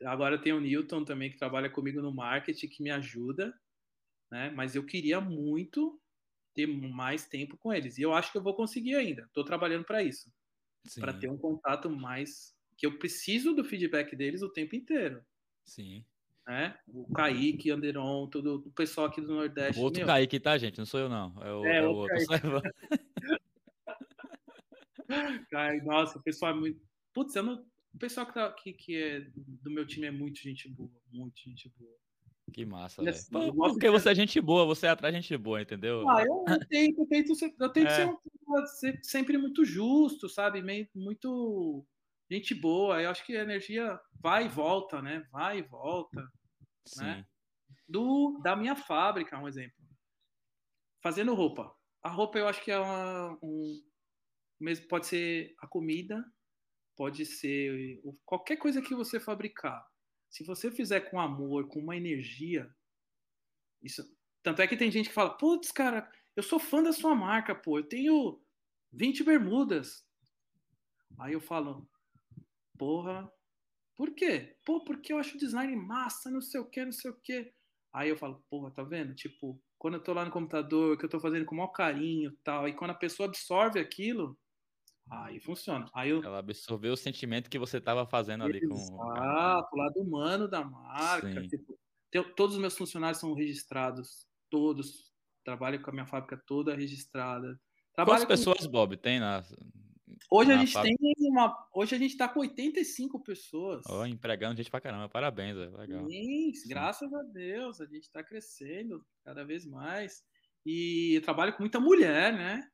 Agora 0.05 0.41
tem 0.41 0.53
o 0.53 0.61
Newton 0.61 1.05
também, 1.05 1.31
que 1.31 1.39
trabalha 1.39 1.71
comigo 1.71 2.01
no 2.01 2.15
marketing, 2.15 2.69
que 2.69 2.83
me 2.83 2.91
ajuda, 2.91 3.53
né? 4.31 4.51
Mas 4.51 4.75
eu 4.75 4.85
queria 4.85 5.21
muito 5.21 6.01
ter 6.55 6.67
mais 6.67 7.27
tempo 7.27 7.57
com 7.57 7.73
eles. 7.73 7.99
E 7.99 8.03
eu 8.03 8.13
acho 8.13 8.33
que 8.33 8.39
eu 8.39 8.43
vou 8.43 8.55
conseguir 8.55 8.95
ainda. 8.95 9.23
Estou 9.23 9.45
trabalhando 9.45 9.85
para 9.85 10.03
isso. 10.03 10.31
Para 10.99 11.13
ter 11.13 11.29
um 11.29 11.39
contato 11.39 11.91
mais. 11.91 12.57
Que 12.77 12.87
eu 12.87 12.99
preciso 12.99 13.55
do 13.55 13.65
feedback 13.65 14.15
deles 14.15 14.43
o 14.43 14.53
tempo 14.53 14.77
inteiro. 14.77 15.25
Sim. 15.65 16.05
Né? 16.47 16.79
O 16.87 17.13
Kaique, 17.13 17.71
Anderon, 17.71 18.29
todo 18.29 18.63
o 18.67 18.73
pessoal 18.73 19.09
aqui 19.09 19.21
do 19.21 19.35
Nordeste. 19.35 19.79
O 19.79 19.85
outro 19.85 20.01
meu. 20.01 20.07
Kaique, 20.07 20.41
tá, 20.41 20.57
gente? 20.57 20.79
Não 20.79 20.87
sou 20.87 21.01
eu, 21.01 21.09
não. 21.09 21.35
É 21.43 21.53
o, 21.53 21.65
é, 21.65 21.77
é 21.79 21.87
o 21.87 21.93
outro. 21.93 22.16
Ai, 25.55 25.80
nossa, 25.80 26.18
o 26.18 26.22
pessoal 26.22 26.52
é 26.52 26.55
muito. 26.55 26.80
Putz, 27.14 27.35
eu 27.35 27.43
não... 27.43 27.64
o 27.94 27.98
pessoal 27.98 28.26
que, 28.26 28.35
tá, 28.35 28.52
que, 28.52 28.72
que 28.72 28.97
é 28.97 29.20
do 29.62 29.70
meu 29.70 29.86
time 29.86 30.06
é 30.06 30.10
muito 30.10 30.39
gente 30.40 30.68
boa, 30.68 30.90
muito 31.10 31.39
gente 31.40 31.72
boa. 31.78 31.97
Que 32.52 32.64
massa, 32.64 33.02
velho. 33.02 33.14
Assim, 33.14 33.52
porque 33.56 33.90
você 33.90 34.10
é 34.10 34.14
gente 34.14 34.40
boa, 34.40 34.64
você 34.64 34.86
é 34.86 34.90
atrás 34.90 35.14
gente 35.14 35.36
boa, 35.36 35.60
entendeu? 35.60 36.09
Ah, 36.09 36.22
eu, 36.22 36.44
eu 36.48 36.66
tento, 36.66 37.01
eu 37.01 37.06
tento, 37.06 37.35
ser, 37.35 37.55
eu 37.59 37.68
tento 37.70 37.89
é. 37.89 38.66
ser, 38.66 38.98
sempre 39.02 39.36
muito 39.36 39.64
justo, 39.64 40.28
sabe? 40.28 40.62
Meio, 40.62 40.89
muito 40.94 41.85
gente 42.30 42.55
boa. 42.55 43.02
Eu 43.02 43.10
acho 43.10 43.24
que 43.24 43.36
a 43.36 43.43
energia 43.43 43.98
vai 44.20 44.47
e 44.47 44.48
volta, 44.48 45.02
né? 45.02 45.26
Vai 45.30 45.59
e 45.59 45.62
volta. 45.62 46.20
Né? 46.20 46.28
Sim. 46.86 47.05
Né? 47.05 47.26
Do, 47.89 48.40
da 48.43 48.56
minha 48.56 48.76
fábrica, 48.76 49.39
um 49.39 49.48
exemplo. 49.48 49.76
Fazendo 51.02 51.35
roupa. 51.35 51.74
A 52.02 52.09
roupa 52.09 52.39
eu 52.39 52.48
acho 52.48 52.62
que 52.62 52.70
é 52.70 52.78
uma, 52.78 53.39
um, 53.43 53.82
mesmo 54.60 54.89
pode 54.89 55.06
ser 55.06 55.55
a 55.60 55.66
comida, 55.66 56.24
pode 56.97 57.24
ser 57.26 58.01
qualquer 58.24 58.56
coisa 58.56 58.82
que 58.82 58.94
você 58.94 59.20
fabricar. 59.20 59.86
Se 60.30 60.44
você 60.44 60.70
fizer 60.70 61.02
com 61.10 61.20
amor, 61.20 61.68
com 61.68 61.80
uma 61.80 61.97
energia, 61.97 62.70
isso. 63.82 64.02
Tanto 64.43 64.62
é 64.62 64.66
que 64.66 64.76
tem 64.76 64.90
gente 64.90 65.09
que 65.09 65.14
fala: 65.14 65.36
"Putz, 65.36 65.70
cara, 65.72 66.10
eu 66.36 66.43
sou 66.43 66.59
fã 66.59 66.82
da 66.82 66.93
sua 66.93 67.14
marca, 67.14 67.55
pô. 67.55 67.78
Eu 67.78 67.89
tenho 67.89 68.40
20 68.93 69.24
bermudas". 69.24 70.05
Aí 71.18 71.32
eu 71.32 71.40
falo: 71.40 71.89
"Porra, 72.78 73.30
por 73.97 74.14
quê? 74.14 74.56
Pô, 74.64 74.85
porque 74.85 75.12
eu 75.12 75.18
acho 75.18 75.36
o 75.36 75.39
design 75.40 75.74
massa, 75.76 76.30
não 76.30 76.40
sei 76.40 76.60
o 76.60 76.66
que, 76.70 76.85
não 76.85 76.93
sei 76.93 77.10
o 77.10 77.20
que. 77.20 77.52
Aí 77.93 78.09
eu 78.10 78.16
falo, 78.16 78.44
porra, 78.48 78.70
tá 78.70 78.82
vendo? 78.85 79.14
Tipo, 79.14 79.60
quando 79.78 79.94
eu 79.94 80.02
tô 80.05 80.12
lá 80.12 80.24
no 80.24 80.30
computador, 80.30 80.97
que 80.98 81.05
eu 81.05 81.09
tô 81.09 81.20
fazendo 81.20 81.44
com 81.44 81.55
o 81.55 81.59
maior 81.59 81.72
carinho 81.72 82.36
tal, 82.44 82.68
e 82.68 82.74
quando 82.74 82.93
a 82.93 82.94
pessoa 82.94 83.28
absorve 83.28 83.80
aquilo, 83.80 84.39
Aí 85.10 85.40
funciona. 85.40 85.89
Aí 85.94 86.10
eu... 86.10 86.22
Ela 86.22 86.39
absorveu 86.39 86.93
o 86.93 86.97
sentimento 86.97 87.48
que 87.48 87.59
você 87.59 87.78
estava 87.78 88.06
fazendo 88.06 88.44
ali 88.44 88.59
Exato, 88.59 88.90
com. 88.90 89.12
Exato, 89.12 89.68
o 89.72 89.78
lado 89.78 90.01
humano 90.01 90.48
da 90.48 90.64
marca. 90.64 91.47
Tipo, 91.48 91.78
todos 92.36 92.56
os 92.56 92.60
meus 92.60 92.76
funcionários 92.76 93.18
são 93.18 93.35
registrados, 93.35 94.26
todos. 94.51 95.12
Trabalho 95.44 95.80
com 95.80 95.90
a 95.90 95.93
minha 95.93 96.06
fábrica 96.06 96.36
toda 96.47 96.74
registrada. 96.74 97.59
Trabalho 97.94 98.20
Quantas 98.20 98.44
com... 98.44 98.52
pessoas, 98.52 98.66
Bob, 98.66 98.97
tem 98.97 99.18
na. 99.18 99.43
Hoje 100.30 100.52
a 100.52 100.56
gente 100.59 100.80
tem 100.82 100.97
uma. 101.20 101.56
Hoje 101.72 101.94
a 101.94 101.98
gente 101.98 102.16
tá 102.16 102.28
com 102.28 102.40
85 102.40 103.22
pessoas. 103.22 103.85
Oh, 103.89 104.05
empregando 104.05 104.56
gente 104.56 104.70
pra 104.70 104.80
caramba. 104.80 105.09
Parabéns, 105.09 105.56
é 105.56 105.68
legal. 105.68 106.06
Sim, 106.06 106.52
Sim, 106.55 106.68
graças 106.68 107.12
a 107.12 107.22
Deus, 107.22 107.80
a 107.80 107.86
gente 107.86 108.10
tá 108.10 108.22
crescendo 108.22 109.05
cada 109.24 109.44
vez 109.44 109.64
mais. 109.64 110.22
E 110.66 111.16
eu 111.16 111.22
trabalho 111.22 111.55
com 111.55 111.62
muita 111.62 111.80
mulher, 111.80 112.32
né? 112.32 112.68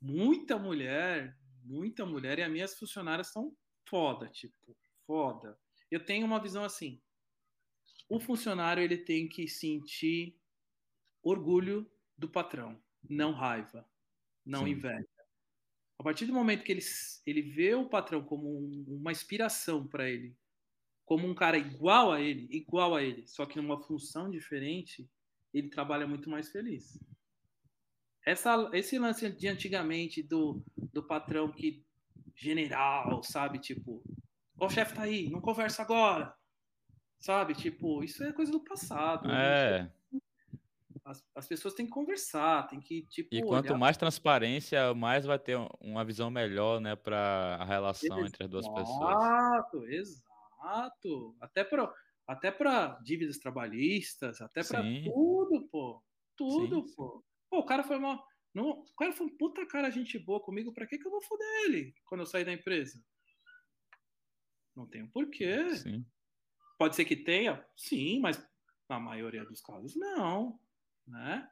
Muita 0.00 0.58
mulher, 0.58 1.34
muita 1.64 2.04
mulher. 2.06 2.38
E 2.38 2.42
as 2.42 2.50
minhas 2.50 2.78
funcionárias 2.78 3.28
são 3.28 3.56
foda, 3.88 4.28
tipo, 4.28 4.76
foda. 5.06 5.58
Eu 5.90 6.04
tenho 6.04 6.26
uma 6.26 6.40
visão 6.40 6.64
assim. 6.64 7.00
O 8.08 8.20
funcionário 8.20 8.82
ele 8.82 8.98
tem 8.98 9.28
que 9.28 9.48
sentir 9.48 10.38
orgulho 11.22 11.90
do 12.16 12.28
patrão, 12.28 12.80
não 13.08 13.32
raiva, 13.32 13.88
não 14.44 14.64
Sim. 14.64 14.72
inveja. 14.72 15.08
A 15.98 16.02
partir 16.02 16.26
do 16.26 16.32
momento 16.32 16.64
que 16.64 16.72
ele, 16.72 16.82
ele 17.24 17.42
vê 17.42 17.74
o 17.74 17.88
patrão 17.88 18.22
como 18.22 18.48
um, 18.48 18.84
uma 18.88 19.12
inspiração 19.12 19.86
para 19.86 20.08
ele, 20.08 20.36
como 21.04 21.26
um 21.26 21.34
cara 21.34 21.56
igual 21.56 22.12
a 22.12 22.20
ele, 22.20 22.48
igual 22.50 22.94
a 22.94 23.02
ele, 23.02 23.26
só 23.26 23.46
que 23.46 23.56
numa 23.56 23.82
função 23.82 24.30
diferente, 24.30 25.08
ele 25.52 25.68
trabalha 25.68 26.06
muito 26.06 26.28
mais 26.28 26.50
feliz. 26.50 26.98
Essa, 28.24 28.70
esse 28.72 28.98
lance 28.98 29.28
de 29.30 29.48
antigamente 29.48 30.22
do, 30.22 30.62
do 30.76 31.02
patrão 31.02 31.50
que 31.50 31.84
general, 32.34 33.22
sabe? 33.22 33.58
Tipo, 33.58 34.02
o 34.58 34.68
chefe 34.68 34.94
tá 34.94 35.02
aí, 35.02 35.28
não 35.28 35.40
conversa 35.40 35.82
agora. 35.82 36.34
Sabe? 37.18 37.54
Tipo, 37.54 38.02
isso 38.02 38.22
é 38.24 38.32
coisa 38.32 38.50
do 38.50 38.60
passado. 38.60 39.30
É. 39.30 39.82
Né? 39.82 39.92
As, 41.04 41.22
as, 41.34 41.46
pessoas 41.46 41.74
têm 41.74 41.84
que 41.84 41.92
conversar, 41.92 42.66
tem 42.66 42.80
que, 42.80 43.02
tipo. 43.02 43.28
E 43.30 43.42
quanto 43.42 43.66
olhar... 43.66 43.78
mais 43.78 43.96
transparência, 43.96 44.94
mais 44.94 45.26
vai 45.26 45.38
ter 45.38 45.58
uma 45.78 46.02
visão 46.02 46.30
melhor, 46.30 46.80
né, 46.80 46.96
para 46.96 47.58
a 47.60 47.64
relação 47.64 48.06
exato, 48.06 48.26
entre 48.26 48.44
as 48.44 48.50
duas 48.50 48.66
pessoas. 48.66 49.16
Exato, 49.16 49.86
exato. 49.86 51.36
Até 51.40 51.62
para 51.62 51.92
até 52.26 52.50
para 52.50 52.98
dívidas 53.02 53.38
trabalhistas, 53.38 54.40
até 54.40 54.64
para 54.64 54.82
tudo, 54.82 55.68
pô. 55.70 56.02
Tudo, 56.34 56.86
sim, 56.88 56.94
pô. 56.94 57.18
Sim. 57.18 57.33
Pô, 57.54 57.60
o 57.60 57.64
cara 57.64 57.84
foi 57.84 58.00
mal. 58.00 58.26
Não, 58.52 58.70
o 58.70 58.96
cara 58.96 59.12
foi 59.12 59.28
um 59.28 59.36
puta 59.36 59.64
cara, 59.64 59.88
gente 59.88 60.18
boa 60.18 60.40
comigo. 60.40 60.72
Pra 60.72 60.88
que, 60.88 60.98
que 60.98 61.06
eu 61.06 61.10
vou 61.10 61.22
foder 61.22 61.46
ele 61.66 61.94
quando 62.04 62.22
eu 62.22 62.26
sair 62.26 62.44
da 62.44 62.52
empresa? 62.52 63.00
Não 64.74 64.88
tem 64.88 65.04
um 65.04 65.08
porquê. 65.08 65.76
Sim. 65.76 66.04
Pode 66.76 66.96
ser 66.96 67.04
que 67.04 67.14
tenha, 67.14 67.64
sim, 67.76 68.18
mas 68.18 68.44
na 68.88 68.98
maioria 68.98 69.44
dos 69.44 69.60
casos, 69.60 69.94
não 69.94 70.58
né? 71.06 71.48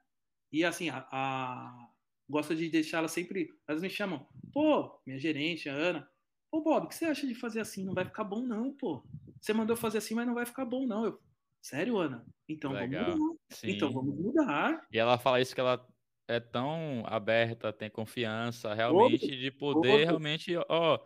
E 0.51 0.65
assim, 0.65 0.89
a, 0.91 1.07
a 1.13 1.89
gosto 2.29 2.57
de 2.57 2.69
deixar 2.69 2.99
ela 2.99 3.09
sempre. 3.09 3.57
Elas 3.69 3.81
me 3.81 3.89
chamam, 3.89 4.27
pô, 4.53 5.01
minha 5.07 5.21
gerente, 5.21 5.69
a 5.69 5.73
Ana, 5.73 6.11
pô, 6.51 6.63
Bob, 6.63 6.87
o 6.87 6.89
que 6.89 6.97
você 6.97 7.05
acha 7.05 7.29
de 7.29 7.35
fazer 7.37 7.61
assim? 7.61 7.85
Não 7.85 7.95
vai 7.95 8.05
ficar 8.05 8.25
bom, 8.25 8.41
não, 8.41 8.73
pô. 8.73 9.05
Você 9.41 9.53
mandou 9.53 9.77
fazer 9.77 9.99
assim, 9.99 10.17
mas 10.17 10.27
não 10.27 10.35
vai 10.35 10.47
ficar 10.47 10.65
bom, 10.65 10.85
não. 10.85 11.05
Eu, 11.05 11.23
Sério, 11.63 11.97
Ana? 11.97 12.27
Então 12.49 12.73
Legal. 12.73 13.05
vamos 13.05 13.21
mudar. 13.21 13.39
Sim. 13.51 13.71
Então 13.71 13.93
vamos 13.93 14.17
mudar. 14.17 14.85
E 14.91 14.99
ela 14.99 15.17
fala 15.17 15.41
isso 15.41 15.55
que 15.55 15.61
ela 15.61 15.87
é 16.33 16.41
tão 16.41 17.03
aberta, 17.07 17.73
tem 17.73 17.91
confiança 17.91 18.75
realmente 18.75 19.37
de 19.37 19.51
poder 19.51 20.05
realmente, 20.05 20.57
ó, 20.69 20.99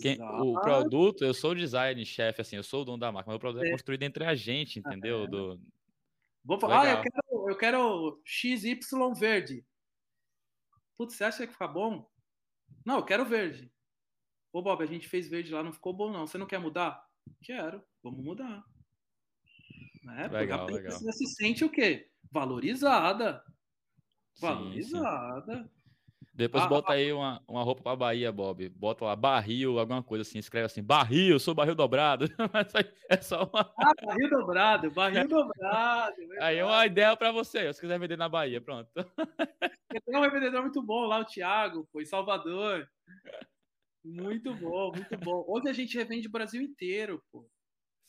quem, 0.00 0.20
o 0.20 0.60
produto, 0.60 1.24
eu 1.24 1.34
sou 1.34 1.52
o 1.52 1.56
design 1.56 2.04
chefe, 2.04 2.40
assim, 2.40 2.56
eu 2.56 2.62
sou 2.62 2.82
o 2.82 2.84
dono 2.84 2.98
da 2.98 3.10
marca, 3.10 3.30
mas 3.30 3.36
o 3.36 3.40
produto 3.40 3.64
é, 3.64 3.68
é 3.68 3.70
construído 3.72 4.02
entre 4.02 4.24
a 4.24 4.34
gente, 4.34 4.78
entendeu? 4.78 5.24
É. 5.24 5.26
Do, 5.26 5.60
Vou 6.44 6.60
falar, 6.60 6.82
ah, 6.82 6.90
eu 6.90 7.02
quero, 7.02 7.50
eu 7.50 7.56
quero 7.56 8.22
XY 8.24 8.78
verde. 9.18 9.64
Putz, 10.96 11.14
você 11.14 11.24
acha 11.24 11.38
que 11.38 11.46
vai 11.46 11.52
ficar 11.52 11.68
bom? 11.68 12.06
Não, 12.84 12.96
eu 12.96 13.04
quero 13.04 13.24
verde. 13.24 13.72
Ô, 14.52 14.60
Bob, 14.60 14.82
a 14.82 14.86
gente 14.86 15.08
fez 15.08 15.26
verde 15.26 15.52
lá, 15.52 15.62
não 15.62 15.72
ficou 15.72 15.92
bom, 15.92 16.12
não. 16.12 16.26
Você 16.26 16.36
não 16.36 16.46
quer 16.46 16.60
mudar? 16.60 17.02
Quero, 17.42 17.82
vamos 18.02 18.22
mudar. 18.22 18.62
Né? 20.02 20.28
Legal, 20.28 20.66
legal. 20.66 20.92
Você 20.92 21.12
se 21.12 21.26
sente 21.28 21.64
o 21.64 21.70
quê? 21.70 22.10
Valorizada. 22.30 23.42
Valorizada. 24.40 25.70
Depois 26.34 26.64
ah, 26.64 26.66
bota 26.66 26.92
ah, 26.92 26.96
aí 26.96 27.12
uma, 27.12 27.40
uma 27.46 27.62
roupa 27.62 27.80
pra 27.80 27.94
Bahia, 27.94 28.32
Bob. 28.32 28.68
Bota 28.70 29.04
lá 29.04 29.14
barril, 29.14 29.78
alguma 29.78 30.02
coisa 30.02 30.22
assim. 30.22 30.38
Escreve 30.38 30.66
assim, 30.66 30.82
barril, 30.82 31.38
sou 31.38 31.54
barril 31.54 31.76
dobrado. 31.76 32.26
É 33.08 33.20
só 33.20 33.44
uma. 33.44 33.72
Ah, 33.78 33.92
barril 34.02 34.30
dobrado, 34.30 34.90
barril 34.90 35.28
dobrado. 35.28 36.16
Aí 36.40 36.58
é 36.58 36.64
uma 36.64 36.84
ideia 36.86 37.16
pra 37.16 37.30
você, 37.30 37.72
se 37.72 37.80
quiser 37.80 38.00
vender 38.00 38.16
na 38.16 38.28
Bahia, 38.28 38.60
pronto. 38.60 38.90
Tem 38.94 40.16
um 40.16 40.22
revendedor 40.22 40.62
muito 40.62 40.82
bom 40.82 41.06
lá, 41.06 41.20
o 41.20 41.24
Thiago, 41.24 41.86
foi 41.92 42.04
Salvador. 42.04 42.88
Muito 44.04 44.54
bom, 44.54 44.90
muito 44.92 45.16
bom. 45.18 45.44
Hoje 45.46 45.68
a 45.68 45.72
gente 45.72 45.96
revende 45.96 46.26
o 46.26 46.32
Brasil 46.32 46.62
inteiro, 46.62 47.22
pô. 47.30 47.46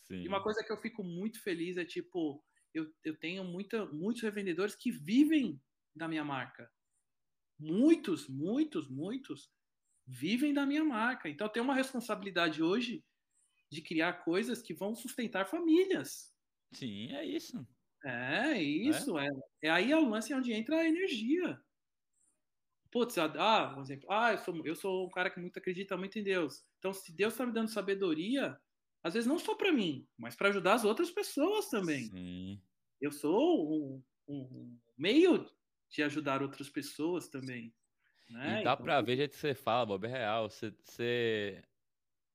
Sim. 0.04 0.24
E 0.24 0.28
uma 0.28 0.42
coisa 0.42 0.64
que 0.64 0.72
eu 0.72 0.78
fico 0.78 1.04
muito 1.04 1.42
feliz 1.44 1.78
é, 1.78 1.86
tipo, 1.86 2.44
eu, 2.74 2.88
eu 3.04 3.16
tenho 3.18 3.44
muita, 3.44 3.86
muitos 3.88 4.24
revendedores 4.24 4.76
que 4.76 4.92
vivem 4.92 5.60
da 5.96 6.08
minha 6.08 6.24
marca 6.24 6.70
muitos, 7.60 8.28
muitos, 8.28 8.88
muitos 8.90 9.52
vivem 10.06 10.54
da 10.54 10.66
minha 10.66 10.84
marca. 10.84 11.30
Então, 11.30 11.48
eu 11.48 11.52
tenho 11.52 11.66
uma 11.66 11.76
responsabilidade 11.76 12.62
hoje 12.62 13.04
de 13.72 13.82
criar 13.82 14.24
coisas 14.24 14.62
que 14.62 14.74
vão 14.74 14.96
sustentar 14.96 15.48
famílias. 15.48 16.34
Sim, 16.74 17.14
é 17.14 17.26
isso. 17.26 17.68
É, 18.04 18.62
isso. 18.62 19.18
É, 19.18 19.28
é, 19.28 19.30
é 19.64 19.70
aí 19.70 19.92
é 19.92 19.98
o 19.98 20.08
lance 20.08 20.34
onde 20.34 20.54
entra 20.54 20.78
a 20.78 20.88
energia. 20.88 21.60
Putz, 22.92 23.18
ah, 23.18 23.72
por 23.74 23.82
exemplo, 23.82 24.10
ah, 24.12 24.32
eu 24.32 24.38
sou, 24.38 24.66
eu 24.66 24.76
sou 24.76 25.08
um 25.08 25.10
cara 25.10 25.30
que 25.30 25.40
muito 25.40 25.58
acredita 25.58 25.98
muito 25.98 26.18
em 26.20 26.24
Deus. 26.24 26.64
Então, 26.78 26.94
se 26.94 27.14
Deus 27.14 27.34
está 27.34 27.46
me 27.46 27.52
dando 27.52 27.70
sabedoria, 27.70 28.58
às 29.04 29.16
vezes 29.16 29.28
não 29.28 29.40
só 29.40 29.56
para 29.56 29.72
mim, 29.72 30.08
mas 30.18 30.36
para 30.36 30.50
ajudar 30.50 30.76
as 30.76 30.86
outras 30.86 31.12
pessoas 31.12 31.70
também. 31.70 32.06
Sim. 32.06 32.62
Eu 33.02 33.12
sou 33.12 33.98
um, 33.98 34.04
um 34.28 34.78
meio 34.98 35.46
de 35.90 36.04
ajudar 36.04 36.42
outras 36.42 36.70
pessoas 36.70 37.28
também. 37.28 37.74
Né? 38.30 38.62
E 38.62 38.64
dá 38.64 38.74
então, 38.74 38.86
pra 38.86 39.02
ver 39.02 39.14
o 39.14 39.18
jeito 39.18 39.32
que 39.32 39.38
você 39.38 39.54
fala, 39.54 39.86
Bob, 39.86 40.06
é 40.06 40.10
real. 40.10 40.50
Você, 40.50 40.74
você 40.84 41.64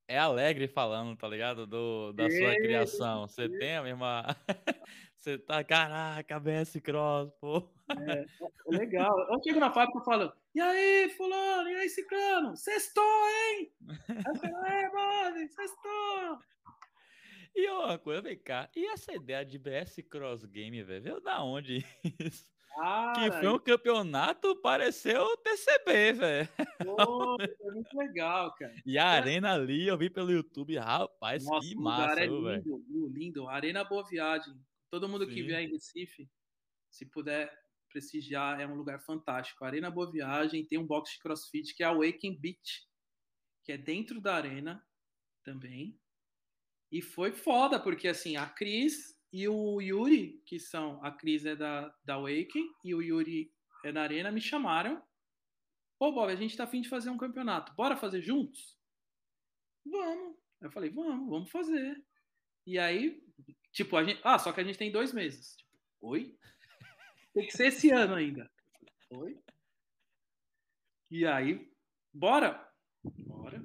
é 0.08 0.18
alegre 0.18 0.66
falando, 0.66 1.16
tá 1.16 1.28
ligado? 1.28 1.66
Do, 1.66 2.12
da 2.12 2.28
sua 2.30 2.54
criação. 2.56 3.26
Você 3.26 3.48
tem 3.48 3.76
a 3.76 3.82
mesma. 3.82 4.24
você 5.16 5.38
tá, 5.38 5.62
caraca, 5.62 6.40
BS 6.40 6.80
Cross, 6.80 7.32
pô. 7.40 7.68
É, 7.90 8.24
legal. 8.66 9.18
Eu 9.32 9.42
chego 9.42 9.60
na 9.60 9.72
fábrica 9.72 10.00
e 10.00 10.04
falo, 10.04 10.32
e 10.54 10.60
aí, 10.60 11.08
fulano, 11.10 11.68
e 11.68 11.74
aí, 11.76 11.88
ciclano? 11.88 12.56
Sextou, 12.56 13.04
hein? 13.04 13.72
Aí 14.08 14.16
eu 14.26 14.40
falo, 14.40 14.66
é, 14.66 14.92
mano, 14.92 15.48
sextou. 15.48 16.38
E 17.54 17.68
uma 17.68 17.98
coisa, 17.98 18.22
vem 18.22 18.38
cá, 18.38 18.70
e 18.74 18.86
essa 18.86 19.12
ideia 19.12 19.44
de 19.44 19.58
BS 19.58 20.02
Cross 20.08 20.44
Game, 20.44 20.82
velho, 20.82 21.02
veio 21.02 21.20
da 21.20 21.42
onde 21.42 21.84
isso? 22.18 22.50
Que 23.14 23.32
foi 23.32 23.48
um 23.48 23.58
campeonato, 23.58 24.56
pareceu 24.60 25.36
TCB, 25.38 26.12
velho. 26.12 26.48
Foi 27.58 27.74
muito 27.74 27.96
legal, 27.96 28.54
cara. 28.54 28.74
E 28.86 28.98
a 28.98 29.14
é. 29.14 29.18
arena 29.18 29.54
ali, 29.54 29.86
eu 29.86 29.98
vi 29.98 30.08
pelo 30.08 30.30
YouTube, 30.30 30.76
rapaz, 30.78 31.44
Nossa, 31.44 31.68
que 31.68 31.74
massa, 31.74 32.20
é 32.20 32.26
lindo, 32.26 33.08
lindo. 33.08 33.48
Arena 33.48 33.84
Boa 33.84 34.06
Viagem. 34.06 34.54
Todo 34.90 35.08
mundo 35.08 35.26
Sim. 35.26 35.34
que 35.34 35.42
vier 35.42 35.62
em 35.62 35.70
Recife, 35.70 36.28
se 36.90 37.06
puder 37.06 37.52
prestigiar, 37.90 38.60
é 38.60 38.66
um 38.66 38.74
lugar 38.74 39.00
fantástico. 39.00 39.64
Arena 39.64 39.90
Boa 39.90 40.10
Viagem 40.10 40.64
tem 40.64 40.78
um 40.78 40.86
box 40.86 41.12
de 41.12 41.18
CrossFit 41.18 41.74
que 41.74 41.82
é 41.82 41.86
a 41.86 41.90
Awaken 41.90 42.38
Beach, 42.40 42.86
que 43.64 43.72
é 43.72 43.78
dentro 43.78 44.20
da 44.20 44.36
arena 44.36 44.84
também. 45.44 45.98
E 46.90 47.02
foi 47.02 47.32
foda, 47.32 47.78
porque 47.78 48.08
assim, 48.08 48.36
a 48.36 48.46
Cris 48.46 49.19
e 49.32 49.46
o 49.48 49.80
Yuri, 49.80 50.42
que 50.44 50.58
são, 50.58 51.02
a 51.04 51.10
Cris 51.10 51.44
é 51.44 51.54
da, 51.54 51.94
da 52.04 52.14
Awaken 52.14 52.68
e 52.84 52.94
o 52.94 53.00
Yuri 53.00 53.52
é 53.84 53.92
da 53.92 54.02
Arena, 54.02 54.32
me 54.32 54.40
chamaram. 54.40 55.02
Pô, 55.98 56.12
Bob, 56.12 56.32
a 56.32 56.36
gente 56.36 56.56
tá 56.56 56.64
afim 56.64 56.80
de 56.80 56.88
fazer 56.88 57.10
um 57.10 57.16
campeonato. 57.16 57.74
Bora 57.74 57.96
fazer 57.96 58.20
juntos? 58.20 58.76
Vamos. 59.84 60.36
Eu 60.60 60.70
falei, 60.70 60.90
vamos, 60.90 61.28
vamos 61.28 61.50
fazer. 61.50 62.02
E 62.66 62.78
aí, 62.78 63.22
tipo, 63.72 63.96
a 63.96 64.04
gente. 64.04 64.20
Ah, 64.24 64.38
só 64.38 64.52
que 64.52 64.60
a 64.60 64.64
gente 64.64 64.78
tem 64.78 64.90
dois 64.90 65.12
meses. 65.12 65.56
Tipo, 65.56 65.78
oi? 66.00 66.38
Tem 67.32 67.46
que 67.46 67.56
ser 67.56 67.66
esse 67.66 67.90
ano 67.90 68.14
ainda. 68.14 68.50
Oi? 69.10 69.38
E 71.10 71.26
aí, 71.26 71.70
bora? 72.12 72.68
Bora. 73.02 73.64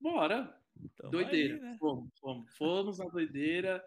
Bora. 0.00 0.62
Doideira. 1.10 1.54
Aí, 1.54 1.60
né? 1.60 1.76
Fomos, 1.78 2.18
fomos. 2.18 2.56
Fomos 2.56 2.98
na 2.98 3.06
doideira. 3.06 3.84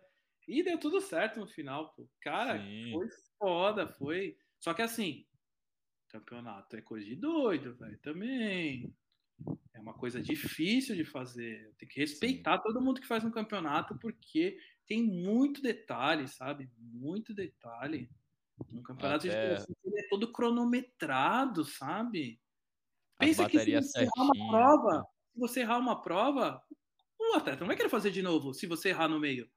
E 0.48 0.64
deu 0.64 0.78
tudo 0.80 1.00
certo 1.02 1.40
no 1.40 1.48
final, 1.48 1.94
pô. 1.94 2.08
Cara, 2.22 2.60
Sim. 2.60 2.92
foi 2.92 3.08
foda, 3.38 3.88
foi. 3.88 4.38
Só 4.60 4.74
que 4.74 4.82
assim, 4.82 5.26
campeonato 6.10 6.76
é 6.76 6.82
coisa 6.82 7.06
de 7.06 7.16
doido, 7.16 7.76
velho, 7.76 7.98
também. 8.00 8.94
É 9.74 9.80
uma 9.80 9.94
coisa 9.94 10.22
difícil 10.22 10.96
de 10.96 11.04
fazer. 11.04 11.74
Tem 11.78 11.90
que 11.90 12.00
respeitar 12.00 12.58
Sim. 12.58 12.64
todo 12.64 12.82
mundo 12.82 13.02
que 13.02 13.08
faz 13.08 13.24
um 13.24 13.32
campeonato, 13.32 13.98
porque 13.98 14.58
tem 14.88 15.04
muito 15.04 15.62
detalhe, 15.62 16.28
sabe? 16.28 16.70
Muito 16.78 17.34
detalhe. 17.34 18.10
Um 18.72 18.84
campeonato 18.84 19.28
Até... 19.28 19.56
de 19.56 20.00
é 20.00 20.08
todo 20.10 20.32
cronometrado, 20.32 21.66
sabe? 21.66 22.40
Pensa 23.18 23.50
que 23.50 23.60
se 23.60 23.72
você 23.72 24.02
errar 24.02 24.24
uma 24.24 24.50
prova, 24.50 25.06
se 25.34 25.40
você 25.40 25.60
errar 25.62 25.78
uma 25.80 26.02
prova, 26.02 26.64
o 27.20 27.36
atleta 27.36 27.62
não 27.62 27.68
vai 27.68 27.76
querer 27.76 27.90
fazer 27.90 28.12
de 28.12 28.22
novo 28.22 28.54
se 28.54 28.68
você 28.68 28.90
errar 28.90 29.08
no 29.08 29.20
meio. 29.20 29.50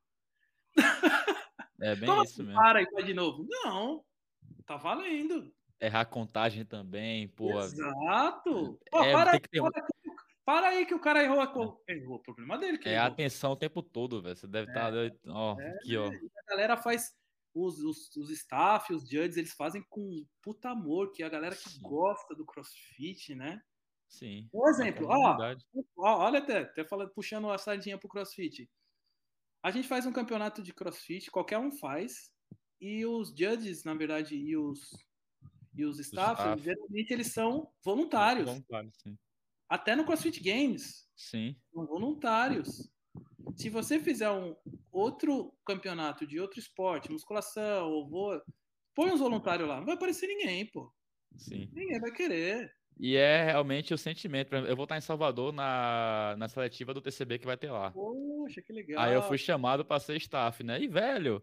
É 1.80 1.94
bem 1.94 2.08
Como 2.08 2.22
isso 2.24 2.34
assim, 2.34 2.42
mesmo. 2.42 2.60
Para 2.60 2.82
e 2.82 2.90
faz 2.90 3.06
de 3.06 3.14
novo. 3.14 3.46
Não, 3.48 4.04
tá 4.64 4.76
valendo. 4.76 5.52
Errar 5.80 6.06
contagem 6.06 6.64
também, 6.64 7.28
pô. 7.28 7.60
Exato. 7.60 8.80
Pô, 8.90 9.02
é, 9.02 9.12
para, 9.12 9.38
ter... 9.38 9.60
para, 9.60 9.86
para, 10.44 10.68
aí 10.68 10.86
que 10.86 10.94
o 10.94 11.00
cara 11.00 11.22
errou. 11.22 11.40
A... 11.40 11.92
Errou, 11.92 12.16
o 12.16 12.22
problema 12.22 12.56
dele. 12.56 12.78
Que 12.78 12.88
é 12.88 12.94
errou. 12.94 13.06
atenção 13.06 13.52
o 13.52 13.56
tempo 13.56 13.82
todo, 13.82 14.22
velho. 14.22 14.36
Você 14.36 14.46
deve 14.46 14.70
estar. 14.70 14.94
É, 14.94 15.10
tá... 15.10 15.16
Ó, 15.28 15.60
é, 15.60 15.70
aqui, 15.70 15.96
ó. 15.96 16.08
A 16.08 16.50
galera 16.50 16.76
faz. 16.76 17.14
Os, 17.58 17.78
os, 17.78 18.14
os 18.16 18.28
staff, 18.30 18.92
os 18.92 19.08
judges, 19.08 19.38
eles 19.38 19.54
fazem 19.54 19.82
com 19.88 20.26
puta 20.42 20.68
amor, 20.68 21.10
que 21.12 21.22
é 21.22 21.26
a 21.26 21.30
galera 21.30 21.56
que 21.56 21.70
Sim. 21.70 21.80
gosta 21.80 22.34
do 22.34 22.44
crossfit, 22.44 23.34
né? 23.34 23.62
Sim. 24.06 24.46
Por 24.52 24.68
exemplo, 24.68 25.06
ó, 25.08 25.38
ó, 25.96 26.18
olha 26.26 26.38
até, 26.38 26.58
até 26.58 26.84
falando, 26.84 27.10
puxando 27.14 27.50
a 27.50 27.56
sardinha 27.56 27.96
pro 27.96 28.10
crossfit. 28.10 28.68
A 29.66 29.70
gente 29.72 29.88
faz 29.88 30.06
um 30.06 30.12
campeonato 30.12 30.62
de 30.62 30.72
crossfit, 30.72 31.28
qualquer 31.28 31.58
um 31.58 31.72
faz, 31.72 32.30
e 32.80 33.04
os 33.04 33.30
judges, 33.30 33.82
na 33.82 33.94
verdade, 33.94 34.36
e 34.36 34.56
os, 34.56 34.78
e 35.74 35.84
os 35.84 35.98
staff, 35.98 36.40
staff. 36.40 36.62
geralmente 36.62 37.10
eles 37.10 37.32
são 37.32 37.68
voluntários. 37.84 38.46
Voluntários, 38.46 38.94
sim. 39.02 39.18
Até 39.68 39.96
no 39.96 40.04
CrossFit 40.04 40.40
Games. 40.40 41.08
Sim. 41.16 41.56
São 41.74 41.84
voluntários. 41.84 42.88
Se 43.56 43.68
você 43.68 43.98
fizer 43.98 44.30
um 44.30 44.54
outro 44.92 45.52
campeonato 45.66 46.24
de 46.28 46.38
outro 46.38 46.60
esporte, 46.60 47.10
musculação 47.10 47.90
ou 47.90 48.08
voo, 48.08 48.40
põe 48.94 49.10
uns 49.10 49.18
voluntários 49.18 49.68
lá, 49.68 49.78
não 49.78 49.86
vai 49.86 49.96
aparecer 49.96 50.28
ninguém, 50.28 50.64
pô. 50.70 50.94
Sim. 51.36 51.68
Ninguém 51.72 51.98
vai 51.98 52.12
querer. 52.12 52.72
E 52.98 53.16
é 53.16 53.44
realmente 53.44 53.92
o 53.92 53.98
sentimento. 53.98 54.54
Eu 54.54 54.74
vou 54.74 54.84
estar 54.84 54.96
em 54.96 55.02
Salvador 55.02 55.52
na, 55.52 56.34
na 56.38 56.48
seletiva 56.48 56.94
do 56.94 57.00
TCB 57.00 57.38
que 57.38 57.46
vai 57.46 57.56
ter 57.56 57.70
lá. 57.70 57.90
Poxa, 57.90 58.62
que 58.62 58.72
legal. 58.72 59.02
Aí 59.02 59.14
eu 59.14 59.22
fui 59.22 59.36
chamado 59.36 59.84
para 59.84 60.00
ser 60.00 60.16
staff, 60.16 60.64
né? 60.64 60.80
E, 60.80 60.88
velho, 60.88 61.42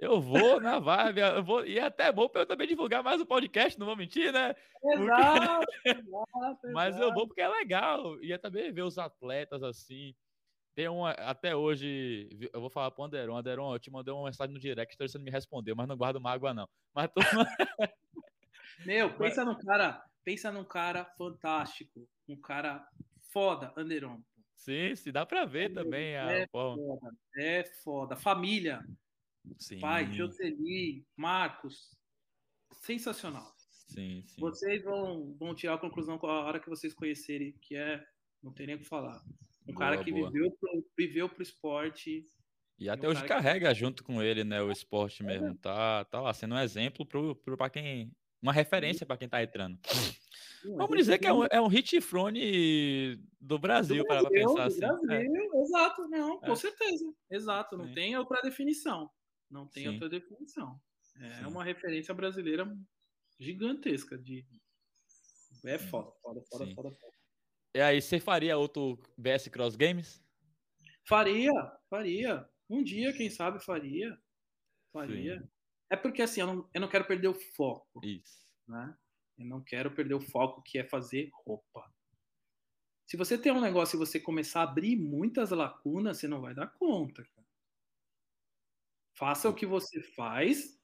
eu 0.00 0.20
vou 0.20 0.60
na 0.60 0.78
vibe, 0.78 1.20
eu 1.20 1.44
vou, 1.44 1.64
e 1.64 1.78
é 1.78 1.84
até 1.84 2.10
bom 2.10 2.28
para 2.28 2.42
eu 2.42 2.46
também 2.46 2.66
divulgar 2.66 3.02
mais 3.02 3.20
o 3.20 3.26
podcast, 3.26 3.78
não 3.78 3.86
vou 3.86 3.96
mentir, 3.96 4.32
né? 4.32 4.54
Exato, 4.82 5.66
porque... 5.66 5.88
exato, 5.88 6.72
Mas 6.72 6.98
eu 6.98 7.12
vou 7.12 7.26
porque 7.26 7.42
é 7.42 7.48
legal. 7.48 8.22
E 8.22 8.32
é 8.32 8.38
também 8.38 8.72
ver 8.72 8.82
os 8.82 8.98
atletas 8.98 9.62
assim. 9.62 10.14
Tem 10.74 10.88
uma, 10.88 11.10
até 11.10 11.54
hoje, 11.54 12.30
eu 12.52 12.60
vou 12.60 12.70
falar 12.70 12.90
pro 12.90 13.04
Anderon, 13.04 13.36
Anderon, 13.36 13.74
eu 13.74 13.78
te 13.78 13.90
mandei 13.90 14.14
uma 14.14 14.24
mensagem 14.24 14.54
no 14.54 14.60
direct, 14.60 14.96
você 14.98 15.18
não 15.18 15.24
me 15.24 15.30
respondeu, 15.30 15.74
mas 15.74 15.88
não 15.88 15.96
guardo 15.96 16.20
mágoa, 16.20 16.54
não. 16.54 16.68
Mas 16.94 17.10
tô... 17.10 17.20
Meu, 18.86 19.12
pensa 19.18 19.44
no 19.44 19.58
cara, 19.58 20.02
pensa 20.30 20.52
num 20.52 20.64
cara 20.64 21.04
fantástico, 21.04 22.08
um 22.28 22.36
cara 22.36 22.86
foda, 23.32 23.72
Anderon. 23.76 24.20
Sim, 24.54 24.94
se 24.94 25.10
dá 25.10 25.26
para 25.26 25.44
ver 25.44 25.72
também 25.72 26.16
a 26.16 26.30
é 26.30 26.46
foda, 26.46 26.80
é 27.36 27.64
foda. 27.82 28.14
Família, 28.14 28.80
sim. 29.58 29.80
pai, 29.80 30.12
Joseli, 30.12 31.04
Marcos, 31.16 31.96
sensacional. 32.74 33.52
Sim, 33.88 34.22
sim. 34.24 34.40
Vocês 34.40 34.84
vão, 34.84 35.34
vão 35.36 35.52
tirar 35.52 35.74
a 35.74 35.78
conclusão 35.78 36.16
com 36.16 36.28
a 36.28 36.44
hora 36.44 36.60
que 36.60 36.68
vocês 36.68 36.94
conhecerem, 36.94 37.52
que 37.60 37.74
é, 37.74 38.04
não 38.40 38.52
tem 38.52 38.68
nem 38.68 38.76
o 38.76 38.78
que 38.78 38.84
falar. 38.84 39.20
Um 39.66 39.72
boa, 39.72 39.78
cara 39.78 40.04
que 40.04 40.12
boa. 40.12 40.30
viveu 40.30 40.52
pro, 40.52 40.86
viveu 40.96 41.28
pro 41.28 41.42
esporte. 41.42 42.24
E 42.78 42.88
até 42.88 43.08
um 43.08 43.10
hoje 43.10 43.24
carrega 43.24 43.70
que... 43.70 43.74
junto 43.74 44.04
com 44.04 44.22
ele, 44.22 44.44
né, 44.44 44.62
o 44.62 44.70
esporte 44.70 45.24
mesmo. 45.24 45.48
É. 45.48 45.54
Tá, 45.54 46.04
tá 46.04 46.20
lá 46.20 46.32
sendo 46.32 46.54
um 46.54 46.60
exemplo 46.60 47.04
para 47.04 47.68
quem 47.68 48.12
uma 48.42 48.52
referência 48.52 49.04
para 49.06 49.16
quem 49.16 49.26
está 49.26 49.42
entrando. 49.42 49.78
Vamos 50.76 50.96
dizer 50.96 51.18
que 51.18 51.26
é 51.26 51.32
um, 51.32 51.44
é 51.44 51.60
um 51.60 51.68
hit 51.68 52.00
frone 52.00 53.16
do 53.40 53.58
Brasil, 53.58 54.04
para 54.04 54.28
pensar 54.28 54.64
assim. 54.64 54.80
Brasil, 54.80 55.10
é. 55.10 55.62
exato, 55.62 56.08
não, 56.08 56.38
com 56.38 56.52
é. 56.52 56.56
certeza. 56.56 57.14
Exato, 57.30 57.78
não 57.78 57.86
Sim. 57.86 57.94
tem 57.94 58.16
outra 58.16 58.42
definição. 58.42 59.10
Não 59.50 59.66
tem 59.66 59.84
Sim. 59.84 59.88
outra 59.90 60.08
definição. 60.08 60.78
É 61.18 61.34
Sim. 61.36 61.46
uma 61.46 61.64
referência 61.64 62.14
brasileira 62.14 62.70
gigantesca 63.38 64.18
de 64.18 64.46
é 65.64 65.78
foda, 65.78 66.10
foda, 66.22 66.40
foda, 66.48 66.66
foda, 66.74 66.90
foda. 66.90 67.12
E 67.74 67.80
aí, 67.80 68.00
você 68.00 68.18
faria 68.18 68.56
outro 68.56 68.98
BS 69.16 69.48
Cross 69.48 69.76
Games? 69.76 70.22
Faria, 71.06 71.52
faria. 71.88 72.48
Um 72.68 72.82
dia, 72.82 73.12
quem 73.12 73.30
sabe, 73.30 73.62
faria. 73.64 74.18
Faria. 74.92 75.40
Sim. 75.40 75.48
É 75.90 75.96
porque 75.96 76.22
assim, 76.22 76.40
eu 76.40 76.46
não, 76.46 76.70
eu 76.72 76.80
não 76.80 76.88
quero 76.88 77.04
perder 77.04 77.28
o 77.28 77.34
foco. 77.34 78.00
Isso. 78.04 78.46
Né? 78.66 78.96
Eu 79.36 79.44
não 79.46 79.60
quero 79.60 79.90
perder 79.90 80.14
o 80.14 80.20
foco 80.20 80.62
que 80.62 80.78
é 80.78 80.84
fazer 80.84 81.28
roupa. 81.44 81.92
Se 83.06 83.16
você 83.16 83.36
tem 83.36 83.50
um 83.50 83.60
negócio 83.60 83.96
e 83.96 83.98
você 83.98 84.20
começar 84.20 84.60
a 84.60 84.64
abrir 84.64 84.94
muitas 84.94 85.50
lacunas, 85.50 86.18
você 86.18 86.28
não 86.28 86.40
vai 86.40 86.54
dar 86.54 86.68
conta. 86.68 87.24
Cara. 87.24 87.46
Faça 89.14 89.48
o 89.48 89.54
que 89.54 89.66
você 89.66 90.00
faz 90.00 90.80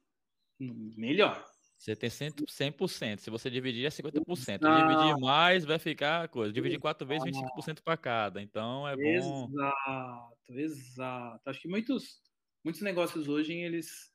melhor. 0.59 1.47
Você 1.79 1.95
tem 1.95 2.11
100%. 2.11 2.47
100%. 2.49 3.21
Se 3.21 3.31
você 3.31 3.49
dividir, 3.49 3.87
é 3.87 3.91
50%. 3.91 4.65
Ah, 4.65 4.87
dividir 4.89 5.21
mais, 5.21 5.65
vai 5.65 5.79
ficar 5.79 6.29
coisa. 6.29 6.53
Dividir 6.53 6.81
quatro 6.81 7.07
vezes, 7.07 7.25
25% 7.25 7.83
para 7.83 7.97
cada. 7.97 8.43
Então, 8.43 8.89
é 8.89 8.97
bom. 8.97 9.49
Exato, 9.49 10.37
exato. 10.49 11.51
Acho 11.51 11.61
que 11.61 11.69
muitos, 11.69 12.21
muitos 12.65 12.83
negócios 12.83 13.29
hoje, 13.29 13.53
eles 13.53 14.11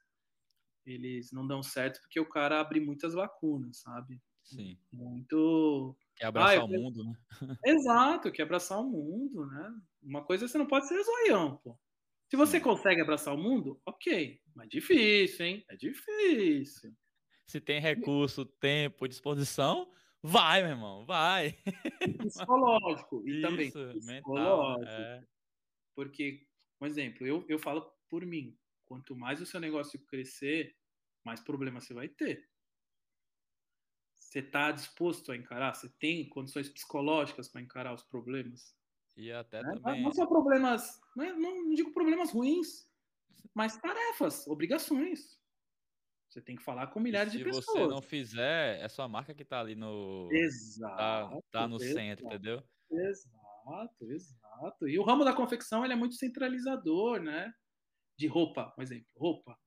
eles 0.86 1.32
não 1.32 1.46
dão 1.46 1.62
certo 1.62 2.00
porque 2.02 2.20
o 2.20 2.30
cara 2.30 2.60
abre 2.60 2.80
muitas 2.80 3.14
lacunas, 3.14 3.78
sabe? 3.78 4.22
Sim. 4.44 4.78
Muito. 4.92 5.96
Quer 6.16 6.28
abraçar 6.28 6.60
ah, 6.60 6.66
o 6.66 6.68
mundo, 6.68 7.04
né? 7.04 7.14
Exato, 7.66 8.32
quer 8.32 8.44
abraçar 8.44 8.80
o 8.80 8.90
mundo, 8.90 9.46
né? 9.48 9.74
Uma 10.02 10.24
coisa 10.24 10.48
você 10.48 10.58
não 10.58 10.68
pode 10.68 10.88
ser 10.88 11.02
zoião, 11.04 11.58
pô. 11.58 11.78
Se 12.30 12.38
você 12.38 12.58
Sim. 12.58 12.64
consegue 12.64 13.02
abraçar 13.02 13.34
o 13.34 13.38
mundo, 13.38 13.82
ok. 13.86 14.40
Mas 14.56 14.70
difícil, 14.70 15.46
hein? 15.46 15.66
É 15.70 15.76
difícil. 15.76 16.96
Se 17.46 17.60
tem 17.60 17.82
recurso, 17.82 18.46
tempo, 18.46 19.08
disposição, 19.08 19.92
vai, 20.24 20.62
meu 20.62 20.72
irmão, 20.72 21.06
vai. 21.06 21.58
Psicológico. 22.20 23.22
E 23.28 23.32
Isso, 23.32 23.42
também 23.42 23.70
psicológico. 23.70 24.32
Mental, 24.32 24.84
é. 24.86 25.24
Porque, 25.94 26.48
um 26.80 26.86
exemplo, 26.86 27.28
eu, 27.28 27.46
eu 27.50 27.60
falo 27.60 27.86
por 28.10 28.26
mim. 28.26 28.58
Quanto 28.92 29.16
mais 29.16 29.40
o 29.40 29.46
seu 29.46 29.58
negócio 29.58 29.98
crescer, 30.06 30.76
mais 31.24 31.40
problemas 31.40 31.86
você 31.86 31.94
vai 31.94 32.10
ter. 32.10 32.46
Você 34.14 34.40
está 34.40 34.70
disposto 34.70 35.32
a 35.32 35.38
encarar? 35.38 35.74
Você 35.74 35.88
tem 35.98 36.28
condições 36.28 36.68
psicológicas 36.68 37.48
para 37.48 37.62
encarar 37.62 37.94
os 37.94 38.04
problemas? 38.04 38.76
E 39.16 39.32
até 39.32 39.64
né? 39.64 39.76
também. 39.76 40.04
Não 40.04 40.12
só 40.12 40.26
problemas, 40.26 41.00
não, 41.16 41.24
é, 41.24 41.32
não 41.32 41.74
digo 41.74 41.94
problemas 41.94 42.32
ruins, 42.32 42.86
mas 43.54 43.78
tarefas, 43.78 44.46
obrigações. 44.46 45.40
Você 46.28 46.42
tem 46.42 46.58
que 46.58 46.64
falar 46.64 46.88
com 46.88 47.00
milhares 47.00 47.32
de 47.32 47.42
pessoas. 47.42 47.64
Se 47.64 47.72
você 47.72 47.88
não 47.88 48.02
fizer, 48.02 48.78
é 48.82 48.90
sua 48.90 49.08
marca 49.08 49.34
que 49.34 49.44
está 49.44 49.62
ali 49.62 49.74
no. 49.74 50.28
Exato. 50.34 50.98
Tá, 50.98 51.42
tá 51.50 51.66
no 51.66 51.78
exato, 51.78 51.94
centro, 51.94 52.26
entendeu? 52.26 52.62
Exato, 52.92 54.12
exato. 54.12 54.86
E 54.90 55.00
o 55.00 55.04
ramo 55.04 55.24
da 55.24 55.34
confecção 55.34 55.86
ele 55.86 55.94
é 55.94 55.98
muito 55.98 56.16
centralizador, 56.16 57.22
né? 57.22 57.54
De 58.22 58.28
roupa, 58.28 58.66
por 58.76 58.84
exemplo, 58.84 59.08
roupa. 59.16 59.58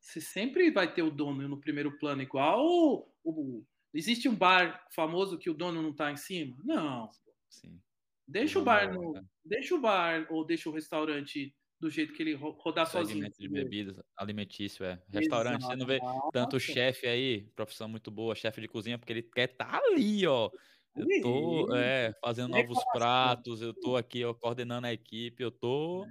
Você 0.00 0.20
sempre 0.20 0.70
vai 0.70 0.92
ter 0.92 1.02
o 1.02 1.10
dono 1.10 1.46
no 1.46 1.60
primeiro 1.60 1.96
plano 1.98 2.22
igual 2.22 2.66
o, 2.66 3.06
o 3.22 3.64
existe 3.94 4.28
um 4.28 4.34
bar 4.34 4.84
famoso 4.92 5.38
que 5.38 5.48
o 5.50 5.54
dono 5.54 5.80
não 5.80 5.90
está 5.90 6.10
em 6.10 6.16
cima? 6.16 6.56
Não. 6.64 7.10
Sim. 7.48 7.80
Deixa 8.26 8.58
o 8.58 8.64
bar 8.64 8.92
no, 8.92 9.14
deixa 9.44 9.74
o 9.74 9.80
bar 9.80 10.26
ou 10.30 10.44
deixa 10.44 10.68
o 10.68 10.72
restaurante 10.72 11.54
do 11.78 11.88
jeito 11.88 12.12
que 12.12 12.22
ele 12.22 12.34
rodar 12.34 12.86
Segmento 12.86 13.36
sozinho. 13.36 13.38
de 13.38 13.48
bebidas, 13.48 13.96
alimentício, 14.16 14.84
é. 14.84 15.00
Restaurante, 15.08 15.60
Exato. 15.62 15.72
você 15.72 15.76
não 15.76 15.86
vê 15.86 15.98
tanto 16.32 16.60
chefe 16.60 17.06
aí, 17.06 17.42
profissão 17.56 17.88
muito 17.88 18.10
boa, 18.10 18.34
chefe 18.34 18.60
de 18.60 18.68
cozinha, 18.68 18.98
porque 18.98 19.12
ele 19.12 19.22
quer 19.22 19.50
estar 19.50 19.66
tá 19.66 19.78
ali, 19.78 20.26
ó. 20.26 20.50
Eu 20.94 21.22
tô 21.22 21.74
é, 21.74 22.12
fazendo 22.20 22.48
novos 22.48 22.78
pratos, 22.92 23.62
eu 23.62 23.72
tô 23.72 23.96
aqui 23.96 24.24
ó, 24.24 24.34
coordenando 24.34 24.86
a 24.86 24.92
equipe, 24.92 25.42
eu 25.42 25.50
tô 25.50 26.06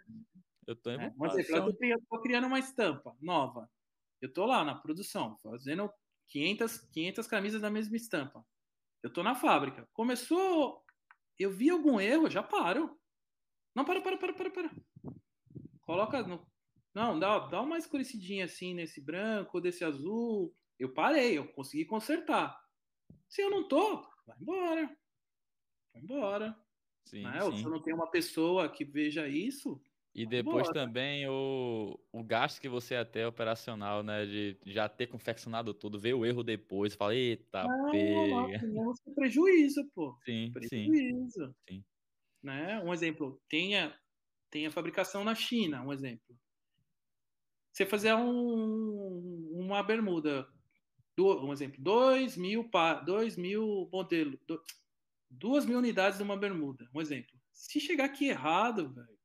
eu 0.69 0.75
tô 0.75 0.91
em 0.91 1.01
é, 1.01 1.93
eu 1.93 2.01
tô 2.07 2.21
criando 2.21 2.45
uma 2.45 2.59
estampa 2.59 3.17
nova. 3.19 3.67
Eu 4.21 4.31
tô 4.31 4.45
lá 4.45 4.63
na 4.63 4.75
produção, 4.75 5.35
fazendo 5.39 5.91
500, 6.27 6.77
500 6.91 7.27
camisas 7.27 7.59
da 7.59 7.71
mesma 7.71 7.95
estampa. 7.97 8.45
Eu 9.01 9.11
tô 9.11 9.23
na 9.23 9.33
fábrica. 9.33 9.89
Começou, 9.91 10.85
eu 11.39 11.49
vi 11.49 11.71
algum 11.71 11.99
erro, 11.99 12.29
já 12.29 12.43
paro. 12.43 12.95
Não, 13.73 13.83
para, 13.83 13.99
para, 13.99 14.15
para, 14.17 14.33
para, 14.33 14.51
para. 14.51 14.71
Coloca 15.81 16.21
no... 16.21 16.47
Não, 16.93 17.17
dá, 17.17 17.39
dá 17.47 17.61
uma 17.61 17.79
escurecidinha 17.79 18.45
assim 18.45 18.75
nesse 18.75 19.01
branco, 19.01 19.59
desse 19.59 19.83
azul. 19.83 20.55
Eu 20.77 20.93
parei, 20.93 21.35
eu 21.35 21.47
consegui 21.53 21.85
consertar. 21.85 22.63
Se 23.27 23.41
eu 23.41 23.49
não 23.49 23.67
tô, 23.67 24.07
vai 24.23 24.37
embora. 24.39 24.97
Vai 25.93 26.03
embora. 26.03 26.63
Sim, 27.05 27.23
né? 27.23 27.41
sim. 27.41 27.57
se 27.57 27.63
eu 27.63 27.71
não 27.71 27.81
tenho 27.81 27.95
uma 27.95 28.11
pessoa 28.11 28.69
que 28.69 28.85
veja 28.85 29.27
isso, 29.27 29.81
E 30.13 30.25
depois 30.25 30.63
Boa, 30.63 30.73
também 30.73 31.27
o, 31.27 31.99
o 32.11 32.23
gasto 32.23 32.59
que 32.59 32.67
você 32.67 32.95
ia 32.95 33.05
ter 33.05 33.25
operacional, 33.25 34.01
né? 34.03 34.25
De 34.25 34.57
já 34.65 34.89
ter 34.89 35.07
confeccionado 35.07 35.73
tudo, 35.73 35.99
ver 35.99 36.15
o 36.15 36.25
erro 36.25 36.43
depois, 36.43 36.95
fala, 36.95 37.15
eita, 37.15 37.63
não, 37.63 37.91
pega. 37.91 38.67
Não, 38.67 38.93
prejuízo, 39.15 39.87
pô. 39.93 40.17
Sim, 40.25 40.51
prejuízo. 40.51 41.55
Sim. 41.69 41.83
Né? 42.41 42.81
Um 42.83 42.93
exemplo, 42.93 43.39
tenha, 43.47 43.95
tenha 44.49 44.71
fabricação 44.71 45.23
na 45.23 45.35
China, 45.35 45.83
um 45.83 45.93
exemplo. 45.93 46.35
Você 47.71 47.85
fazer 47.85 48.13
um, 48.15 49.51
uma 49.53 49.83
bermuda, 49.83 50.47
um 51.17 51.53
exemplo, 51.53 51.81
2 51.81 52.35
mil, 52.35 52.67
dois 53.05 53.37
mil 53.37 53.89
modelos, 53.91 54.39
duas 55.29 55.65
mil 55.65 55.77
unidades 55.77 56.17
de 56.17 56.23
uma 56.23 56.35
bermuda, 56.35 56.89
um 56.93 56.99
exemplo. 56.99 57.39
Se 57.53 57.79
chegar 57.79 58.05
aqui 58.05 58.27
errado, 58.27 58.91
velho, 58.93 59.18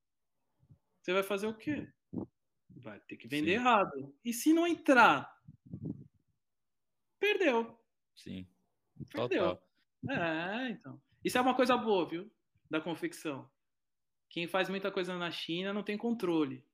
você 1.04 1.12
vai 1.12 1.22
fazer 1.22 1.46
o 1.46 1.54
quê? 1.54 1.86
Vai 2.70 2.98
ter 3.00 3.18
que 3.18 3.28
vender 3.28 3.50
Sim. 3.50 3.56
errado. 3.56 4.16
E 4.24 4.32
se 4.32 4.54
não 4.54 4.66
entrar, 4.66 5.30
perdeu. 7.20 7.78
Sim. 8.16 8.48
Perdeu. 9.12 9.56
Total. 9.56 9.68
É, 10.08 10.70
então. 10.70 10.98
Isso 11.22 11.36
é 11.36 11.40
uma 11.42 11.54
coisa 11.54 11.76
boa, 11.76 12.08
viu? 12.08 12.32
Da 12.70 12.80
confecção. 12.80 13.50
Quem 14.30 14.48
faz 14.48 14.70
muita 14.70 14.90
coisa 14.90 15.14
na 15.18 15.30
China 15.30 15.74
não 15.74 15.82
tem 15.82 15.98
controle 15.98 16.66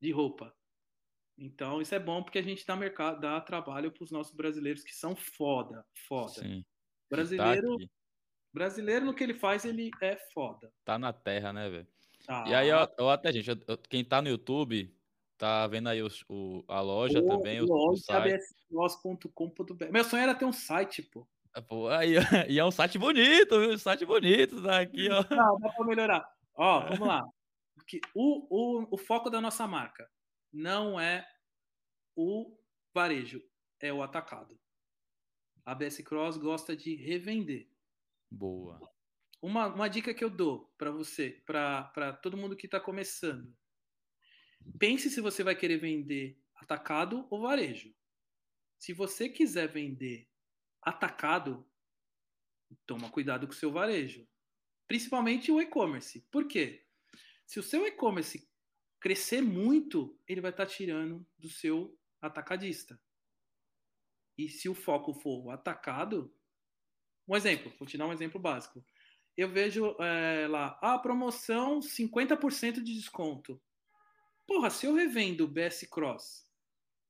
de 0.00 0.10
roupa. 0.10 0.52
Então, 1.38 1.80
isso 1.80 1.94
é 1.94 2.00
bom 2.00 2.24
porque 2.24 2.38
a 2.40 2.42
gente 2.42 2.66
dá 2.66 2.74
mercado, 2.74 3.20
dá 3.20 3.40
trabalho 3.40 3.92
para 3.92 4.02
os 4.02 4.10
nossos 4.10 4.34
brasileiros 4.34 4.82
que 4.82 4.92
são 4.92 5.14
foda, 5.14 5.86
foda. 6.08 6.42
Sim. 6.42 6.64
Brasileiro, 7.08 7.78
tá 7.78 7.86
brasileiro 8.52 9.06
no 9.06 9.14
que 9.14 9.22
ele 9.22 9.34
faz, 9.34 9.64
ele 9.64 9.90
é 10.02 10.16
foda. 10.32 10.72
Tá 10.84 10.98
na 10.98 11.12
terra, 11.12 11.52
né, 11.52 11.70
velho? 11.70 11.95
Ah. 12.28 12.44
E 12.46 12.54
aí, 12.54 12.68
eu, 12.68 12.88
eu 12.98 13.10
até, 13.10 13.32
gente, 13.32 13.48
eu, 13.48 13.78
quem 13.88 14.04
tá 14.04 14.20
no 14.20 14.28
YouTube, 14.28 14.92
tá 15.36 15.66
vendo 15.66 15.88
aí 15.88 16.02
os, 16.02 16.24
o, 16.28 16.64
a 16.68 16.80
loja 16.80 17.22
pô, 17.22 17.28
também. 17.28 17.60
Loja, 17.60 18.02
absloss.com.br. 18.08 19.90
Meu 19.90 20.04
sonho 20.04 20.22
era 20.22 20.34
ter 20.34 20.44
um 20.44 20.52
site, 20.52 21.02
pô. 21.02 21.26
É, 21.54 21.60
pô 21.60 21.88
aí, 21.88 22.14
e 22.48 22.58
é 22.58 22.64
um 22.64 22.70
site 22.70 22.98
bonito, 22.98 23.58
viu? 23.60 23.72
Um 23.72 23.78
site 23.78 24.04
bonito, 24.04 24.62
tá 24.62 24.80
aqui, 24.80 25.08
ó. 25.10 25.24
Não, 25.34 25.58
dá 25.58 25.68
pra 25.70 25.86
melhorar. 25.86 26.28
Ó, 26.54 26.80
vamos 26.90 27.08
lá. 27.08 27.24
O, 28.14 28.46
o, 28.50 28.88
o 28.90 28.98
foco 28.98 29.30
da 29.30 29.40
nossa 29.40 29.66
marca 29.66 30.08
não 30.52 30.98
é 30.98 31.26
o 32.16 32.56
varejo, 32.94 33.42
é 33.80 33.92
o 33.92 34.02
atacado. 34.02 34.58
A 35.64 35.74
BS 35.74 36.02
Cross 36.02 36.36
gosta 36.36 36.76
de 36.76 36.94
revender. 36.96 37.68
Boa. 38.30 38.80
Uma, 39.40 39.66
uma 39.66 39.88
dica 39.88 40.14
que 40.14 40.24
eu 40.24 40.30
dou 40.30 40.72
para 40.78 40.90
você, 40.90 41.42
para 41.44 42.12
todo 42.22 42.36
mundo 42.36 42.56
que 42.56 42.66
está 42.66 42.80
começando. 42.80 43.54
Pense 44.78 45.10
se 45.10 45.20
você 45.20 45.44
vai 45.44 45.54
querer 45.54 45.78
vender 45.78 46.40
atacado 46.56 47.26
ou 47.30 47.40
varejo. 47.40 47.94
Se 48.78 48.92
você 48.92 49.28
quiser 49.28 49.68
vender 49.68 50.28
atacado, 50.82 51.68
toma 52.86 53.10
cuidado 53.10 53.46
com 53.46 53.52
o 53.52 53.56
seu 53.56 53.70
varejo. 53.70 54.26
Principalmente 54.86 55.50
o 55.50 55.60
e-commerce. 55.60 56.20
Por 56.30 56.46
quê? 56.46 56.86
Se 57.44 57.58
o 57.58 57.62
seu 57.62 57.86
e-commerce 57.86 58.48
crescer 59.00 59.40
muito, 59.40 60.18
ele 60.26 60.40
vai 60.40 60.50
estar 60.50 60.66
tá 60.66 60.72
tirando 60.72 61.26
do 61.38 61.48
seu 61.48 61.98
atacadista. 62.20 63.00
E 64.36 64.48
se 64.48 64.68
o 64.68 64.74
foco 64.74 65.14
for 65.14 65.44
o 65.44 65.50
atacado, 65.50 66.34
um 67.26 67.36
exemplo, 67.36 67.72
vou 67.78 67.86
te 67.86 67.96
dar 67.96 68.06
um 68.06 68.12
exemplo 68.12 68.40
básico 68.40 68.84
eu 69.36 69.48
vejo 69.48 69.94
é, 70.00 70.48
lá, 70.48 70.78
a 70.80 70.94
ah, 70.94 70.98
promoção 70.98 71.80
50% 71.80 72.82
de 72.82 72.94
desconto. 72.94 73.60
Porra, 74.46 74.70
se 74.70 74.86
eu 74.86 74.94
revendo 74.94 75.46
BS 75.46 75.86
Cross 75.90 76.46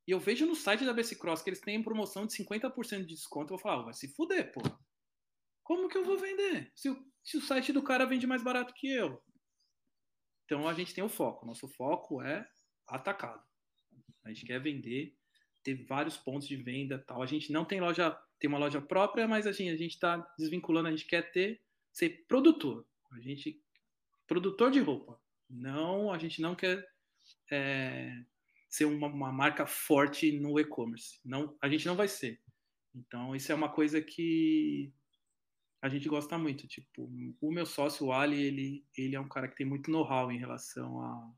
e 0.07 0.11
eu 0.11 0.19
vejo 0.19 0.47
no 0.47 0.55
site 0.57 0.85
da 0.85 0.93
BS 0.93 1.15
Cross 1.15 1.43
que 1.43 1.51
eles 1.51 1.61
têm 1.61 1.82
promoção 1.82 2.27
de 2.27 2.32
50% 2.32 3.01
de 3.01 3.15
desconto, 3.15 3.53
eu 3.53 3.57
vou 3.57 3.59
falar, 3.59 3.82
oh, 3.82 3.85
vai 3.85 3.94
se 3.94 4.09
fuder, 4.15 4.53
porra. 4.53 4.78
Como 5.62 5.89
que 5.89 5.98
eu 5.98 6.05
vou 6.05 6.16
vender? 6.16 6.73
Se 6.74 6.89
o, 6.89 7.12
se 7.23 7.36
o 7.36 7.43
site 7.43 7.73
do 7.73 7.82
cara 7.82 8.07
vende 8.07 8.27
mais 8.27 8.43
barato 8.43 8.74
que 8.74 8.89
eu. 8.89 9.23
Então 10.44 10.66
a 10.69 10.74
gente 10.74 10.94
tem 10.94 11.03
o 11.03 11.09
foco. 11.09 11.44
Nosso 11.44 11.69
foco 11.69 12.23
é 12.23 12.48
atacado. 12.86 13.44
A 14.24 14.28
gente 14.28 14.47
quer 14.47 14.61
vender, 14.61 15.16
ter 15.62 15.85
vários 15.86 16.16
pontos 16.16 16.47
de 16.47 16.57
venda 16.57 17.03
tal. 17.05 17.23
A 17.23 17.27
gente 17.27 17.53
não 17.53 17.65
tem 17.65 17.81
loja, 17.81 18.16
tem 18.39 18.48
uma 18.48 18.59
loja 18.59 18.81
própria, 18.81 19.27
mas 19.27 19.47
a 19.47 19.53
gente 19.53 19.82
a 19.82 19.86
está 19.86 20.35
desvinculando, 20.39 20.89
a 20.89 20.90
gente 20.93 21.07
quer 21.07 21.31
ter 21.32 21.61
ser 21.97 22.27
produtor. 22.28 22.86
A 23.10 23.20
gente 23.20 23.59
produtor 24.27 24.70
de 24.70 24.81
roupa. 24.81 25.18
Não, 25.48 26.12
a 26.12 26.18
gente 26.18 26.43
não 26.43 26.55
quer 26.55 26.86
é, 27.51 28.12
ser 28.68 28.85
uma, 28.85 29.06
uma, 29.06 29.32
marca 29.32 29.64
forte 29.64 30.31
no 30.31 30.60
e-commerce. 30.60 31.18
Não, 31.24 31.56
a 31.62 31.68
gente 31.70 31.86
não 31.86 31.97
vai 31.97 32.06
ser. 32.06 32.39
Então 32.94 33.35
isso 33.35 33.51
é 33.51 33.55
uma 33.55 33.70
coisa 33.70 34.02
que 34.02 34.93
a 35.81 35.89
gente 35.89 36.06
gosta 36.06 36.36
muito. 36.36 36.68
Tipo, 36.68 37.10
o 37.40 37.51
meu 37.51 37.64
sócio 37.64 38.06
o 38.09 38.12
Ali, 38.12 38.43
ele 38.43 38.86
ele 38.94 39.16
é 39.16 39.20
um 39.20 39.28
cara 39.28 39.48
que 39.48 39.56
tem 39.56 39.66
muito 39.66 39.90
know-how 39.90 40.31
em 40.31 40.39
relação 40.39 41.01
a, 41.01 41.32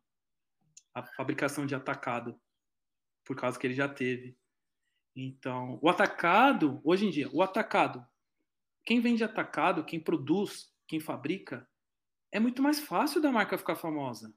a 0.94 1.02
fabricação 1.04 1.66
de 1.66 1.74
atacado, 1.76 2.36
por 3.24 3.36
causa 3.36 3.56
que 3.56 3.66
ele 3.66 3.74
já 3.74 3.88
teve. 3.88 4.36
Então, 5.14 5.78
o 5.80 5.88
atacado, 5.88 6.80
hoje 6.82 7.06
em 7.06 7.10
dia, 7.10 7.28
o 7.32 7.42
atacado 7.42 8.04
quem 8.88 9.02
vende 9.02 9.22
atacado, 9.22 9.84
quem 9.84 10.00
produz, 10.00 10.74
quem 10.86 10.98
fabrica, 10.98 11.68
é 12.32 12.40
muito 12.40 12.62
mais 12.62 12.80
fácil 12.80 13.20
da 13.20 13.30
marca 13.30 13.58
ficar 13.58 13.76
famosa. 13.76 14.34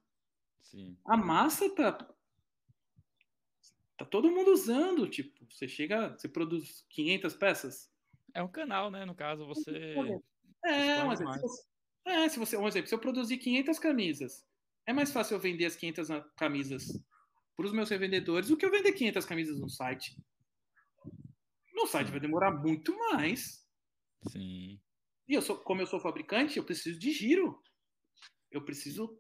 Sim. 0.60 0.98
A 1.06 1.16
massa 1.16 1.74
tá 1.74 1.94
tá 3.98 4.06
todo 4.06 4.30
mundo 4.30 4.52
usando, 4.52 5.08
tipo, 5.08 5.46
você 5.50 5.70
chega, 5.70 6.18
você 6.18 6.28
produz 6.28 6.86
500 6.90 7.34
peças. 7.36 7.90
É 8.34 8.44
um 8.44 8.48
canal, 8.50 8.92
né? 8.92 9.06
No 9.06 9.16
caso, 9.16 9.48
você 9.48 9.96
É, 10.66 11.02
mas 11.06 11.20
se 11.20 11.24
você, 11.24 11.62
é, 12.06 12.28
se 12.28 12.38
você, 12.38 12.58
um 12.58 12.68
exemplo, 12.68 12.90
se 12.90 12.94
eu 12.94 13.00
produzir 13.00 13.38
500 13.38 13.80
camisas, 13.80 14.46
é 14.86 14.92
mais 14.92 15.14
fácil 15.14 15.36
eu 15.36 15.40
vender 15.40 15.66
as 15.66 15.78
500 15.78 16.10
camisas 16.36 17.02
para 17.56 17.68
os 17.68 17.72
meus 17.72 17.90
revendedores 17.90 18.50
do 18.50 18.58
que 18.58 18.66
eu 18.66 18.72
vender 18.72 18.92
500 18.92 19.26
camisas 19.26 19.62
no 19.62 19.70
site. 19.70 20.14
No 21.74 21.88
site 21.88 22.12
vai 22.12 22.20
demorar 22.20 22.52
muito 22.52 22.94
mais. 22.98 23.62
Sim. 24.30 24.80
E 25.28 25.34
eu 25.34 25.42
sou, 25.42 25.58
como 25.58 25.82
eu 25.82 25.88
sou 25.88 26.00
fabricante, 26.00 26.58
eu 26.58 26.64
preciso 26.64 27.00
de 27.00 27.12
giro. 27.12 27.62
Eu 28.52 28.64
preciso. 28.64 29.18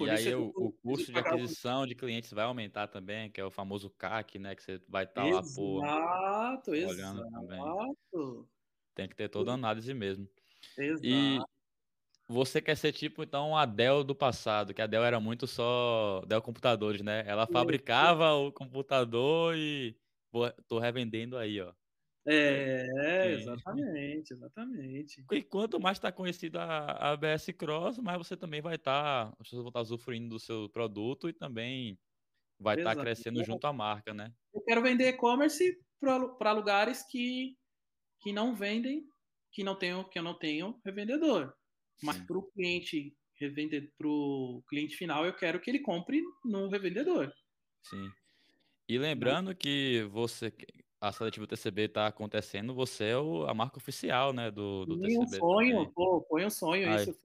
E 0.00 0.08
aí 0.08 0.34
o, 0.34 0.50
o 0.56 0.72
custo 0.72 1.12
de 1.12 1.18
aquisição 1.18 1.86
de 1.86 1.94
clientes 1.94 2.32
vai 2.32 2.44
aumentar 2.44 2.88
também, 2.88 3.30
que 3.30 3.40
é 3.40 3.44
o 3.44 3.50
famoso 3.50 3.90
CAC, 3.90 4.38
né? 4.38 4.54
Que 4.54 4.62
você 4.62 4.80
vai 4.88 5.04
estar 5.04 5.22
tá 5.22 5.30
lá 5.30 5.42
por 5.42 5.82
olhando 6.68 7.20
exato. 7.20 7.30
também. 7.30 8.46
Tem 8.94 9.08
que 9.08 9.14
ter 9.14 9.28
toda 9.28 9.50
a 9.50 9.54
análise 9.54 9.92
mesmo. 9.92 10.28
Exato. 10.78 11.06
E 11.06 11.38
você 12.28 12.60
quer 12.62 12.76
ser 12.76 12.92
tipo, 12.92 13.22
então, 13.22 13.56
a 13.56 13.66
Dell 13.66 14.02
do 14.02 14.14
passado, 14.14 14.72
que 14.72 14.80
a 14.80 14.86
Dell 14.86 15.04
era 15.04 15.20
muito 15.20 15.46
só 15.46 16.22
Dell 16.26 16.42
Computadores, 16.42 17.02
né? 17.02 17.22
Ela 17.26 17.46
fabricava 17.46 18.32
o 18.32 18.50
computador 18.50 19.54
e 19.56 19.94
pô, 20.30 20.50
tô 20.66 20.78
revendendo 20.78 21.36
aí, 21.36 21.60
ó. 21.60 21.72
É, 22.24 23.32
exatamente, 23.32 24.32
exatamente. 24.32 25.24
E 25.32 25.42
quanto 25.42 25.80
mais 25.80 25.98
está 25.98 26.12
conhecida 26.12 26.62
a 26.62 27.12
ABS 27.12 27.46
Cross, 27.58 27.98
mais 27.98 28.18
você 28.18 28.36
também 28.36 28.60
vai 28.60 28.76
estar, 28.76 29.26
tá, 29.26 29.36
as 29.40 29.48
pessoas 29.48 29.62
vão 29.62 29.70
estar 29.70 29.80
tá 29.80 29.82
usufruindo 29.82 30.28
do 30.28 30.38
seu 30.38 30.68
produto 30.68 31.28
e 31.28 31.32
também 31.32 31.98
vai 32.60 32.76
estar 32.76 32.94
tá 32.94 33.00
crescendo 33.00 33.42
junto 33.44 33.66
à 33.66 33.72
marca, 33.72 34.14
né? 34.14 34.32
Eu 34.54 34.62
quero 34.62 34.82
vender 34.82 35.08
e-commerce 35.08 35.76
para 36.38 36.52
lugares 36.52 37.04
que, 37.08 37.56
que 38.20 38.32
não 38.32 38.54
vendem, 38.54 39.04
que 39.50 39.64
não 39.64 39.76
tenho, 39.76 40.04
que 40.08 40.18
eu 40.18 40.22
não 40.22 40.38
tenho 40.38 40.80
revendedor. 40.84 41.52
Mas 42.02 42.18
para 42.18 42.38
o 42.38 42.50
cliente 42.52 43.14
revender 43.38 43.92
para 43.98 44.06
o 44.06 44.62
cliente 44.68 44.96
final, 44.96 45.26
eu 45.26 45.34
quero 45.34 45.60
que 45.60 45.68
ele 45.68 45.80
compre 45.80 46.22
no 46.44 46.68
revendedor. 46.68 47.32
Sim. 47.82 48.08
E 48.88 48.98
lembrando 48.98 49.54
que 49.54 50.06
você 50.10 50.52
a 51.02 51.10
seletiva 51.10 51.48
TCB 51.48 51.82
está 51.82 52.06
acontecendo, 52.06 52.72
você 52.72 53.06
é 53.06 53.18
o, 53.18 53.44
a 53.46 53.52
marca 53.52 53.76
oficial, 53.76 54.32
né, 54.32 54.52
do, 54.52 54.86
do 54.86 55.00
TCB. 55.00 55.18
um 55.18 55.26
sonho, 55.26 55.90
pô, 55.90 56.24
foi 56.28 56.46
um 56.46 56.50
sonho 56.50 56.88
Ai. 56.88 57.02
isso. 57.02 57.18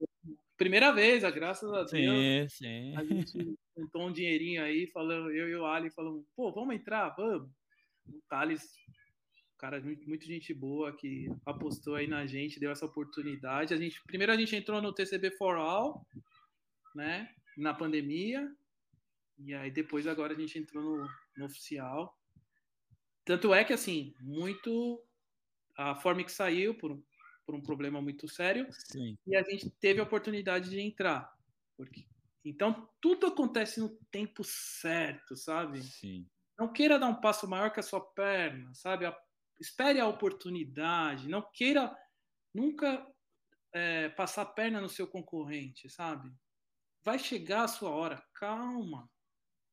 Primeira 0.56 0.90
vez, 0.90 1.22
graças 1.32 1.72
a 1.72 1.84
Deus. 1.84 1.90
Sim, 1.90 2.48
sim. 2.48 2.96
A 2.96 3.04
gente 3.04 3.56
juntou 3.76 4.08
um 4.08 4.12
dinheirinho 4.12 4.64
aí, 4.64 4.88
falando, 4.88 5.30
eu 5.30 5.48
e 5.48 5.54
o 5.54 5.64
Ali 5.64 5.92
falamos, 5.92 6.24
pô, 6.34 6.50
vamos 6.50 6.74
entrar, 6.74 7.10
vamos. 7.10 7.48
O 8.08 8.20
Thales, 8.28 8.68
cara, 9.56 9.80
muito, 9.80 10.08
muito 10.08 10.26
gente 10.26 10.52
boa 10.52 10.92
que 10.96 11.28
apostou 11.46 11.94
aí 11.94 12.08
na 12.08 12.26
gente, 12.26 12.58
deu 12.58 12.72
essa 12.72 12.84
oportunidade. 12.84 13.72
A 13.72 13.76
gente, 13.76 14.02
primeiro 14.08 14.32
a 14.32 14.36
gente 14.36 14.56
entrou 14.56 14.82
no 14.82 14.92
TCB 14.92 15.30
for 15.36 15.56
All, 15.56 16.04
né, 16.96 17.28
na 17.56 17.72
pandemia, 17.72 18.50
e 19.38 19.54
aí 19.54 19.70
depois 19.70 20.04
agora 20.08 20.32
a 20.32 20.36
gente 20.36 20.58
entrou 20.58 20.82
no, 20.82 21.08
no 21.36 21.44
oficial. 21.44 22.17
Tanto 23.28 23.52
é 23.52 23.62
que, 23.62 23.74
assim, 23.74 24.14
muito. 24.20 25.04
A 25.76 25.94
Formic 25.94 26.32
saiu 26.32 26.74
por, 26.74 26.98
por 27.44 27.54
um 27.54 27.60
problema 27.60 28.00
muito 28.00 28.26
sério. 28.26 28.66
Sim. 28.70 29.18
E 29.26 29.36
a 29.36 29.42
gente 29.42 29.68
teve 29.68 30.00
a 30.00 30.02
oportunidade 30.02 30.70
de 30.70 30.80
entrar. 30.80 31.30
Porque, 31.76 32.06
Então, 32.42 32.88
tudo 33.02 33.26
acontece 33.26 33.80
no 33.80 33.90
tempo 34.10 34.42
certo, 34.42 35.36
sabe? 35.36 35.82
Sim. 35.82 36.26
Não 36.58 36.72
queira 36.72 36.98
dar 36.98 37.08
um 37.08 37.20
passo 37.20 37.46
maior 37.46 37.70
que 37.70 37.80
a 37.80 37.82
sua 37.82 38.00
perna, 38.00 38.72
sabe? 38.72 39.04
Espere 39.60 40.00
a 40.00 40.08
oportunidade. 40.08 41.28
Não 41.28 41.42
queira 41.52 41.94
nunca 42.54 43.06
é, 43.74 44.08
passar 44.08 44.40
a 44.42 44.46
perna 44.46 44.80
no 44.80 44.88
seu 44.88 45.06
concorrente, 45.06 45.90
sabe? 45.90 46.32
Vai 47.04 47.18
chegar 47.18 47.64
a 47.64 47.68
sua 47.68 47.90
hora. 47.90 48.24
Calma. 48.32 49.06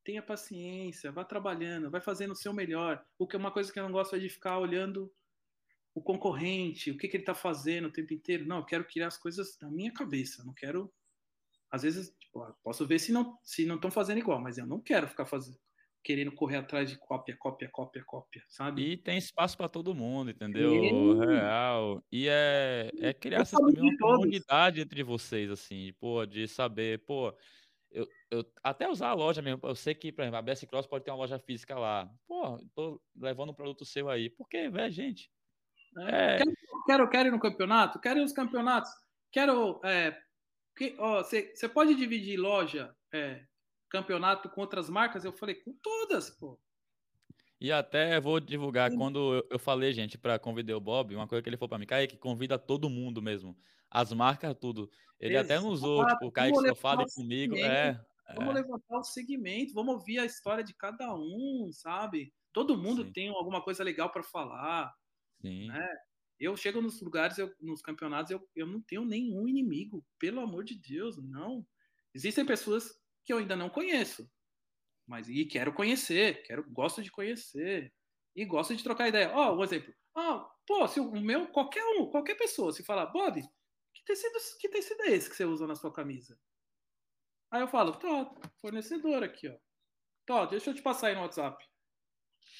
Tenha 0.06 0.22
paciência. 0.22 1.10
Vá 1.10 1.24
trabalhando. 1.24 1.90
Vai 1.90 2.00
fazendo 2.00 2.30
o 2.30 2.36
seu 2.36 2.54
melhor. 2.54 3.04
O 3.18 3.26
que 3.26 3.34
é 3.34 3.38
uma 3.38 3.50
coisa 3.50 3.72
que 3.72 3.78
eu 3.80 3.82
não 3.82 3.90
gosto 3.90 4.14
é 4.14 4.20
de 4.20 4.28
ficar 4.28 4.56
olhando 4.56 5.12
o 5.92 6.00
concorrente, 6.00 6.92
o 6.92 6.96
que, 6.96 7.08
que 7.08 7.16
ele 7.16 7.22
está 7.22 7.34
fazendo 7.34 7.88
o 7.88 7.92
tempo 7.92 8.14
inteiro. 8.14 8.46
Não, 8.46 8.58
eu 8.58 8.64
quero 8.64 8.84
criar 8.84 9.08
as 9.08 9.18
coisas 9.18 9.58
na 9.60 9.68
minha 9.68 9.92
cabeça. 9.92 10.44
Não 10.44 10.54
quero. 10.54 10.92
Às 11.68 11.82
vezes, 11.82 12.14
tipo, 12.20 12.40
posso 12.62 12.86
ver 12.86 13.00
se 13.00 13.10
não 13.10 13.36
se 13.42 13.66
não 13.66 13.74
estão 13.74 13.90
fazendo 13.90 14.18
igual, 14.18 14.40
mas 14.40 14.58
eu 14.58 14.66
não 14.66 14.80
quero 14.80 15.08
ficar 15.08 15.26
fazendo 15.26 15.58
querendo 16.04 16.30
correr 16.30 16.58
atrás 16.58 16.88
de 16.88 16.96
cópia, 16.96 17.36
cópia, 17.36 17.68
cópia, 17.68 18.04
cópia, 18.06 18.44
sabe? 18.48 18.80
E 18.80 18.96
tem 18.96 19.18
espaço 19.18 19.56
para 19.56 19.68
todo 19.68 19.92
mundo, 19.92 20.30
entendeu? 20.30 20.70
Sim. 20.70 21.18
Real. 21.18 22.00
E 22.12 22.28
é, 22.28 22.92
é 23.00 23.12
criar 23.12 23.40
essa 23.40 23.56
comunidade 23.56 24.80
entre 24.80 25.02
vocês, 25.02 25.50
assim, 25.50 25.92
pô, 25.98 26.24
de 26.24 26.46
saber, 26.46 27.04
pô, 27.04 27.34
eu, 27.90 28.06
eu, 28.30 28.44
até 28.62 28.88
usar 28.88 29.08
a 29.08 29.14
loja 29.14 29.40
mesmo, 29.40 29.60
eu 29.62 29.74
sei 29.74 29.94
que, 29.94 30.12
por 30.12 30.22
exemplo, 30.22 30.38
a 30.38 30.42
BS 30.42 30.66
Cross 30.66 30.86
pode 30.86 31.04
ter 31.04 31.10
uma 31.10 31.18
loja 31.18 31.38
física 31.38 31.78
lá. 31.78 32.10
Pô, 32.26 32.58
tô 32.74 33.00
levando 33.16 33.50
um 33.50 33.54
produto 33.54 33.84
seu 33.84 34.08
aí. 34.08 34.30
Por 34.30 34.48
quê, 34.48 34.68
velho, 34.68 34.92
gente? 34.92 35.30
É. 35.98 36.36
Quero, 36.36 36.52
quero, 36.86 37.10
quero 37.10 37.28
ir 37.28 37.32
no 37.32 37.40
campeonato? 37.40 38.00
Quero 38.00 38.18
ir 38.18 38.22
nos 38.22 38.32
campeonatos? 38.32 38.90
Quero. 39.32 39.80
É, 39.84 40.18
você 40.78 41.68
pode 41.68 41.94
dividir 41.94 42.38
loja, 42.38 42.94
é, 43.12 43.44
campeonato 43.88 44.50
com 44.50 44.60
outras 44.60 44.90
marcas? 44.90 45.24
Eu 45.24 45.32
falei, 45.32 45.54
com 45.54 45.72
todas, 45.82 46.30
pô. 46.30 46.60
E 47.60 47.72
até 47.72 48.20
vou 48.20 48.38
divulgar, 48.38 48.90
Sim. 48.90 48.98
quando 48.98 49.46
eu, 49.50 49.58
falei, 49.58 49.92
gente, 49.92 50.18
para 50.18 50.38
convidar 50.38 50.76
o 50.76 50.80
Bob, 50.80 51.14
uma 51.14 51.26
coisa 51.26 51.42
que 51.42 51.48
ele 51.48 51.56
falou 51.56 51.70
para 51.70 51.78
mim, 51.78 51.86
Kaique, 51.86 52.18
convida 52.18 52.58
todo 52.58 52.90
mundo 52.90 53.22
mesmo. 53.22 53.56
As 53.90 54.12
marcas, 54.12 54.54
tudo. 54.60 54.90
Ele 55.18 55.34
Exato. 55.34 55.52
até 55.52 55.60
nos 55.60 55.80
usou, 55.80 56.06
tipo, 56.06 56.26
o 56.26 56.32
Kaique 56.32 56.58
só 56.58 56.74
fale 56.74 57.04
comigo. 57.14 57.56
É, 57.56 57.98
vamos 58.34 58.50
é. 58.50 58.60
levantar 58.60 58.98
o 58.98 59.04
segmento, 59.04 59.72
vamos 59.72 59.94
ouvir 59.94 60.18
a 60.18 60.26
história 60.26 60.62
de 60.62 60.74
cada 60.74 61.14
um, 61.14 61.70
sabe? 61.72 62.32
Todo 62.52 62.76
mundo 62.76 63.04
Sim. 63.04 63.12
tem 63.12 63.28
alguma 63.28 63.62
coisa 63.62 63.82
legal 63.82 64.10
para 64.10 64.22
falar. 64.22 64.92
Sim. 65.40 65.68
Né? 65.68 65.88
Eu 66.38 66.54
chego 66.56 66.82
nos 66.82 67.00
lugares, 67.00 67.38
eu, 67.38 67.50
nos 67.60 67.80
campeonatos, 67.80 68.30
eu, 68.30 68.46
eu 68.54 68.66
não 68.66 68.82
tenho 68.82 69.06
nenhum 69.06 69.48
inimigo, 69.48 70.04
pelo 70.18 70.40
amor 70.40 70.64
de 70.64 70.74
Deus, 70.74 71.16
não. 71.16 71.66
Existem 72.14 72.44
pessoas 72.44 72.90
que 73.24 73.32
eu 73.32 73.38
ainda 73.38 73.56
não 73.56 73.70
conheço, 73.70 74.30
mas 75.06 75.28
e 75.28 75.44
quero 75.44 75.72
conhecer, 75.72 76.42
quero, 76.42 76.68
gosto 76.70 77.02
de 77.02 77.10
conhecer 77.10 77.92
e 78.34 78.44
gosto 78.44 78.74
de 78.74 78.82
trocar 78.82 79.08
ideia. 79.08 79.30
Ó, 79.32 79.52
oh, 79.52 79.58
um 79.58 79.64
exemplo. 79.64 79.94
Ah, 80.14 80.44
pô, 80.66 80.86
se 80.88 80.98
o 80.98 81.10
meu 81.12 81.46
qualquer 81.48 81.84
um, 81.84 82.10
qualquer 82.10 82.34
pessoa, 82.34 82.72
se 82.72 82.82
falar, 82.82 83.06
Bob, 83.06 83.40
que 83.94 84.04
tecido, 84.04 84.38
que 84.60 84.68
tecido 84.68 85.02
é 85.02 85.10
esse 85.12 85.30
que 85.30 85.36
você 85.36 85.44
usa 85.44 85.66
na 85.66 85.74
sua 85.74 85.92
camisa? 85.92 86.38
Aí 87.50 87.60
eu 87.60 87.68
falo, 87.68 87.92
tá, 87.92 88.34
fornecedor 88.60 89.22
aqui, 89.22 89.48
ó. 89.48 89.56
Tá, 90.26 90.44
deixa 90.46 90.70
eu 90.70 90.74
te 90.74 90.82
passar 90.82 91.08
aí 91.08 91.14
no 91.14 91.20
WhatsApp. 91.20 91.64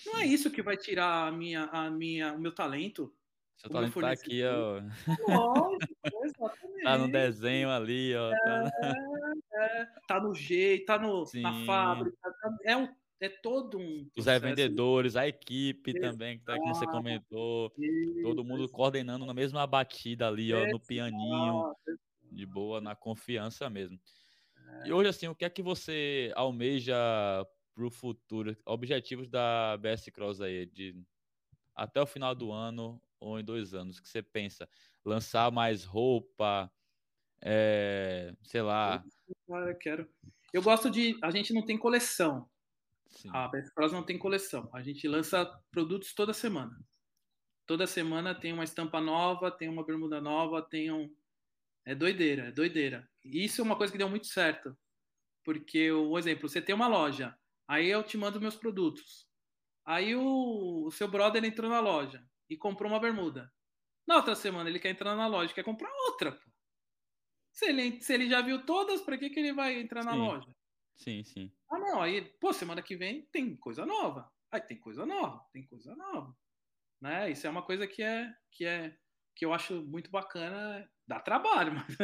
Não 0.07 0.19
é 0.19 0.27
isso 0.27 0.51
que 0.51 0.63
vai 0.63 0.77
tirar 0.77 1.27
a 1.27 1.33
minha, 1.33 1.65
a 1.65 1.91
minha, 1.91 2.33
o 2.33 2.39
meu 2.39 2.55
talento. 2.55 3.13
Seu 3.57 3.71
talento 3.71 4.01
tá 4.01 4.13
aqui, 4.13 4.43
ó. 4.45 4.81
Lógico, 5.29 6.25
exatamente. 6.25 6.83
tá 6.85 6.99
no 6.99 7.11
desenho 7.11 7.71
ali, 7.71 8.15
ó. 8.15 8.31
Tá 8.31 8.71
é, 9.53 9.83
é, 9.83 9.87
tá 10.07 10.21
no 10.21 10.35
jeito, 10.35 10.87
tá 10.87 10.99
no, 10.99 11.25
na 11.35 11.65
fábrica. 11.65 12.17
Tá, 12.21 12.57
é, 12.65 12.77
um, 12.77 12.89
é 13.21 13.29
todo 13.29 13.79
um. 13.79 14.09
Os 14.17 14.27
revendedores, 14.27 15.17
a 15.17 15.27
equipe 15.27 15.91
Exato. 15.91 16.13
também, 16.13 16.39
que 16.39 16.45
tá 16.45 16.57
você 16.57 16.87
comentou. 16.87 17.73
Isso. 17.79 18.23
Todo 18.23 18.45
mundo 18.45 18.69
coordenando 18.69 19.25
na 19.25 19.35
mesma 19.35 19.67
batida 19.67 20.29
ali, 20.29 20.53
ó, 20.53 20.67
no 20.67 20.81
pianinho. 20.81 21.75
De 22.31 22.45
boa, 22.45 22.81
na 22.81 22.95
confiança 22.95 23.71
mesmo. 23.71 23.99
É. 24.83 24.89
E 24.89 24.93
hoje, 24.93 25.09
assim, 25.09 25.29
o 25.29 25.35
que 25.35 25.45
é 25.45 25.51
que 25.51 25.63
você 25.63 26.33
almeja 26.35 26.95
para 27.75 27.85
o 27.85 27.91
futuro? 27.91 28.57
Objetivos 28.67 29.29
da 29.29 29.77
BS 29.79 30.11
Cross 30.11 30.41
aí, 30.41 30.67
de 30.67 30.95
até 31.75 32.01
o 32.01 32.07
final 32.07 32.35
do 32.35 32.51
ano 32.51 33.01
ou 33.21 33.39
em 33.39 33.45
dois 33.45 33.75
anos, 33.75 34.01
que 34.01 34.09
você 34.09 34.23
pensa? 34.23 34.69
Lançar 35.05 35.51
mais 35.51 35.85
roupa, 35.85 36.71
é, 37.43 38.35
sei 38.43 38.63
lá. 38.63 39.05
Cara, 39.49 39.75
quero. 39.75 40.09
Eu 40.53 40.63
gosto 40.63 40.91
de. 40.91 41.19
A 41.23 41.31
gente 41.31 41.53
não 41.53 41.65
tem 41.65 41.79
coleção. 41.79 42.49
Sim. 43.09 43.31
A 43.33 43.51
Cross 43.75 43.93
não 43.93 44.03
tem 44.03 44.19
coleção. 44.19 44.69
A 44.73 44.83
gente 44.83 45.07
lança 45.07 45.47
produtos 45.71 46.15
toda 46.15 46.33
semana. 46.33 46.79
Toda 47.67 47.87
semana 47.87 48.35
tem 48.35 48.53
uma 48.53 48.65
estampa 48.65 49.01
nova, 49.01 49.51
tem 49.51 49.69
uma 49.69 49.85
bermuda 49.85 50.21
nova, 50.21 50.63
tem 50.63 50.91
um. 50.93 51.13
É 51.85 51.95
doideira, 51.95 52.49
é 52.49 52.53
doideira. 52.53 53.09
E 53.25 53.45
isso 53.45 53.61
é 53.61 53.65
uma 53.65 53.77
coisa 53.77 53.93
que 53.93 53.99
deu 53.99 54.09
muito 54.09 54.27
certo. 54.27 54.77
Porque, 55.45 55.93
um 55.93 56.19
exemplo, 56.19 56.49
você 56.49 56.61
tem 56.61 56.75
uma 56.75 56.89
loja, 56.89 57.37
Aí 57.69 57.89
eu 57.89 58.03
te 58.03 58.17
mando 58.17 58.41
meus 58.41 58.57
produtos. 58.57 59.27
Aí 59.85 60.15
o, 60.15 60.87
o 60.87 60.91
seu 60.91 61.09
brother 61.09 61.45
entrou 61.45 61.69
na 61.69 61.81
loja 61.81 62.25
e 62.49 62.57
comprou 62.57 62.91
uma 62.91 63.01
bermuda. 63.01 63.53
Na 64.07 64.17
outra 64.17 64.37
semana 64.37 64.71
ele 64.71 64.79
quer 64.79 64.91
entrar 64.91 65.17
na 65.17 65.27
loja, 65.27 65.53
quer 65.53 65.65
comprar 65.65 65.91
outra. 66.07 66.33
Pô. 66.33 66.51
Se 67.57 67.67
ele, 67.67 68.01
se 68.01 68.13
ele 68.13 68.29
já 68.29 68.43
viu 68.43 68.65
todas, 68.67 69.01
para 69.01 69.17
que, 69.17 69.31
que 69.31 69.41
ele 69.41 69.53
vai 69.53 69.81
entrar 69.81 70.03
sim. 70.03 70.09
na 70.09 70.15
loja? 70.15 70.55
Sim, 70.97 71.25
sim. 71.25 71.53
Ah, 71.71 71.79
não. 71.79 72.03
Aí, 72.03 72.23
pô, 72.39 72.53
semana 72.53 72.83
que 72.83 72.97
vem 72.97 73.23
tem 73.33 73.57
coisa 73.57 73.87
nova. 73.87 74.31
Aí 74.53 74.61
tem 74.61 74.79
coisa 74.79 75.07
nova, 75.07 75.43
tem 75.53 75.67
coisa 75.67 75.97
nova. 75.97 76.37
Né? 77.01 77.31
Isso 77.31 77.47
é 77.47 77.51
uma 77.51 77.63
coisa 77.63 77.87
que 77.87 78.03
é 78.03 78.33
que 78.53 78.65
é 78.65 78.97
que 79.35 79.45
eu 79.45 79.53
acho 79.53 79.83
muito 79.87 80.11
bacana. 80.11 80.89
Dá 81.07 81.19
trabalho, 81.21 81.73
mas, 81.75 81.97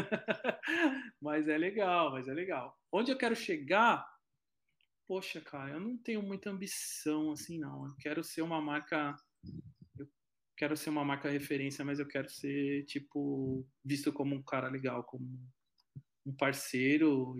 mas 1.20 1.48
é 1.48 1.58
legal, 1.58 2.12
mas 2.12 2.28
é 2.28 2.32
legal. 2.32 2.78
Onde 2.90 3.10
eu 3.10 3.18
quero 3.18 3.34
chegar 3.36 4.06
poxa, 5.12 5.42
cara, 5.42 5.72
eu 5.72 5.80
não 5.80 5.98
tenho 5.98 6.22
muita 6.22 6.48
ambição 6.48 7.32
assim, 7.32 7.58
não. 7.58 7.86
Eu 7.86 7.94
quero 7.96 8.24
ser 8.24 8.40
uma 8.40 8.62
marca. 8.62 9.14
Quero 10.62 10.76
ser 10.76 10.90
uma 10.90 11.04
marca 11.04 11.28
referência, 11.28 11.84
mas 11.84 11.98
eu 11.98 12.06
quero 12.06 12.30
ser, 12.30 12.84
tipo, 12.84 13.66
visto 13.84 14.12
como 14.12 14.32
um 14.32 14.40
cara 14.44 14.68
legal, 14.68 15.02
como 15.02 15.26
um 16.24 16.32
parceiro 16.36 17.36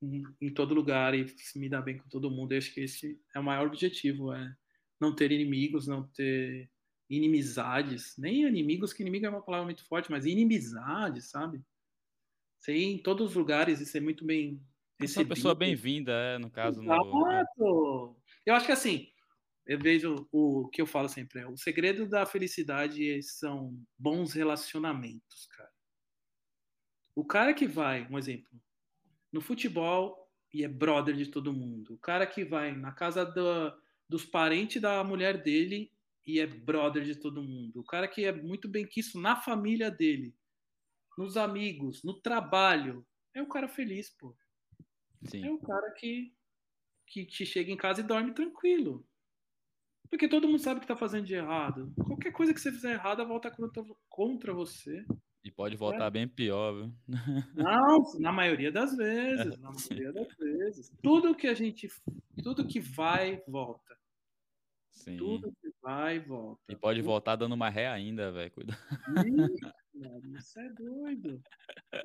em, 0.00 0.22
em 0.40 0.54
todo 0.54 0.72
lugar 0.72 1.16
e 1.16 1.26
se 1.26 1.58
me 1.58 1.68
dar 1.68 1.82
bem 1.82 1.98
com 1.98 2.08
todo 2.08 2.30
mundo. 2.30 2.52
Eu 2.52 2.58
acho 2.58 2.72
que 2.72 2.82
esse 2.82 3.20
é 3.34 3.40
o 3.40 3.42
maior 3.42 3.66
objetivo, 3.66 4.32
é 4.32 4.54
não 5.00 5.12
ter 5.12 5.32
inimigos, 5.32 5.88
não 5.88 6.06
ter 6.06 6.70
inimizades, 7.10 8.14
nem 8.16 8.44
inimigos, 8.44 8.92
que 8.92 9.02
inimigo 9.02 9.26
é 9.26 9.30
uma 9.30 9.42
palavra 9.42 9.64
muito 9.64 9.84
forte, 9.88 10.08
mas 10.08 10.24
inimizades, 10.24 11.30
sabe? 11.30 11.60
Ser 12.60 12.76
em 12.76 13.02
todos 13.02 13.30
os 13.30 13.34
lugares 13.34 13.80
e 13.80 13.84
ser 13.84 14.00
muito 14.00 14.24
bem 14.24 14.62
esse 15.00 15.18
uma 15.18 15.26
pessoa 15.26 15.56
bem-vinda, 15.56 16.12
é, 16.12 16.38
no 16.38 16.48
caso. 16.52 16.80
Exato. 16.80 17.04
No... 17.58 18.16
Eu 18.46 18.54
acho 18.54 18.66
que 18.66 18.70
assim, 18.70 19.08
eu 19.66 19.78
vejo 19.78 20.28
o 20.30 20.68
que 20.68 20.82
eu 20.82 20.86
falo 20.86 21.08
sempre, 21.08 21.40
é, 21.40 21.46
o 21.46 21.56
segredo 21.56 22.06
da 22.06 22.26
felicidade 22.26 23.22
são 23.22 23.78
bons 23.98 24.32
relacionamentos, 24.32 25.46
cara. 25.46 25.72
O 27.14 27.24
cara 27.24 27.54
que 27.54 27.66
vai, 27.66 28.06
um 28.10 28.18
exemplo, 28.18 28.50
no 29.32 29.40
futebol 29.40 30.30
e 30.52 30.64
é 30.64 30.68
brother 30.68 31.14
de 31.14 31.26
todo 31.26 31.52
mundo. 31.52 31.94
O 31.94 31.98
cara 31.98 32.26
que 32.26 32.44
vai 32.44 32.72
na 32.72 32.92
casa 32.92 33.24
do, 33.24 33.72
dos 34.08 34.24
parentes 34.24 34.80
da 34.82 35.02
mulher 35.02 35.42
dele 35.42 35.92
e 36.26 36.40
é 36.40 36.46
brother 36.46 37.04
de 37.04 37.16
todo 37.16 37.42
mundo. 37.42 37.80
O 37.80 37.84
cara 37.84 38.06
que 38.08 38.24
é 38.24 38.32
muito 38.32 38.68
bem 38.68 38.86
quisto 38.86 39.18
na 39.18 39.36
família 39.36 39.90
dele, 39.90 40.34
nos 41.16 41.36
amigos, 41.36 42.02
no 42.02 42.14
trabalho. 42.20 43.06
É 43.32 43.42
o 43.42 43.48
cara 43.48 43.68
feliz, 43.68 44.10
pô. 44.10 44.36
Sim. 45.24 45.46
é 45.46 45.50
o 45.50 45.58
cara 45.58 45.90
que, 45.92 46.34
que 47.06 47.24
te 47.24 47.46
chega 47.46 47.72
em 47.72 47.76
casa 47.76 48.00
e 48.00 48.04
dorme 48.04 48.34
tranquilo. 48.34 49.06
Porque 50.14 50.28
todo 50.28 50.46
mundo 50.46 50.60
sabe 50.60 50.78
que 50.78 50.86
tá 50.86 50.94
fazendo 50.94 51.26
de 51.26 51.34
errado. 51.34 51.92
Qualquer 52.06 52.30
coisa 52.30 52.54
que 52.54 52.60
você 52.60 52.70
fizer 52.70 52.92
errada 52.92 53.24
volta 53.24 53.50
contra, 53.50 53.84
contra 54.08 54.54
você. 54.54 55.04
E 55.42 55.50
pode 55.50 55.74
voltar 55.74 56.06
é. 56.06 56.10
bem 56.10 56.28
pior, 56.28 56.72
viu? 56.72 56.94
Não, 57.52 58.00
na 58.20 58.30
maioria 58.30 58.70
das 58.70 58.96
vezes. 58.96 59.58
Na 59.58 59.72
maioria 59.72 60.12
das 60.12 60.36
vezes. 60.36 60.92
Tudo 61.02 61.34
que 61.34 61.48
a 61.48 61.54
gente. 61.54 61.88
Tudo 62.44 62.64
que 62.64 62.78
vai, 62.78 63.42
volta. 63.48 63.98
Sim. 64.92 65.16
Tudo 65.16 65.52
que 65.60 65.68
vai, 65.82 66.20
volta. 66.20 66.62
E 66.68 66.76
pode 66.76 67.02
voltar 67.02 67.34
dando 67.34 67.56
uma 67.56 67.68
ré 67.68 67.88
ainda, 67.88 68.30
velho. 68.30 68.52
Cuida. 68.52 68.78
Isso 70.38 70.60
é 70.60 70.68
doido. 70.74 71.42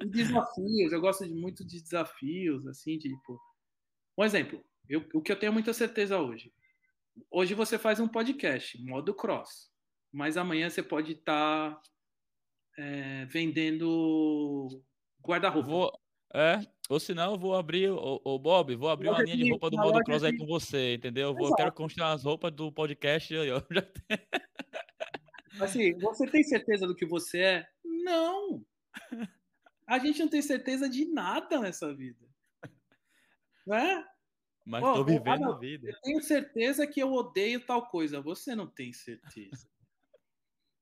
E 0.02 0.06
desafios, 0.08 0.92
eu 0.92 1.00
gosto 1.00 1.28
de, 1.28 1.36
muito 1.36 1.64
de 1.64 1.80
desafios, 1.80 2.66
assim, 2.66 2.98
de, 2.98 3.10
tipo. 3.10 3.40
Um 4.18 4.24
exemplo, 4.24 4.66
eu, 4.90 5.08
o 5.14 5.22
que 5.22 5.32
eu 5.32 5.40
tenho 5.40 5.54
muita 5.54 5.74
certeza 5.74 6.20
hoje. 6.20 6.52
Hoje 7.30 7.54
você 7.54 7.78
faz 7.78 8.00
um 8.00 8.08
podcast, 8.08 8.82
modo 8.84 9.14
cross, 9.14 9.70
mas 10.12 10.38
amanhã 10.38 10.70
você 10.70 10.82
pode 10.82 11.14
estar 11.14 11.72
tá, 11.72 11.82
é, 12.78 13.26
vendendo 13.26 14.68
guarda-roupa. 15.22 15.98
É, 16.34 16.60
ou 16.90 17.00
senão 17.00 17.34
eu 17.34 17.40
vou 17.40 17.56
abrir, 17.56 17.90
ô, 17.90 18.40
Bob, 18.40 18.76
vou 18.76 18.90
abrir 18.90 19.10
uma 19.10 19.24
linha 19.24 19.38
de 19.38 19.50
roupa 19.50 19.70
do 19.70 19.78
modo 19.78 20.04
cross 20.04 20.24
aí 20.24 20.38
com 20.38 20.46
você, 20.46 20.96
entendeu? 20.96 21.30
Eu 21.30 21.36
vou, 21.36 21.56
quero 21.56 21.72
construir 21.72 22.08
as 22.08 22.24
roupas 22.24 22.52
do 22.52 22.72
podcast 22.72 23.36
aí, 23.36 23.52
ó. 23.52 23.62
Assim, 25.60 25.98
você 25.98 26.26
tem 26.28 26.44
certeza 26.44 26.88
do 26.88 26.96
que 26.96 27.06
você 27.06 27.40
é? 27.42 27.68
Não! 27.84 28.66
A 29.88 29.98
gente 29.98 30.20
não 30.20 30.28
tem 30.28 30.42
certeza 30.42 30.88
de 30.88 31.06
nada 31.06 31.60
nessa 31.60 31.94
vida. 31.94 32.24
Não 33.66 33.76
é? 33.76 34.06
Mas 34.70 34.84
oh, 34.84 34.94
tô 34.94 35.04
vivendo 35.04 35.46
ah, 35.46 35.56
a 35.56 35.58
vida. 35.58 35.90
Eu 35.90 36.02
tenho 36.04 36.22
certeza 36.22 36.86
que 36.86 37.00
eu 37.02 37.12
odeio 37.12 37.66
tal 37.66 37.88
coisa. 37.88 38.22
Você 38.22 38.54
não 38.54 38.68
tem 38.68 38.94
certeza. 38.94 39.68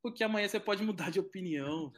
Porque 0.03 0.26
amanhã 0.26 0.45
você 0.45 0.59
pode 0.59 0.84
mudar 0.84 1.09
de 1.09 1.22
opinião. 1.22 1.89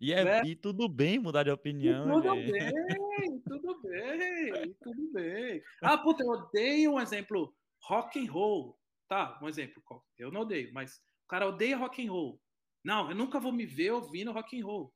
E, 0.00 0.12
é, 0.12 0.24
né? 0.24 0.42
e 0.44 0.56
tudo 0.56 0.88
bem 0.88 1.20
mudar 1.20 1.44
de 1.44 1.50
opinião. 1.50 2.08
E 2.08 2.12
tudo 2.12 2.34
gente. 2.34 2.52
bem, 2.52 3.40
tudo 3.40 3.82
bem, 3.82 4.76
tudo 4.82 5.12
bem. 5.12 5.62
Ah, 5.80 5.96
puta, 5.96 6.24
eu 6.24 6.28
odeio 6.28 6.94
um 6.94 7.00
exemplo, 7.00 7.54
rock 7.84 8.18
and 8.18 8.30
roll. 8.30 8.76
Tá, 9.08 9.38
um 9.40 9.48
exemplo. 9.48 9.80
Eu 10.18 10.32
não 10.32 10.40
odeio, 10.40 10.72
mas 10.72 10.96
o 11.24 11.28
cara 11.28 11.46
odeia 11.46 11.76
rock 11.76 12.04
and 12.04 12.10
roll. 12.10 12.40
Não, 12.84 13.10
eu 13.10 13.16
nunca 13.16 13.38
vou 13.38 13.52
me 13.52 13.64
ver 13.64 13.92
ouvindo 13.92 14.32
rock 14.32 14.60
and 14.60 14.64
roll. 14.64 14.92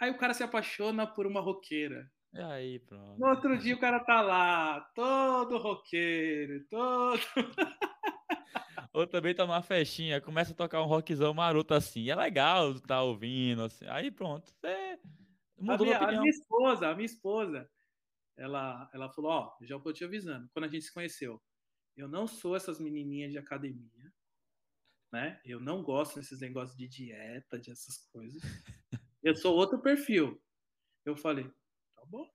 Aí 0.00 0.10
o 0.10 0.18
cara 0.18 0.34
se 0.34 0.42
apaixona 0.42 1.06
por 1.06 1.24
uma 1.24 1.40
roqueira. 1.40 2.10
E 2.34 2.40
aí, 2.40 2.78
pronto. 2.80 3.16
No 3.16 3.28
outro 3.28 3.56
dia 3.56 3.76
o 3.76 3.78
cara 3.78 4.00
tá 4.00 4.20
lá, 4.20 4.80
todo 4.92 5.56
roqueiro, 5.56 6.64
todo. 6.68 7.20
Ou 8.92 9.06
também 9.06 9.34
tá 9.34 9.46
numa 9.46 9.62
festinha, 9.62 10.20
começa 10.20 10.52
a 10.52 10.56
tocar 10.56 10.82
um 10.82 10.86
rockzão 10.86 11.32
maroto 11.32 11.74
assim. 11.74 12.10
É 12.10 12.14
legal 12.16 12.78
tá 12.80 13.02
ouvindo, 13.02 13.62
assim. 13.62 13.86
Aí 13.86 14.10
pronto, 14.10 14.50
você 14.50 14.98
mudou 15.56 15.86
a 15.86 15.90
minha, 15.90 15.96
opinião. 15.96 16.18
A 16.18 16.22
minha 16.22 16.30
esposa, 16.30 16.88
a 16.88 16.94
minha 16.94 17.06
esposa, 17.06 17.70
ela, 18.36 18.90
ela 18.92 19.08
falou, 19.10 19.30
ó, 19.30 19.56
já 19.62 19.78
tô 19.78 19.92
te 19.92 20.04
avisando, 20.04 20.48
quando 20.52 20.64
a 20.64 20.68
gente 20.68 20.82
se 20.82 20.92
conheceu, 20.92 21.40
eu 21.96 22.08
não 22.08 22.26
sou 22.26 22.56
essas 22.56 22.80
menininhas 22.80 23.30
de 23.30 23.38
academia, 23.38 24.12
né? 25.12 25.40
Eu 25.44 25.60
não 25.60 25.84
gosto 25.84 26.16
desses 26.16 26.40
negócios 26.40 26.76
de 26.76 26.88
dieta, 26.88 27.60
de 27.60 27.70
essas 27.70 27.98
coisas. 28.10 28.42
Eu 29.22 29.34
sou 29.34 29.56
outro 29.56 29.80
perfil. 29.80 30.38
Eu 31.02 31.16
falei, 31.16 31.50
bom. 32.06 32.28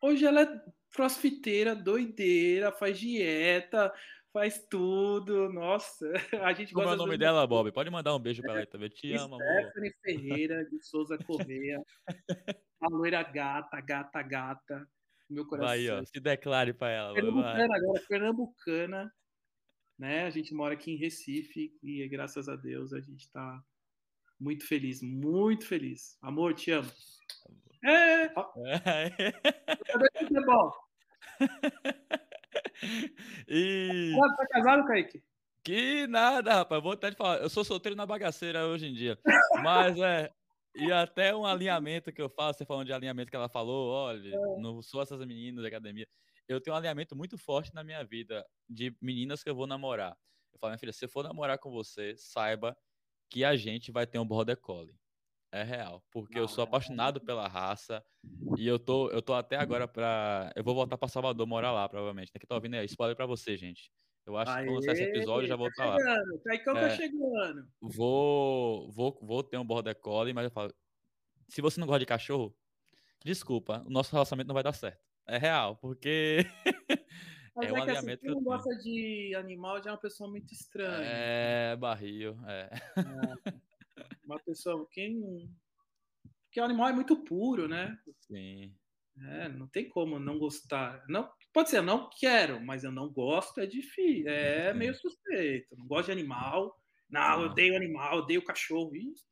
Hoje 0.00 0.24
ela 0.24 0.42
é 0.42 0.64
crossfiteira, 0.92 1.74
doideira, 1.74 2.72
faz 2.72 2.98
dieta, 2.98 3.92
faz 4.32 4.66
tudo. 4.68 5.52
Nossa, 5.52 6.06
a 6.42 6.52
gente 6.52 6.72
Como 6.72 6.88
é 6.88 6.92
o 6.92 6.96
nome 6.96 7.16
dela, 7.16 7.46
Bob? 7.46 7.70
Pode 7.72 7.90
mandar 7.90 8.14
um 8.14 8.18
beijo 8.18 8.42
para 8.42 8.58
ela 8.58 8.66
também. 8.66 8.88
Te 8.88 9.12
amo, 9.12 9.36
amor. 9.36 9.62
Stephanie 9.64 9.94
Ferreira 10.02 10.64
de 10.64 10.82
Souza 10.84 11.18
Correia. 11.18 11.80
a 12.80 12.88
loira 12.88 13.22
gata, 13.22 13.80
gata, 13.80 14.22
gata. 14.22 14.88
Meu 15.30 15.46
coração. 15.46 15.68
Vai, 15.68 15.88
ó, 15.88 16.04
se 16.04 16.20
declare 16.20 16.72
para 16.72 16.90
ela. 16.90 17.14
Pernambucana 17.14 17.68
vai. 17.68 17.78
agora, 17.78 18.02
pernambucana. 18.08 19.14
Né? 19.98 20.24
A 20.24 20.30
gente 20.30 20.52
mora 20.52 20.74
aqui 20.74 20.90
em 20.90 20.96
Recife 20.96 21.72
e 21.82 22.08
graças 22.08 22.48
a 22.48 22.56
Deus 22.56 22.92
a 22.92 23.00
gente 23.00 23.20
está 23.20 23.62
muito 24.38 24.66
feliz, 24.66 25.00
muito 25.00 25.64
feliz. 25.64 26.18
Amor, 26.20 26.54
te 26.54 26.72
amo. 26.72 26.90
É! 27.84 28.24
é. 28.24 28.30
Cadê 29.86 30.08
E... 33.48 34.16
Ah, 34.22 34.36
tá 34.36 34.46
casado, 34.48 34.86
Kaique? 34.86 35.22
Que 35.64 36.06
nada, 36.08 36.54
rapaz. 36.54 36.82
Vou 36.82 36.92
até 36.92 37.10
te 37.10 37.16
falar. 37.16 37.38
Eu 37.38 37.48
sou 37.48 37.64
solteiro 37.64 37.96
na 37.96 38.06
bagaceira 38.06 38.66
hoje 38.66 38.86
em 38.86 38.94
dia. 38.94 39.18
Mas 39.62 39.98
é. 39.98 40.30
E 40.74 40.90
até 40.90 41.34
um 41.34 41.44
alinhamento 41.44 42.12
que 42.12 42.20
eu 42.20 42.28
faço, 42.30 42.58
você 42.58 42.64
falando 42.64 42.86
de 42.86 42.92
alinhamento 42.92 43.30
que 43.30 43.36
ela 43.36 43.48
falou, 43.48 43.90
olha, 43.90 44.34
é. 44.34 44.60
não 44.60 44.80
sou 44.80 45.02
essas 45.02 45.18
meninas 45.20 45.62
da 45.62 45.68
academia. 45.68 46.06
Eu 46.48 46.60
tenho 46.60 46.74
um 46.74 46.78
alinhamento 46.78 47.14
muito 47.14 47.36
forte 47.36 47.72
na 47.74 47.84
minha 47.84 48.02
vida 48.04 48.44
de 48.68 48.96
meninas 49.00 49.42
que 49.42 49.50
eu 49.50 49.54
vou 49.54 49.66
namorar. 49.66 50.16
Eu 50.52 50.58
falo, 50.58 50.70
minha 50.70 50.78
filha, 50.78 50.92
se 50.92 51.04
eu 51.04 51.08
for 51.08 51.22
namorar 51.24 51.58
com 51.58 51.70
você, 51.70 52.16
saiba 52.16 52.76
que 53.30 53.44
a 53.44 53.54
gente 53.54 53.92
vai 53.92 54.06
ter 54.06 54.18
um 54.18 54.26
border 54.26 54.56
collie. 54.56 54.94
É 55.52 55.62
real, 55.62 56.02
porque 56.10 56.36
não, 56.36 56.42
eu 56.42 56.48
sou 56.48 56.64
apaixonado 56.64 57.20
é... 57.22 57.24
pela 57.24 57.46
raça 57.46 58.02
e 58.56 58.66
eu 58.66 58.78
tô, 58.78 59.10
eu 59.10 59.20
tô 59.20 59.34
até 59.34 59.56
agora 59.56 59.86
pra. 59.86 60.50
Eu 60.56 60.64
vou 60.64 60.74
voltar 60.74 60.96
pra 60.96 61.08
Salvador 61.08 61.46
morar 61.46 61.72
lá, 61.72 61.86
provavelmente. 61.86 62.32
Né? 62.34 62.40
Que 62.40 62.46
tá 62.46 62.54
ouvindo 62.54 62.74
aí, 62.74 62.86
spoiler 62.86 63.14
pra 63.14 63.26
você, 63.26 63.54
gente. 63.56 63.92
Eu 64.24 64.36
acho 64.36 64.50
Aê, 64.50 64.64
que 64.64 64.72
quando 64.72 64.84
esse 64.88 65.02
episódio 65.02 65.48
já 65.48 65.56
vou 65.56 65.68
estar 65.68 65.84
tá 65.84 65.90
lá. 65.90 66.22
Caicão 66.46 66.74
tá 66.74 66.80
é, 66.80 66.88
tá 66.88 66.96
chegando. 66.96 67.68
Vou, 67.80 68.90
vou, 68.92 69.18
vou 69.20 69.42
ter 69.42 69.58
um 69.58 69.64
border 69.64 69.94
collie, 69.96 70.32
mas 70.32 70.44
eu 70.44 70.50
falo, 70.50 70.72
se 71.48 71.60
você 71.60 71.78
não 71.78 71.86
gosta 71.86 72.00
de 72.00 72.06
cachorro, 72.06 72.56
desculpa, 73.22 73.82
o 73.86 73.90
nosso 73.90 74.12
relacionamento 74.12 74.48
não 74.48 74.54
vai 74.54 74.62
dar 74.62 74.72
certo. 74.72 75.04
É 75.26 75.36
real, 75.36 75.76
porque 75.76 76.46
Mas 77.54 77.68
é, 77.68 77.72
um 77.72 77.76
é 77.76 77.84
que 77.84 77.90
assim, 77.90 78.16
quem 78.16 78.30
não 78.30 78.42
gosta 78.42 78.74
de 78.78 79.34
animal 79.36 79.82
já 79.82 79.90
é 79.90 79.92
uma 79.92 79.98
pessoa 79.98 80.30
muito 80.30 80.52
estranha. 80.52 81.06
É, 81.06 81.76
barril, 81.76 82.38
é. 82.46 82.70
é. 82.96 83.52
Uma 84.24 84.38
pessoa, 84.38 84.86
quem. 84.90 85.50
Porque 86.44 86.60
o 86.60 86.64
animal 86.64 86.88
é 86.88 86.92
muito 86.92 87.16
puro, 87.24 87.66
né? 87.66 87.98
Sim. 88.20 88.74
É, 89.18 89.48
não 89.48 89.66
tem 89.66 89.88
como 89.88 90.18
não 90.18 90.38
gostar. 90.38 91.04
Não, 91.08 91.30
pode 91.52 91.70
ser, 91.70 91.78
eu 91.78 91.82
não 91.82 92.08
quero, 92.18 92.64
mas 92.64 92.82
eu 92.84 92.92
não 92.92 93.10
gosto, 93.10 93.60
é 93.60 93.66
difícil. 93.66 94.28
É 94.28 94.72
Sim. 94.72 94.78
meio 94.78 94.94
suspeito. 94.94 95.76
Não 95.76 95.86
gosto 95.86 96.06
de 96.06 96.12
animal. 96.12 96.74
Não, 97.10 97.42
eu 97.42 97.50
odeio 97.50 97.76
animal, 97.76 98.16
eu 98.16 98.22
odeio 98.22 98.44
cachorro. 98.44 98.96
Ixi. 98.96 99.22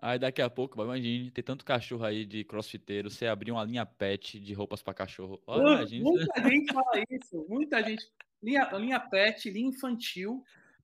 Aí 0.00 0.18
daqui 0.18 0.42
a 0.42 0.50
pouco, 0.50 0.82
imagine, 0.82 1.30
tem 1.30 1.44
tanto 1.44 1.64
cachorro 1.64 2.04
aí 2.04 2.26
de 2.26 2.42
crossfiteiro, 2.42 3.08
você 3.08 3.28
abrir 3.28 3.52
uma 3.52 3.62
linha 3.62 3.86
pet 3.86 4.40
de 4.40 4.52
roupas 4.52 4.82
para 4.82 4.92
cachorro. 4.92 5.40
Olha, 5.46 5.86
muita 6.00 6.48
gente 6.48 6.72
fala 6.72 7.04
isso, 7.08 7.46
muita 7.48 7.82
gente. 7.84 8.04
Linha, 8.42 8.68
linha 8.72 8.98
pet, 8.98 9.48
linha 9.48 9.68
infantil. 9.68 10.42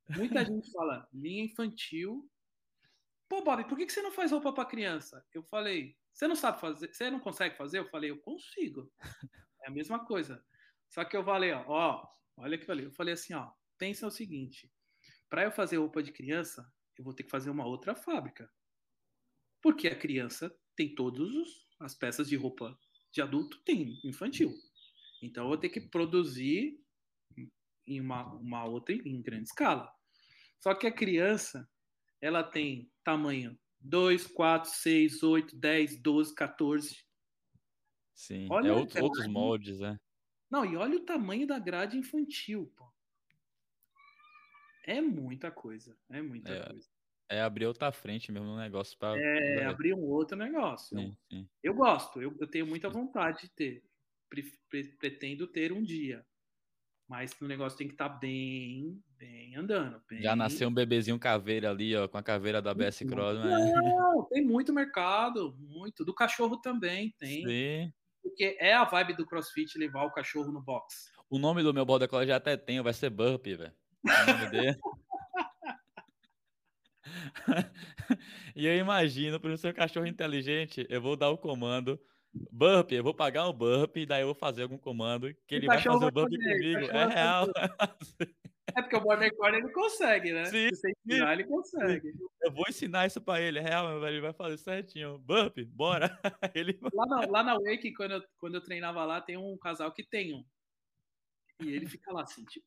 Muita 0.09 0.44
gente 0.44 0.70
fala 0.70 1.09
linha 1.12 1.43
infantil 1.43 2.30
Pô, 3.29 3.43
Bob, 3.43 3.65
por 3.65 3.77
que 3.77 3.89
você 3.89 4.01
não 4.01 4.11
faz 4.11 4.31
roupa 4.33 4.53
para 4.53 4.65
criança? 4.65 5.25
Eu 5.35 5.43
falei, 5.43 5.97
você 6.13 6.27
não 6.27 6.37
sabe 6.37 6.61
fazer, 6.61 6.93
você 6.93 7.11
não 7.11 7.21
consegue 7.21 7.57
fazer? 7.57 7.79
Eu 7.79 7.89
falei, 7.89 8.11
eu 8.11 8.19
consigo. 8.19 8.91
É 9.61 9.69
a 9.69 9.73
mesma 9.73 10.05
coisa. 10.07 10.43
Só 10.89 11.05
que 11.05 11.17
eu 11.17 11.25
falei, 11.25 11.53
ó 11.53 12.09
olha 12.39 12.57
que 12.57 12.63
eu 12.63 12.67
falei. 12.67 12.87
Eu 12.87 12.93
falei 12.93 13.15
assim, 13.15 13.35
ó, 13.35 13.51
pensa 13.77 14.07
o 14.07 14.11
seguinte: 14.11 14.73
para 15.29 15.45
eu 15.45 15.53
fazer 15.53 15.77
roupa 15.77 16.03
de 16.03 16.13
criança, 16.13 16.73
eu 16.97 17.05
vou 17.05 17.13
ter 17.13 17.25
que 17.25 17.31
fazer 17.31 17.51
uma 17.51 17.67
outra 17.67 17.95
fábrica. 17.95 18.51
Porque 19.61 19.89
a 19.89 19.99
criança 19.99 20.55
tem 20.77 20.95
todas 20.95 21.29
as 21.81 21.95
peças 21.95 22.29
de 22.29 22.37
roupa 22.37 22.79
de 23.13 23.21
adulto, 23.21 23.61
tem 23.65 24.01
infantil. 24.05 24.55
Então 25.23 25.45
eu 25.45 25.49
vou 25.49 25.59
ter 25.59 25.69
que 25.69 25.81
produzir 25.81 26.81
em 27.87 28.01
uma, 28.01 28.25
uma 28.35 28.65
outra 28.65 28.95
em 28.95 29.21
grande 29.23 29.45
escala. 29.45 29.93
Só 30.61 30.75
que 30.75 30.87
a 30.87 30.93
criança, 30.93 31.69
ela 32.20 32.43
tem 32.43 32.90
tamanho 33.05 33.59
2, 33.81 34.27
4, 34.27 34.70
6, 34.70 35.23
8, 35.23 35.57
10, 35.57 36.01
12, 36.01 36.35
14. 36.35 37.05
Sim, 38.15 38.49
olha 38.51 38.69
é 38.69 38.73
outro, 38.73 39.03
outros 39.03 39.27
moldes, 39.28 39.78
né? 39.78 39.99
Não, 40.51 40.65
e 40.65 40.77
olha 40.77 40.97
o 40.97 41.05
tamanho 41.05 41.47
da 41.47 41.59
grade 41.59 41.97
infantil, 41.97 42.73
pô. 42.77 42.90
É 44.85 45.01
muita 45.01 45.51
coisa, 45.51 45.97
é 46.09 46.23
muita 46.23 46.53
é, 46.53 46.66
coisa. 46.66 46.89
É 47.28 47.43
abrir 47.43 47.66
outra 47.66 47.93
frente 47.93 48.32
mesmo 48.32 48.49
no 48.49 48.57
negócio 48.57 48.97
para. 48.99 49.20
É, 49.20 49.66
abrir 49.66 49.95
um 49.95 50.03
outro 50.03 50.36
negócio. 50.36 50.99
Sim, 50.99 51.16
sim. 51.31 51.49
Eu 51.62 51.74
gosto, 51.74 52.23
eu, 52.23 52.35
eu, 52.40 52.47
tenho 52.47 52.66
muita 52.66 52.89
vontade 52.89 53.43
de 53.43 53.51
ter. 53.51 53.85
Pretendo 54.99 55.47
ter 55.47 55.73
um 55.73 55.82
dia. 55.82 56.27
Mas 57.07 57.39
o 57.40 57.47
negócio 57.47 57.77
tem 57.77 57.86
que 57.86 57.95
estar 57.95 58.09
tá 58.09 58.16
bem, 58.16 59.03
bem 59.19 59.57
andando. 59.57 60.01
Bem... 60.09 60.23
Já 60.23 60.36
nasceu 60.36 60.69
um 60.69 60.74
bebezinho 60.74 61.19
caveira 61.19 61.70
ali, 61.70 61.95
ó, 61.97 62.07
com 62.07 62.16
a 62.16 62.23
caveira 62.23 62.62
da 62.62 62.73
BS 62.73 63.05
Cross. 63.05 63.39
Né? 63.39 63.73
Não, 63.74 64.24
tem 64.24 64.45
muito 64.45 64.73
mercado, 64.73 65.57
muito. 65.59 66.05
Do 66.05 66.15
cachorro 66.15 66.57
também 66.59 67.15
tem. 67.19 67.47
Sim. 67.47 67.93
Porque 68.23 68.57
é 68.61 68.74
a 68.74 68.85
vibe 68.85 69.15
do 69.15 69.27
CrossFit 69.27 69.78
levar 69.78 70.05
o 70.05 70.12
cachorro 70.12 70.53
no 70.53 70.61
box. 70.61 71.11
O 71.28 71.39
nome 71.39 71.62
do 71.62 71.74
meu 71.74 71.85
border 71.85 72.09
collie 72.09 72.28
já 72.28 72.36
até 72.36 72.57
tenho, 72.57 72.82
vai 72.82 72.93
ser 72.93 73.11
Burp, 73.11 73.45
velho. 73.45 73.73
Dele. 74.51 74.77
e 78.55 78.66
eu 78.66 78.77
imagino, 78.77 79.40
para 79.40 79.53
o 79.53 79.59
seu 79.59 79.74
cachorro 79.74 80.07
inteligente, 80.07 80.86
eu 80.89 81.01
vou 81.01 81.16
dar 81.16 81.31
o 81.31 81.39
comando 81.39 82.01
Burp, 82.53 82.93
eu 82.93 83.03
vou 83.03 83.15
pagar 83.15 83.49
um 83.49 83.53
burp, 83.53 83.97
daí 84.07 84.23
eu 84.23 84.27
vou 84.27 84.35
fazer 84.35 84.62
algum 84.62 84.78
comando 84.78 85.35
que 85.47 85.55
ele 85.55 85.66
vai 85.66 85.81
fazer 85.81 86.05
o 86.05 86.11
burp 86.11 86.31
comigo. 86.31 86.85
É 86.90 87.07
real. 87.07 87.49
É 88.79 88.83
porque 88.83 88.97
o 88.97 89.01
Border 89.01 89.35
Collie 89.35 89.59
ele 89.59 89.73
consegue, 89.73 90.33
né? 90.33 90.45
Sim, 90.45 90.69
Se 90.69 90.77
você 90.77 90.93
ensinar, 91.05 91.33
ele 91.33 91.45
consegue. 91.45 92.13
Eu 92.41 92.53
vou 92.53 92.65
ensinar 92.69 93.07
isso 93.07 93.21
pra 93.21 93.41
ele, 93.41 93.59
é 93.59 93.63
real, 93.63 94.07
ele 94.07 94.21
vai 94.21 94.33
fazer 94.33 94.57
certinho. 94.57 95.19
Burp, 95.19 95.59
bora. 95.67 96.17
ele... 96.55 96.79
lá, 96.95 97.07
na, 97.07 97.27
lá 97.27 97.43
na 97.43 97.55
Wake, 97.55 97.93
quando 97.95 98.13
eu, 98.13 98.23
quando 98.39 98.55
eu 98.55 98.61
treinava 98.61 99.05
lá, 99.05 99.21
tem 99.21 99.37
um 99.37 99.59
casal 99.59 99.91
que 99.91 100.05
tem 100.05 100.33
um. 100.33 100.45
E 101.61 101.71
ele 101.71 101.87
fica 101.87 102.13
lá 102.13 102.23
assim, 102.23 102.45
tipo. 102.45 102.67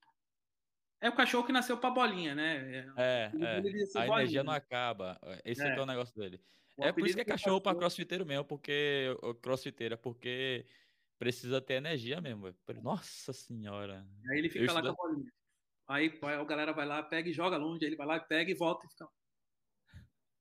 É 0.99 1.07
o 1.07 1.15
cachorro 1.15 1.45
que 1.45 1.53
nasceu 1.53 1.77
pra 1.77 1.89
bolinha, 1.89 2.35
né? 2.35 2.91
É, 2.97 3.03
é. 3.03 3.25
A 3.25 3.29
bolinha. 3.31 4.19
energia 4.19 4.43
não 4.43 4.53
acaba. 4.53 5.17
Esse 5.45 5.63
é, 5.63 5.77
é 5.77 5.81
o 5.81 5.85
negócio 5.85 6.13
dele. 6.13 6.41
O 6.75 6.83
é 6.83 6.91
por 6.91 7.05
isso 7.05 7.15
que 7.15 7.21
é 7.21 7.25
cachorro 7.25 7.61
pra 7.61 7.73
crossfiteiro 7.73 8.25
mesmo, 8.25 8.43
porque. 8.43 9.15
Crossfiteira, 9.41 9.95
porque 9.95 10.65
precisa 11.17 11.61
ter 11.61 11.75
energia 11.75 12.19
mesmo. 12.19 12.53
Nossa 12.83 13.31
senhora. 13.31 14.05
Aí 14.29 14.39
ele 14.39 14.49
fica 14.49 14.65
Eu 14.65 14.73
lá 14.73 14.81
estudo... 14.81 14.95
com 14.97 15.05
a 15.05 15.09
bolinha. 15.09 15.31
Aí 15.91 16.09
a 16.23 16.43
galera 16.45 16.71
vai 16.71 16.85
lá, 16.85 17.03
pega 17.03 17.29
e 17.29 17.33
joga 17.33 17.57
longe, 17.57 17.83
ele 17.83 17.97
vai 17.97 18.07
lá, 18.07 18.17
pega 18.17 18.49
e 18.49 18.55
volta 18.55 18.85
e 18.85 18.89
fica. 18.89 19.05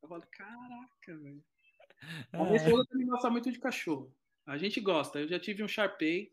Eu 0.01 0.09
falo, 0.09 0.23
caraca, 0.31 1.19
velho. 1.19 1.45
A 2.33 2.45
minha 2.45 2.57
esposa 2.57 2.89
também 2.89 3.07
gosta 3.07 3.29
muito 3.29 3.51
de 3.51 3.59
cachorro. 3.59 4.15
A 4.47 4.57
gente 4.57 4.81
gosta. 4.81 5.19
Eu 5.19 5.29
já 5.29 5.41
tive 5.41 5.63
um 5.63 5.69
Sharpei. 5.69 6.33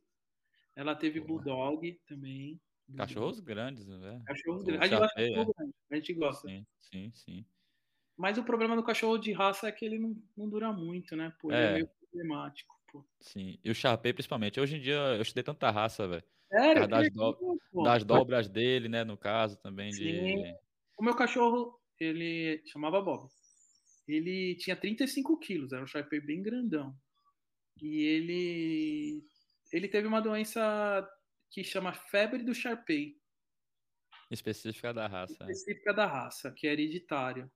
Ela 0.75 0.95
teve 0.95 1.19
Bulldog 1.19 1.99
também. 2.07 2.61
Cachorros 2.95 3.39
grandes, 3.39 3.87
né? 3.87 4.21
Cachorros 4.25 4.63
grandes. 4.63 4.81
A 4.81 4.85
gente 4.87 4.99
gosta 4.99 5.55
grande. 5.55 5.73
A 5.91 5.95
gente 5.95 6.13
gosta. 6.13 6.47
Sim, 6.47 6.67
sim, 6.79 7.11
sim. 7.13 7.45
Mas 8.15 8.37
o 8.37 8.43
problema 8.43 8.75
do 8.75 8.83
cachorro 8.83 9.17
de 9.17 9.31
raça 9.31 9.67
é 9.67 9.71
que 9.71 9.83
ele 9.83 9.97
não, 9.99 10.15
não 10.37 10.47
dura 10.47 10.71
muito, 10.71 11.15
né? 11.15 11.33
Pô, 11.39 11.51
ele 11.51 11.59
é, 11.59 11.65
é 11.65 11.73
meio 11.73 11.89
problemático, 11.99 12.76
pô. 13.01 13.07
Sim, 13.19 13.59
e 13.63 13.69
o 13.69 13.75
Sharpei 13.75 14.13
principalmente. 14.13 14.59
Hoje 14.59 14.77
em 14.77 14.81
dia 14.81 14.95
eu 14.95 15.21
estudei 15.21 15.43
tanta 15.43 15.71
raça, 15.71 16.07
velho. 16.07 16.23
Sério? 16.49 16.87
Das, 16.87 17.09
do... 17.11 17.59
das 17.83 18.03
dobras 18.03 18.47
dele, 18.47 18.87
né? 18.87 19.03
No 19.03 19.17
caso 19.17 19.57
também 19.57 19.91
sim. 19.91 20.03
de. 20.03 20.55
O 20.97 21.03
meu 21.03 21.15
cachorro, 21.15 21.79
ele 21.99 22.61
chamava 22.67 23.01
Bob. 23.01 23.27
Ele 24.07 24.55
tinha 24.55 24.75
35 24.75 25.37
quilos, 25.39 25.73
era 25.73 25.83
um 25.83 25.87
Sharpei 25.87 26.21
bem 26.21 26.41
grandão. 26.41 26.95
E 27.81 28.03
ele 28.03 29.23
ele 29.71 29.87
teve 29.87 30.07
uma 30.07 30.21
doença 30.21 31.07
que 31.51 31.63
chama 31.63 31.93
febre 31.93 32.43
do 32.43 32.53
Sharpei. 32.53 33.17
Específica 34.31 34.93
da 34.93 35.07
raça. 35.07 35.33
Específica 35.33 35.93
da 35.93 36.05
raça, 36.05 36.51
que 36.51 36.67
é 36.67 36.73
hereditária. 36.73 37.51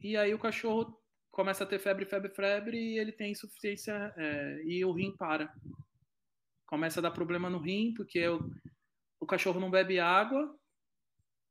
E 0.00 0.16
aí 0.16 0.32
o 0.32 0.38
cachorro 0.38 1.01
começa 1.32 1.64
a 1.64 1.66
ter 1.66 1.80
febre, 1.80 2.06
febre, 2.06 2.30
febre 2.30 2.78
e 2.78 2.98
ele 2.98 3.10
tem 3.10 3.32
insuficiência 3.32 4.14
é, 4.16 4.62
e 4.64 4.84
o 4.84 4.92
rim 4.92 5.16
para. 5.16 5.52
Começa 6.66 7.00
a 7.00 7.02
dar 7.02 7.10
problema 7.10 7.50
no 7.50 7.58
rim, 7.58 7.92
porque 7.94 8.28
o, 8.28 8.48
o 9.18 9.26
cachorro 9.26 9.58
não 9.58 9.70
bebe 9.70 9.98
água. 9.98 10.56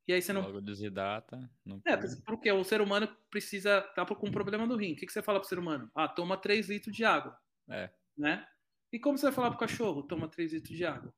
E 0.08 0.14
aí 0.14 0.22
você 0.22 0.32
não. 0.32 0.44
Logo 0.44 0.62
desidrata. 0.62 1.38
Não 1.66 1.82
é, 1.86 1.98
porque 2.26 2.50
o 2.50 2.64
ser 2.64 2.80
humano 2.80 3.08
precisa. 3.30 3.82
tá 3.82 4.06
com 4.06 4.30
um 4.30 4.32
problema 4.32 4.66
no 4.66 4.78
rim. 4.78 4.94
O 4.94 4.96
que, 4.96 5.06
que 5.06 5.12
você 5.12 5.22
fala 5.22 5.40
pro 5.40 5.50
ser 5.50 5.60
humano? 5.60 5.92
Ah, 5.94 6.08
toma 6.08 6.38
3 6.38 6.70
litros 6.70 6.96
de 6.96 7.04
água. 7.04 7.38
É. 7.70 7.90
Né? 8.18 8.48
E 8.94 9.00
como 9.00 9.18
você 9.18 9.26
vai 9.26 9.34
falar 9.34 9.50
pro 9.50 9.60
cachorro? 9.60 10.04
Toma 10.04 10.30
3 10.30 10.54
litros 10.54 10.78
de 10.78 10.86
água 10.86 11.14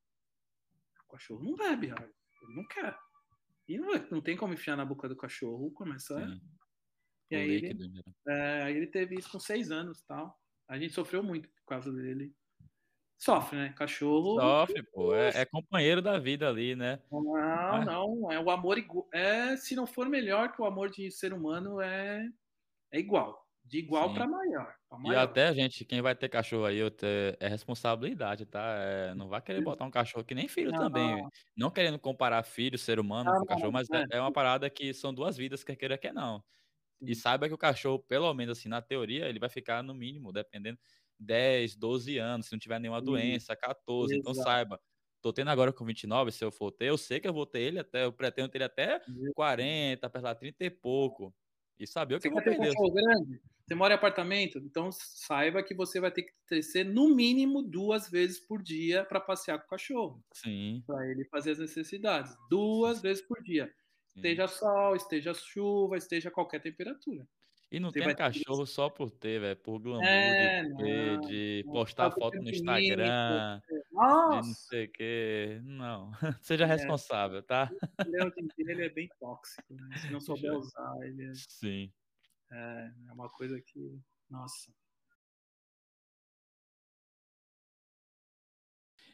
cachorro 1.13 1.43
não 1.43 1.55
bebe 1.55 1.91
água, 1.91 2.11
ele 2.41 2.55
não 2.55 2.65
quer. 2.67 2.97
E 3.67 3.77
não, 3.77 3.93
não 4.11 4.21
tem 4.21 4.35
como 4.35 4.53
enfiar 4.53 4.75
na 4.75 4.83
boca 4.83 5.07
do 5.07 5.15
cachorro, 5.15 5.71
começa 5.71 6.17
a... 6.17 6.27
E 7.33 7.35
aí 7.35 7.51
ele, 7.51 7.73
né? 7.73 8.01
é, 8.27 8.71
ele 8.71 8.87
teve 8.87 9.15
isso 9.15 9.31
com 9.31 9.39
seis 9.39 9.71
anos 9.71 10.01
tal. 10.03 10.37
A 10.67 10.77
gente 10.77 10.93
sofreu 10.93 11.23
muito 11.23 11.49
por 11.49 11.65
causa 11.67 11.91
dele. 11.91 12.33
Sofre, 13.17 13.57
né? 13.57 13.73
Cachorro. 13.77 14.39
Sofre, 14.39 14.83
pô. 14.83 15.15
É, 15.15 15.29
é 15.29 15.45
companheiro 15.45 16.01
da 16.01 16.19
vida 16.19 16.49
ali, 16.49 16.75
né? 16.75 16.99
Não, 17.09 17.85
não. 17.85 18.31
É 18.31 18.39
o 18.39 18.49
amor 18.49 18.77
igual. 18.77 19.07
É, 19.13 19.55
se 19.55 19.75
não 19.75 19.87
for 19.87 20.09
melhor 20.09 20.51
que 20.51 20.61
o 20.61 20.65
amor 20.65 20.89
de 20.89 21.09
ser 21.09 21.33
humano, 21.33 21.79
é, 21.79 22.27
é 22.91 22.99
igual. 22.99 23.41
De 23.65 23.79
igual 23.79 24.13
para 24.13 24.27
maior, 24.27 24.75
maior, 24.91 25.13
E 25.13 25.15
até 25.15 25.47
a 25.47 25.53
gente, 25.53 25.85
quem 25.85 26.01
vai 26.01 26.13
ter 26.13 26.27
cachorro 26.27 26.65
aí, 26.65 26.79
é 27.39 27.47
responsabilidade, 27.47 28.45
tá? 28.45 28.75
É, 28.77 29.15
não 29.15 29.29
vai 29.29 29.41
querer 29.41 29.63
botar 29.63 29.85
um 29.85 29.91
cachorro 29.91 30.25
que 30.25 30.35
nem 30.35 30.49
filho 30.49 30.71
não, 30.71 30.79
também. 30.79 31.21
Não. 31.21 31.29
não 31.55 31.71
querendo 31.71 31.97
comparar 31.97 32.43
filho, 32.43 32.77
ser 32.77 32.99
humano 32.99 33.31
não, 33.31 33.39
com 33.39 33.45
cachorro, 33.45 33.71
mas 33.71 33.89
é. 33.89 34.17
é. 34.17 34.19
uma 34.19 34.33
parada 34.33 34.69
que 34.69 34.93
são 34.93 35.13
duas 35.13 35.37
vidas, 35.37 35.63
quer 35.63 35.77
queira, 35.77 35.97
quer 35.97 36.13
não. 36.13 36.43
E 37.01 37.15
saiba 37.15 37.47
que 37.47 37.53
o 37.53 37.57
cachorro, 37.57 37.99
pelo 37.99 38.33
menos 38.33 38.57
assim, 38.57 38.69
na 38.69 38.81
teoria, 38.81 39.27
ele 39.27 39.39
vai 39.39 39.49
ficar 39.49 39.83
no 39.83 39.93
mínimo, 39.93 40.31
dependendo, 40.31 40.79
10, 41.19 41.75
12 41.75 42.17
anos, 42.17 42.47
se 42.47 42.51
não 42.51 42.59
tiver 42.59 42.79
nenhuma 42.79 43.01
doença, 43.01 43.55
14. 43.55 44.15
Então 44.15 44.33
saiba, 44.33 44.79
tô 45.21 45.33
tendo 45.33 45.49
agora 45.49 45.71
com 45.71 45.85
29, 45.85 46.31
se 46.31 46.43
eu 46.43 46.51
for 46.51 46.71
ter, 46.71 46.89
eu 46.89 46.97
sei 46.97 47.19
que 47.19 47.27
eu 47.27 47.33
vou 47.33 47.45
ter 47.45 47.61
ele 47.61 47.79
até, 47.79 48.05
eu 48.05 48.13
pretendo 48.13 48.49
ter 48.49 48.57
ele 48.57 48.65
até 48.65 49.01
40, 49.35 50.05
apesar 50.05 50.35
30 50.35 50.63
e 50.65 50.69
pouco. 50.69 51.33
E 51.79 51.87
saber 51.87 52.15
o 52.15 52.19
que 52.19 52.29
você 52.29 52.33
vai 52.35 52.43
ter 52.43 52.79
um 52.79 52.93
grande? 52.93 53.41
Você 53.65 53.75
mora 53.75 53.93
em 53.93 53.97
apartamento? 53.97 54.59
Então 54.59 54.89
saiba 54.91 55.63
que 55.63 55.73
você 55.73 55.99
vai 55.99 56.11
ter 56.11 56.23
que 56.23 56.31
descer 56.49 56.85
no 56.85 57.15
mínimo 57.15 57.63
duas 57.63 58.09
vezes 58.09 58.39
por 58.39 58.61
dia 58.61 59.05
para 59.05 59.19
passear 59.19 59.57
com 59.57 59.65
o 59.65 59.69
cachorro. 59.69 60.23
Sim. 60.33 60.83
Para 60.85 61.09
ele 61.09 61.25
fazer 61.25 61.51
as 61.51 61.59
necessidades. 61.59 62.35
Duas 62.49 63.01
vezes 63.01 63.25
por 63.25 63.41
dia. 63.41 63.73
Esteja 64.15 64.47
sol, 64.47 64.95
esteja 64.95 65.33
chuva, 65.33 65.97
esteja 65.97 66.29
qualquer 66.29 66.61
temperatura. 66.61 67.27
E 67.71 67.79
não 67.79 67.89
você 67.89 68.01
tem 68.01 68.15
cachorro 68.15 68.67
só 68.67 68.87
por 68.87 69.09
ter, 69.09 69.41
velho, 69.41 69.57
por 69.57 69.79
glamour, 69.79 70.05
é, 70.05 70.61
de, 70.61 70.75
ter, 70.75 71.13
não, 71.15 71.21
de 71.21 71.65
postar 71.71 72.11
foto 72.11 72.39
no 72.39 72.47
Instagram, 72.47 73.59
Nossa. 73.91 74.41
de 74.41 74.47
não 74.47 74.53
sei 74.53 74.85
o 74.85 74.91
quê. 74.91 75.61
Não, 75.63 76.11
seja 76.39 76.65
é. 76.65 76.67
responsável, 76.67 77.41
tá? 77.41 77.71
O 78.05 78.11
leão 78.11 78.31
ele 78.59 78.85
é 78.85 78.89
bem 78.89 79.09
tóxico, 79.19 79.73
né? 79.73 79.97
Se 79.97 80.11
não 80.11 80.19
souber 80.21 80.53
usar, 80.53 80.95
ele 81.01 81.31
é... 81.31 81.33
Sim. 81.33 81.91
É, 82.51 82.91
é 83.07 83.11
uma 83.11 83.27
coisa 83.27 83.59
que, 83.59 83.99
nossa. 84.29 84.71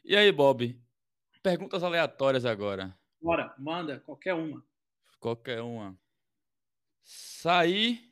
E 0.04 0.14
aí, 0.14 0.30
Bob? 0.30 0.78
Perguntas 1.42 1.82
aleatórias 1.82 2.44
agora. 2.44 2.94
Bora, 3.22 3.54
manda, 3.58 4.00
qualquer 4.00 4.34
uma. 4.34 4.62
Qualquer 5.20 5.60
uma. 5.60 5.96
Sair 7.04 8.10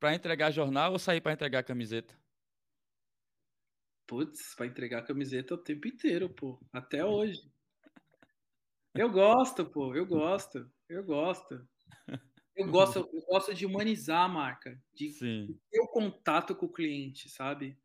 para 0.00 0.14
entregar 0.14 0.50
jornal 0.50 0.92
ou 0.92 0.98
sair 0.98 1.20
para 1.20 1.32
entregar 1.32 1.62
camiseta? 1.62 2.18
Putz, 4.06 4.56
para 4.56 4.66
entregar 4.66 5.06
camiseta 5.06 5.54
o 5.54 5.58
tempo 5.58 5.86
inteiro, 5.86 6.28
pô. 6.28 6.60
Até 6.72 7.04
hoje. 7.04 7.40
Eu 8.92 9.08
gosto, 9.08 9.64
pô. 9.64 9.94
Eu 9.94 10.04
gosto. 10.04 10.68
Eu 10.88 11.04
gosto. 11.04 11.68
Eu 12.56 12.66
gosto, 12.68 12.98
eu 12.98 13.22
gosto 13.28 13.54
de 13.54 13.64
humanizar 13.64 14.24
a 14.24 14.28
marca, 14.28 14.82
de, 14.92 15.10
de 15.12 15.54
ter 15.70 15.80
o 15.80 15.86
contato 15.86 16.56
com 16.56 16.66
o 16.66 16.72
cliente, 16.72 17.28
sabe? 17.28 17.78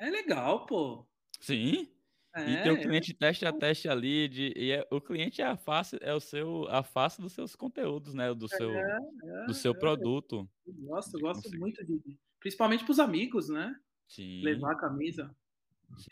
É 0.00 0.10
legal, 0.10 0.66
pô. 0.66 1.06
Sim. 1.40 1.88
É, 2.34 2.50
e 2.50 2.62
ter 2.64 2.72
o 2.72 2.80
cliente 2.80 3.14
teste 3.14 3.46
a 3.46 3.52
teste 3.52 3.88
ali, 3.88 4.28
de, 4.28 4.52
e 4.56 4.72
é, 4.72 4.86
o 4.90 5.00
cliente 5.00 5.40
é 5.40 5.46
a 5.46 5.56
face, 5.56 5.96
é 6.00 6.12
o 6.12 6.18
seu, 6.18 6.66
a 6.68 6.82
face 6.82 7.20
dos 7.20 7.32
seus 7.32 7.54
conteúdos, 7.54 8.12
né? 8.12 8.34
Do 8.34 8.48
seu, 8.48 8.70
é, 8.70 8.98
é, 9.22 9.46
do 9.46 9.54
seu 9.54 9.72
é. 9.72 9.78
produto. 9.78 10.48
Eu 10.66 10.74
gosto, 10.88 11.16
eu 11.16 11.20
gosto 11.20 11.58
muito 11.58 11.84
de. 11.84 12.18
Principalmente 12.40 12.84
para 12.84 12.90
os 12.90 12.98
amigos, 12.98 13.48
né? 13.48 13.78
Sim. 14.08 14.42
Levar 14.42 14.72
a 14.72 14.76
camisa. 14.76 15.34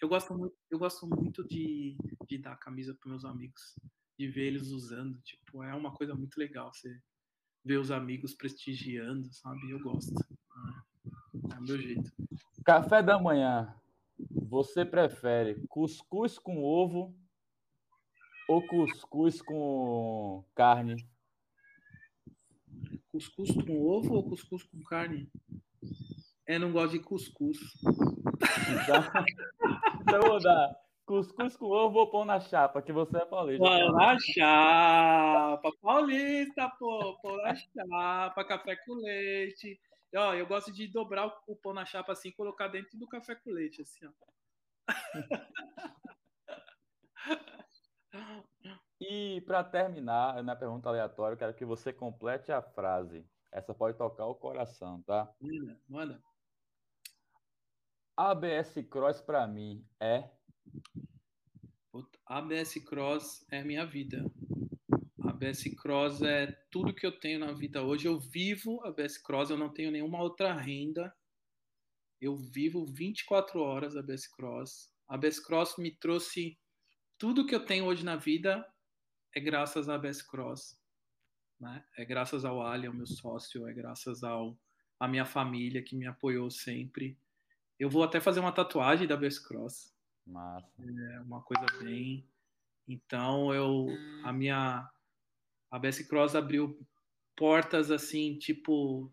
Eu 0.01 0.09
gosto 0.09 0.33
muito, 0.33 0.55
eu 0.71 0.79
gosto 0.79 1.09
muito 1.09 1.43
de, 1.47 1.97
de 2.29 2.39
dar 2.39 2.53
a 2.53 2.57
camisa 2.57 2.95
para 2.95 3.11
meus 3.11 3.25
amigos, 3.25 3.75
de 4.17 4.29
ver 4.29 4.47
eles 4.47 4.69
usando. 4.69 5.21
Tipo, 5.23 5.65
é 5.65 5.75
uma 5.75 5.93
coisa 5.93 6.15
muito 6.15 6.39
legal 6.39 6.73
você 6.73 6.97
ver 7.65 7.79
os 7.79 7.91
amigos 7.91 8.33
prestigiando, 8.33 9.33
sabe? 9.33 9.71
Eu 9.71 9.81
gosto. 9.81 10.15
É, 10.15 11.55
é 11.55 11.59
o 11.59 11.63
meu 11.63 11.79
jeito. 11.79 12.13
Café 12.65 13.03
da 13.03 13.19
manhã. 13.19 13.75
Você 14.19 14.85
prefere 14.85 15.67
cuscuz 15.69 16.39
com 16.39 16.63
ovo 16.63 17.15
ou 18.49 18.67
cuscuz 18.67 19.41
com 19.41 20.45
carne? 20.55 20.97
Cuscuz 23.09 23.51
com 23.53 23.83
ovo 23.83 24.15
ou 24.15 24.29
cuscuz 24.29 24.63
com 24.65 24.83
carne? 24.85 25.31
Eu 26.47 26.61
não 26.61 26.73
gosto 26.73 26.93
de 26.93 27.01
cuscuz. 27.01 27.59
Então, 28.83 29.03
então 30.03 30.21
vou 30.21 30.41
dar 30.41 30.75
cuscuz 31.07 31.57
com 31.57 31.67
ovo 31.67 32.01
ou 32.01 32.11
pão 32.11 32.25
na 32.25 32.41
chapa, 32.41 32.83
que 32.83 32.93
você 32.93 33.19
é 33.19 33.25
paulista. 33.25 33.65
Pão 33.65 33.93
na 33.93 34.19
chapa, 34.19 35.71
paulista, 35.81 36.69
pô, 36.79 37.19
pão 37.23 37.37
na 37.37 37.55
chapa, 37.55 38.45
café 38.45 38.77
com 38.77 38.95
leite. 38.95 39.81
Ó, 40.15 40.35
eu 40.35 40.47
gosto 40.47 40.71
de 40.71 40.87
dobrar 40.87 41.27
o 41.47 41.57
pão 41.57 41.73
na 41.73 41.87
chapa 41.87 42.13
assim 42.13 42.29
e 42.29 42.33
colocar 42.33 42.69
dentro 42.69 42.99
do 42.99 43.09
café 43.09 43.35
com 43.35 43.51
leite, 43.51 43.83
assim, 43.83 44.07
ó. 44.07 44.13
e 49.01 49.41
para 49.43 49.65
terminar, 49.65 50.43
na 50.43 50.55
pergunta 50.55 50.89
aleatória, 50.89 51.35
eu 51.35 51.39
quero 51.39 51.55
que 51.55 51.65
você 51.65 51.93
complete 51.93 52.53
a 52.53 52.61
frase. 52.61 53.27
Essa 53.51 53.75
pode 53.75 53.97
tocar 53.97 54.27
o 54.27 54.35
coração, 54.35 55.03
tá? 55.03 55.33
Manda, 55.41 55.81
manda. 55.89 56.23
ABS 58.17 58.75
Cross 58.91 59.23
para 59.23 59.47
mim 59.47 59.87
é 59.99 60.29
ABS 62.27 62.75
Cross 62.85 63.45
é 63.51 63.63
minha 63.63 63.85
vida. 63.85 64.25
ABS 65.43 65.65
Cross 65.75 66.23
é 66.23 66.47
tudo 66.71 66.95
que 66.95 67.05
eu 67.05 67.19
tenho 67.19 67.41
na 67.41 67.53
vida 67.53 67.83
hoje. 67.83 68.07
Eu 68.07 68.19
vivo 68.19 68.81
ABS 68.87 69.19
Cross, 69.19 69.51
eu 69.51 69.59
não 69.59 69.69
tenho 69.69 69.91
nenhuma 69.91 70.23
outra 70.23 70.55
renda. 70.55 71.13
Eu 72.21 72.37
vivo 72.37 72.87
24 72.87 73.61
horas 73.61 73.97
ABS 73.97 74.29
Cross. 74.29 74.93
ABS 75.09 75.41
Cross 75.41 75.77
me 75.79 75.91
trouxe 75.91 76.57
tudo 77.19 77.45
que 77.45 77.55
eu 77.55 77.65
tenho 77.65 77.87
hoje 77.87 78.05
na 78.05 78.17
vida 78.17 78.65
é 79.35 79.41
graças 79.41 79.89
à 79.89 79.99
Best 79.99 80.29
Cross, 80.29 80.79
né? 81.59 81.85
É 81.97 82.05
graças 82.05 82.45
ao 82.45 82.65
Ali, 82.65 82.89
meu 82.89 83.07
sócio, 83.07 83.67
é 83.67 83.73
graças 83.73 84.23
ao 84.23 84.57
a 85.01 85.09
minha 85.09 85.25
família 85.25 85.83
que 85.83 85.97
me 85.97 86.07
apoiou 86.07 86.51
sempre. 86.51 87.19
Eu 87.79 87.91
vou 87.91 88.05
até 88.05 88.21
fazer 88.21 88.41
uma 88.41 88.53
tatuagem 88.53 89.09
da 89.09 89.17
Best 89.17 89.47
Cross. 89.47 89.93
Massa. 90.27 90.69
É 90.79 91.21
uma 91.21 91.43
coisa 91.43 91.67
bem. 91.83 92.25
Então 92.87 93.53
eu 93.53 93.89
a 94.23 94.33
minha 94.33 94.89
a 95.73 95.79
Best 95.79 96.07
Cross 96.07 96.37
abriu 96.37 96.79
portas 97.35 97.91
assim, 97.91 98.39
tipo 98.39 99.11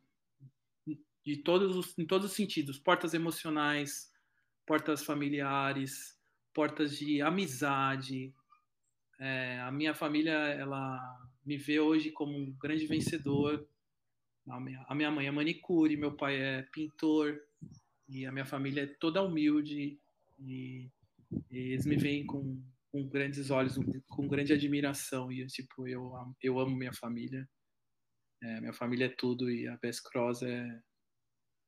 de 1.25 1.37
todos 1.37 1.75
os, 1.75 1.97
em 1.97 2.05
todos 2.05 2.29
os 2.29 2.35
sentidos, 2.35 2.77
portas 2.77 3.13
emocionais, 3.13 4.11
portas 4.65 5.03
familiares, 5.03 6.19
portas 6.53 6.97
de 6.97 7.21
amizade. 7.21 8.33
É, 9.17 9.59
a 9.61 9.71
minha 9.71 9.93
família, 9.93 10.33
ela 10.33 10.99
me 11.45 11.57
vê 11.57 11.79
hoje 11.79 12.11
como 12.11 12.37
um 12.37 12.51
grande 12.51 12.85
vencedor. 12.87 13.65
A 14.49 14.59
minha, 14.59 14.85
a 14.87 14.93
minha 14.93 15.11
mãe 15.11 15.27
é 15.27 15.31
manicure, 15.31 15.95
meu 15.95 16.11
pai 16.11 16.41
é 16.41 16.61
pintor 16.63 17.39
e 18.07 18.25
a 18.25 18.31
minha 18.31 18.45
família 18.45 18.83
é 18.83 18.87
toda 18.87 19.23
humilde 19.23 19.97
e, 20.39 20.91
e 21.49 21.57
eles 21.71 21.85
me 21.85 21.95
veem 21.95 22.25
com, 22.25 22.61
com 22.91 23.07
grandes 23.07 23.49
olhos, 23.49 23.77
com 24.07 24.27
grande 24.27 24.53
admiração 24.53 25.31
e 25.31 25.45
tipo 25.47 25.87
eu 25.87 26.11
eu 26.41 26.59
amo 26.59 26.75
minha 26.75 26.93
família. 26.93 27.47
É, 28.41 28.59
minha 28.61 28.73
família 28.73 29.05
é 29.05 29.09
tudo 29.09 29.49
e 29.51 29.67
a 29.67 29.77
Best 29.77 30.03
Cross 30.09 30.43
é, 30.43 30.81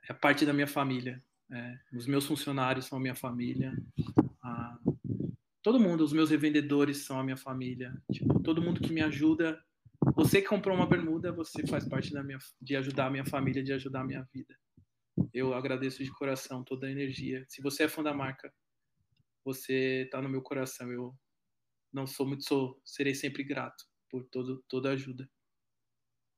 é 0.10 0.14
parte 0.14 0.46
da 0.46 0.54
minha 0.54 0.68
família. 0.68 1.24
É, 1.52 1.78
os 1.94 2.08
meus 2.08 2.26
funcionários 2.26 2.86
são 2.86 2.98
a 2.98 3.02
minha 3.02 3.16
família. 3.16 3.74
A, 4.42 4.80
todo 5.62 5.80
mundo, 5.80 6.02
os 6.02 6.14
meus 6.14 6.30
revendedores 6.30 7.06
são 7.06 7.20
a 7.20 7.24
minha 7.24 7.38
família. 7.38 7.94
Tipo, 8.12 8.42
todo 8.42 8.62
mundo 8.62 8.80
que 8.80 8.94
me 8.94 9.02
ajuda. 9.02 9.62
Você 10.16 10.42
que 10.42 10.48
comprou 10.48 10.76
uma 10.76 10.88
bermuda, 10.88 11.32
você 11.32 11.66
faz 11.68 11.88
parte 11.88 12.12
da 12.12 12.24
minha, 12.24 12.40
de 12.62 12.76
ajudar 12.76 13.08
a 13.08 13.12
minha 13.12 13.26
família, 13.26 13.64
de 13.64 13.74
ajudar 13.74 14.02
a 14.02 14.06
minha 14.06 14.28
vida. 14.34 14.56
Eu 15.34 15.54
agradeço 15.54 16.04
de 16.04 16.12
coração 16.12 16.64
toda 16.64 16.88
a 16.88 16.92
energia. 16.92 17.46
Se 17.48 17.62
você 17.62 17.84
é 17.84 17.90
fã 17.90 18.02
da 18.02 18.14
marca, 18.14 18.52
você 19.44 20.04
está 20.04 20.22
no 20.22 20.30
meu 20.30 20.42
coração. 20.42 20.92
Eu 20.92 21.16
não 21.92 22.08
sou 22.08 22.28
muito, 22.28 22.44
sou, 22.44 22.80
serei 22.86 23.16
sempre 23.16 23.44
grato 23.44 23.84
por 24.10 24.24
todo, 24.26 24.64
toda 24.68 24.90
a 24.90 24.94
ajuda. 24.94 25.30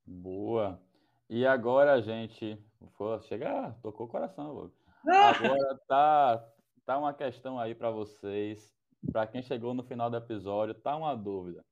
Boa. 0.06 0.82
E 1.30 1.46
agora, 1.46 2.02
gente, 2.02 2.60
Pô, 2.98 3.20
chega, 3.22 3.76
tocou 3.82 4.06
o 4.06 4.10
coração. 4.10 4.72
Agora 5.06 5.80
tá, 5.88 6.50
tá 6.86 6.98
uma 6.98 7.14
questão 7.14 7.60
aí 7.60 7.74
para 7.74 7.90
vocês, 7.90 8.74
para 9.12 9.28
quem 9.28 9.42
chegou 9.42 9.74
no 9.74 9.84
final 9.84 10.10
do 10.10 10.18
episódio, 10.18 10.74
tá 10.74 10.96
uma 10.96 11.16
dúvida. 11.16 11.64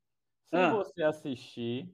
Se 0.46 0.56
ah. 0.56 0.72
você 0.72 1.04
assistir, 1.04 1.94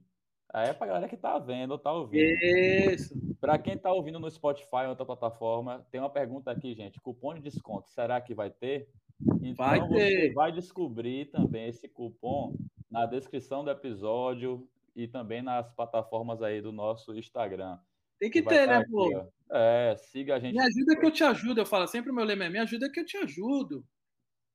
aí 0.52 0.68
é 0.68 0.72
pra 0.72 0.86
galera 0.86 1.08
que 1.08 1.16
tá 1.16 1.38
vendo 1.38 1.72
ou 1.72 1.78
tá 1.78 1.92
ouvindo. 1.92 2.24
Isso. 2.24 3.14
Para 3.40 3.58
quem 3.58 3.76
tá 3.76 3.92
ouvindo 3.92 4.18
no 4.18 4.30
Spotify 4.30 4.84
ou 4.84 4.90
outra 4.90 5.06
plataforma, 5.06 5.86
tem 5.90 6.00
uma 6.00 6.10
pergunta 6.10 6.50
aqui, 6.50 6.74
gente. 6.74 7.00
Cupom 7.00 7.34
de 7.34 7.40
desconto, 7.40 7.88
será 7.90 8.20
que 8.20 8.34
vai 8.34 8.50
ter? 8.50 8.88
Então 9.20 9.54
vai 9.54 9.88
ter. 9.88 10.28
você 10.28 10.32
vai 10.32 10.52
descobrir 10.52 11.30
também 11.30 11.68
esse 11.68 11.88
cupom 11.88 12.56
na 12.90 13.06
descrição 13.06 13.64
do 13.64 13.70
episódio 13.70 14.68
e 14.94 15.06
também 15.06 15.42
nas 15.42 15.70
plataformas 15.74 16.42
aí 16.42 16.60
do 16.60 16.72
nosso 16.72 17.14
Instagram. 17.14 17.78
Tem 18.18 18.30
que 18.30 18.42
ter, 18.42 18.66
né, 18.66 18.84
pô? 18.90 19.16
Aqui, 19.16 19.28
é, 19.52 19.96
siga 19.96 20.36
a 20.36 20.40
gente. 20.40 20.54
Me 20.54 20.62
ajuda 20.62 20.96
que 20.96 21.06
eu 21.06 21.10
te 21.10 21.22
ajudo. 21.22 21.60
Eu 21.60 21.66
falo 21.66 21.86
sempre 21.86 22.10
o 22.10 22.14
meu 22.14 22.24
lema 22.24 22.44
é, 22.44 22.48
me 22.48 22.58
ajuda 22.58 22.90
que 22.90 23.00
eu 23.00 23.06
te 23.06 23.16
ajudo. 23.16 23.84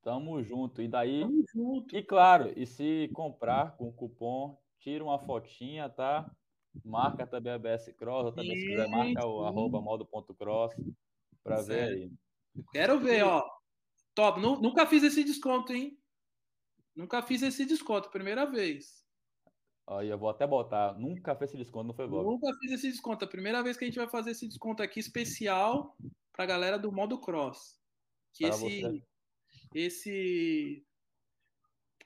Tamo 0.02 0.42
junto. 0.42 0.82
E 0.82 0.88
daí. 0.88 1.20
Tamo 1.20 1.44
junto. 1.52 1.96
E 1.96 2.02
claro, 2.02 2.52
e 2.56 2.66
se 2.66 3.10
comprar 3.14 3.76
com 3.76 3.90
cupom, 3.90 4.58
tira 4.78 5.02
uma 5.02 5.18
fotinha, 5.18 5.88
tá? 5.88 6.30
Marca 6.84 7.26
também 7.26 7.52
a 7.52 7.58
BS 7.58 7.92
Cross, 7.92 8.26
ou 8.26 8.32
também 8.32 8.56
se 8.56 8.66
quiser, 8.66 8.88
marca 8.88 9.26
o 9.26 9.44
arroba 9.44 9.80
modo.cross 9.80 10.74
para 11.42 11.62
ver 11.62 11.84
aí. 11.84 12.12
Quero 12.72 12.98
ver, 12.98 13.22
ó. 13.22 13.42
Top. 14.14 14.40
Nunca 14.40 14.86
fiz 14.86 15.02
esse 15.02 15.24
desconto, 15.24 15.72
hein? 15.72 15.98
Nunca 16.94 17.22
fiz 17.22 17.42
esse 17.42 17.64
desconto, 17.64 18.10
primeira 18.10 18.44
vez. 18.44 19.04
Aí 19.86 20.08
eu 20.08 20.18
vou 20.18 20.30
até 20.30 20.46
botar. 20.46 20.94
Nunca 20.98 21.34
fez 21.36 21.50
esse 21.50 21.58
desconto, 21.58 21.88
não 21.88 21.94
foi 21.94 22.06
bom? 22.06 22.22
Nunca 22.22 22.56
fiz 22.58 22.72
esse 22.72 22.90
desconto. 22.90 23.24
A 23.24 23.28
primeira 23.28 23.62
vez 23.62 23.76
que 23.76 23.84
a 23.84 23.86
gente 23.86 23.98
vai 23.98 24.08
fazer 24.08 24.30
esse 24.30 24.46
desconto 24.46 24.82
aqui 24.82 25.00
especial 25.00 25.96
para 26.32 26.44
a 26.44 26.48
galera 26.48 26.78
do 26.78 26.90
modo 26.90 27.20
cross. 27.20 27.78
Que 28.32 28.46
para 28.46 28.56
esse, 28.56 28.80
você. 28.80 29.02
esse 29.74 30.86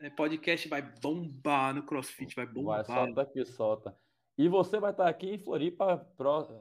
é, 0.00 0.10
podcast 0.10 0.68
vai 0.68 0.82
bombar 0.82 1.74
no 1.74 1.84
CrossFit, 1.84 2.34
vai 2.34 2.46
bombar. 2.46 2.84
Vai, 2.84 2.96
solta 2.96 3.22
aqui, 3.22 3.44
solta. 3.44 3.98
E 4.38 4.48
você 4.48 4.78
vai 4.78 4.92
estar 4.92 5.08
aqui 5.08 5.34
em 5.34 5.38
Floripa 5.38 6.08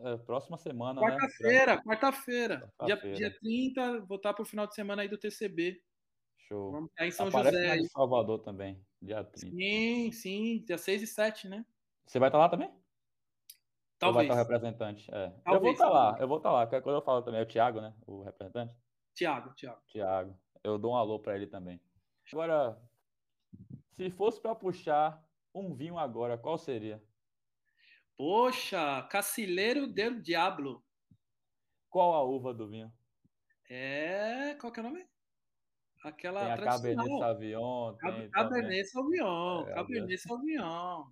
é, 0.04 0.18
próxima 0.18 0.58
semana, 0.58 1.00
quarta-feira, 1.00 1.76
né? 1.76 1.82
Quarta-feira, 1.84 2.74
quarta-feira. 2.76 3.16
Dia, 3.16 3.30
dia 3.30 3.40
30, 3.40 4.00
vou 4.02 4.18
estar 4.18 4.34
para 4.34 4.42
o 4.42 4.46
final 4.46 4.66
de 4.66 4.74
semana 4.74 5.04
aí 5.04 5.08
do 5.08 5.16
TCB. 5.16 5.80
Show. 6.48 6.72
Vamos 6.72 6.90
estar 6.90 7.06
em 7.06 7.12
São 7.12 7.28
Aparece 7.28 7.56
José. 7.56 7.78
em 7.78 7.86
Salvador 7.86 8.40
também, 8.40 8.84
dia 9.00 9.24
30. 9.24 9.56
Sim, 9.56 10.12
sim, 10.12 10.64
dia 10.66 10.78
6 10.80 11.04
e 11.04 11.08
7, 11.08 11.48
né? 11.48 11.64
Você 12.08 12.18
vai 12.18 12.30
estar 12.30 12.40
lá 12.40 12.50
também? 12.50 12.74
Talvez. 14.00 14.08
Ou 14.08 14.14
vai 14.14 14.26
estar 14.26 14.34
o 14.34 14.38
representante? 14.38 15.12
É. 15.14 15.30
Talvez, 15.44 15.46
eu 15.54 15.60
vou 15.62 15.72
estar 15.72 15.90
lá, 15.90 16.18
eu 16.20 16.28
vou 16.28 16.38
estar 16.38 16.52
lá. 16.52 16.66
Qualquer 16.66 16.82
coisa 16.82 16.98
eu 16.98 17.04
falo 17.04 17.22
também. 17.22 17.42
É 17.42 17.44
o 17.44 17.48
Thiago, 17.48 17.80
né? 17.80 17.94
O 18.08 18.24
representante? 18.24 18.74
Thiago, 19.14 19.54
Thiago. 19.54 19.82
Thiago. 19.88 20.36
Eu 20.64 20.80
dou 20.80 20.94
um 20.94 20.96
alô 20.96 21.20
para 21.20 21.36
ele 21.36 21.46
também. 21.46 21.80
Agora, 22.34 22.76
se 23.92 24.10
fosse 24.10 24.42
para 24.42 24.56
puxar 24.56 25.24
um 25.54 25.76
vinho 25.76 26.00
agora, 26.00 26.40
qual 26.40 26.58
seria? 26.58 27.04
Poxa, 28.18 29.08
Cacileiro 29.12 29.88
del 29.88 30.22
Diablo. 30.22 30.84
Qual 31.90 32.14
a 32.14 32.24
uva 32.24 32.54
do 32.54 32.68
vinho? 32.68 32.92
É. 33.70 34.56
Qual 34.60 34.72
que 34.74 34.80
é 34.80 34.84
o 34.84 34.86
nome? 34.88 35.08
aquela 36.04 36.44
tem 36.44 36.52
a 36.52 36.58
Cabernet 36.58 37.20
Sauvignon. 37.20 37.94
Tem 37.96 38.30
Cabernet 38.30 38.88
Sauvignon. 38.88 39.68
É, 39.68 39.74
Cabernet 39.74 40.18
Sauvignon. 40.18 41.06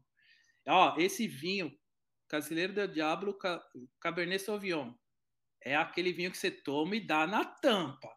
Ó, 0.68 0.96
esse 0.98 1.28
vinho, 1.28 1.72
Casileiro 2.28 2.74
del 2.74 2.88
Diablo 2.88 3.38
Cabernet 4.00 4.42
Sauvignon, 4.42 4.94
é 5.62 5.76
aquele 5.76 6.12
vinho 6.12 6.32
que 6.32 6.38
você 6.38 6.52
toma 6.52 6.96
e 6.96 7.06
dá 7.06 7.28
na 7.28 7.46
tampa. 7.46 8.10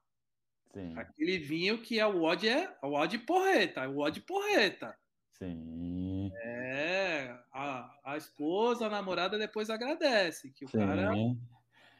Sim. 0.73 0.97
Aquele 0.97 1.39
vinho 1.39 1.83
que 1.83 1.99
é 1.99 2.07
o 2.07 2.23
odd 2.23 2.49
é 2.49 2.77
o 2.83 2.93
odd 2.93 3.19
porreta, 3.21 3.85
é 3.85 3.89
o 3.89 3.99
odd 3.99 4.21
porreta. 4.23 4.97
Sim. 5.33 5.98
A, 7.53 7.99
a 8.05 8.17
esposa, 8.17 8.87
a 8.87 8.91
namorada 8.91 9.39
depois 9.39 9.71
agradece, 9.71 10.51
que 10.51 10.65
o 10.65 10.69
Sim. 10.69 10.79
cara 10.79 11.13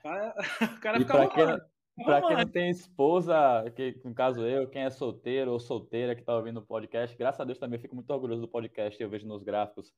o 0.77 0.81
cara 0.81 0.99
fica 0.99 1.29
quem, 1.29 2.05
para 2.05 2.23
quem 2.23 2.37
não 2.37 2.47
tem 2.47 2.71
esposa, 2.71 3.71
que 3.75 4.01
no 4.05 4.15
caso 4.15 4.47
eu, 4.47 4.69
quem 4.69 4.83
é 4.83 4.91
solteiro 4.91 5.53
ou 5.53 5.59
solteira 5.59 6.15
que 6.15 6.23
está 6.23 6.37
ouvindo 6.37 6.59
o 6.59 6.67
podcast, 6.67 7.17
graças 7.17 7.41
a 7.41 7.45
Deus 7.45 7.59
também 7.59 7.79
fico 7.79 7.95
muito 7.95 8.11
orgulhoso 8.11 8.41
do 8.41 8.49
podcast. 8.49 9.01
Eu 9.03 9.11
vejo 9.11 9.27
nos 9.27 9.43
gráficos, 9.43 9.93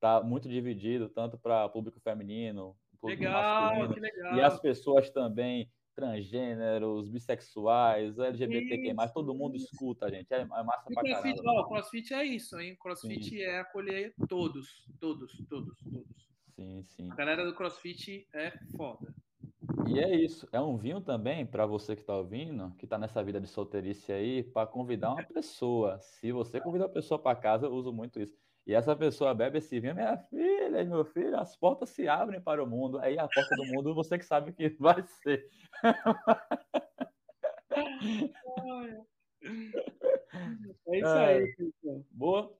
tá 0.00 0.22
muito 0.22 0.48
dividido, 0.48 1.08
tanto 1.08 1.38
para 1.38 1.68
público 1.68 1.98
feminino, 2.00 2.76
público 3.00 3.22
legal, 3.22 3.76
masculino, 3.76 4.02
legal. 4.02 4.36
e 4.36 4.40
as 4.42 4.60
pessoas 4.60 5.10
também 5.10 5.70
transgêneros, 5.98 7.08
bissexuais, 7.08 8.16
LGBTQ+, 8.16 8.94
mas 8.94 9.10
todo 9.10 9.34
mundo 9.34 9.56
escuta, 9.56 10.08
gente. 10.08 10.32
É, 10.32 10.42
é 10.42 10.44
massa 10.44 10.84
e 10.88 10.94
pra 10.94 11.02
crossfit, 11.02 11.42
caralho. 11.42 11.58
Ó, 11.58 11.64
crossfit 11.64 12.14
é 12.14 12.24
isso, 12.24 12.60
hein? 12.60 12.76
Crossfit 12.80 13.30
sim. 13.30 13.40
é 13.40 13.58
acolher 13.58 14.14
todos, 14.28 14.86
todos, 15.00 15.32
todos, 15.48 15.76
todos. 15.90 16.28
Sim, 16.54 16.84
sim. 16.84 17.08
A 17.10 17.16
galera 17.16 17.44
do 17.44 17.52
crossfit 17.52 18.28
é 18.32 18.52
foda. 18.76 19.12
E 19.88 19.98
é 19.98 20.14
isso. 20.14 20.48
É 20.52 20.60
um 20.60 20.76
vinho 20.76 21.00
também 21.00 21.44
para 21.44 21.66
você 21.66 21.96
que 21.96 22.02
está 22.02 22.16
ouvindo, 22.16 22.72
que 22.78 22.84
está 22.84 22.96
nessa 22.96 23.20
vida 23.24 23.40
de 23.40 23.48
solteirice 23.48 24.12
aí, 24.12 24.44
para 24.44 24.68
convidar 24.68 25.12
uma 25.12 25.24
pessoa. 25.24 25.98
Se 25.98 26.30
você 26.30 26.60
convida 26.60 26.84
uma 26.84 26.92
pessoa 26.92 27.18
para 27.18 27.36
casa, 27.36 27.66
eu 27.66 27.72
uso 27.72 27.92
muito 27.92 28.20
isso. 28.20 28.38
E 28.68 28.74
essa 28.74 28.94
pessoa 28.94 29.32
bebe 29.32 29.56
esse 29.56 29.80
vinho, 29.80 29.94
minha 29.94 30.18
filha, 30.18 30.84
meu 30.84 31.02
filho, 31.02 31.38
as 31.38 31.56
portas 31.56 31.88
se 31.88 32.06
abrem 32.06 32.38
para 32.38 32.62
o 32.62 32.66
mundo. 32.66 32.98
Aí 32.98 33.18
a 33.18 33.26
porta 33.26 33.56
do 33.56 33.64
mundo 33.64 33.94
você 33.94 34.18
que 34.18 34.26
sabe 34.26 34.52
que 34.52 34.68
vai 34.78 35.02
ser. 35.22 35.48
É 40.86 40.98
isso 40.98 41.06
aí, 41.06 41.44
é. 41.44 42.00
Boa. 42.10 42.54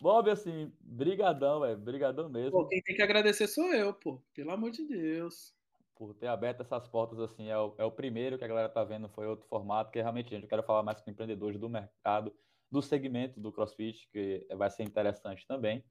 Bob, 0.00 0.30
assim, 0.30 0.72
brigadão, 0.80 1.60
velho. 1.60 1.76
Brigadão 1.76 2.28
mesmo. 2.28 2.52
Pô, 2.52 2.68
quem 2.68 2.80
tem 2.80 2.94
que 2.94 3.02
agradecer 3.02 3.48
sou 3.48 3.74
eu, 3.74 3.92
pô. 3.92 4.22
Pelo 4.32 4.52
amor 4.52 4.70
de 4.70 4.86
Deus 4.86 5.52
por 5.96 6.14
ter 6.14 6.26
aberto 6.26 6.62
essas 6.62 6.88
portas 6.88 7.20
assim. 7.20 7.48
É 7.48 7.56
o, 7.56 7.74
é 7.78 7.84
o 7.84 7.90
primeiro 7.90 8.36
que 8.36 8.44
a 8.44 8.48
galera 8.48 8.68
tá 8.68 8.82
vendo, 8.82 9.08
foi 9.08 9.26
outro 9.26 9.46
formato, 9.46 9.92
que 9.92 10.00
realmente, 10.00 10.30
gente, 10.30 10.42
eu 10.42 10.48
quero 10.48 10.62
falar 10.64 10.82
mais 10.82 11.00
com 11.00 11.10
empreendedores 11.10 11.60
do 11.60 11.68
mercado, 11.68 12.32
do 12.72 12.80
segmento 12.80 13.38
do 13.38 13.52
CrossFit, 13.52 14.08
que 14.10 14.46
vai 14.56 14.70
ser 14.70 14.82
interessante 14.82 15.46
também. 15.46 15.84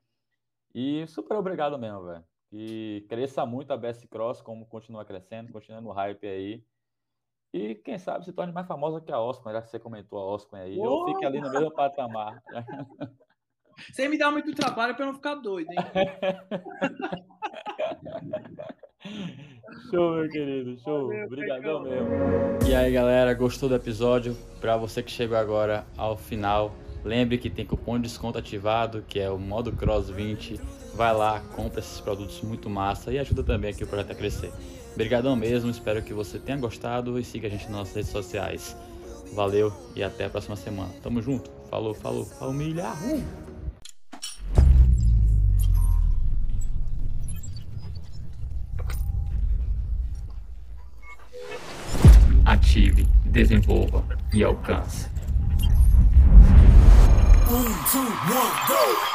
E 0.74 1.06
super 1.06 1.38
obrigado 1.38 1.78
mesmo, 1.78 2.06
velho. 2.06 2.26
Que 2.50 3.06
cresça 3.08 3.46
muito 3.46 3.72
a 3.72 3.78
BS 3.78 4.08
Cross, 4.08 4.42
como 4.42 4.66
continua 4.66 5.06
crescendo, 5.06 5.54
continua 5.54 5.80
no 5.80 5.92
hype 5.92 6.28
aí. 6.28 6.66
E 7.54 7.76
quem 7.76 8.00
sabe 8.00 8.26
se 8.26 8.34
torne 8.34 8.52
mais 8.52 8.68
famosa 8.68 9.00
que 9.00 9.12
a 9.12 9.20
Oscar, 9.20 9.54
já 9.54 9.62
que 9.62 9.70
você 9.70 9.80
comentou 9.80 10.18
a 10.18 10.26
Oscar 10.26 10.62
aí. 10.62 10.76
Oh! 10.80 11.08
Eu 11.08 11.14
fique 11.14 11.26
ali 11.26 11.40
no 11.40 11.52
mesmo 11.52 11.72
patamar. 11.72 12.42
Sem 13.94 14.10
me 14.10 14.18
dar 14.18 14.32
muito 14.32 14.56
trabalho 14.56 14.96
para 14.96 15.06
não 15.06 15.14
ficar 15.14 15.36
doido, 15.36 15.72
hein? 15.72 15.78
Show, 19.90 20.16
meu 20.16 20.30
querido, 20.30 20.78
show. 20.82 21.12
Obrigadão 21.26 21.84
mesmo. 21.84 22.10
E 22.68 22.76
aí, 22.76 22.92
galera, 22.92 23.34
gostou 23.34 23.70
do 23.70 23.76
episódio? 23.76 24.36
Para 24.60 24.78
você 24.78 25.02
que 25.02 25.12
chegou 25.12 25.38
agora 25.38 25.86
ao 25.98 26.18
final, 26.18 26.76
lembre 27.04 27.38
que 27.38 27.50
tem 27.50 27.66
cupom 27.66 27.98
de 27.98 28.04
desconto 28.04 28.38
ativado, 28.38 29.04
que 29.08 29.20
é 29.20 29.30
o 29.30 29.38
modo 29.38 29.72
Cross 29.72 30.10
20. 30.10 30.60
Vai 30.94 31.14
lá, 31.14 31.40
compra 31.56 31.80
esses 31.80 32.00
produtos 32.02 32.42
muito 32.42 32.70
massa 32.70 33.12
e 33.12 33.20
ajuda 33.20 33.44
também 33.44 33.72
aqui 33.72 33.84
o 33.84 33.88
projeto 33.88 34.12
a 34.12 34.16
crescer. 34.16 34.52
Obrigadão 34.94 35.36
mesmo, 35.36 35.70
espero 35.70 36.02
que 36.02 36.14
você 36.14 36.38
tenha 36.38 36.58
gostado 36.58 37.18
e 37.18 37.24
siga 37.24 37.48
a 37.48 37.52
gente 37.52 37.64
nas 37.64 37.72
nossas 37.72 37.96
redes 37.96 38.12
sociais. 38.12 38.78
Valeu 39.34 39.72
e 39.96 40.04
até 40.04 40.26
a 40.26 40.30
próxima 40.30 40.56
semana. 40.56 40.92
Tamo 41.02 41.22
junto. 41.22 41.50
Falou, 41.70 41.94
falou, 41.94 42.26
família. 42.26 42.92
Uh! 43.06 43.41
Desenvolva 53.32 54.04
e 54.34 54.44
alcance. 54.44 55.10
Um, 57.50 57.66
two, 57.92 58.00
one! 58.00 59.11